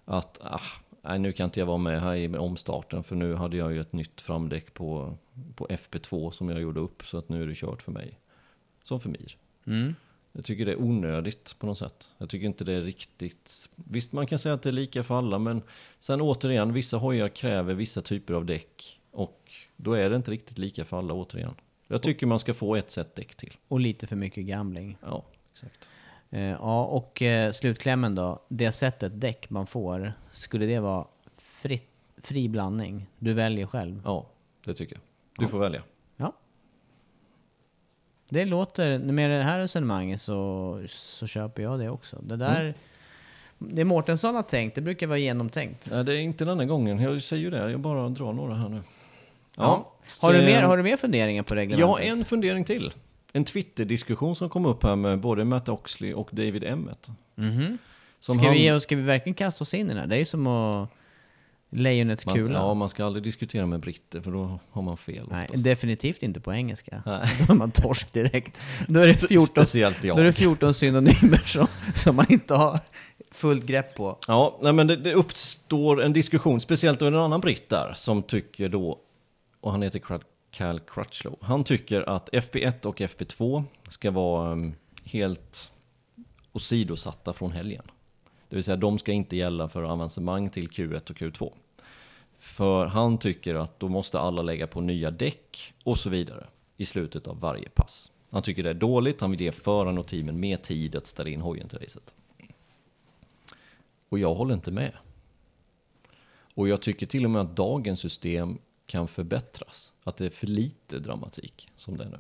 att 0.06 0.40
ah, 0.44 0.62
nej, 1.08 1.20
nu 1.20 1.32
kan 1.32 1.46
inte 1.46 1.60
jag 1.60 1.68
vara 1.68 1.78
med 1.78 2.02
här 2.02 2.16
i 2.16 2.38
omstarten 2.38 3.04
för 3.04 3.16
nu 3.16 3.36
hade 3.36 3.58
jag 3.58 3.74
ju 3.74 3.82
ett 3.82 3.94
nytt 3.94 4.22
framdäck 4.22 4.74
på, 4.74 5.18
på 5.56 5.68
FP2 5.68 6.32
som 6.32 6.50
jag 6.50 6.62
gjorde 6.62 6.80
upp 6.80 7.06
så 7.06 7.18
att 7.18 7.30
nu 7.30 7.44
är 7.44 7.48
det 7.48 7.56
kört 7.56 7.82
för 7.82 7.92
mig. 7.92 8.20
Som 8.84 9.00
för 9.00 9.10
Mir. 9.10 9.38
Mm. 9.66 9.96
Jag 10.32 10.46
tycker 10.46 10.66
det 10.66 10.72
är 10.72 10.82
onödigt 10.82 11.56
på 11.60 11.66
något 11.66 11.78
sätt. 11.78 12.10
Jag 12.18 12.30
tycker 12.30 12.46
inte 12.46 12.64
det 12.64 12.74
är 12.74 12.82
riktigt... 12.82 13.70
Visst, 13.76 14.12
man 14.12 14.28
kan 14.28 14.40
säga 14.40 14.56
att 14.56 14.62
det 14.62 14.70
är 14.70 14.74
lika 14.74 15.04
för 15.04 15.18
alla, 15.18 15.40
men 15.40 15.62
sen 16.00 16.22
återigen, 16.22 16.74
vissa 16.74 16.98
hojar 16.98 17.30
kräver 17.30 17.74
vissa 17.74 18.02
typer 18.02 18.34
av 18.34 18.46
däck 18.46 19.00
och 19.12 19.52
då 19.76 19.94
är 19.94 20.10
det 20.10 20.16
inte 20.16 20.32
riktigt 20.32 20.58
lika 20.58 20.86
för 20.86 20.98
alla 20.98 21.14
återigen. 21.14 21.56
Jag 21.88 22.02
tycker 22.02 22.28
man 22.28 22.40
ska 22.40 22.54
få 22.54 22.76
ett 22.76 22.92
set 22.92 23.16
däck 23.16 23.36
till. 23.36 23.54
Och 23.68 23.80
lite 23.80 24.08
för 24.08 24.16
mycket 24.16 24.46
gambling. 24.46 24.98
Ja, 25.02 25.26
exakt. 25.52 25.90
Eh, 26.30 26.42
ja, 26.42 26.86
och 26.86 27.22
eh, 27.22 27.52
slutklämmen 27.52 28.16
då. 28.16 28.40
Det 28.48 28.72
sättet 28.72 29.22
däck 29.22 29.50
man 29.50 29.68
får, 29.68 30.14
skulle 30.32 30.66
det 30.66 30.80
vara 30.80 31.06
fritt, 31.38 31.90
fri 32.18 32.50
blandning? 32.50 33.08
Du 33.20 33.34
väljer 33.34 33.66
själv? 33.66 34.02
Ja, 34.06 34.26
det 34.66 34.74
tycker 34.74 34.96
jag. 34.96 35.02
Du 35.38 35.48
får 35.48 35.60
välja. 35.60 35.82
Ja. 36.18 36.34
Det 38.30 38.46
låter, 38.46 39.00
med 39.00 39.30
det 39.30 39.44
här 39.44 39.60
resonemanget 39.60 40.22
så, 40.22 40.82
så 40.88 41.28
köper 41.28 41.64
jag 41.64 41.80
det 41.80 41.90
också. 41.90 42.20
Det 42.22 42.36
där, 42.36 42.74
det 43.58 43.86
Mårtensson 43.86 44.36
har 44.36 44.44
tänkt, 44.44 44.76
det 44.76 44.82
brukar 44.82 45.08
vara 45.08 45.18
genomtänkt. 45.18 45.88
Nej, 45.92 46.04
det 46.04 46.16
är 46.16 46.20
inte 46.20 46.46
denna 46.46 46.66
gången. 46.66 47.00
Jag 47.00 47.24
säger 47.24 47.44
ju 47.44 47.50
det, 47.50 47.72
jag 47.72 47.80
bara 47.80 48.10
drar 48.10 48.34
några 48.34 48.56
här 48.56 48.70
nu. 48.70 48.82
Ja. 49.56 49.92
Har, 50.22 50.34
du 50.34 50.40
mer, 50.40 50.62
har 50.62 50.78
du 50.78 50.84
mer 50.84 50.98
funderingar 50.98 51.44
på 51.44 51.56
reglementet? 51.56 51.80
Jag 51.80 51.88
har 51.88 52.18
en 52.18 52.26
fundering 52.26 52.64
till. 52.64 52.94
En 53.36 53.46
Twitter-diskussion 53.46 54.36
som 54.36 54.50
kom 54.50 54.66
upp 54.66 54.84
här 54.84 54.96
med 54.96 55.20
både 55.20 55.44
Matt 55.46 55.70
Oxley 55.70 56.14
och 56.14 56.30
David 56.32 56.64
Emmet. 56.64 57.10
Mhm. 57.36 57.78
Som 58.20 58.36
Ska, 58.38 58.46
han- 58.46 58.54
vi, 58.54 58.80
ska 58.82 58.96
vi 58.96 59.02
verkligen 59.02 59.34
kasta 59.34 59.64
oss 59.64 59.74
in 59.74 59.90
i 59.92 59.94
det 59.94 60.00
här? 60.00 60.08
Det 60.08 60.16
är 60.16 60.20
ju 60.20 60.26
som 60.26 60.48
att... 60.48 60.90
Lejonets 61.70 62.26
man, 62.26 62.36
kula. 62.36 62.60
Ja, 62.60 62.74
man 62.74 62.90
ska 62.90 63.06
aldrig 63.06 63.24
diskutera 63.24 63.66
med 63.66 63.80
britter 63.80 64.22
för 64.22 64.32
då 64.32 64.60
har 64.72 64.82
man 64.82 64.98
fel 64.98 65.28
Nej, 65.32 65.46
oftast. 65.46 65.64
definitivt 65.64 66.24
inte 66.24 66.40
på 66.40 66.54
engelska. 66.54 67.04
Nej. 67.06 67.28
Då 67.48 67.54
är 67.54 67.58
man 67.58 67.72
torsk 67.72 68.14
direkt. 68.14 68.62
Då 68.88 69.00
är 69.00 69.08
det 69.08 69.14
14, 69.14 69.46
Speciellt 69.46 70.04
jag. 70.04 70.18
då 70.18 70.22
är 70.22 70.26
det 70.26 70.34
14 70.34 70.74
synonymer 70.74 71.42
som, 71.46 71.68
som 71.96 72.16
man 72.16 72.26
inte 72.30 72.54
har 72.54 72.80
fullt 73.32 73.66
grepp 73.66 73.96
på. 73.96 74.18
Ja, 74.28 74.60
nej, 74.62 74.74
men 74.74 74.88
det, 74.88 74.96
det 74.96 75.14
uppstår 75.14 76.04
en 76.04 76.14
diskussion, 76.14 76.60
speciellt 76.60 77.00
då 77.00 77.06
är 77.06 77.12
det 77.12 77.18
en 77.18 77.24
annan 77.24 77.42
britt 77.42 77.70
där 77.70 77.94
som 77.96 78.24
tycker 78.24 78.70
då, 78.70 79.00
och 79.62 79.72
han 79.72 79.82
heter 79.82 80.00
Cal 80.56 80.80
Crutchlow, 80.80 81.38
han 81.42 81.64
tycker 81.64 82.10
att 82.10 82.30
FP1 82.30 82.86
och 82.86 83.00
FP2 83.00 83.64
ska 83.88 84.12
vara 84.12 84.52
um, 84.52 84.76
helt 85.04 85.72
åsidosatta 86.54 87.34
från 87.34 87.52
helgen. 87.52 87.84
Det 88.50 88.56
vill 88.56 88.64
säga 88.64 88.78
de 88.78 89.00
ska 89.00 89.12
inte 89.12 89.38
gälla 89.38 89.68
för 89.70 89.84
avancemang 89.84 90.50
till 90.50 90.70
Q1 90.70 91.10
och 91.10 91.18
Q2. 91.18 91.54
För 92.38 92.86
han 92.86 93.18
tycker 93.18 93.56
att 93.56 93.80
då 93.80 93.88
måste 93.88 94.20
alla 94.20 94.42
lägga 94.42 94.68
på 94.68 94.82
nya 94.82 95.12
däck 95.12 95.74
och 95.84 95.98
så 95.98 96.10
vidare 96.10 96.48
i 96.78 96.86
slutet 96.86 97.28
av 97.28 97.40
varje 97.40 97.70
pass. 97.70 98.12
Han 98.30 98.42
tycker 98.42 98.64
det 98.64 98.70
är 98.70 98.74
dåligt, 98.74 99.22
han 99.22 99.32
vill 99.32 99.42
ge 99.42 99.52
föraren 99.52 99.98
och 99.98 100.08
teamen 100.08 100.40
mer 100.40 100.58
tid 100.58 100.96
att 100.96 101.08
ställa 101.08 101.30
in 101.30 101.42
hojen 101.42 101.70
till 101.70 101.80
racet. 101.80 102.16
Och 104.10 104.20
jag 104.20 104.36
håller 104.36 104.54
inte 104.54 104.72
med. 104.72 104.92
Och 106.54 106.68
jag 106.68 106.82
tycker 106.82 107.06
till 107.06 107.26
och 107.26 107.32
med 107.32 107.42
att 107.42 107.56
dagens 107.56 108.00
system 108.00 108.58
kan 108.86 109.08
förbättras. 109.08 109.94
Att 110.04 110.18
det 110.18 110.26
är 110.26 110.30
för 110.30 110.48
lite 110.48 111.00
dramatik 111.00 111.70
som 111.76 111.98
det 111.98 112.04
är 112.04 112.10
nu. 112.10 112.20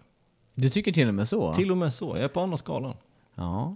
Du 0.53 0.69
tycker 0.69 0.91
till 0.91 1.07
och 1.07 1.13
med 1.13 1.27
så? 1.27 1.53
Till 1.53 1.71
och 1.71 1.77
med 1.77 1.93
så, 1.93 2.15
jag 2.15 2.23
är 2.23 2.27
på 2.27 2.39
andra 2.39 2.57
skalan. 2.57 2.95
Ja. 3.35 3.75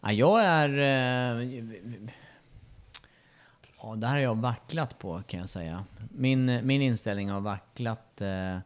Ja, 0.00 0.12
jag 0.12 0.44
är... 0.44 0.68
Eh, 0.68 1.48
ja, 3.82 3.94
det 3.96 4.06
här 4.06 4.14
har 4.14 4.20
jag 4.20 4.34
vacklat 4.34 4.98
på 4.98 5.22
kan 5.26 5.40
jag 5.40 5.48
säga. 5.48 5.84
Min, 6.10 6.66
min 6.66 6.82
inställning 6.82 7.30
har 7.30 7.40
vacklat 7.40 8.20
eh, 8.20 8.58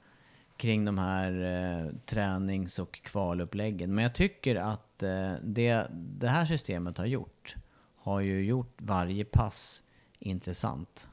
kring 0.57 0.85
de 0.85 0.99
här 0.99 1.43
eh, 1.43 1.93
tränings 2.07 2.79
och 2.79 3.03
kvaluppläggen. 3.03 3.95
Men 3.95 4.03
jag 4.05 4.15
tycker 4.15 4.57
att 4.57 5.03
eh, 5.03 5.33
det 5.43 5.87
det 5.93 6.29
här 6.29 6.47
systemet 6.47 6.99
har 6.99 7.07
gjort, 7.07 7.57
har 7.97 8.21
ju 8.21 8.45
gjort 8.45 8.75
varje 8.77 9.25
pass 9.25 9.83
intressant. 10.19 11.09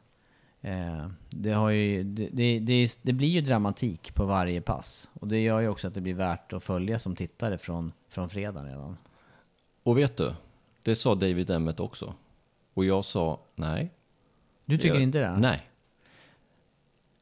Eh, 0.61 1.07
det, 1.29 1.49
ju, 1.73 2.03
det, 2.03 2.59
det, 2.59 2.97
det 3.01 3.13
blir 3.13 3.27
ju 3.27 3.41
dramatik 3.41 4.15
på 4.15 4.25
varje 4.25 4.61
pass. 4.61 5.09
Och 5.13 5.27
det 5.27 5.39
gör 5.39 5.59
ju 5.59 5.67
också 5.67 5.87
att 5.87 5.93
det 5.93 6.01
blir 6.01 6.13
värt 6.13 6.53
att 6.53 6.63
följa 6.63 6.99
som 6.99 7.15
tittare 7.15 7.57
från, 7.57 7.91
från 8.09 8.29
fredag 8.29 8.63
redan. 8.63 8.97
Och 9.83 9.97
vet 9.97 10.17
du, 10.17 10.33
det 10.81 10.95
sa 10.95 11.15
David 11.15 11.49
Emmet 11.49 11.79
också. 11.79 12.13
Och 12.73 12.85
jag 12.85 13.05
sa 13.05 13.39
nej. 13.55 13.91
Du 14.65 14.77
tycker 14.77 14.93
Jag- 14.93 15.03
inte 15.03 15.19
det? 15.19 15.37
Nej. 15.37 15.65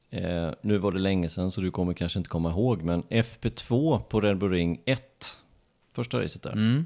Eh, 0.10 0.52
nu 0.62 0.78
var 0.78 0.92
det 0.92 1.00
länge 1.00 1.30
sedan 1.30 1.52
så 1.52 1.62
du 1.62 1.72
kommer 1.72 1.94
kanske 1.94 2.20
inte 2.20 2.30
komma 2.30 2.50
ihåg, 2.52 2.82
men 2.84 3.04
FP2 3.04 4.00
på 4.00 4.22
Red 4.22 4.38
Bull 4.38 4.52
Ring 4.52 4.82
1, 4.86 5.40
första 5.94 6.22
racet 6.22 6.44
där, 6.44 6.52
Mm. 6.52 6.86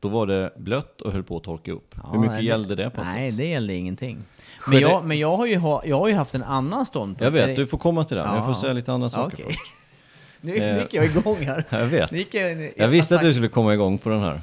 Då 0.00 0.08
var 0.08 0.26
det 0.26 0.52
blött 0.56 1.00
och 1.00 1.12
höll 1.12 1.22
på 1.22 1.36
att 1.36 1.42
torka 1.44 1.72
upp. 1.72 1.94
Ja, 1.96 2.10
Hur 2.12 2.18
mycket 2.18 2.34
nej, 2.34 2.44
gällde 2.44 2.74
det 2.74 2.90
passet? 2.90 3.14
Nej, 3.14 3.30
det 3.30 3.46
gällde 3.46 3.74
ingenting. 3.74 4.18
Men 4.66 4.80
jag, 4.80 5.04
men 5.04 5.18
jag, 5.18 5.36
har, 5.36 5.46
ju 5.46 5.56
ha, 5.56 5.82
jag 5.84 5.98
har 5.98 6.08
ju 6.08 6.14
haft 6.14 6.34
en 6.34 6.42
annan 6.42 6.86
ståndpunkt. 6.86 7.20
Jag 7.20 7.30
vet, 7.30 7.56
du 7.56 7.66
får 7.66 7.78
komma 7.78 8.04
till 8.04 8.16
det. 8.16 8.22
men 8.24 8.34
Jag 8.34 8.44
får 8.44 8.54
Ja. 8.54 8.60
säga 8.60 8.72
lite 8.72 8.92
andra 8.92 9.10
saker 9.10 9.34
Okej. 9.34 9.46
först. 9.46 9.60
Nu 10.40 10.56
Eh, 10.56 10.78
gick 10.78 10.94
jag 10.94 11.04
igång 11.04 11.36
här. 11.36 11.64
Jag 11.70 11.86
vet. 11.86 12.12
Gick 12.12 12.34
jag, 12.34 12.72
Jag 12.76 12.88
visste 12.88 13.14
att 13.14 13.20
du 13.22 13.32
skulle 13.32 13.48
komma 13.48 13.74
igång 13.74 13.98
på 13.98 14.08
den 14.08 14.20
här. 14.20 14.40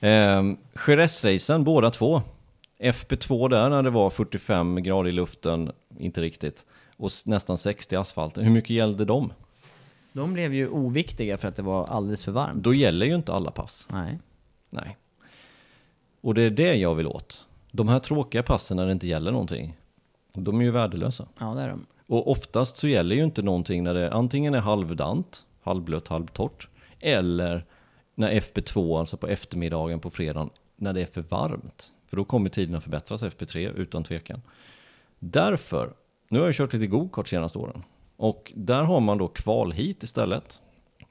Eh, 0.00 0.42
Jerez-racen, 0.86 1.64
båda 1.64 1.90
två. 1.90 2.22
FP2 2.78 3.48
där 3.48 3.68
när 3.68 3.82
det 3.82 3.90
var 3.90 4.10
45 4.10 4.82
grader 4.82 5.08
i 5.10 5.12
luften, 5.12 5.72
inte 5.98 6.20
riktigt. 6.20 6.66
Och 6.96 7.10
nästan 7.26 7.58
60 7.58 7.94
i 7.94 7.98
asfalten. 7.98 8.44
Hur 8.44 8.50
mycket 8.50 8.70
gällde 8.70 9.04
de? 9.04 9.32
De 10.12 10.32
blev 10.32 10.54
ju 10.54 10.68
oviktiga 10.68 11.38
för 11.38 11.48
att 11.48 11.56
det 11.56 11.62
var 11.62 11.86
alldeles 11.86 12.24
för 12.24 12.32
varmt. 12.32 12.62
Då 12.64 12.74
gäller 12.74 13.06
ju 13.06 13.14
inte 13.14 13.32
alla 13.32 13.50
pass. 13.50 13.88
Nej. 13.90 14.18
Nej. 14.70 14.96
Och 16.20 16.34
det 16.34 16.42
är 16.42 16.50
det 16.50 16.74
jag 16.74 16.94
vill 16.94 17.06
åt. 17.06 17.46
De 17.72 17.88
här 17.88 17.98
tråkiga 17.98 18.42
passen 18.42 18.76
när 18.76 18.86
det 18.86 18.92
inte 18.92 19.06
gäller 19.06 19.32
någonting, 19.32 19.76
de 20.32 20.60
är 20.60 20.64
ju 20.64 20.70
värdelösa. 20.70 21.26
Ja, 21.38 21.54
det 21.54 21.62
är 21.62 21.68
de. 21.68 21.86
Och 22.06 22.30
oftast 22.30 22.76
så 22.76 22.88
gäller 22.88 23.16
ju 23.16 23.24
inte 23.24 23.42
någonting 23.42 23.84
när 23.84 23.94
det 23.94 24.12
antingen 24.12 24.54
är 24.54 24.60
halvdant, 24.60 25.46
halvblött, 25.62 26.08
halvtorrt, 26.08 26.68
eller 27.00 27.64
när 28.14 28.32
FP2, 28.32 28.98
alltså 28.98 29.16
på 29.16 29.28
eftermiddagen 29.28 30.00
på 30.00 30.10
fredagen, 30.10 30.50
när 30.76 30.92
det 30.92 31.00
är 31.00 31.06
för 31.06 31.22
varmt. 31.22 31.92
För 32.06 32.16
då 32.16 32.24
kommer 32.24 32.50
tiderna 32.50 32.80
förbättras 32.80 33.22
FP3 33.22 33.74
utan 33.74 34.04
tvekan. 34.04 34.42
Därför, 35.18 35.92
nu 36.28 36.38
har 36.38 36.46
jag 36.46 36.54
kört 36.54 36.72
lite 36.72 36.86
go-kart 36.86 37.28
senaste 37.28 37.58
åren. 37.58 37.82
Och 38.16 38.52
där 38.54 38.82
har 38.82 39.00
man 39.00 39.18
då 39.18 39.28
kvalhit 39.28 40.02
istället. 40.02 40.62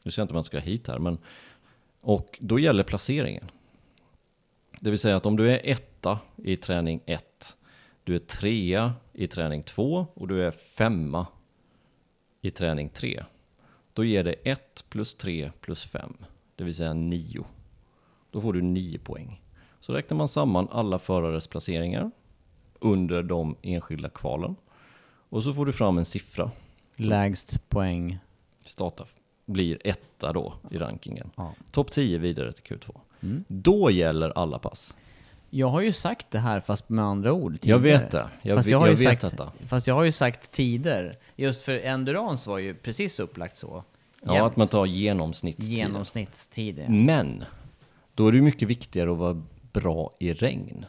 Nu 0.03 0.11
säger 0.11 0.21
jag 0.21 0.23
inte 0.23 0.33
om 0.33 0.35
man 0.35 0.43
ska 0.43 0.59
hit 0.59 0.87
här, 0.87 0.99
men... 0.99 1.17
Och 2.01 2.37
då 2.39 2.59
gäller 2.59 2.83
placeringen. 2.83 3.51
Det 4.79 4.89
vill 4.89 4.99
säga 4.99 5.17
att 5.17 5.25
om 5.25 5.37
du 5.37 5.51
är 5.51 5.61
etta 5.63 6.19
i 6.35 6.57
träning 6.57 7.01
1, 7.05 7.57
du 8.03 8.15
är 8.15 8.19
trea 8.19 8.93
i 9.13 9.27
träning 9.27 9.63
2 9.63 10.07
och 10.13 10.27
du 10.27 10.45
är 10.45 10.51
femma 10.51 11.27
i 12.41 12.51
träning 12.51 12.89
3. 12.89 13.23
Då 13.93 14.03
ger 14.03 14.23
det 14.23 14.33
1 14.33 14.85
plus 14.89 15.15
3 15.15 15.51
plus 15.61 15.85
5, 15.85 16.13
det 16.55 16.63
vill 16.63 16.75
säga 16.75 16.93
9. 16.93 17.45
Då 18.31 18.41
får 18.41 18.53
du 18.53 18.61
9 18.61 18.99
poäng. 18.99 19.41
Så 19.79 19.93
räknar 19.93 20.17
man 20.17 20.27
samman 20.27 20.67
alla 20.71 20.99
förares 20.99 21.47
placeringar 21.47 22.11
under 22.79 23.23
de 23.23 23.55
enskilda 23.61 24.09
kvalen. 24.09 24.55
Och 25.29 25.43
så 25.43 25.53
får 25.53 25.65
du 25.65 25.71
fram 25.71 25.97
en 25.97 26.05
siffra. 26.05 26.51
Lägst 26.95 27.69
poäng. 27.69 28.19
Starta 28.63 29.05
blir 29.49 29.77
etta 29.87 30.33
då 30.33 30.53
i 30.71 30.77
rankingen. 30.77 31.29
Ja. 31.35 31.53
Topp 31.71 31.91
10 31.91 32.17
vidare 32.17 32.51
till 32.51 32.63
Q2. 32.77 32.95
Mm. 33.21 33.43
Då 33.47 33.91
gäller 33.91 34.29
alla 34.37 34.59
pass. 34.59 34.95
Jag 35.49 35.67
har 35.69 35.81
ju 35.81 35.91
sagt 35.91 36.31
det 36.31 36.39
här 36.39 36.59
fast 36.59 36.89
med 36.89 37.05
andra 37.05 37.33
ord 37.33 37.53
Jag 37.53 37.61
tidigare. 37.61 37.79
vet 37.81 38.11
det. 38.11 38.29
Jag, 38.41 38.57
fast 38.57 38.69
jag, 38.69 38.79
har 38.79 38.87
jag 38.87 38.99
ju 38.99 39.05
vet 39.09 39.21
sagt, 39.21 39.37
detta. 39.37 39.51
Fast 39.67 39.87
jag 39.87 39.95
har 39.95 40.03
ju 40.03 40.11
sagt 40.11 40.51
tider. 40.51 41.15
Just 41.35 41.61
för 41.61 41.73
endurance 41.79 42.49
var 42.49 42.57
ju 42.57 42.73
precis 42.73 43.19
upplagt 43.19 43.57
så. 43.57 43.83
Ja, 44.21 44.33
Jämt. 44.33 44.45
att 44.45 44.55
man 44.57 44.67
tar 44.67 44.85
genomsnittstiden. 44.85 45.77
Genomsnittstid. 45.77 46.79
ja. 46.79 46.89
Men, 46.89 47.43
då 48.13 48.27
är 48.27 48.31
det 48.31 48.37
ju 48.37 48.43
mycket 48.43 48.67
viktigare 48.67 49.11
att 49.11 49.17
vara 49.17 49.41
bra 49.73 50.11
i 50.19 50.33
regn. 50.33 50.85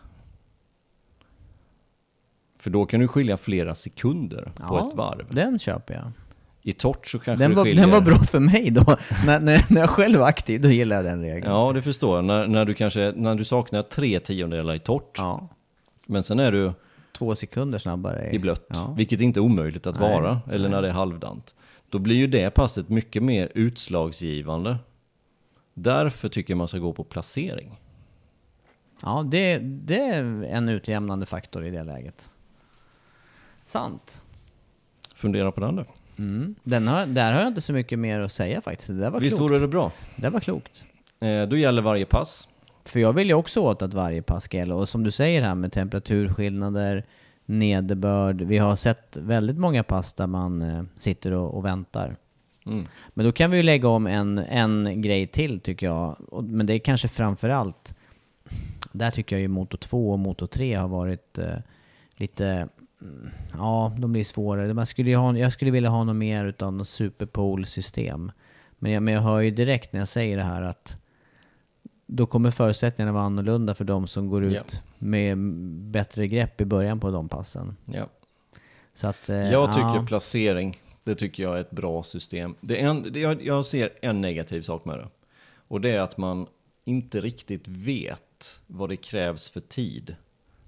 För 2.56 2.70
då 2.70 2.86
kan 2.86 3.00
du 3.00 3.08
skilja 3.08 3.36
flera 3.36 3.74
sekunder 3.74 4.42
på 4.56 4.62
Ja, 4.76 4.88
ett 4.88 4.94
varv. 4.94 5.26
Den 5.30 5.58
köper 5.58 5.94
jag. 5.94 6.12
I 6.62 6.72
torrt 6.72 7.06
så 7.06 7.18
kanske 7.18 7.44
Den 7.44 7.50
det 7.50 7.56
var, 7.56 7.64
skiljer... 7.64 7.82
den 7.84 7.90
var 7.92 8.00
bra 8.00 8.18
för 8.18 8.40
mig 8.40 8.70
då. 8.70 8.84
när, 9.26 9.40
när, 9.40 9.64
när 9.68 9.80
jag 9.80 9.90
själv 9.90 10.18
var 10.18 10.26
aktiv, 10.28 10.60
då 10.60 10.68
gillade 10.68 11.08
jag 11.08 11.12
den 11.18 11.22
regeln. 11.22 11.52
Ja, 11.52 11.72
det 11.72 11.82
förstår 11.82 12.16
jag. 12.16 12.24
När, 12.24 12.46
när, 12.46 12.64
du 12.64 12.74
kanske, 12.74 13.12
när 13.16 13.34
du 13.34 13.44
saknar 13.44 13.82
tre 13.82 14.20
tiondelar 14.20 14.74
i 14.74 14.78
torrt, 14.78 15.14
Ja. 15.18 15.48
men 16.06 16.22
sen 16.22 16.38
är 16.38 16.52
du 16.52 16.72
Två 17.12 17.34
sekunder 17.34 17.78
snabbare. 17.78 18.30
i 18.32 18.38
blött, 18.38 18.66
Ja. 18.68 18.94
vilket 18.96 19.20
inte 19.20 19.40
är 19.40 19.42
omöjligt 19.42 19.86
att 19.86 20.00
Nej, 20.00 20.12
vara, 20.12 20.40
eller 20.50 20.68
när 20.68 20.82
det 20.82 20.88
är 20.88 20.92
halvdant. 20.92 21.54
Då 21.88 21.98
blir 21.98 22.16
ju 22.16 22.26
det 22.26 22.50
passet 22.50 22.88
mycket 22.88 23.22
mer 23.22 23.52
utslagsgivande. 23.54 24.76
Därför 25.74 26.28
tycker 26.28 26.52
jag 26.52 26.58
man 26.58 26.68
ska 26.68 26.78
gå 26.78 26.92
på 26.92 27.04
placering. 27.04 27.80
Ja, 29.02 29.22
det, 29.30 29.58
det 29.58 29.98
är 30.00 30.22
en 30.44 30.68
utjämnande 30.68 31.26
faktor 31.26 31.64
i 31.64 31.70
det 31.70 31.82
läget. 31.84 32.30
Sant. 33.64 34.22
Fundera 35.14 35.52
på 35.52 35.60
den 35.60 35.76
du. 35.76 35.84
Mm. 36.20 36.54
Den 36.62 36.88
har, 36.88 37.06
där 37.06 37.32
har 37.32 37.40
jag 37.40 37.48
inte 37.48 37.60
så 37.60 37.72
mycket 37.72 37.98
mer 37.98 38.20
att 38.20 38.32
säga 38.32 38.60
faktiskt. 38.60 38.88
Det 38.88 38.98
där 38.98 39.10
var 39.10 39.20
Visst 39.20 39.36
klokt. 39.36 39.50
vore 39.50 39.58
det 39.58 39.68
bra? 39.68 39.92
Det 40.16 40.30
var 40.30 40.40
klokt. 40.40 40.84
Eh, 41.20 41.42
då 41.42 41.56
gäller 41.56 41.82
varje 41.82 42.06
pass. 42.06 42.48
För 42.84 43.00
jag 43.00 43.12
vill 43.12 43.28
ju 43.28 43.34
också 43.34 43.60
åt 43.60 43.82
att 43.82 43.94
varje 43.94 44.22
pass 44.22 44.44
ska 44.44 44.56
gälla. 44.56 44.74
Och 44.74 44.88
som 44.88 45.04
du 45.04 45.10
säger 45.10 45.42
här 45.42 45.54
med 45.54 45.72
temperaturskillnader, 45.72 47.04
nederbörd. 47.46 48.42
Vi 48.42 48.58
har 48.58 48.76
sett 48.76 49.16
väldigt 49.16 49.58
många 49.58 49.82
pass 49.82 50.12
där 50.12 50.26
man 50.26 50.62
eh, 50.62 50.82
sitter 50.96 51.32
och, 51.32 51.54
och 51.54 51.64
väntar. 51.64 52.16
Mm. 52.66 52.86
Men 53.14 53.26
då 53.26 53.32
kan 53.32 53.50
vi 53.50 53.56
ju 53.56 53.62
lägga 53.62 53.88
om 53.88 54.06
en, 54.06 54.38
en 54.38 55.02
grej 55.02 55.26
till 55.26 55.60
tycker 55.60 55.86
jag. 55.86 56.16
Och, 56.28 56.44
men 56.44 56.66
det 56.66 56.74
är 56.74 56.78
kanske 56.78 57.08
framförallt, 57.08 57.94
där 58.92 59.10
tycker 59.10 59.36
jag 59.36 59.40
ju 59.40 59.48
Moto 59.48 59.76
2 59.76 60.10
och 60.10 60.18
Moto 60.18 60.46
3 60.46 60.74
har 60.74 60.88
varit 60.88 61.38
eh, 61.38 61.56
lite, 62.16 62.68
ja 63.52 63.92
de 63.98 64.12
blir 64.12 64.24
svårare. 64.24 64.74
Man 64.74 64.86
skulle 64.86 65.16
ha, 65.16 65.36
jag 65.38 65.52
skulle 65.52 65.70
vilja 65.70 65.90
ha 65.90 66.04
något 66.04 66.16
mer 66.16 66.44
utav 66.44 66.72
något 66.72 66.88
superpole-system. 66.88 68.32
Men 68.78 68.92
jag, 68.92 69.02
men 69.02 69.14
jag 69.14 69.20
hör 69.20 69.40
ju 69.40 69.50
direkt 69.50 69.92
när 69.92 70.00
jag 70.00 70.08
säger 70.08 70.36
det 70.36 70.42
här 70.42 70.62
att 70.62 70.96
då 72.06 72.26
kommer 72.26 72.50
förutsättningarna 72.50 73.12
vara 73.12 73.24
annorlunda 73.24 73.74
för 73.74 73.84
de 73.84 74.06
som 74.06 74.28
går 74.28 74.44
ut 74.44 74.52
Ja. 74.54 74.80
med 74.98 75.38
bättre 75.90 76.28
grepp 76.28 76.60
i 76.60 76.64
början 76.64 77.00
på 77.00 77.10
de 77.10 77.28
passen. 77.28 77.76
Ja. 77.84 78.08
Så 78.94 79.06
att, 79.06 79.28
eh, 79.28 79.36
Jag 79.36 79.68
tycker 79.72 79.86
ja. 79.86 80.04
placering, 80.08 80.82
det 81.04 81.14
tycker 81.14 81.42
jag 81.42 81.56
är 81.56 81.60
ett 81.60 81.70
bra 81.70 82.02
system. 82.02 82.54
Det 82.60 82.80
en, 82.82 83.12
det, 83.12 83.20
jag, 83.20 83.42
jag 83.46 83.66
ser 83.66 83.90
en 84.02 84.20
negativ 84.20 84.62
sak 84.62 84.84
med 84.84 84.98
det. 84.98 85.08
Och 85.68 85.80
det 85.80 85.90
är 85.90 86.00
att 86.00 86.16
man 86.16 86.46
inte 86.84 87.20
riktigt 87.20 87.68
vet 87.68 88.60
vad 88.66 88.88
det 88.88 88.96
krävs 88.96 89.50
för 89.50 89.60
tid 89.60 90.16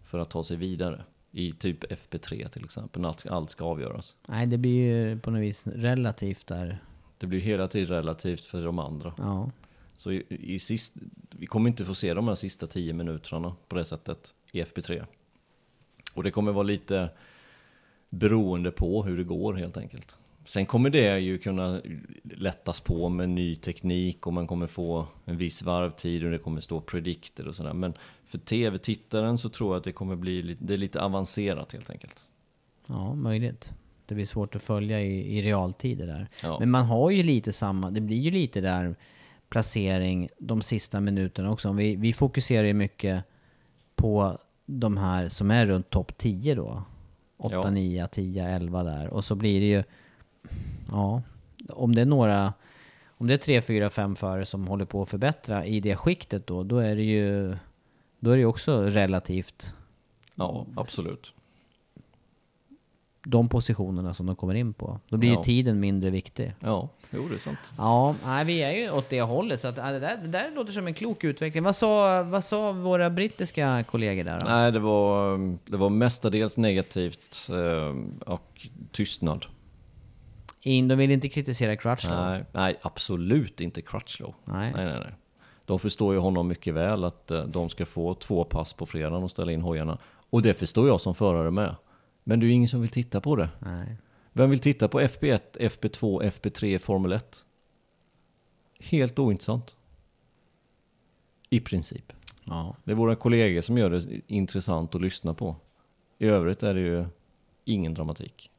för 0.05 0.19
att 0.19 0.31
ta 0.31 0.45
sig 0.45 0.57
vidare. 0.57 1.05
I 1.35 1.53
typ 1.53 1.85
FP3 1.85 2.49
till 2.49 2.65
exempel, 2.65 3.03
när 3.03 3.33
allt, 3.33 3.51
ska 3.51 3.65
avgöras. 3.65 4.17
Nej, 4.27 4.47
det 4.47 4.59
blir 4.59 4.73
ju 4.73 5.19
på 5.19 5.31
något 5.31 5.43
vis 5.43 5.67
relativt 5.67 6.47
där. 6.47 6.79
Det 7.19 7.27
blir 7.27 7.41
hela 7.41 7.69
tiden 7.69 7.89
relativt 7.89 8.45
för 8.45 8.63
de 8.63 8.79
andra. 8.79 9.15
Ja. 9.19 9.51
Så 9.95 10.13
i, 10.13 10.25
i 10.29 10.59
sist, 10.59 10.95
vi 11.31 11.47
kommer 11.47 11.71
inte 11.71 11.85
få 11.85 11.95
se 11.95 12.15
de 12.15 12.29
här 12.29 12.35
sista 12.35 12.67
tio 12.67 12.93
minuterna 12.93 13.57
på 13.69 13.77
det 13.77 13.85
sättet 13.85 14.35
i 14.53 14.63
FP3. 14.63 15.07
Och 16.15 16.23
det 16.23 16.31
kommer 16.31 16.53
vara 16.53 16.63
lite 16.63 17.11
beroende 18.11 18.71
på 18.71 19.03
hur 19.03 19.17
det 19.17 19.25
går 19.25 19.55
helt 19.55 19.77
enkelt. 19.77 20.17
Sen 20.45 20.67
kommer 20.67 20.91
det 20.91 21.19
ju 21.19 21.39
kunna 21.39 21.81
lättas 22.25 22.81
på 22.81 23.09
med 23.09 23.29
ny 23.29 23.57
teknik 23.57 24.27
och 24.27 24.33
man 24.33 24.47
kommer 24.47 24.67
få 24.67 25.07
en 25.25 25.37
viss 25.37 25.63
varvtid 25.63 26.25
och 26.25 26.31
det 26.31 26.39
kommer 26.39 26.61
stå 26.61 26.81
predicted 26.81 27.47
och 27.47 27.57
sådär. 27.57 27.73
Men 27.73 27.95
för 28.25 28.39
tv-tittaren 28.39 29.39
så 29.39 29.49
tror 29.49 29.73
jag 29.73 29.79
att 29.79 29.85
det 29.85 29.93
kommer 29.93 30.17
bli 30.17 30.43
lite, 30.43 30.65
det 30.65 30.75
är 30.75 30.79
lite 30.79 31.01
avancerat 31.01 31.73
helt 31.73 31.91
enkelt. 31.91 32.27
Ja, 32.87 33.15
möjligt. 33.15 33.73
Det 34.07 34.15
blir 34.15 34.27
svårt 34.27 34.55
att 34.55 34.63
följa 34.63 35.01
i, 35.01 35.39
i 35.39 35.43
realtid 35.43 35.99
det 35.99 36.07
där. 36.07 36.29
Ja. 36.43 36.57
Men 36.61 36.71
man 36.71 36.85
har 36.85 37.11
ju 37.11 37.23
lite 37.23 37.53
samma, 37.53 37.91
det 37.91 38.01
blir 38.01 38.17
ju 38.17 38.31
lite 38.31 38.61
där 38.61 38.97
placering 39.49 40.29
de 40.39 40.63
sista 40.63 41.01
minuterna 41.01 41.51
också. 41.51 41.73
Vi, 41.73 41.97
vi 41.97 42.13
fokuserar 42.13 42.67
ju 42.67 42.75
mycket 42.75 43.25
på 43.95 44.39
de 44.67 44.97
här 44.97 45.29
som 45.29 45.51
är 45.51 45.67
runt 45.67 45.91
topp 45.91 46.19
10 46.19 46.55
då. 46.55 46.83
8, 47.37 47.55
Ja. 47.55 47.71
9, 47.71 48.07
10, 48.07 48.49
11 48.49 48.83
där. 48.83 49.09
Och 49.09 49.25
så 49.25 49.35
blir 49.35 49.61
det 49.61 49.67
ju, 49.67 49.83
ja, 50.91 51.23
om 51.69 51.95
det 51.95 52.01
är 52.01 52.07
några, 52.07 52.53
om 53.19 53.27
det 53.27 53.35
är 53.35 53.39
3, 53.39 53.63
4, 53.63 53.91
5 53.91 54.17
förare 54.17 54.47
som 54.47 54.67
håller 54.67 54.85
på 54.85 55.03
att 55.03 55.09
förbättra 55.09 55.65
i 55.67 55.81
det 55.81 55.97
skiktet 55.97 56.47
då, 56.47 56.63
då 56.63 56.79
är 56.79 56.97
det 56.97 57.03
ju 57.03 57.57
då 58.21 58.31
är 58.31 58.35
det 58.35 58.41
ju 58.41 58.47
också 58.47 58.83
relativt 58.83 59.73
Ja, 60.35 60.67
absolut. 60.77 61.33
de 63.25 63.49
positionerna 63.49 64.15
som 64.15 64.27
de 64.27 64.37
kommer 64.37 64.55
in 64.55 64.73
på. 64.75 65.01
Då 65.09 65.17
blir 65.17 65.31
ju 65.31 65.37
Ja. 65.37 65.43
tiden 65.43 65.81
mindre 65.81 66.11
viktig. 66.11 66.53
Ja, 66.61 66.89
jo 67.11 67.29
det 67.29 67.35
är 67.35 67.39
sant. 67.39 67.59
Ja, 67.79 68.15
nej, 68.25 68.45
vi 68.45 68.63
är 68.63 68.73
ju 68.73 68.91
åt 68.91 69.09
det 69.09 69.21
hållet. 69.23 69.61
Så 69.61 69.69
att, 69.69 69.77
det, 69.77 69.83
där, 69.99 70.17
det 70.23 70.29
där 70.29 70.51
låter 70.55 70.73
som 70.73 70.87
en 70.87 70.95
klok 70.95 71.25
utveckling. 71.25 71.63
Vad 71.63 71.77
sa, 71.77 72.23
vad 72.23 72.45
sa 72.45 72.73
våra 72.73 73.11
brittiska 73.11 73.85
kollegor 73.91 74.25
där 74.25 74.41
då? 74.41 74.47
Nej, 74.49 74.73
det 74.73 74.79
var, 74.79 75.39
det 75.71 75.77
var 75.77 75.91
mestadels 75.91 76.57
negativt 76.57 77.49
eh, 77.51 77.97
och 78.33 78.67
tystnad. 78.93 79.47
In, 80.65 80.89
de 80.89 80.95
vill 80.95 81.11
inte 81.11 81.29
kritisera 81.29 81.77
Crutchlow. 81.77 82.17
Nej, 82.17 82.45
nej, 82.53 82.79
absolut 82.83 83.61
inte 83.61 83.83
Crutchlow. 83.83 84.35
Nej. 84.45 84.73
nej, 84.75 84.85
nej, 84.85 85.01
nej. 85.01 85.15
De 85.65 85.79
förstår 85.79 86.15
ju 86.15 86.21
honom 86.21 86.49
mycket 86.49 86.75
väl 86.75 87.05
att 87.05 87.31
eh, 87.31 87.45
de 87.45 87.69
ska 87.69 87.87
få 87.87 88.15
två 88.15 88.45
pass 88.45 88.73
på 88.73 88.87
fredagen 88.87 89.23
och 89.23 89.31
ställa 89.31 89.53
in 89.53 89.61
hojarna. 89.61 89.99
Och 90.31 90.43
det 90.43 90.55
förstår 90.55 90.89
jag 90.89 91.01
som 91.01 91.15
förare 91.15 91.51
med. 91.51 91.77
Men 92.25 92.41
det 92.41 92.47
är 92.47 92.49
ju 92.49 92.55
ingen 92.55 92.69
som 92.69 92.81
vill 92.81 92.91
titta 92.91 93.21
på 93.21 93.37
det. 93.37 93.49
Nej. 93.59 93.97
Vem 94.33 94.51
vill 94.51 94.59
titta 94.59 94.89
på 94.89 95.01
FB1, 95.01 95.41
FB2, 95.59 96.23
FB3 96.23 96.79
Formel 96.79 97.13
1? 97.13 97.45
Helt 98.81 99.19
ointressant. 99.19 99.77
I 101.51 101.61
princip. 101.61 102.13
Ja. 102.45 102.77
Det 102.85 102.91
är 102.91 102.95
våra 102.95 103.17
kollegor 103.17 103.61
som 103.61 103.79
gör 103.79 103.91
det 103.91 104.21
intressant 104.27 104.95
att 104.95 105.01
lyssna 105.01 105.35
på. 105.35 105.57
I 106.19 106.27
övrigt 106.27 106.63
är 106.63 106.75
det 106.75 106.81
ju 106.81 107.07
ingen 107.65 107.95
dramatik. 107.95 108.52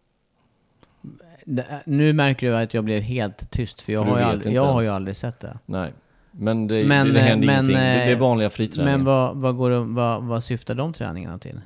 Nu 1.86 2.14
märker 2.14 2.48
du 2.48 2.56
att 2.56 2.74
jag 2.74 2.84
blev 2.84 3.02
helt 3.02 3.52
tyst, 3.52 3.82
för 3.82 3.94
jag, 3.94 4.06
För 4.06 4.12
har 4.12 4.20
ju, 4.20 4.26
aldrig, 4.26 4.56
jag 4.56 4.66
har 4.66 4.82
ju 4.82 4.88
aldrig 4.88 5.16
sett 5.16 5.40
det. 5.40 5.58
Nej, 5.66 5.94
men 6.32 6.68
det, 6.68 6.86
Men, 6.86 7.08
det, 7.08 7.14
det 7.14 7.20
händer 7.20 7.48
men, 7.48 7.56
ingenting. 7.56 7.76
Det, 7.76 7.82
det 7.82 8.04
är 8.04 8.12
eh, 8.12 8.20
vanliga 8.20 8.50
friträningar. 8.50 8.98
Men 8.98 9.06
vad, 9.06 9.38
vad, 9.38 9.58
går 9.58 9.72
vad, 9.72 10.24
vad 10.24 10.44
syftar 10.44 10.76
de 10.76 10.94
träningarna 10.94 11.40
till? 11.40 11.62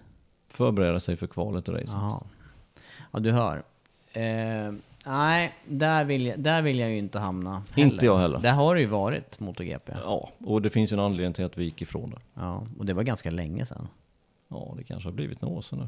Förbereda 0.49 0.99
sig 0.99 1.15
för 1.15 1.27
kvalet 1.27 1.67
och 1.67 1.73
racet. 1.73 1.89
Jaha. 1.91 2.23
Ja, 3.11 3.19
du 3.19 3.31
hör. 3.31 3.63
Eh, 4.13 4.73
nej, 5.05 5.53
där 5.65 6.03
vill, 6.03 6.25
jag, 6.25 6.39
där 6.39 6.61
vill 6.61 6.79
jag 6.79 6.89
ju 6.89 6.97
inte 6.97 7.19
hamna. 7.19 7.63
Inte 7.75 8.05
jag 8.05 8.17
heller. 8.17 8.39
Där 8.39 8.51
har 8.51 8.75
det 8.75 8.81
ju 8.81 8.87
varit 8.87 9.39
MotoGP. 9.39 9.93
Ja, 10.03 10.29
och 10.45 10.61
det 10.61 10.69
finns 10.69 10.91
ju 10.91 10.93
en 10.93 10.99
anledning 10.99 11.33
till 11.33 11.45
att 11.45 11.57
vi 11.57 11.63
gick 11.63 11.81
ifrån 11.81 12.09
det. 12.09 12.19
Ja, 12.33 12.63
och 12.79 12.85
det 12.85 12.93
var 12.93 13.03
ganska 13.03 13.31
länge 13.31 13.65
sedan. 13.65 13.87
Ja, 14.47 14.73
det 14.77 14.83
kanske 14.83 15.09
har 15.09 15.13
blivit 15.13 15.41
några 15.41 15.55
år 15.55 15.61
sedan 15.61 15.79
nu. 15.79 15.87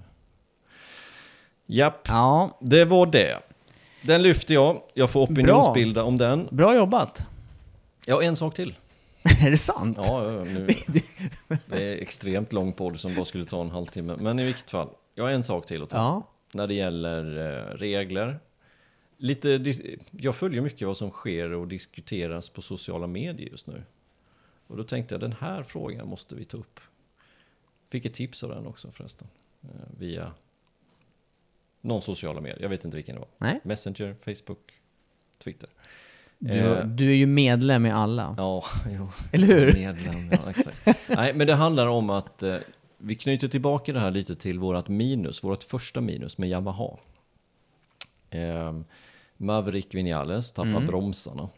Japp, 1.66 2.08
Ja, 2.08 2.58
det 2.62 2.86
var 2.86 3.06
det. 3.06 3.40
Den 4.02 4.22
lyfter 4.22 4.54
jag. 4.54 4.82
Jag 4.94 5.10
får 5.10 5.24
opinionsbilda 5.24 6.04
om 6.04 6.18
den. 6.18 6.48
bra 6.52 6.76
jobbat. 6.76 7.26
Ja, 8.06 8.24
en 8.24 8.36
sak 8.36 8.56
till. 8.56 8.76
är 9.46 9.52
det 9.52 9.58
sant? 9.58 9.98
Ja, 10.02 10.24
ja, 10.24 10.32
ja, 10.34 10.44
nu. 10.44 10.68
Det 11.68 11.94
är 11.94 12.02
extremt 12.02 12.54
lång 12.54 12.74
podd 12.74 13.00
som 13.00 13.16
bara 13.16 13.26
skulle 13.26 13.46
ta 13.46 13.62
en 13.62 13.72
halvtimme. 13.72 14.16
Men 14.20 14.40
i 14.40 14.46
vilket 14.46 14.70
fall, 14.70 14.90
jag 15.16 15.24
har 15.24 15.32
en 15.32 15.44
sak 15.44 15.66
till 15.66 15.84
att 15.84 15.90
ta. 15.90 15.98
Ja. 15.98 16.28
När 16.52 16.68
det 16.68 16.74
gäller 16.74 17.38
eh, 17.38 17.78
regler. 17.78 18.40
Lite, 19.18 19.74
jag 20.12 20.36
följer 20.36 20.62
mycket 20.62 20.88
vad 20.88 20.98
som 20.98 21.12
sker 21.12 21.54
och 21.54 21.68
diskuteras 21.68 22.50
på 22.50 22.62
sociala 22.62 23.08
medier 23.08 23.50
just 23.50 23.68
nu. 23.68 23.84
Och 24.68 24.78
då 24.78 24.84
tänkte 24.84 25.14
jag, 25.14 25.22
den 25.22 25.36
här 25.40 25.64
frågan 25.64 26.08
måste 26.08 26.36
vi 26.36 26.46
ta 26.46 26.58
upp. 26.58 26.80
Fick 27.90 28.06
ett 28.06 28.14
tips 28.14 28.44
av 28.44 28.50
den 28.50 28.68
också 28.68 28.92
förresten. 28.92 29.28
Eh, 29.64 29.70
via 29.98 30.32
någon 31.82 32.02
sociala 32.02 32.42
medier, 32.42 32.62
jag 32.62 32.70
vet 32.70 32.86
inte 32.86 32.98
vilken 32.98 33.16
det 33.16 33.20
var. 33.20 33.28
Nej. 33.38 33.60
Messenger, 33.64 34.16
Facebook, 34.26 34.60
Twitter. 35.44 35.70
Du, 36.40 36.54
Eh, 36.60 36.86
du 36.86 37.10
är 37.10 37.16
ju 37.16 37.26
medlem 37.26 37.86
i 37.86 37.92
alla. 37.92 38.36
Ja, 38.38 38.64
jo. 38.98 39.10
Eller 39.32 39.48
hur? 39.48 39.74
Medlem, 39.74 40.16
ja, 40.32 40.50
exakt. 40.50 40.88
Nej, 41.10 41.34
men 41.34 41.48
det 41.48 41.54
handlar 41.56 41.88
om 41.88 42.10
att 42.10 42.44
eh, 42.44 42.56
vi 42.98 43.16
knyter 43.16 43.48
tillbaka 43.48 43.94
det 43.94 44.00
här 44.00 44.12
lite 44.12 44.36
till 44.36 44.60
vårt 44.60 44.88
minus, 44.88 45.44
vårt 45.44 45.64
första 45.64 46.02
minus 46.02 46.38
med 46.38 46.50
Yamaha. 46.50 46.98
Eh, 48.30 48.74
Maverick 49.38 49.96
Vinales 49.96 50.52
tappar 50.52 50.70
Mm. 50.70 50.86
bromsarna. 50.86 51.50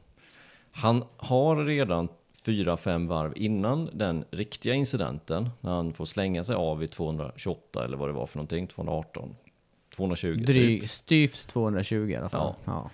Han 0.71 1.03
har 1.17 1.65
redan 1.65 2.07
fyra, 2.33 2.77
fem 2.77 3.07
varv 3.07 3.33
innan 3.35 3.89
den 3.93 4.25
riktiga 4.31 4.73
incidenten, 4.73 5.49
när 5.61 5.71
han 5.71 5.93
får 5.93 6.05
slänga 6.05 6.43
sig 6.43 6.55
av 6.55 6.83
i 6.83 6.87
228 6.87 7.85
eller 7.85 7.97
vad 7.97 8.09
det 8.09 8.13
var 8.13 8.25
för 8.25 8.37
någonting, 8.37 8.67
218, 8.67 9.35
220 9.95 10.37
typ. 10.37 10.47
Dryg, 10.47 10.89
styvt 10.89 11.47
220 11.47 12.09
i 12.09 12.15
alla 12.15 12.29
fall. 12.29 12.55
Ja. 12.65 12.89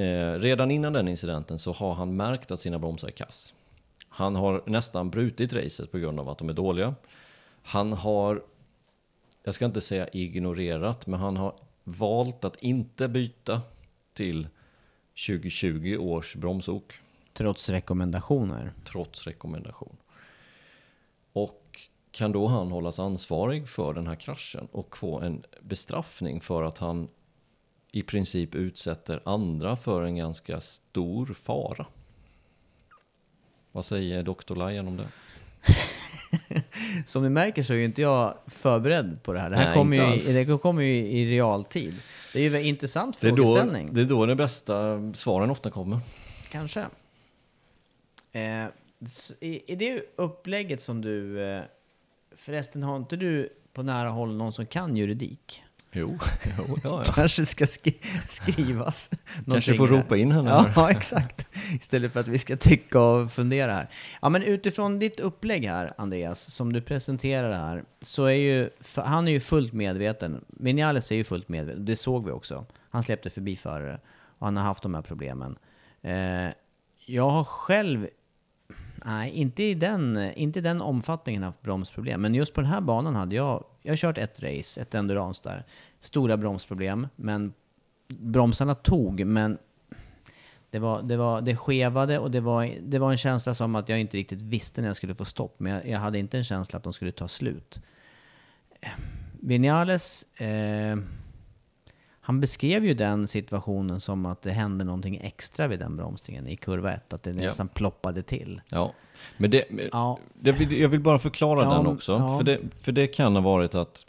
Eh, 0.00 0.32
redan 0.32 0.70
innan 0.70 0.92
den 0.92 1.08
incidenten 1.08 1.58
så 1.58 1.72
har 1.72 1.94
han 1.94 2.16
märkt 2.16 2.50
att 2.50 2.60
sina 2.60 2.78
bromsar 2.78 3.08
är 3.08 3.12
kass. 3.12 3.54
Han 4.08 4.36
har 4.36 4.62
nästan 4.66 5.10
brutit 5.10 5.52
racet 5.52 5.92
på 5.92 5.98
grund 5.98 6.20
av 6.20 6.28
att 6.28 6.38
de 6.38 6.48
är 6.48 6.52
dåliga. 6.52 6.94
Han 7.62 7.92
har, 7.92 8.42
jag 9.44 9.54
ska 9.54 9.64
inte 9.64 9.80
säga 9.80 10.08
ignorerat, 10.08 11.06
men 11.06 11.20
han 11.20 11.36
har 11.36 11.54
valt 11.84 12.44
att 12.44 12.56
inte 12.56 13.08
byta 13.08 13.62
till 14.14 14.48
2020 15.26 15.96
års 16.00 16.36
bromsok 16.36 16.94
Trots 17.32 17.68
rekommendationer. 17.68 18.72
trots 18.84 19.26
rekommendation. 19.26 19.96
Och 21.32 21.59
kan 22.12 22.32
då 22.32 22.46
han 22.46 22.70
hållas 22.70 22.98
ansvarig 22.98 23.68
för 23.68 23.94
den 23.94 24.06
här 24.06 24.14
kraschen 24.14 24.68
och 24.72 24.96
få 24.96 25.20
en 25.20 25.42
bestraffning 25.60 26.40
för 26.40 26.62
att 26.62 26.78
han 26.78 27.08
i 27.92 28.02
princip 28.02 28.54
utsätter 28.54 29.22
andra 29.24 29.76
för 29.76 30.02
en 30.02 30.16
ganska 30.16 30.60
stor 30.60 31.26
fara? 31.26 31.86
Vad 33.72 33.84
säger 33.84 34.22
Dr. 34.22 34.68
Lion 34.68 34.88
om 34.88 34.96
det? 34.96 35.08
Som 37.06 37.22
ni 37.22 37.28
märker 37.28 37.62
så 37.62 37.72
är 37.72 37.76
ju 37.76 37.84
inte 37.84 38.02
jag 38.02 38.34
förberedd 38.46 39.22
på 39.22 39.32
det 39.32 39.40
här. 39.40 39.50
Det 39.50 39.56
här 39.56 39.64
Nej, 39.64 39.74
kommer 39.74 39.96
ju, 39.96 40.44
det 40.44 40.62
kommer 40.62 40.82
ju 40.82 40.94
i 40.94 41.26
realtid. 41.30 41.94
Det 42.32 42.38
är 42.38 42.50
ju 42.50 42.56
en 42.56 42.64
intressant 42.64 43.20
Det 43.20 43.28
är, 43.28 43.30
då, 43.30 43.36
frågeställning. 43.36 43.94
det 43.94 44.00
är 44.00 44.04
då 44.04 44.26
de 44.26 44.34
bästa 44.34 44.98
svaren 45.14 45.50
ofta 45.50 45.70
kommer. 45.70 46.00
Kanske. 46.50 46.86
Eh, 48.32 48.64
i, 49.40 49.72
I 49.72 49.76
det 49.76 50.02
upplägget 50.16 50.82
som 50.82 51.00
du... 51.00 51.38
Förresten, 52.40 52.82
har 52.82 52.96
inte 52.96 53.16
du 53.16 53.48
på 53.72 53.82
nära 53.82 54.08
håll 54.08 54.36
någon 54.36 54.52
som 54.52 54.66
kan 54.66 54.96
juridik? 54.96 55.62
Jo, 55.92 56.18
jo 56.58 56.76
ja, 56.84 57.04
ja. 57.06 57.12
Kanske 57.14 57.46
ska 57.46 57.66
skri 57.66 58.00
skrivas. 58.28 59.10
Kanske 59.50 59.74
får 59.74 59.88
ropa 59.88 60.16
in 60.16 60.32
henne. 60.32 60.72
Ja, 60.76 60.90
exakt. 60.90 61.46
Istället 61.72 62.12
för 62.12 62.20
att 62.20 62.28
vi 62.28 62.38
ska 62.38 62.56
tycka 62.56 63.00
och 63.00 63.32
fundera 63.32 63.72
här. 63.72 63.88
Ja, 64.22 64.28
men 64.28 64.42
utifrån 64.42 64.98
ditt 64.98 65.20
upplägg 65.20 65.64
här, 65.64 65.90
Andreas, 65.98 66.54
som 66.54 66.72
du 66.72 66.80
presenterar 66.80 67.52
här, 67.52 67.84
så 68.00 68.24
är 68.24 68.34
ju, 68.34 68.70
han 68.94 69.28
är 69.28 69.32
ju 69.32 69.40
fullt 69.40 69.72
medveten. 69.72 70.44
Vinales 70.48 71.12
är 71.12 71.16
ju 71.16 71.24
fullt 71.24 71.48
medveten, 71.48 71.84
det 71.84 71.96
såg 71.96 72.26
vi 72.26 72.32
också. 72.32 72.66
Han 72.90 73.02
släppte 73.02 73.30
förbi 73.30 73.56
förare 73.56 74.00
och 74.38 74.46
han 74.46 74.56
har 74.56 74.64
haft 74.64 74.82
de 74.82 74.94
här 74.94 75.02
problemen. 75.02 75.58
Eh, 76.02 76.48
jag 77.06 77.30
har 77.30 77.44
själv, 77.44 78.08
nej, 79.04 79.30
inte 79.30 79.62
i 79.62 79.74
den, 79.74 80.32
inte 80.34 80.58
i 80.58 80.62
den 80.62 80.80
omfattningen 80.80 81.42
haft 81.42 81.62
bromsproblem, 81.62 82.22
men 82.22 82.34
just 82.34 82.54
på 82.54 82.60
den 82.60 82.70
här 82.70 82.80
banan 82.80 83.16
hade 83.16 83.36
jag, 83.36 83.64
jag 83.82 83.92
har 83.92 83.96
kört 83.96 84.18
ett 84.18 84.42
race, 84.42 84.80
ett 84.80 84.94
endurance 84.94 85.40
där. 85.44 85.64
Stora 86.00 86.36
bromsproblem, 86.36 87.08
men 87.16 87.52
bromsarna 88.08 88.74
tog, 88.74 89.26
men 89.26 89.58
det, 90.70 90.78
var, 90.78 91.02
det, 91.02 91.16
var, 91.16 91.40
det 91.40 91.56
skevade 91.56 92.18
och 92.18 92.30
det 92.30 92.40
var, 92.40 92.70
det 92.80 92.98
var 92.98 93.10
en 93.10 93.18
känsla 93.18 93.54
som 93.54 93.74
att 93.74 93.88
jag 93.88 94.00
inte 94.00 94.16
riktigt 94.16 94.42
visste 94.42 94.80
när 94.80 94.88
jag 94.88 94.96
skulle 94.96 95.14
få 95.14 95.24
stopp. 95.24 95.60
Men 95.60 95.72
jag, 95.72 95.88
jag 95.88 95.98
hade 95.98 96.18
inte 96.18 96.38
en 96.38 96.44
känsla 96.44 96.76
att 96.76 96.82
de 96.82 96.92
skulle 96.92 97.12
ta 97.12 97.28
slut. 97.28 97.80
Eh, 98.80 98.90
Vinales, 99.40 100.22
eh, 100.40 100.96
han 102.20 102.40
beskrev 102.40 102.84
ju 102.84 102.94
den 102.94 103.28
situationen 103.28 104.00
som 104.00 104.26
att 104.26 104.42
det 104.42 104.50
hände 104.50 104.84
någonting 104.84 105.20
extra 105.22 105.68
vid 105.68 105.78
den 105.78 105.96
bromsningen 105.96 106.46
i 106.46 106.56
kurva 106.56 106.92
1. 106.92 107.12
Att 107.12 107.22
det 107.22 107.32
nästan 107.32 107.68
ploppade 107.68 108.22
till. 108.22 108.60
Ja, 108.68 108.92
men 109.36 109.50
det, 109.50 109.64
Ja. 109.92 110.18
det, 110.34 110.72
jag 110.72 110.88
vill 110.88 111.00
bara 111.00 111.18
förklara 111.18 111.62
Ja, 111.62 111.74
den 111.74 111.86
också. 111.86 112.12
ja. 112.12 112.38
För, 112.38 112.44
det, 112.44 112.58
för 112.82 112.92
det 112.92 113.06
kan 113.06 113.34
ha 113.36 113.42
varit 113.42 113.74
att 113.74 114.06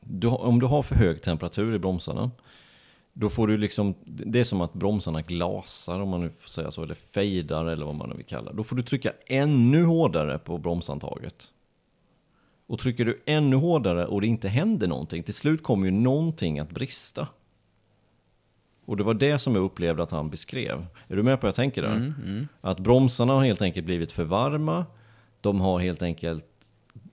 du, 0.00 0.28
om 0.28 0.60
du 0.60 0.66
har 0.66 0.82
för 0.82 0.94
hög 0.94 1.22
temperatur 1.22 1.74
i 1.74 1.78
bromsarna, 1.78 2.30
då 3.12 3.28
får 3.28 3.46
du 3.48 3.56
liksom, 3.56 3.94
det 4.04 4.40
är 4.40 4.44
som 4.44 4.60
att 4.60 4.72
bromsarna 4.72 5.22
glasar 5.22 6.00
om 6.00 6.08
man 6.08 6.20
nu 6.20 6.30
får 6.38 6.48
säga 6.48 6.70
så, 6.70 6.82
eller 6.82 6.94
fejdar 6.94 7.66
eller 7.66 7.86
vad 7.86 7.94
man 7.94 8.08
nu 8.08 8.16
vill 8.16 8.26
kalla 8.26 8.50
det. 8.50 8.56
Då 8.56 8.64
får 8.64 8.76
du 8.76 8.82
trycka 8.82 9.12
ännu 9.26 9.84
hårdare 9.84 10.38
på 10.38 10.58
bromsantaget. 10.58 11.48
Och 12.68 12.78
trycker 12.78 13.04
du 13.04 13.22
ännu 13.26 13.56
hårdare 13.56 14.06
och 14.06 14.20
det 14.20 14.26
inte 14.26 14.48
händer 14.48 14.86
någonting, 14.88 15.22
till 15.22 15.34
slut 15.34 15.62
kommer 15.62 15.84
ju 15.86 15.90
någonting 15.92 16.58
att 16.58 16.70
brista. 16.70 17.28
Och 18.86 18.96
det 18.96 19.02
var 19.04 19.14
det 19.14 19.38
som 19.38 19.54
jag 19.54 19.64
upplevde 19.64 20.02
att 20.02 20.10
han 20.10 20.30
beskrev. 20.30 20.86
Är 21.08 21.16
du 21.16 21.22
med 21.22 21.40
på 21.40 21.46
vad 21.46 21.48
jag 21.48 21.54
tänker 21.54 21.82
där? 21.82 22.14
Att 22.60 22.80
bromsarna 22.80 23.32
har 23.32 23.44
helt 23.44 23.62
enkelt 23.62 23.86
blivit 23.86 24.12
för 24.12 24.24
varma. 24.24 24.86
De 25.40 25.60
har 25.60 25.78
helt 25.78 26.02
enkelt 26.02 26.46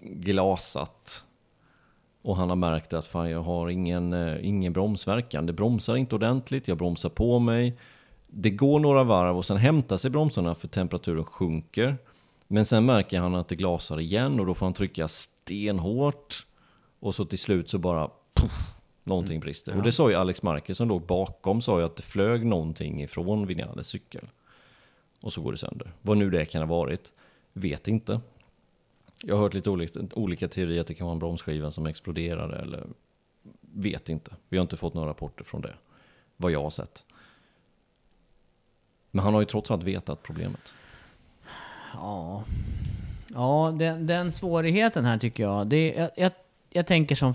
glasat. 0.01 1.25
Och 2.21 2.37
han 2.37 2.49
har 2.49 2.55
märkt 2.55 2.93
att 2.93 3.05
fan, 3.05 3.29
jag 3.29 3.43
har 3.43 3.69
ingen, 3.69 4.13
eh, 4.13 4.47
ingen 4.47 4.73
bromsverkan. 4.73 5.45
Det 5.45 5.53
bromsar 5.53 5.95
inte 5.95 6.15
ordentligt, 6.15 6.67
jag 6.67 6.77
bromsar 6.77 7.09
på 7.09 7.39
mig. 7.39 7.77
Det 8.27 8.49
går 8.49 8.79
några 8.79 9.03
varv 9.03 9.37
och 9.37 9.45
sen 9.45 9.57
hämtar 9.57 9.97
sig 9.97 10.11
bromsarna 10.11 10.55
för 10.55 10.67
temperaturen 10.67 11.25
sjunker. 11.25 11.97
Men 12.47 12.65
sen 12.65 12.85
märker 12.85 13.19
han 13.19 13.35
att 13.35 13.47
det 13.47 13.55
glasar 13.55 13.99
igen 13.99 14.39
och 14.39 14.45
då 14.45 14.53
får 14.53 14.65
han 14.65 14.73
trycka 14.73 15.07
stenhårt. 15.07 16.47
Och 16.99 17.15
så 17.15 17.25
till 17.25 17.39
slut 17.39 17.69
så 17.69 17.77
bara 17.77 18.09
puff, 18.33 18.51
någonting 19.03 19.39
brister. 19.39 19.77
Och 19.77 19.83
det 19.83 19.91
sa 19.91 20.09
ju 20.09 20.15
Alex 20.15 20.43
Marquez 20.43 20.77
som 20.77 20.87
låg 20.87 21.05
bakom, 21.05 21.61
sa 21.61 21.79
ju 21.79 21.85
att 21.85 21.95
det 21.95 22.03
flög 22.03 22.45
någonting 22.45 23.03
ifrån 23.03 23.47
Vinales 23.47 23.87
cykel. 23.87 24.29
Och 25.21 25.33
så 25.33 25.41
går 25.41 25.51
det 25.51 25.57
sönder. 25.57 25.91
Vad 26.01 26.17
nu 26.17 26.29
det 26.29 26.45
kan 26.45 26.61
ha 26.61 26.67
varit, 26.67 27.11
vet 27.53 27.87
inte. 27.87 28.21
Jag 29.21 29.35
har 29.35 29.41
hört 29.41 29.53
lite 29.53 29.69
olika, 29.69 29.99
olika 30.13 30.47
teorier 30.47 30.81
att 30.81 30.87
det 30.87 30.93
kan 30.93 31.05
vara 31.05 31.13
en 31.13 31.19
bromsskiva 31.19 31.71
som 31.71 31.85
exploderade 31.85 32.55
eller 32.55 32.83
vet 33.61 34.09
inte. 34.09 34.31
Vi 34.49 34.57
har 34.57 34.61
inte 34.61 34.77
fått 34.77 34.93
några 34.93 35.09
rapporter 35.09 35.43
från 35.43 35.61
det, 35.61 35.73
vad 36.37 36.51
jag 36.51 36.63
har 36.63 36.69
sett. 36.69 37.05
Men 39.11 39.23
han 39.23 39.33
har 39.33 39.41
ju 39.41 39.45
trots 39.45 39.71
allt 39.71 39.83
vetat 39.83 40.23
problemet. 40.23 40.73
Ja, 41.93 42.43
ja 43.33 43.75
den, 43.79 44.07
den 44.07 44.31
svårigheten 44.31 45.05
här 45.05 45.17
tycker 45.17 45.43
jag. 45.43 45.67
Det, 45.67 45.93
jag, 45.93 46.09
jag, 46.15 46.31
jag 46.69 46.87
tänker 46.87 47.15
som 47.15 47.33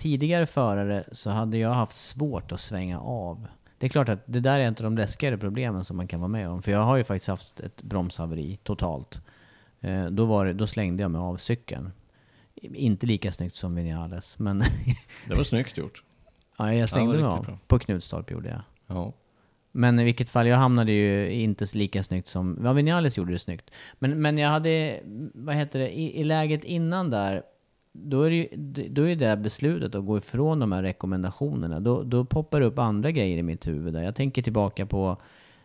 tidigare 0.00 0.46
förare 0.46 1.04
så 1.12 1.30
hade 1.30 1.58
jag 1.58 1.74
haft 1.74 1.96
svårt 1.96 2.52
att 2.52 2.60
svänga 2.60 3.00
av. 3.00 3.46
Det 3.78 3.86
är 3.86 3.90
klart 3.90 4.08
att 4.08 4.22
det 4.26 4.40
där 4.40 4.60
är 4.60 4.68
inte 4.68 4.82
de 4.82 4.96
läskigare 4.96 5.38
problemen 5.38 5.84
som 5.84 5.96
man 5.96 6.08
kan 6.08 6.20
vara 6.20 6.28
med 6.28 6.48
om. 6.48 6.62
För 6.62 6.72
jag 6.72 6.82
har 6.82 6.96
ju 6.96 7.04
faktiskt 7.04 7.28
haft 7.28 7.60
ett 7.60 7.82
bromshaveri 7.82 8.58
totalt. 8.62 9.22
Eh, 9.80 10.04
då, 10.04 10.24
var 10.24 10.46
det, 10.46 10.52
då 10.52 10.66
slängde 10.66 11.02
jag 11.02 11.10
mig 11.10 11.18
av 11.18 11.36
cykeln. 11.36 11.92
Inte 12.54 13.06
lika 13.06 13.32
snyggt 13.32 13.56
som 13.56 13.74
Vinales, 13.74 14.38
men 14.38 14.58
Det 15.28 15.34
var 15.34 15.44
snyggt 15.44 15.78
gjort. 15.78 16.04
ja, 16.58 16.74
jag 16.74 16.88
slängde 16.88 17.16
mig 17.16 17.24
av. 17.24 17.44
bra. 17.44 17.58
På 17.66 17.78
Knutstorp 17.78 18.30
gjorde 18.30 18.48
jag. 18.48 18.62
Ja. 18.86 19.12
Men 19.72 19.98
i 19.98 20.04
vilket 20.04 20.30
fall, 20.30 20.46
jag 20.46 20.56
hamnade 20.56 20.92
ju 20.92 21.32
inte 21.32 21.66
lika 21.72 22.02
snyggt 22.02 22.28
som... 22.28 22.60
Ja, 22.64 22.72
Vinales 22.72 23.18
gjorde 23.18 23.32
det 23.32 23.38
snyggt. 23.38 23.70
Men, 23.98 24.22
men 24.22 24.38
jag 24.38 24.48
hade, 24.48 25.00
vad 25.34 25.54
heter 25.54 25.78
det, 25.78 25.98
i, 25.98 26.20
i 26.20 26.24
läget 26.24 26.64
innan 26.64 27.10
där, 27.10 27.42
då 27.92 28.22
är, 28.22 28.30
det 28.30 28.36
ju, 28.36 28.48
då 28.88 29.08
är 29.08 29.16
det 29.16 29.36
beslutet 29.36 29.94
att 29.94 30.06
gå 30.06 30.18
ifrån 30.18 30.58
de 30.58 30.72
här 30.72 30.82
rekommendationerna. 30.82 31.80
Då, 31.80 32.02
då 32.02 32.24
poppar 32.24 32.60
det 32.60 32.66
upp 32.66 32.78
andra 32.78 33.10
grejer 33.10 33.38
i 33.38 33.42
mitt 33.42 33.66
huvud. 33.66 33.94
Där. 33.94 34.02
Jag 34.02 34.14
tänker 34.14 34.42
tillbaka 34.42 34.86
på, 34.86 35.16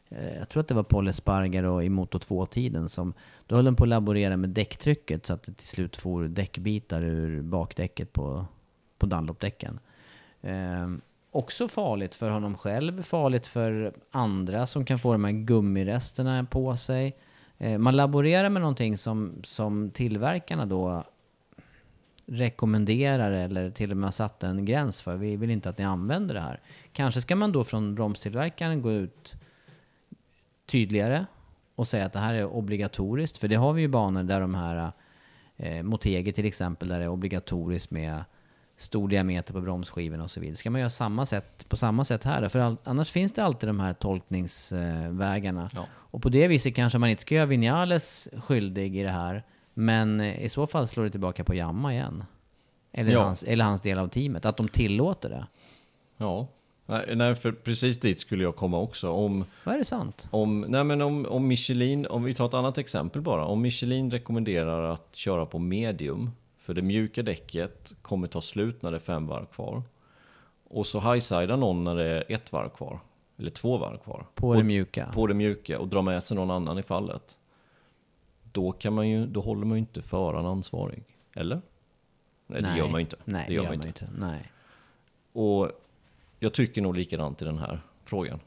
eh, 0.09 0.37
jag 0.37 0.49
tror 0.49 0.61
att 0.61 0.67
det 0.67 0.73
var 0.73 0.83
Paul 0.83 1.07
Espargaro 1.07 1.81
i 1.81 1.89
Moto 1.89 2.17
2-tiden 2.17 2.89
som, 2.89 3.13
då 3.47 3.55
höll 3.55 3.65
de 3.65 3.75
på 3.75 3.83
att 3.83 3.89
laborera 3.89 4.37
med 4.37 4.49
däcktrycket 4.49 5.25
så 5.25 5.33
att 5.33 5.43
det 5.43 5.53
till 5.53 5.67
slut 5.67 5.97
får 5.97 6.23
däckbitar 6.23 7.01
ur 7.01 7.41
bakdäcket 7.41 8.13
på, 8.13 8.45
på 8.97 9.05
Dunlop-däcken. 9.05 9.79
Eh, 10.41 10.87
också 11.31 11.67
farligt 11.67 12.15
för 12.15 12.29
honom 12.29 12.57
själv, 12.57 13.03
farligt 13.03 13.47
för 13.47 13.93
andra 14.11 14.67
som 14.67 14.85
kan 14.85 14.99
få 14.99 15.11
de 15.11 15.23
här 15.23 15.31
gummiresterna 15.31 16.45
på 16.45 16.77
sig. 16.77 17.15
Eh, 17.57 17.77
man 17.77 17.95
laborerar 17.95 18.49
med 18.49 18.61
någonting 18.61 18.97
som, 18.97 19.33
som 19.43 19.89
tillverkarna 19.89 20.65
då 20.65 21.03
rekommenderar 22.25 23.31
eller 23.31 23.71
till 23.71 23.91
och 23.91 23.97
med 23.97 24.07
har 24.07 24.11
satt 24.11 24.43
en 24.43 24.65
gräns 24.65 25.01
för. 25.01 25.15
Vi 25.15 25.35
vill 25.35 25.49
inte 25.49 25.69
att 25.69 25.77
ni 25.77 25.83
använder 25.83 26.35
det 26.35 26.41
här. 26.41 26.59
Kanske 26.91 27.21
ska 27.21 27.35
man 27.35 27.51
då 27.51 27.63
från 27.63 27.95
bromstillverkaren 27.95 28.81
gå 28.81 28.91
ut 28.91 29.35
tydligare 30.65 31.25
och 31.75 31.87
säga 31.87 32.05
att 32.05 32.13
det 32.13 32.19
här 32.19 32.33
är 32.33 32.45
obligatoriskt. 32.45 33.37
För 33.37 33.47
det 33.47 33.55
har 33.55 33.73
vi 33.73 33.81
ju 33.81 33.87
banor 33.87 34.23
där 34.23 34.41
de 34.41 34.55
här, 34.55 34.91
eh, 35.57 35.83
Motegi 35.83 36.33
till 36.33 36.45
exempel, 36.45 36.87
där 36.87 36.99
det 36.99 37.05
är 37.05 37.09
obligatoriskt 37.09 37.91
med 37.91 38.23
stor 38.77 39.07
diameter 39.07 39.53
på 39.53 39.61
bromsskivorna 39.61 40.23
och 40.23 40.31
så 40.31 40.39
vidare. 40.39 40.55
Ska 40.55 40.69
man 40.69 40.81
göra 40.81 40.89
samma 40.89 41.25
sätt, 41.25 41.69
på 41.69 41.77
samma 41.77 42.03
sätt 42.03 42.23
här? 42.23 42.41
då? 42.41 42.49
För 42.49 42.59
all, 42.59 42.77
annars 42.83 43.11
finns 43.11 43.33
det 43.33 43.43
alltid 43.43 43.69
de 43.69 43.79
här 43.79 43.93
tolkningsvägarna. 43.93 45.69
Ja. 45.73 45.85
Och 45.93 46.21
på 46.21 46.29
det 46.29 46.47
viset 46.47 46.75
kanske 46.75 46.97
man 46.97 47.09
inte 47.09 47.21
ska 47.21 47.35
göra 47.35 47.45
Vinales 47.45 48.29
skyldig 48.37 48.97
i 48.97 49.03
det 49.03 49.11
här. 49.11 49.43
Men 49.77 50.19
eh, 50.19 50.39
i 50.45 50.49
så 50.49 50.67
fall 50.67 50.87
slår 50.87 51.03
det 51.03 51.09
tillbaka 51.09 51.43
på 51.43 51.53
Jamma 51.53 51.93
igen. 51.93 52.23
Eller, 52.91 53.11
Ja. 53.11 53.23
hans, 53.23 53.43
eller 53.43 53.65
hans 53.65 53.81
del 53.81 53.97
av 53.97 54.07
teamet. 54.07 54.45
Att 54.45 54.57
de 54.57 54.67
tillåter 54.67 55.29
det. 55.29 55.47
Ja. 56.17 56.47
Nej, 56.85 57.15
nej, 57.15 57.35
för 57.35 57.51
precis 57.51 57.99
dit 57.99 58.19
skulle 58.19 58.43
jag 58.43 58.55
komma 58.55 58.79
också. 58.79 59.09
Om, 59.11 59.45
Vad 59.63 59.75
är 59.75 59.79
det 59.79 59.85
sant? 59.85 60.27
om, 60.31 60.65
nej 60.67 60.83
men 60.83 61.01
om, 61.01 61.25
om 61.25 61.47
Michelin, 61.47 62.05
om 62.07 62.23
vi 62.23 62.33
tar 62.33 62.45
ett 62.45 62.53
annat 62.53 62.77
exempel 62.77 63.21
bara. 63.21 63.45
Om 63.45 63.61
Michelin 63.61 64.11
rekommenderar 64.11 64.83
att 64.91 65.15
köra 65.15 65.45
på 65.45 65.59
medium, 65.59 66.31
för 66.57 66.73
det 66.73 66.81
mjuka 66.81 67.23
däcket 67.23 67.95
kommer 68.01 68.27
ta 68.27 68.41
slut 68.41 68.81
när 68.81 68.91
det 68.91 68.97
är 68.97 68.99
fem 68.99 69.27
varv 69.27 69.45
kvar. 69.45 69.83
Och 70.69 70.87
så 70.87 70.99
highsidar 70.99 71.57
någon 71.57 71.83
när 71.83 71.95
det 71.95 72.03
är 72.05 72.23
ett 72.27 72.51
varv 72.51 72.69
kvar, 72.69 72.99
eller 73.39 73.49
två 73.51 73.77
varv 73.77 73.97
kvar. 73.97 74.25
På 74.35 74.47
och, 74.49 74.55
det 74.55 74.63
mjuka? 74.63 75.09
På 75.13 75.27
det 75.27 75.33
mjuka 75.33 75.79
och 75.79 75.87
drar 75.87 76.01
med 76.01 76.23
sig 76.23 76.35
någon 76.37 76.51
annan 76.51 76.77
i 76.77 76.83
fallet. 76.83 77.37
Då, 78.55 78.71
kan 78.71 78.93
man 78.93 79.09
ju, 79.09 79.25
då 79.25 79.41
håller 79.41 79.65
man 79.65 79.77
ju 79.77 79.79
inte 79.79 80.01
föraren 80.01 80.45
ansvarig. 80.45 81.03
Eller? 81.33 81.61
Nej, 82.47 82.61
det 82.61 82.77
gör 82.77 82.89
man 82.89 82.99
ju 82.99 83.01
inte. 83.01 83.17
Nej, 83.25 83.45
det 83.47 83.53
gör 83.53 83.63
man 83.63 83.71
ju 83.71 83.75
inte. 83.75 83.87
inte. 83.87 84.07
Nej. 84.17 84.51
Och 85.33 85.71
jag 86.39 86.53
tycker 86.53 86.81
nog 86.81 86.95
likadant 86.95 87.41
i 87.41 87.45
den 87.45 87.57
här 87.57 87.79
frågan. 88.03 88.39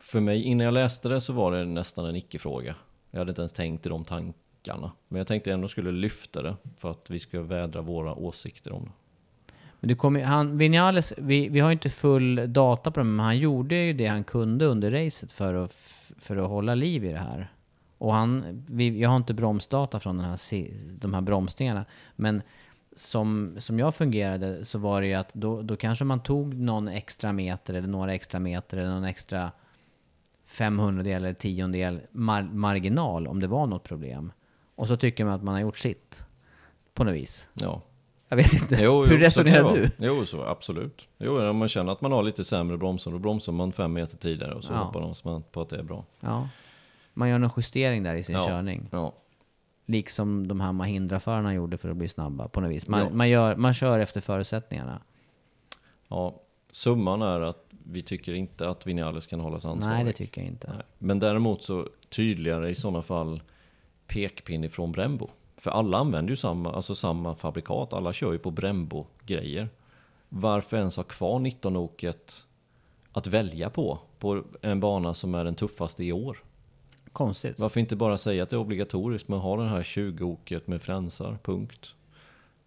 För 0.00 0.20
mig, 0.20 0.42
innan 0.42 0.64
jag 0.64 0.74
läste 0.74 1.08
det 1.08 1.20
så 1.20 1.32
var 1.32 1.52
det 1.52 1.64
nästan 1.64 2.06
en 2.06 2.16
icke-fråga. 2.16 2.74
Jag 3.10 3.18
hade 3.18 3.30
inte 3.30 3.42
ens 3.42 3.52
tänkt 3.52 3.86
i 3.86 3.88
de 3.88 4.04
tankarna. 4.04 4.92
Men 5.08 5.18
jag 5.18 5.26
tänkte 5.26 5.52
ändå 5.52 5.68
skulle 5.68 5.92
lyfta 5.92 6.42
det 6.42 6.56
för 6.76 6.90
att 6.90 7.10
vi 7.10 7.20
ska 7.20 7.42
vädra 7.42 7.80
våra 7.80 8.14
åsikter 8.14 8.72
om 8.72 8.84
det. 8.84 8.92
Men 9.80 9.88
det 9.88 9.94
kommer, 9.94 10.22
han, 10.22 10.58
Vinales, 10.58 11.12
vi, 11.16 11.48
vi 11.48 11.60
har 11.60 11.72
inte 11.72 11.90
full 11.90 12.52
data 12.52 12.90
på 12.90 13.00
det, 13.00 13.04
men 13.04 13.24
han 13.24 13.38
gjorde 13.38 13.74
ju 13.74 13.92
det 13.92 14.06
han 14.06 14.24
kunde 14.24 14.66
under 14.66 14.90
racet 14.90 15.32
för 15.32 15.54
att, 15.54 15.72
för 16.18 16.36
att 16.36 16.48
hålla 16.48 16.74
liv 16.74 17.04
i 17.04 17.12
det 17.12 17.18
här. 17.18 17.52
Och 17.98 18.14
han, 18.14 18.64
vi, 18.68 19.00
jag 19.00 19.08
har 19.08 19.16
inte 19.16 19.34
bromsdata 19.34 20.00
från 20.00 20.16
den 20.16 20.26
här, 20.26 20.38
de 21.00 21.14
här 21.14 21.20
bromsningarna, 21.20 21.84
men 22.16 22.42
som, 22.96 23.56
som 23.58 23.78
jag 23.78 23.94
fungerade 23.94 24.64
så 24.64 24.78
var 24.78 25.00
det 25.00 25.06
ju 25.06 25.14
att 25.14 25.34
då, 25.34 25.62
då 25.62 25.76
kanske 25.76 26.04
man 26.04 26.20
tog 26.22 26.54
någon 26.54 26.88
extra 26.88 27.32
meter 27.32 27.74
eller 27.74 27.88
några 27.88 28.14
extra 28.14 28.40
meter 28.40 28.78
eller 28.78 28.90
någon 28.90 29.04
extra 29.04 29.52
500 30.46 31.10
eller 31.10 31.34
tiondel 31.34 32.00
mar, 32.10 32.42
marginal 32.42 33.26
om 33.26 33.40
det 33.40 33.46
var 33.46 33.66
något 33.66 33.82
problem. 33.82 34.32
Och 34.74 34.88
så 34.88 34.96
tycker 34.96 35.24
man 35.24 35.34
att 35.34 35.42
man 35.42 35.54
har 35.54 35.60
gjort 35.60 35.76
sitt. 35.78 36.26
På 36.94 37.04
något 37.04 37.14
vis. 37.14 37.48
Ja. 37.54 37.80
Jag 38.28 38.36
vet 38.36 38.52
inte. 38.52 38.76
Jo, 38.80 39.04
Hur 39.04 39.18
resonerar 39.18 39.74
du? 39.74 39.90
Jo, 39.98 40.26
så 40.26 40.42
absolut. 40.44 41.08
Jo, 41.18 41.48
om 41.50 41.56
man 41.56 41.68
känner 41.68 41.92
att 41.92 42.00
man 42.00 42.12
har 42.12 42.22
lite 42.22 42.44
sämre 42.44 42.76
bromsar, 42.76 43.10
då 43.10 43.18
bromsar 43.18 43.52
man 43.52 43.72
fem 43.72 43.92
meter 43.92 44.16
tidigare 44.16 44.54
och 44.54 44.64
så 44.64 44.72
Ja. 44.72 44.78
hoppas 44.78 45.24
man 45.24 45.42
på 45.42 45.60
att 45.60 45.68
det 45.68 45.76
är 45.78 45.82
bra. 45.82 46.04
Ja. 46.20 46.48
Man 47.14 47.28
gör 47.28 47.38
någon 47.38 47.50
justering 47.56 48.02
där 48.02 48.14
i 48.14 48.22
sin 48.22 48.34
ja. 48.36 48.46
körning. 48.46 48.88
Ja. 48.92 49.12
Liksom 49.86 50.48
de 50.48 50.60
här 50.60 50.72
Mahindra-förarna 50.72 51.54
gjorde 51.54 51.78
för 51.78 51.88
att 51.88 51.96
bli 51.96 52.08
snabba 52.08 52.48
på 52.48 52.60
något 52.60 52.70
vis. 52.70 52.88
Man, 52.88 53.00
Ja. 53.00 53.10
man, 53.10 53.28
gör, 53.30 53.56
man 53.56 53.74
kör 53.74 53.98
efter 53.98 54.20
förutsättningarna. 54.20 55.02
ja. 56.08 56.40
Summan 56.70 57.22
är 57.22 57.40
att 57.40 57.64
vi 57.70 58.02
tycker 58.02 58.34
inte 58.34 58.68
att 58.68 58.86
Vinales 58.86 59.26
kan 59.26 59.40
hållas 59.40 59.64
ansvarig. 59.64 59.96
Nej, 59.96 60.04
det 60.04 60.12
tycker 60.12 60.40
jag 60.40 60.48
inte. 60.48 60.68
Nej. 60.68 60.82
Men 60.98 61.18
däremot 61.18 61.62
så 61.62 61.88
tydligare 62.08 62.70
i 62.70 62.74
sådana 62.74 63.02
fall 63.02 63.42
pekpinne 64.06 64.68
från 64.68 64.92
Brembo. 64.92 65.28
För 65.56 65.70
alla 65.70 65.98
använder 65.98 66.30
ju 66.30 66.36
samma, 66.36 66.72
alltså 66.72 66.94
samma 66.94 67.34
fabrikat, 67.34 67.92
alla 67.92 68.12
kör 68.12 68.32
ju 68.32 68.38
på 68.38 68.50
Brembo-grejer. 68.50 69.68
Varför 70.28 70.76
ens 70.76 70.96
ha 70.96 71.04
kvar 71.04 71.38
19-oket 71.40 72.44
att 73.12 73.26
välja 73.26 73.70
på, 73.70 73.98
på 74.18 74.42
en 74.62 74.80
bana 74.80 75.14
som 75.14 75.34
är 75.34 75.44
den 75.44 75.54
tuffaste 75.54 76.04
i 76.04 76.12
år? 76.12 76.42
Konstigt. 77.14 77.58
Varför 77.58 77.80
inte 77.80 77.96
bara 77.96 78.18
säga 78.18 78.42
att 78.42 78.48
det 78.50 78.56
är 78.56 78.60
obligatoriskt, 78.60 79.28
men 79.28 79.38
ha 79.38 79.56
den 79.56 79.68
här 79.68 79.82
20-oket 79.82 80.66
med 80.66 80.82
fränsar, 80.82 81.38
punkt. 81.42 81.94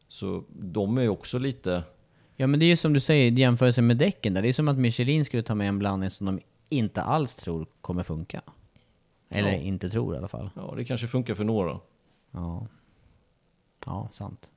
Så 0.07 0.43
de 0.59 0.97
är 0.97 1.01
ju 1.01 1.09
också 1.09 1.39
lite, 1.39 1.83
Ja, 2.35 2.47
men 2.47 2.59
det 2.59 2.65
är 2.65 2.67
ju 2.67 2.77
som 2.77 2.93
du 2.93 2.99
säger, 2.99 3.31
i 3.31 3.39
jämförelse 3.41 3.81
med 3.81 3.97
däcken 3.97 4.33
där. 4.33 4.41
Det 4.41 4.47
är 4.47 4.53
som 4.53 4.67
att 4.67 4.77
Michelin 4.77 5.25
skulle 5.25 5.43
ta 5.43 5.55
med 5.55 5.69
en 5.69 5.79
blandning 5.79 6.09
som 6.09 6.25
de 6.25 6.39
inte 6.69 7.01
alls 7.01 7.35
tror 7.35 7.65
kommer 7.81 8.03
funka. 8.03 8.41
Eller 9.29 9.51
Ja. 9.51 9.57
inte 9.57 9.89
tror 9.89 10.15
i 10.15 10.17
alla 10.17 10.27
fall. 10.27 10.49
ja 10.55 10.73
det 10.77 10.85
kanske 10.85 11.07
funkar 11.07 11.33
för 11.35 11.43
några. 11.43 11.79
Ja. 12.31 12.67
Ja, 13.85 14.07
sant. 14.11 14.51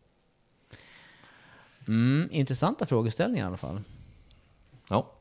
Mm, 1.89 2.29
intressanta 2.33 2.87
frågeställningar 2.87 3.45
i 3.45 3.49
alla 3.49 3.57
fall. 3.57 3.81
Ja. 4.89 5.12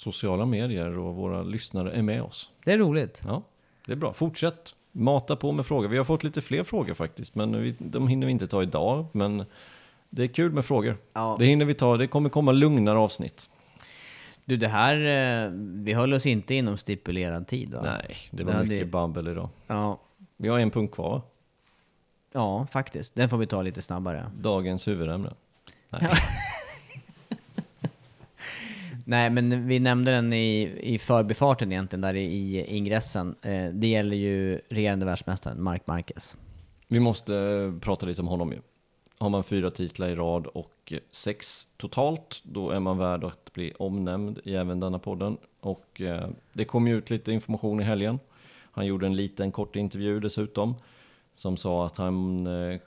Sociala 0.00 0.46
medier 0.46 0.98
och 0.98 1.14
våra 1.14 1.42
lyssnare 1.42 1.92
är 1.92 2.02
med 2.02 2.22
oss. 2.22 2.50
Det 2.64 2.72
är 2.72 2.78
roligt. 2.78 3.22
Ja, 3.26 3.42
det 3.86 3.92
är 3.92 3.96
bra. 3.96 4.12
Fortsätt 4.12 4.74
mata 4.92 5.36
på 5.36 5.52
med 5.52 5.66
frågor. 5.66 5.88
Vi 5.88 5.96
har 5.96 6.04
fått 6.04 6.24
lite 6.24 6.40
fler 6.42 6.64
frågor 6.64 6.94
faktiskt, 6.94 7.34
men 7.34 7.62
vi, 7.62 7.74
de 7.78 8.08
hinner 8.08 8.26
vi 8.26 8.32
inte 8.32 8.46
ta 8.46 8.62
idag. 8.62 9.06
Men 9.12 9.44
det 10.10 10.22
är 10.22 10.26
kul 10.26 10.52
med 10.52 10.64
frågor. 10.64 10.96
Ja. 11.12 11.36
Det 11.38 11.44
hinner 11.46 11.64
vi 11.64 11.74
ta. 11.74 11.96
Det 11.96 12.06
kommer 12.06 12.28
komma 12.28 12.52
lugnare 12.52 12.98
avsnitt. 12.98 13.50
Du, 14.44 14.56
det 14.56 14.68
här, 14.68 14.96
eh, 15.46 15.50
vi 15.84 15.92
höll 15.92 16.14
oss 16.14 16.26
inte 16.26 16.54
inom 16.54 16.76
stipulerad 16.78 17.46
tid 17.46 17.74
va? 17.74 17.80
Nej, 17.82 18.16
det 18.30 18.44
var 18.44 18.52
Ja, 18.52 18.62
mycket 18.62 18.78
det- 18.78 18.84
babbel 18.86 19.28
idag. 19.28 19.48
Ja, 19.66 20.00
Vi 20.36 20.48
har 20.48 20.58
en 20.58 20.70
punkt 20.70 20.94
kvar. 20.94 21.22
ja, 22.32 22.66
faktiskt. 22.70 23.14
Den 23.14 23.28
får 23.28 23.38
vi 23.38 23.46
ta 23.46 23.62
lite 23.62 23.82
snabbare. 23.82 24.30
Dagens 24.38 24.88
huvudämne. 24.88 25.30
Nej. 25.90 26.00
Nej, 29.10 29.30
men 29.30 29.66
vi 29.66 29.78
nämnde 29.78 30.10
den 30.10 30.32
i, 30.32 30.78
i 30.82 30.98
förbifarten 30.98 31.72
egentligen, 31.72 32.00
där 32.00 32.14
i, 32.14 32.24
i 32.24 32.76
ingressen. 32.76 33.34
Eh, 33.42 33.68
det 33.72 33.86
gäller 33.86 34.16
ju 34.16 34.60
regerande 34.68 35.06
världsmästaren 35.06 35.62
Marc 35.62 35.82
Marquez. 35.84 36.36
Vi 36.88 37.00
måste 37.00 37.36
eh, 37.36 37.80
prata 37.80 38.06
lite 38.06 38.20
om 38.20 38.28
honom 38.28 38.52
ju. 38.52 38.58
Har 39.18 39.28
man 39.28 39.44
fyra 39.44 39.70
titlar 39.70 40.08
i 40.08 40.14
rad 40.14 40.46
och 40.46 40.92
sex 41.10 41.68
totalt, 41.76 42.40
då 42.42 42.70
är 42.70 42.80
man 42.80 42.98
värd 42.98 43.24
att 43.24 43.52
bli 43.52 43.72
omnämnd 43.78 44.40
i 44.44 44.54
även 44.54 44.80
denna 44.80 44.98
podden. 44.98 45.36
Och 45.60 46.00
eh, 46.00 46.28
det 46.52 46.64
kom 46.64 46.88
ju 46.88 46.98
ut 46.98 47.10
lite 47.10 47.32
information 47.32 47.80
i 47.80 47.84
helgen. 47.84 48.18
Han 48.72 48.86
gjorde 48.86 49.06
en 49.06 49.16
liten 49.16 49.52
kort 49.52 49.76
intervju 49.76 50.20
dessutom, 50.20 50.74
som 51.34 51.56
sa 51.56 51.86
att 51.86 51.96
han 51.96 52.46
eh, 52.46 52.80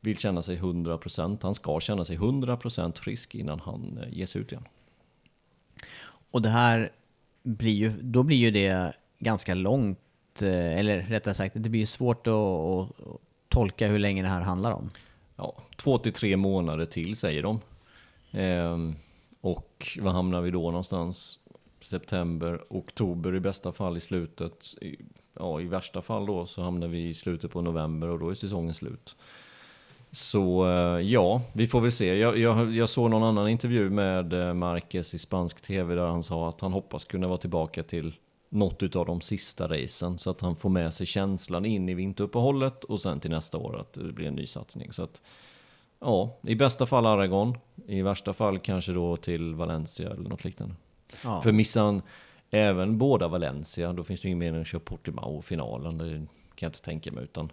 vill 0.00 0.18
känna 0.18 0.42
sig 0.42 0.58
100%, 0.58 1.38
han 1.42 1.54
ska 1.54 1.80
känna 1.80 2.04
sig 2.04 2.18
100% 2.18 2.98
frisk 2.98 3.34
innan 3.34 3.60
han 3.60 3.98
eh, 4.02 4.08
ges 4.08 4.16
ger 4.18 4.26
sig 4.26 4.40
ut 4.40 4.52
igen. 4.52 4.64
Och 6.36 6.42
det 6.42 6.48
här 6.48 6.92
blir 7.42 7.72
ju, 7.72 7.90
då 7.90 8.22
blir 8.22 8.36
ju 8.36 8.50
det 8.50 8.92
ganska 9.18 9.54
långt, 9.54 10.42
eh, 10.42 10.78
eller 10.78 11.02
rättare 11.02 11.34
sagt, 11.34 11.54
det 11.58 11.68
blir 11.68 11.80
ju 11.80 11.86
svårt 11.86 12.26
att, 12.26 12.32
att 12.32 12.90
tolka 13.48 13.88
hur 13.88 13.98
länge 13.98 14.22
det 14.22 14.28
här 14.28 14.40
handlar 14.40 14.72
om. 14.72 14.90
Ja, 15.36 15.56
två 15.76 15.98
till 15.98 16.12
tre 16.12 16.36
månader 16.36 16.86
till 16.86 17.16
säger 17.16 17.42
de. 17.42 17.60
Ehm, 18.30 18.96
och 19.40 19.98
vad 20.00 20.12
hamnar 20.12 20.40
vi 20.40 20.50
då 20.50 20.70
någonstans? 20.70 21.38
September, 21.80 22.64
oktober 22.68 23.34
i 23.34 23.40
bästa 23.40 23.72
fall 23.72 23.96
i 23.96 24.00
slutet. 24.00 24.74
I, 24.80 24.96
ja, 25.34 25.60
i 25.60 25.64
värsta 25.64 26.02
fall 26.02 26.26
då 26.26 26.46
så 26.46 26.62
hamnar 26.62 26.88
vi 26.88 27.08
i 27.08 27.14
slutet 27.14 27.50
på 27.50 27.62
november 27.62 28.08
och 28.08 28.18
då 28.18 28.30
är 28.30 28.34
säsongen 28.34 28.74
slut. 28.74 29.16
Så 30.16 30.70
eh, 30.70 31.00
ja, 31.00 31.42
vi 31.52 31.66
får 31.66 31.80
väl 31.80 31.92
se. 31.92 32.18
Jag, 32.18 32.38
jag, 32.38 32.74
jag 32.74 32.88
såg 32.88 33.10
någon 33.10 33.22
annan 33.22 33.48
intervju 33.48 33.90
med 33.90 34.32
eh, 34.32 34.54
Marquez 34.54 35.14
i 35.14 35.18
spansk 35.18 35.62
tv 35.62 35.94
där 35.94 36.06
han 36.06 36.22
sa 36.22 36.48
att 36.48 36.60
han 36.60 36.72
hoppas 36.72 37.04
kunna 37.04 37.28
vara 37.28 37.38
tillbaka 37.38 37.82
till 37.82 38.14
något 38.48 38.96
av 38.96 39.06
de 39.06 39.20
sista 39.20 39.68
racen 39.68 40.18
så 40.18 40.30
att 40.30 40.40
han 40.40 40.56
får 40.56 40.68
med 40.68 40.94
sig 40.94 41.06
känslan 41.06 41.64
in 41.64 41.88
i 41.88 41.94
vinteruppehållet 41.94 42.84
och 42.84 43.00
sen 43.00 43.20
till 43.20 43.30
nästa 43.30 43.58
år 43.58 43.80
att 43.80 43.92
det 43.92 44.12
blir 44.12 44.26
en 44.26 44.34
ny 44.34 44.46
satsning. 44.46 44.92
Så 44.92 45.02
att, 45.02 45.22
ja, 46.00 46.38
i 46.42 46.54
bästa 46.54 46.86
fall 46.86 47.06
Aragon, 47.06 47.58
i 47.86 48.02
värsta 48.02 48.32
fall 48.32 48.58
kanske 48.58 48.92
då 48.92 49.16
till 49.16 49.54
Valencia 49.54 50.10
eller 50.10 50.28
något 50.28 50.44
liknande. 50.44 50.74
Ja. 51.24 51.40
För 51.40 51.52
missar 51.52 51.84
han 51.84 52.02
även 52.50 52.98
båda 52.98 53.28
Valencia, 53.28 53.92
då 53.92 54.04
finns 54.04 54.20
det 54.20 54.28
ingen 54.28 54.38
mening 54.38 54.60
att 54.60 54.66
köra 54.66 54.80
Portimao-finalen, 54.80 55.98
det 55.98 56.08
kan 56.54 56.66
jag 56.66 56.68
inte 56.70 56.82
tänka 56.82 57.12
mig. 57.12 57.24
Utan 57.24 57.52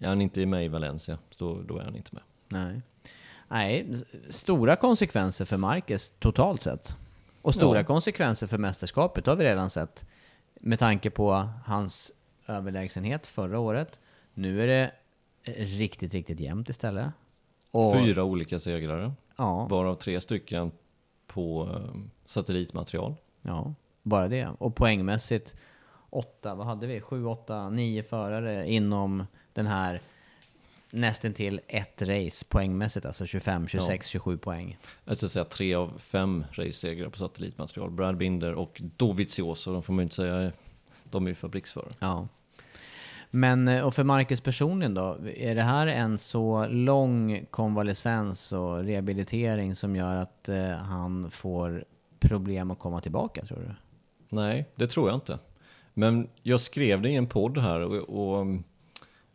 är 0.00 0.08
han 0.08 0.20
inte 0.20 0.46
med 0.46 0.64
i 0.64 0.68
Valencia, 0.68 1.18
då, 1.38 1.62
då 1.62 1.78
är 1.78 1.84
han 1.84 1.96
inte 1.96 2.10
med. 2.14 2.22
Nej. 2.48 2.82
Nej, 3.48 3.86
stora 4.28 4.76
konsekvenser 4.76 5.44
för 5.44 5.56
Marquez 5.56 6.08
totalt 6.18 6.62
sett. 6.62 6.96
Och 7.42 7.54
stora 7.54 7.78
Ja. 7.78 7.84
konsekvenser 7.84 8.46
för 8.46 8.58
mästerskapet 8.58 9.26
har 9.26 9.36
vi 9.36 9.44
redan 9.44 9.70
sett. 9.70 10.06
Med 10.54 10.78
tanke 10.78 11.10
på 11.10 11.48
hans 11.64 12.12
överlägsenhet 12.46 13.26
förra 13.26 13.58
året. 13.58 14.00
Nu 14.34 14.62
är 14.62 14.66
det 14.66 14.92
riktigt, 15.64 16.14
riktigt 16.14 16.40
jämnt 16.40 16.68
istället. 16.68 17.06
Och, 17.70 17.94
Fyra 17.94 18.24
olika 18.24 18.58
segrare, 18.58 19.12
Ja, 19.36 19.66
varav 19.70 19.94
tre 19.94 20.20
stycken 20.20 20.72
på 21.26 21.68
eh, 21.74 22.00
satellitmaterial. 22.24 23.14
ja, 23.42 23.74
bara 24.02 24.28
det. 24.28 24.48
Och 24.58 24.74
poängmässigt, 24.74 25.56
åtta, 26.10 26.54
vad 26.54 26.66
hade 26.66 26.86
vi? 26.86 27.00
Sju, 27.00 27.24
åtta, 27.24 27.70
nio 27.70 28.02
förare 28.02 28.70
inom 28.70 29.26
den 29.52 29.66
här 29.66 30.00
nästan 30.90 31.32
till 31.32 31.60
ett 31.66 32.02
race 32.02 32.46
poängmässigt, 32.48 33.06
alltså 33.06 33.26
25, 33.26 33.68
26, 33.68 34.08
27 34.08 34.38
poäng. 34.38 34.78
Jag 35.04 35.16
ska 35.16 35.28
säga 35.28 35.44
tre 35.44 35.74
av 35.74 35.98
fem 35.98 36.44
race-segrar 36.52 37.08
på 37.08 37.18
satellitmaterial. 37.18 37.90
Brad 37.90 38.16
Binder 38.16 38.54
och 38.54 38.82
Dovizioso, 38.96 39.72
de 39.72 39.82
får 39.82 39.92
man 39.92 39.98
ju 39.98 40.02
inte 40.02 40.14
säga, 40.14 40.52
de 41.04 41.24
är 41.24 41.28
ju 41.28 41.34
fabriksförare. 41.34 41.90
Ja. 41.98 42.28
Men, 43.30 43.68
eh, 43.68 43.82
och 43.82 43.94
för 43.94 44.04
Marcus 44.04 44.40
personligen 44.40 44.94
då, 44.94 45.18
är 45.36 45.54
det 45.54 45.62
här 45.62 45.86
en 45.86 46.18
så 46.18 46.66
lång 46.66 47.46
konvalescens 47.50 48.52
och 48.52 48.84
rehabilitering 48.84 49.74
som 49.74 49.96
gör 49.96 50.16
att 50.16 50.48
eh, 50.48 50.70
han 50.70 51.30
får 51.30 51.84
problem 52.20 52.70
att 52.70 52.78
komma 52.78 53.00
tillbaka 53.00 53.44
tror 53.44 53.58
du? 53.58 53.74
Nej, 54.36 54.66
det 54.74 54.86
tror 54.86 55.08
jag 55.08 55.16
inte. 55.16 55.38
Men 55.94 56.28
jag 56.42 56.60
skrev 56.60 57.02
det 57.02 57.10
i 57.10 57.16
en 57.16 57.26
podd 57.26 57.58
här 57.58 57.80
och, 57.80 57.94
och 57.94 58.46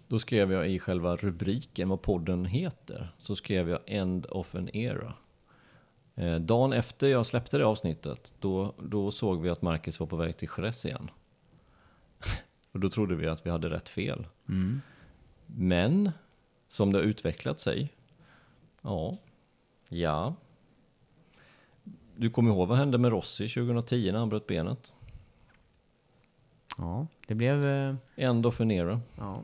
då 0.08 0.20
skrev 0.20 0.52
jag 0.52 0.70
i 0.70 0.80
själva 0.80 1.16
rubriken 1.16 1.90
vad 1.90 2.02
podden 2.02 2.46
heter. 2.46 3.14
Så 3.20 3.36
skrev 3.36 3.70
jag 3.70 3.80
End 3.86 4.26
of 4.30 4.56
an 4.56 4.70
Era. 4.74 5.14
Eh, 6.16 6.36
dagen 6.36 6.74
efter 6.74 7.08
jag 7.08 7.26
släppte 7.26 7.58
det 7.58 7.66
avsnittet, 7.66 8.34
då, 8.40 8.74
då 8.78 9.12
såg 9.12 9.42
vi 9.42 9.50
att 9.50 9.62
Marcus 9.62 10.00
var 10.00 10.08
på 10.08 10.16
väg 10.16 10.38
till 10.38 10.50
Jerez 10.58 10.86
igen. 10.86 11.12
och 12.72 12.80
då 12.80 12.90
trodde 12.90 13.16
vi 13.16 13.28
att 13.28 13.46
vi 13.46 13.50
hade 13.50 13.70
rätt 13.70 13.90
fel. 13.90 14.28
Men, 15.46 16.12
som 16.68 16.92
det 16.92 17.00
har 17.00 17.04
utvecklat 17.04 17.60
sig, 17.60 17.94
ja, 18.82 19.18
ja. 19.90 20.36
Du 22.16 22.30
kommer 22.30 22.52
ihåg 22.52 22.68
vad 22.68 22.78
hände 22.78 22.98
med 22.98 23.12
Rossi 23.12 23.50
2010 23.50 24.12
när 24.12 24.20
han 24.20 24.30
bröt 24.30 24.48
benet? 24.48 24.94
Ja, 26.78 27.08
det 27.28 27.36
blev 27.36 27.66
eh, 27.66 27.96
End 28.16 28.46
of 28.46 28.62
an 28.62 28.72
era, 28.72 29.00
ja, 29.18 29.44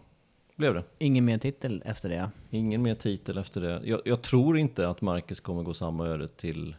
blev 0.55 0.73
det. 0.73 0.83
ingen 0.97 1.25
mer 1.25 1.37
titel 1.37 1.83
efter 1.85 2.09
det. 2.09 2.29
Ingen 2.49 2.81
mer 2.81 2.95
titel 2.95 3.37
efter 3.37 3.61
det. 3.61 3.81
Jag, 3.83 4.01
jag 4.05 4.21
tror 4.21 4.57
inte 4.57 4.89
att 4.89 5.01
Marcus 5.01 5.39
kommer 5.39 5.63
gå 5.63 5.73
samma 5.73 6.07
öde 6.07 6.27
till, 6.27 6.75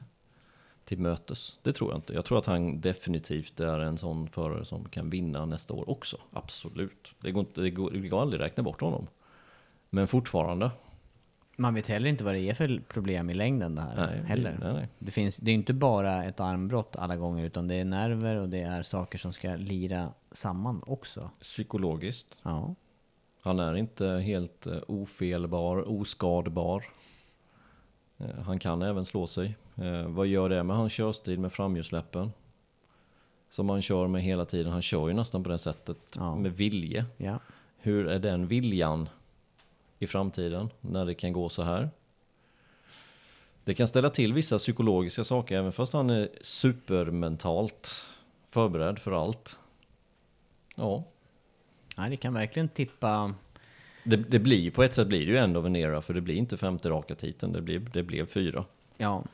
till 0.84 0.98
mötes. 0.98 1.58
Det 1.62 1.72
tror 1.72 1.90
jag 1.90 1.98
inte. 1.98 2.12
Jag 2.14 2.24
tror 2.24 2.38
att 2.38 2.46
han 2.46 2.80
definitivt 2.80 3.60
är 3.60 3.78
en 3.78 3.98
sån 3.98 4.28
förare 4.28 4.64
som 4.64 4.84
kan 4.88 5.10
vinna 5.10 5.44
nästa 5.46 5.74
år 5.74 5.90
också. 5.90 6.16
Absolut. 6.32 7.14
Det 7.20 7.30
går, 7.30 7.40
inte, 7.40 7.60
det 7.60 7.70
går, 7.70 7.90
det 7.90 8.08
går 8.08 8.22
aldrig 8.22 8.40
räkna 8.42 8.62
bort 8.62 8.80
honom. 8.80 9.06
Men 9.90 10.06
fortfarande. 10.08 10.70
Man 11.56 11.74
vet 11.74 11.88
heller 11.88 12.08
inte 12.08 12.24
vad 12.24 12.34
det 12.34 12.40
är 12.40 12.54
för 12.54 12.82
problem 12.88 13.30
i 13.30 13.34
längden 13.34 13.74
det 13.74 13.82
här 13.82 14.06
Nej, 14.06 14.22
heller. 14.24 14.58
nej, 14.60 14.72
nej. 14.72 14.88
Det, 14.98 15.10
finns, 15.10 15.36
det 15.36 15.50
är 15.50 15.54
inte 15.54 15.72
bara 15.72 16.24
ett 16.24 16.40
armbrott 16.40 16.96
alla 16.96 17.16
gånger 17.16 17.44
utan 17.44 17.68
det 17.68 17.74
är 17.74 17.84
nerver 17.84 18.36
och 18.36 18.48
det 18.48 18.60
är 18.62 18.82
saker 18.82 19.18
som 19.18 19.32
ska 19.32 19.56
lira 19.56 20.12
samman 20.32 20.82
också. 20.86 21.30
Psykologiskt. 21.40 22.36
Ja. 22.42 22.74
Han 23.42 23.58
är 23.60 23.74
inte 23.76 24.06
helt 24.08 24.66
eh, 24.66 24.78
ofelbar, 24.88 25.88
oskadbar. 26.00 26.84
Eh, 28.18 28.26
Han 28.46 28.58
kan 28.58 28.82
även 28.82 29.04
slå 29.04 29.26
sig. 29.26 29.56
Eh, 29.76 30.06
Vad 30.08 30.26
gör 30.26 30.48
det 30.48 30.62
med 30.62 30.76
hans 30.76 30.92
körstil 30.92 31.38
med 31.40 31.52
framhjulsläppen? 31.52 32.32
Som 33.48 33.68
han 33.68 33.82
kör 33.82 34.06
med 34.06 34.22
hela 34.22 34.44
tiden. 34.44 34.72
Han 34.72 34.82
kör 34.82 35.08
ju 35.08 35.14
nästan 35.14 35.42
på 35.42 35.50
det 35.50 35.58
sättet 35.58 35.98
Ja. 36.16 36.34
med 36.36 36.52
vilje. 36.56 37.04
ja. 37.16 37.38
Hur 37.78 38.06
är 38.08 38.18
den 38.18 38.46
viljan 38.46 39.08
i 40.02 40.06
framtiden 40.06 40.70
när 40.80 41.06
det 41.06 41.14
kan 41.14 41.32
gå 41.32 41.48
så 41.48 41.62
här? 41.62 41.90
Det 43.64 43.74
kan 43.74 43.88
ställa 43.88 44.10
till 44.10 44.32
vissa 44.32 44.58
psykologiska 44.58 45.24
saker 45.24 45.58
även 45.58 45.72
fast 45.72 45.92
han 45.92 46.10
är 46.10 46.28
supermentalt 46.40 48.06
förberedd 48.50 48.98
för 48.98 49.12
allt. 49.12 49.58
Ja, 50.76 51.04
Nej, 51.96 52.10
det 52.10 52.16
kan 52.16 52.34
verkligen 52.34 52.68
tippa... 52.68 53.34
det, 54.04 54.16
det 54.16 54.38
blir 54.38 54.70
på 54.70 54.82
ett 54.82 54.94
sätt 54.94 55.08
blir 55.08 55.26
det 55.26 55.32
ju 55.32 55.38
ändå 55.38 55.66
en 55.66 55.76
era 55.76 56.02
för 56.02 56.14
det 56.14 56.20
blir 56.20 56.34
inte 56.34 56.56
femte 56.56 56.90
raka 56.90 57.14
titeln, 57.14 57.52
det, 57.52 57.60
blir, 57.62 57.78
det 57.78 58.02
blev 58.02 58.26
fyra. 58.26 58.64
Ja, 58.96 59.24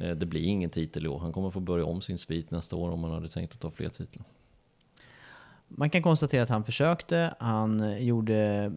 Eh, 0.00 0.16
Det 0.16 0.26
blir 0.26 0.44
ingen 0.44 0.70
titel 0.70 1.04
i 1.06 1.08
år, 1.08 1.18
han 1.18 1.32
kommer 1.32 1.50
få 1.50 1.60
börja 1.60 1.84
om 1.84 2.00
sin 2.00 2.18
svit 2.18 2.50
nästa 2.50 2.76
år 2.76 2.90
om 2.90 3.04
han 3.04 3.12
hade 3.12 3.28
tänkt 3.28 3.54
att 3.54 3.60
ta 3.60 3.70
fler 3.70 3.88
titlar. 3.88 4.24
man 5.68 5.90
kan 5.90 6.02
konstatera 6.02 6.42
att 6.42 6.48
han 6.48 6.64
försökte. 6.64 7.34
Han 7.38 8.04
gjorde 8.04 8.72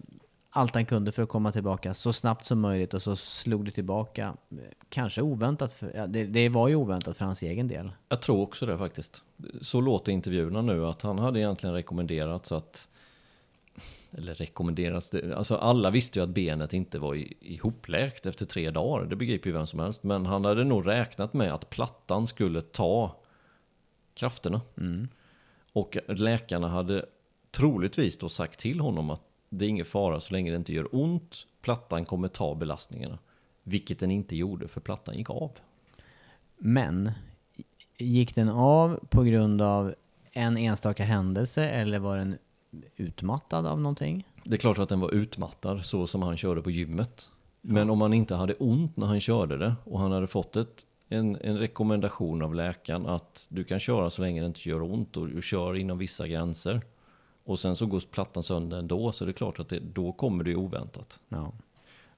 allt 0.56 0.76
han 0.76 0.86
kunde 0.86 1.12
för 1.12 1.24
att 1.24 1.30
komma 1.30 1.52
tillbaka 1.52 1.94
så 1.94 2.14
snabbt 2.14 2.46
som 2.46 2.60
möjligt 2.60 2.94
och 2.94 3.02
så 3.02 3.16
slog 3.16 3.66
det 3.66 3.72
tillbaka. 3.72 4.34
Kanske 4.90 5.22
oväntat. 5.22 5.74
För, 5.74 5.92
ja, 5.96 6.08
det, 6.08 6.26
det 6.26 6.50
var 6.50 6.68
ju 6.68 6.76
oväntat 6.76 7.18
för 7.18 7.26
hans 7.26 7.44
egen 7.44 7.68
del. 7.68 7.92
Jag 8.10 8.22
tror 8.22 8.42
också 8.42 8.66
det 8.66 8.78
faktiskt. 8.78 9.24
Så 9.62 9.82
låter 9.82 10.12
intervjuerna 10.12 10.62
nu 10.62 10.86
att 10.86 11.02
han 11.02 11.20
hade 11.20 11.40
egentligen 11.40 11.76
rekommenderat 11.76 12.46
så 12.46 12.56
att 12.56 12.90
eller 14.18 14.36
rekommenderas 14.36 15.10
det. 15.10 15.38
Alltså 15.38 15.56
alla 15.56 15.90
visste 15.90 16.20
ju 16.20 16.24
att 16.24 16.30
benet 16.30 16.74
inte 16.74 17.00
var 17.00 17.16
ihopläkt 17.44 18.26
efter 18.26 18.46
tre 18.46 18.72
dagar. 18.72 19.06
Det 19.06 19.16
begriper 19.16 19.50
ju 19.50 19.54
vem 19.54 19.68
som 19.68 19.80
helst. 19.80 20.04
Men 20.04 20.26
han 20.26 20.46
hade 20.46 20.64
nog 20.64 20.88
räknat 20.88 21.34
med 21.34 21.54
att 21.54 21.70
plattan 21.70 22.28
skulle 22.28 22.62
ta 22.62 23.16
krafterna. 24.14 24.62
Och 25.74 25.98
läkarna 26.08 26.68
hade 26.68 27.06
troligtvis 27.52 28.18
då 28.18 28.30
sagt 28.30 28.60
till 28.60 28.80
honom 28.80 29.10
att 29.10 29.22
det 29.58 29.66
är 29.66 29.70
ingen 29.70 29.86
fara 29.86 30.20
så 30.20 30.34
länge 30.34 30.52
det 30.52 30.58
inte 30.58 30.74
gör 30.74 30.96
ont. 30.96 31.48
Plattan 31.62 32.06
kommer 32.06 32.28
ta 32.28 32.56
belastningarna. 32.56 33.18
Vilket 33.64 34.00
den 34.00 34.12
inte 34.12 34.36
gjorde 34.36 34.68
för 34.68 34.82
plattan 34.82 35.16
gick 35.16 35.30
av. 35.30 35.52
Men 36.58 37.12
gick 37.98 38.36
den 38.36 38.50
av 38.50 39.00
på 39.10 39.24
grund 39.24 39.62
av 39.62 39.96
en 40.32 40.58
enstaka 40.58 41.04
händelse 41.04 41.70
eller 41.70 42.00
var 42.00 42.18
den 42.18 42.38
utmattad 42.96 43.66
av 43.66 43.82
någonting? 43.82 44.28
Det 44.44 44.54
är 44.54 44.58
klart 44.58 44.80
att 44.80 44.90
den 44.90 45.00
var 45.00 45.12
utmattad 45.12 45.86
så 45.86 46.08
som 46.08 46.22
han 46.22 46.38
körde 46.38 46.62
på 46.62 46.72
gymmet. 46.72 47.30
Men 47.62 47.90
om 47.90 48.02
han 48.02 48.14
inte 48.14 48.36
hade 48.36 48.54
ont 48.54 48.98
när 48.98 49.08
han 49.08 49.22
körde 49.22 49.58
det 49.58 49.76
och 49.84 50.00
han 50.00 50.12
hade 50.12 50.28
fått 50.28 50.56
ett, 50.56 50.86
en, 51.10 51.38
en 51.42 51.58
rekommendation 51.58 52.42
av 52.42 52.56
läkaren 52.56 53.06
att 53.06 53.48
du 53.50 53.64
kan 53.64 53.80
köra 53.80 54.10
så 54.10 54.22
länge 54.22 54.42
det 54.42 54.48
inte 54.48 54.70
gör 54.70 54.82
ont 54.82 55.18
och 55.18 55.28
du 55.28 55.42
kör 55.42 55.76
inom 55.76 55.98
vissa 55.98 56.28
gränser. 56.28 56.82
Och 57.44 57.60
sen 57.60 57.76
så 57.76 57.86
går 57.86 58.00
plattan 58.00 58.44
sönder 58.44 58.78
ändå, 58.80 59.12
så 59.12 59.26
det 59.26 59.32
är 59.32 59.34
klart 59.34 59.60
att 59.60 59.70
det, 59.70 59.80
då 59.80 60.12
kommer 60.12 60.44
det 60.44 60.56
oväntat. 60.56 61.20
Ja. 61.30 61.54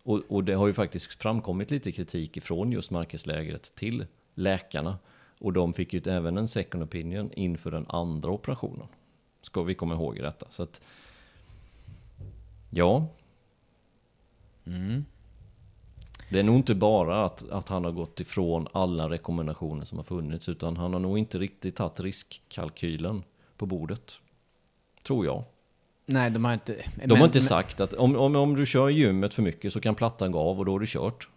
Och, 0.04 0.22
och 0.30 0.44
det 0.44 0.54
har 0.54 0.68
ju 0.68 0.74
faktiskt 0.74 1.22
framkommit 1.22 1.72
lite 1.72 1.92
kritik 1.92 2.38
ifrån 2.38 2.72
just 2.72 2.92
Marcuslägret 2.92 3.76
till 3.76 4.06
läkarna. 4.36 4.98
Och 5.40 5.54
de 5.54 5.74
fick 5.74 5.94
ju 5.94 6.02
även 6.06 6.38
en 6.38 6.48
second 6.48 6.84
opinion 6.84 7.32
inför 7.32 7.72
den 7.72 7.86
andra 7.90 8.32
operationen. 8.32 8.88
Ska 9.42 9.64
vi 9.64 9.76
komma 9.76 9.94
ihåg 9.94 10.16
detta. 10.16 10.48
Så 10.50 10.64
att, 10.64 10.82
ja. 12.70 13.08
Det 16.30 16.40
är 16.40 16.44
nog 16.44 16.56
inte 16.56 16.76
bara 16.76 17.26
att, 17.26 17.50
att 17.50 17.70
han 17.70 17.84
har 17.84 17.92
gått 17.92 18.20
ifrån 18.20 18.68
alla 18.72 19.10
rekommendationer 19.10 19.86
som 19.86 19.98
har 19.98 20.06
funnits, 20.06 20.50
utan 20.50 20.78
han 20.78 20.94
har 20.94 21.00
nog 21.00 21.18
inte 21.18 21.38
riktigt 21.38 21.76
tagit 21.76 22.00
riskkalkylen 22.00 23.24
på 23.58 23.66
bordet. 23.66 24.20
Tror 25.08 25.26
jag. 25.26 25.44
Nej, 26.06 26.30
de 26.32 26.46
har 26.46 26.54
inte... 26.54 26.76
De 27.06 27.18
har 27.18 27.26
inte 27.26 27.42
sagt 27.42 27.82
att 27.82 27.94
om, 27.94 28.16
om, 28.16 28.36
om 28.36 28.56
du 28.56 28.66
kör 28.66 28.90
gymmet 28.90 29.34
för 29.34 29.42
mycket 29.42 29.74
så 29.74 29.80
kan 29.80 29.96
plattan 29.96 30.32
gå 30.32 30.40
av 30.40 30.60
och 30.60 30.66
då 30.66 30.76
är 30.76 30.80
det 30.80 30.86
kört. 30.86 31.28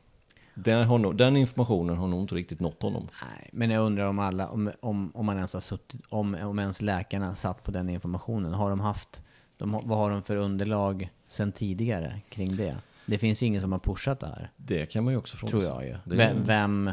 Den, 0.54 0.84
har 0.84 0.98
nog, 0.98 1.16
den 1.16 1.36
informationen 1.36 1.96
har 1.96 2.08
nog 2.08 2.20
inte 2.20 2.34
riktigt 2.34 2.60
nått 2.60 2.82
honom. 2.82 3.08
Nej, 3.22 3.50
men 3.52 3.70
jag 3.70 3.84
undrar 3.86 4.06
om 4.06 4.18
alla, 4.18 4.48
om, 4.48 4.70
om, 4.80 5.10
om 5.14 5.26
man 5.26 5.36
ens 5.36 5.54
har 5.54 5.60
suttit, 5.60 6.00
om, 6.08 6.34
om 6.34 6.58
ens 6.58 6.82
läkarna 6.82 7.34
satt 7.34 7.64
på 7.64 7.70
den 7.70 7.88
informationen. 7.88 8.54
Har 8.54 8.70
de 8.70 8.80
haft, 8.80 9.22
de, 9.56 9.80
vad 9.84 9.98
har 9.98 10.10
de 10.10 10.22
för 10.22 10.36
underlag 10.36 11.10
sen 11.26 11.52
tidigare 11.52 12.20
kring 12.28 12.56
det? 12.56 12.76
Det 13.06 13.18
finns 13.18 13.42
ju 13.42 13.46
ingen 13.46 13.60
som 13.60 13.72
har 13.72 13.78
pushat 13.78 14.20
det 14.20 14.26
här, 14.26 14.50
Det 14.56 14.86
kan 14.86 15.04
man 15.04 15.12
ju 15.12 15.18
också 15.18 15.36
fråga 15.36 15.50
tror 15.50 15.64
jag 15.64 15.84
ju. 15.84 15.96
Det 16.04 16.16
Vem, 16.16 16.44
vem 16.44 16.90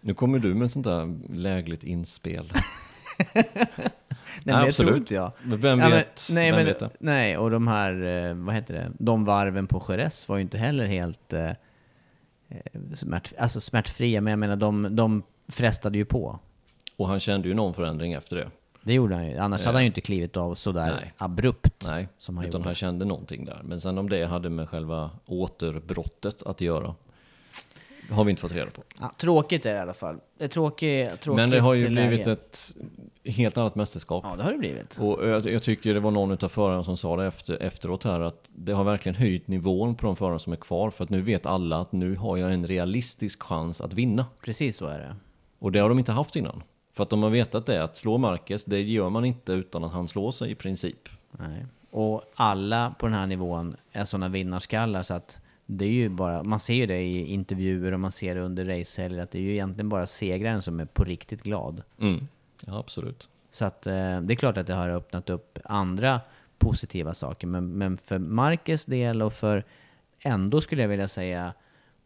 Nu 0.00 0.14
kommer 0.14 0.38
du 0.38 0.54
med 0.54 0.66
ett 0.66 0.72
sånt 0.72 0.86
där 0.86 1.18
lägligt 1.34 1.84
inspel. 1.84 2.52
nej, 4.44 4.56
men 4.56 4.64
absolut. 4.68 4.88
tror 4.88 4.98
inte 4.98 5.14
jag. 5.14 5.32
Men 5.42 5.60
vem 5.60 5.78
Ja, 5.80 5.88
men- 5.88 5.98
vet? 5.98 6.28
nej, 6.34 6.50
vem 6.50 6.56
men, 6.56 6.66
vet 6.66 7.00
nej, 7.00 7.38
och 7.38 7.50
de 7.50 7.68
här, 7.68 8.02
eh, 8.28 8.34
vad 8.34 8.54
heter 8.54 8.74
det, 8.74 8.92
de 8.98 9.24
varven 9.24 9.66
på 9.66 9.82
Jerez 9.88 10.28
var 10.28 10.36
ju 10.36 10.42
inte 10.42 10.58
heller 10.58 10.86
helt 10.86 11.32
eh, 11.32 11.48
eh, 11.48 11.54
smärt, 12.94 13.32
alltså 13.38 13.60
smärtfria, 13.60 14.20
men 14.20 14.30
jag 14.30 14.38
menar 14.38 14.56
de, 14.56 14.96
de 14.96 15.22
frestade 15.48 15.98
ju 15.98 16.04
på. 16.04 16.38
Och 16.96 17.08
han 17.08 17.20
kände 17.20 17.48
ju 17.48 17.54
någon 17.54 17.74
förändring 17.74 18.12
efter 18.12 18.36
det. 18.36 18.50
Det 18.82 18.92
gjorde 18.94 19.14
han 19.14 19.26
ju, 19.26 19.38
annars 19.38 19.64
hade 19.64 19.76
han 19.76 19.82
ju 19.82 19.86
inte 19.86 20.00
klivit 20.00 20.36
av 20.36 20.54
sådär 20.54 20.94
Nej. 21.00 21.12
abrupt. 21.18 21.84
Nej, 21.86 22.08
Som 22.18 22.36
han 22.36 22.46
utan 22.46 22.58
gjorde. 22.60 22.68
han 22.68 22.74
kände 22.74 23.04
någonting 23.04 23.44
där. 23.44 23.60
Men 23.64 23.80
sen 23.80 23.98
om 23.98 24.08
det 24.08 24.24
hade 24.26 24.50
med 24.50 24.68
själva 24.68 25.10
återbrottet 25.26 26.42
att 26.42 26.60
göra 26.60 26.94
har 28.10 28.24
vi 28.24 28.30
inte 28.30 28.42
fått 28.42 28.52
reda 28.52 28.70
på. 28.70 28.82
Ja, 29.00 29.12
tråkigt 29.18 29.66
är 29.66 29.72
det 29.72 29.78
i 29.78 29.80
alla 29.80 29.94
fall. 29.94 30.16
Det 30.38 30.44
är 30.44 30.48
tråkigt, 30.48 31.20
tråkigt 31.20 31.36
Men 31.36 31.50
det 31.50 31.60
har 31.60 31.74
ju 31.74 31.88
läge. 31.88 32.08
blivit 32.08 32.26
ett 32.26 32.76
helt 33.24 33.56
annat 33.56 33.74
mästerskap. 33.74 34.24
Ja, 34.26 34.36
det 34.36 34.42
har 34.42 34.52
det 34.52 34.58
blivit. 34.58 34.98
Och 34.98 35.28
jag, 35.28 35.46
jag 35.46 35.62
tycker 35.62 35.94
det 35.94 36.00
var 36.00 36.10
någon 36.10 36.32
av 36.44 36.48
förarna 36.48 36.84
som 36.84 36.96
sa 36.96 37.16
det 37.16 37.26
efter, 37.26 37.62
efteråt 37.62 38.04
här 38.04 38.20
att 38.20 38.50
det 38.54 38.72
har 38.72 38.84
verkligen 38.84 39.16
höjt 39.16 39.48
nivån 39.48 39.94
på 39.94 40.06
de 40.06 40.16
förare 40.16 40.38
som 40.38 40.52
är 40.52 40.56
kvar 40.56 40.90
för 40.90 41.04
att 41.04 41.10
nu 41.10 41.22
vet 41.22 41.46
alla 41.46 41.78
att 41.80 41.92
nu 41.92 42.16
har 42.16 42.36
jag 42.36 42.52
en 42.52 42.66
realistisk 42.66 43.42
chans 43.42 43.80
att 43.80 43.92
vinna. 43.92 44.26
Precis 44.44 44.76
så 44.76 44.86
är 44.86 44.98
det. 44.98 45.16
Och 45.58 45.72
det 45.72 45.78
har 45.78 45.88
de 45.88 45.98
inte 45.98 46.12
haft 46.12 46.36
innan. 46.36 46.62
För 46.92 47.02
att 47.02 47.10
de 47.10 47.22
har 47.22 47.30
vetat 47.30 47.66
det 47.66 47.82
att 47.82 47.96
slå 47.96 48.18
Marquez, 48.18 48.64
det 48.64 48.80
gör 48.80 49.10
man 49.10 49.24
inte 49.24 49.52
utan 49.52 49.84
att 49.84 49.92
han 49.92 50.08
slår 50.08 50.30
sig 50.30 50.50
i 50.50 50.54
princip. 50.54 51.08
Nej. 51.30 51.66
Och 51.90 52.22
alla 52.34 52.94
på 52.98 53.06
den 53.06 53.14
här 53.14 53.26
nivån 53.26 53.76
är 53.92 54.04
sådana 54.04 54.28
vinnarskallar 54.28 55.02
så 55.02 55.14
att 55.14 55.40
det 55.70 55.84
är 55.84 55.90
ju 55.90 56.08
bara, 56.08 56.42
man 56.42 56.60
ser 56.60 56.74
ju 56.74 56.86
det 56.86 57.00
i 57.00 57.26
intervjuer 57.26 57.92
och 57.92 58.00
man 58.00 58.12
ser 58.12 58.34
det 58.34 58.40
under 58.40 58.64
racehelger 58.64 59.22
att 59.22 59.30
det 59.30 59.38
är 59.38 59.42
ju 59.42 59.52
egentligen 59.52 59.88
bara 59.88 60.06
segraren 60.06 60.62
som 60.62 60.80
är 60.80 60.84
på 60.84 61.04
riktigt 61.04 61.42
glad. 61.42 61.82
Mm. 62.00 62.28
Ja, 62.66 62.78
absolut. 62.78 63.28
Så 63.50 63.64
att 63.64 63.86
eh, 63.86 64.20
det 64.20 64.34
är 64.34 64.36
klart 64.36 64.56
att 64.56 64.66
det 64.66 64.74
har 64.74 64.88
öppnat 64.88 65.30
upp 65.30 65.58
andra 65.64 66.20
positiva 66.58 67.14
saker. 67.14 67.46
Men, 67.46 67.78
men 67.78 67.96
för 67.96 68.18
Marcus 68.18 68.86
del 68.86 69.22
och 69.22 69.32
för 69.32 69.64
ändå 70.20 70.60
skulle 70.60 70.82
jag 70.82 70.88
vilja 70.88 71.08
säga 71.08 71.54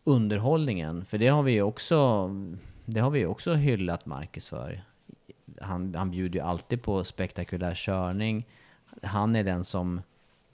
underhållningen. 0.05 1.05
För 1.05 1.19
det 1.19 1.29
har 1.29 1.43
vi 1.43 1.53
ju 1.53 1.63
också, 1.63 2.31
det 2.85 3.01
har 3.01 3.11
vi 3.11 3.27
också 3.27 3.55
hyllat 3.55 4.07
Marcus 4.07 4.49
för. 4.49 4.85
Han, 5.61 5.95
han 5.95 6.11
bjuder 6.11 6.39
ju 6.39 6.45
alltid 6.45 6.83
på 6.83 7.05
spektakulär 7.05 7.75
körning. 7.75 8.47
Han 9.03 9.37
är 9.37 9.45
den 9.45 9.65
som 9.65 10.01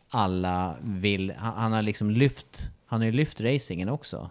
alla 0.08 0.76
vill, 0.82 1.32
han, 1.36 1.52
han 1.52 1.72
har 1.72 1.82
liksom 1.82 2.10
lyft, 2.10 2.70
han 2.88 3.00
har 3.00 3.06
ju 3.06 3.12
lyft 3.12 3.40
racingen 3.40 3.88
också. 3.88 4.30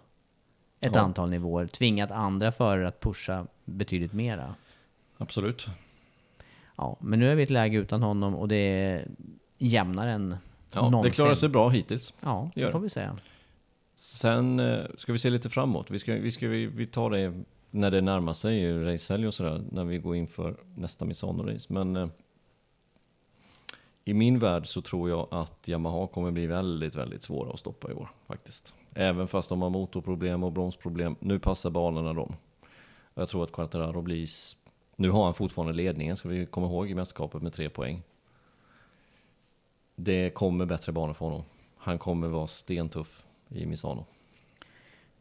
Ett 0.80 0.94
Ja. 0.94 1.00
antal 1.00 1.30
nivåer, 1.30 1.66
tvingat 1.66 2.10
andra 2.10 2.52
förare 2.52 2.88
att 2.88 3.00
pusha 3.00 3.46
betydligt 3.64 4.12
mera. 4.12 4.54
Absolut. 5.18 5.66
Ja, 6.76 6.96
men 7.00 7.18
nu 7.18 7.30
är 7.30 7.34
vi 7.34 7.42
i 7.42 7.44
ett 7.44 7.50
läge 7.50 7.76
utan 7.76 8.02
honom 8.02 8.34
och 8.34 8.48
det 8.48 8.56
är 8.56 9.08
jämnare 9.58 10.10
än 10.12 10.36
Ja, 10.72 10.82
det 10.82 10.90
någonsin. 10.90 11.12
klarar 11.12 11.34
sig 11.34 11.48
bra 11.48 11.68
hittills. 11.68 12.14
Ja, 12.20 12.50
Gör 12.54 12.66
det 12.66 12.72
får 12.72 12.78
det. 12.78 12.82
vi 12.82 12.88
säga. 12.90 13.16
Sen 13.94 14.60
eh, 14.60 14.84
ska 14.96 15.12
vi 15.12 15.18
se 15.18 15.30
lite 15.30 15.50
framåt. 15.50 15.90
Vi, 15.90 15.98
ska, 15.98 16.12
vi, 16.14 16.30
ska, 16.32 16.48
vi, 16.48 16.66
vi 16.66 16.86
tar 16.86 17.10
det 17.10 17.42
när 17.70 17.90
det 17.90 18.00
närmar 18.00 18.32
sig 18.32 18.84
racehelg 18.84 19.26
och 19.26 19.34
sådär, 19.34 19.62
när 19.72 19.84
vi 19.84 19.98
går 19.98 20.16
in 20.16 20.26
för 20.26 20.56
nästa 20.74 21.04
Misano-race. 21.04 21.72
Men 21.72 21.96
eh, 21.96 22.08
i 24.08 24.14
min 24.14 24.38
värld 24.38 24.66
så 24.66 24.82
tror 24.82 25.10
jag 25.10 25.28
att 25.30 25.68
Yamaha 25.68 26.06
kommer 26.06 26.30
bli 26.30 26.46
väldigt, 26.46 26.94
väldigt 26.94 27.22
svåra 27.22 27.52
att 27.52 27.58
stoppa 27.58 27.90
i 27.90 27.94
år 27.94 28.10
faktiskt. 28.26 28.74
Även 28.94 29.28
fast 29.28 29.48
de 29.48 29.62
har 29.62 29.70
motorproblem 29.70 30.42
och 30.42 30.52
bromsproblem. 30.52 31.16
Nu 31.20 31.38
passar 31.38 31.70
banorna 31.70 32.12
dem. 32.12 32.36
Jag 33.14 33.28
tror 33.28 33.44
att 33.44 33.52
Quartararo 33.52 34.02
blir... 34.02 34.28
Nu 34.96 35.10
har 35.10 35.24
han 35.24 35.34
fortfarande 35.34 35.72
ledningen, 35.72 36.16
ska 36.16 36.28
vi 36.28 36.46
komma 36.46 36.66
ihåg, 36.66 36.90
i 36.90 36.94
mästerskapet 36.94 37.42
med 37.42 37.52
tre 37.52 37.70
poäng. 37.70 38.02
Det 39.96 40.30
kommer 40.30 40.66
bättre 40.66 40.92
banor 40.92 41.14
för 41.14 41.24
honom. 41.24 41.42
Han 41.76 41.98
kommer 41.98 42.28
vara 42.28 42.46
stentuff 42.46 43.24
i 43.48 43.66
Misano. 43.66 44.06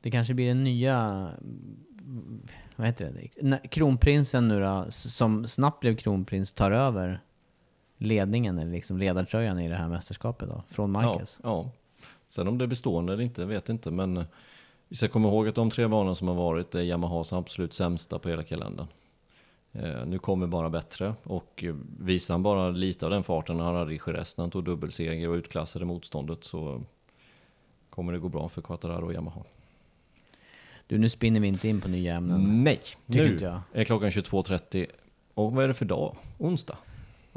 Det 0.01 0.11
kanske 0.11 0.33
blir 0.33 0.47
den 0.47 0.63
nya, 0.63 1.29
vad 2.75 2.87
heter 2.87 3.29
det, 3.41 3.67
kronprinsen 3.67 4.47
nu 4.47 4.59
då, 4.59 4.85
som 4.89 5.47
snabbt 5.47 5.79
blev 5.79 5.95
kronprins, 5.95 6.51
tar 6.53 6.71
över 6.71 7.21
ledningen, 7.97 8.59
eller 8.59 8.71
liksom 8.71 8.97
ledartröjan 8.97 9.59
i 9.59 9.69
det 9.69 9.75
här 9.75 9.89
mästerskapet 9.89 10.49
då, 10.49 10.63
från 10.67 10.91
Marquez. 10.91 11.39
Ja, 11.43 11.49
ja. 11.49 11.71
Sen 12.27 12.47
om 12.47 12.57
det 12.57 12.65
är 12.65 12.67
bestående 12.67 13.13
eller 13.13 13.23
inte 13.23 13.45
vet 13.45 13.69
inte, 13.69 13.91
men 13.91 14.17
eh, 14.17 14.23
vi 14.87 14.95
ska 14.95 15.07
komma 15.07 15.27
ihåg 15.27 15.47
att 15.47 15.55
de 15.55 15.69
tre 15.69 15.87
banorna 15.87 16.15
som 16.15 16.27
har 16.27 16.35
varit 16.35 16.75
är 16.75 16.81
Yamahas 16.81 17.33
absolut 17.33 17.73
sämsta 17.73 18.19
på 18.19 18.29
hela 18.29 18.43
kalendern. 18.43 18.87
Eh, 19.71 20.05
nu 20.05 20.19
kommer 20.19 20.47
bara 20.47 20.69
bättre 20.69 21.13
och 21.23 21.63
eh, 21.63 21.75
visar 21.99 22.33
han 22.33 22.43
bara 22.43 22.69
lite 22.69 23.05
av 23.05 23.11
den 23.11 23.23
farten 23.23 23.59
han 23.59 23.75
hade 23.75 23.93
i 23.93 23.99
Jerez 24.07 24.37
när 24.37 24.43
han 24.43 24.51
tog 24.51 24.63
dubbelseger 24.63 25.29
och 25.29 25.35
utklassade 25.35 25.85
motståndet 25.85 26.43
så 26.43 26.83
kommer 27.89 28.13
det 28.13 28.19
gå 28.19 28.29
bra 28.29 28.49
för 28.49 28.61
Quattararo 28.61 29.05
och 29.05 29.13
Yamaha. 29.13 29.43
Du, 30.87 30.97
nu 30.97 31.09
spinner 31.09 31.39
vi 31.39 31.47
inte 31.47 31.67
in 31.67 31.81
på 31.81 31.87
nya 31.87 32.15
ämnen. 32.15 32.63
Nej, 32.63 32.79
Tycker 33.07 33.61
nu 33.73 33.79
är 33.81 33.83
klockan 33.83 34.09
22.30 34.09 34.87
och 35.33 35.51
vad 35.51 35.63
är 35.63 35.67
det 35.67 35.73
för 35.73 35.85
dag? 35.85 36.15
Onsdag? 36.37 36.77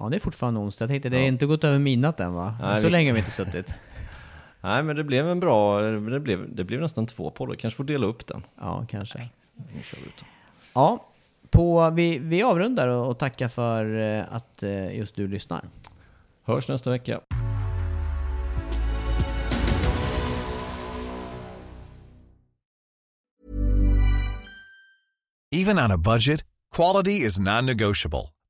Ja, 0.01 0.09
det 0.09 0.17
är 0.17 0.21
fortfarande 0.21 0.61
onsdag. 0.61 0.83
Jag 0.83 0.89
tänkte, 0.91 1.09
det 1.09 1.17
är 1.17 1.21
Ja. 1.21 1.27
inte 1.27 1.47
gått 1.47 1.65
över 1.65 1.79
midnatt 1.79 2.21
än 2.21 2.33
va? 2.35 2.55
Nej, 2.61 2.77
Så 2.77 2.87
vi- 2.87 2.91
länge 2.93 3.11
har 3.11 3.15
vi 3.15 3.19
inte 3.19 3.31
suttit. 3.31 3.75
Nej 4.61 4.83
men 4.83 4.97
det 4.97 5.05
blev 5.05 5.29
en 5.29 5.41
bra, 5.41 5.81
det 5.81 6.21
blev, 6.21 6.55
det 6.55 6.65
blev 6.65 6.81
nästan 6.81 7.07
två 7.07 7.31
poddar, 7.31 7.55
kanske 7.55 7.77
får 7.77 7.85
dela 7.85 8.07
upp 8.07 8.27
den. 8.27 8.43
Ja, 8.61 8.87
kanske. 8.91 9.29
Nu 9.75 9.83
kör 9.83 9.99
vi 9.99 10.07
ut 10.07 10.17
den. 10.19 10.29
Ja, 10.75 11.07
på, 11.51 11.91
vi, 11.91 12.19
vi 12.19 12.43
avrundar 12.43 12.89
och, 12.89 13.09
och 13.11 13.19
tackar 13.19 13.49
för 13.49 13.99
eh, 14.19 14.25
att 14.35 14.63
eh, 14.63 14.97
just 14.99 15.17
du 15.17 15.29
lyssnar. 15.29 15.65
Hörs 16.45 16.69
nästa 16.69 16.91
vecka. 16.91 17.21
Even 25.53 25.79
on 25.79 25.91
a 25.91 25.99
budget, 25.99 26.45
quality 26.77 27.25
is 27.27 27.39
non-negotiable. 27.39 28.29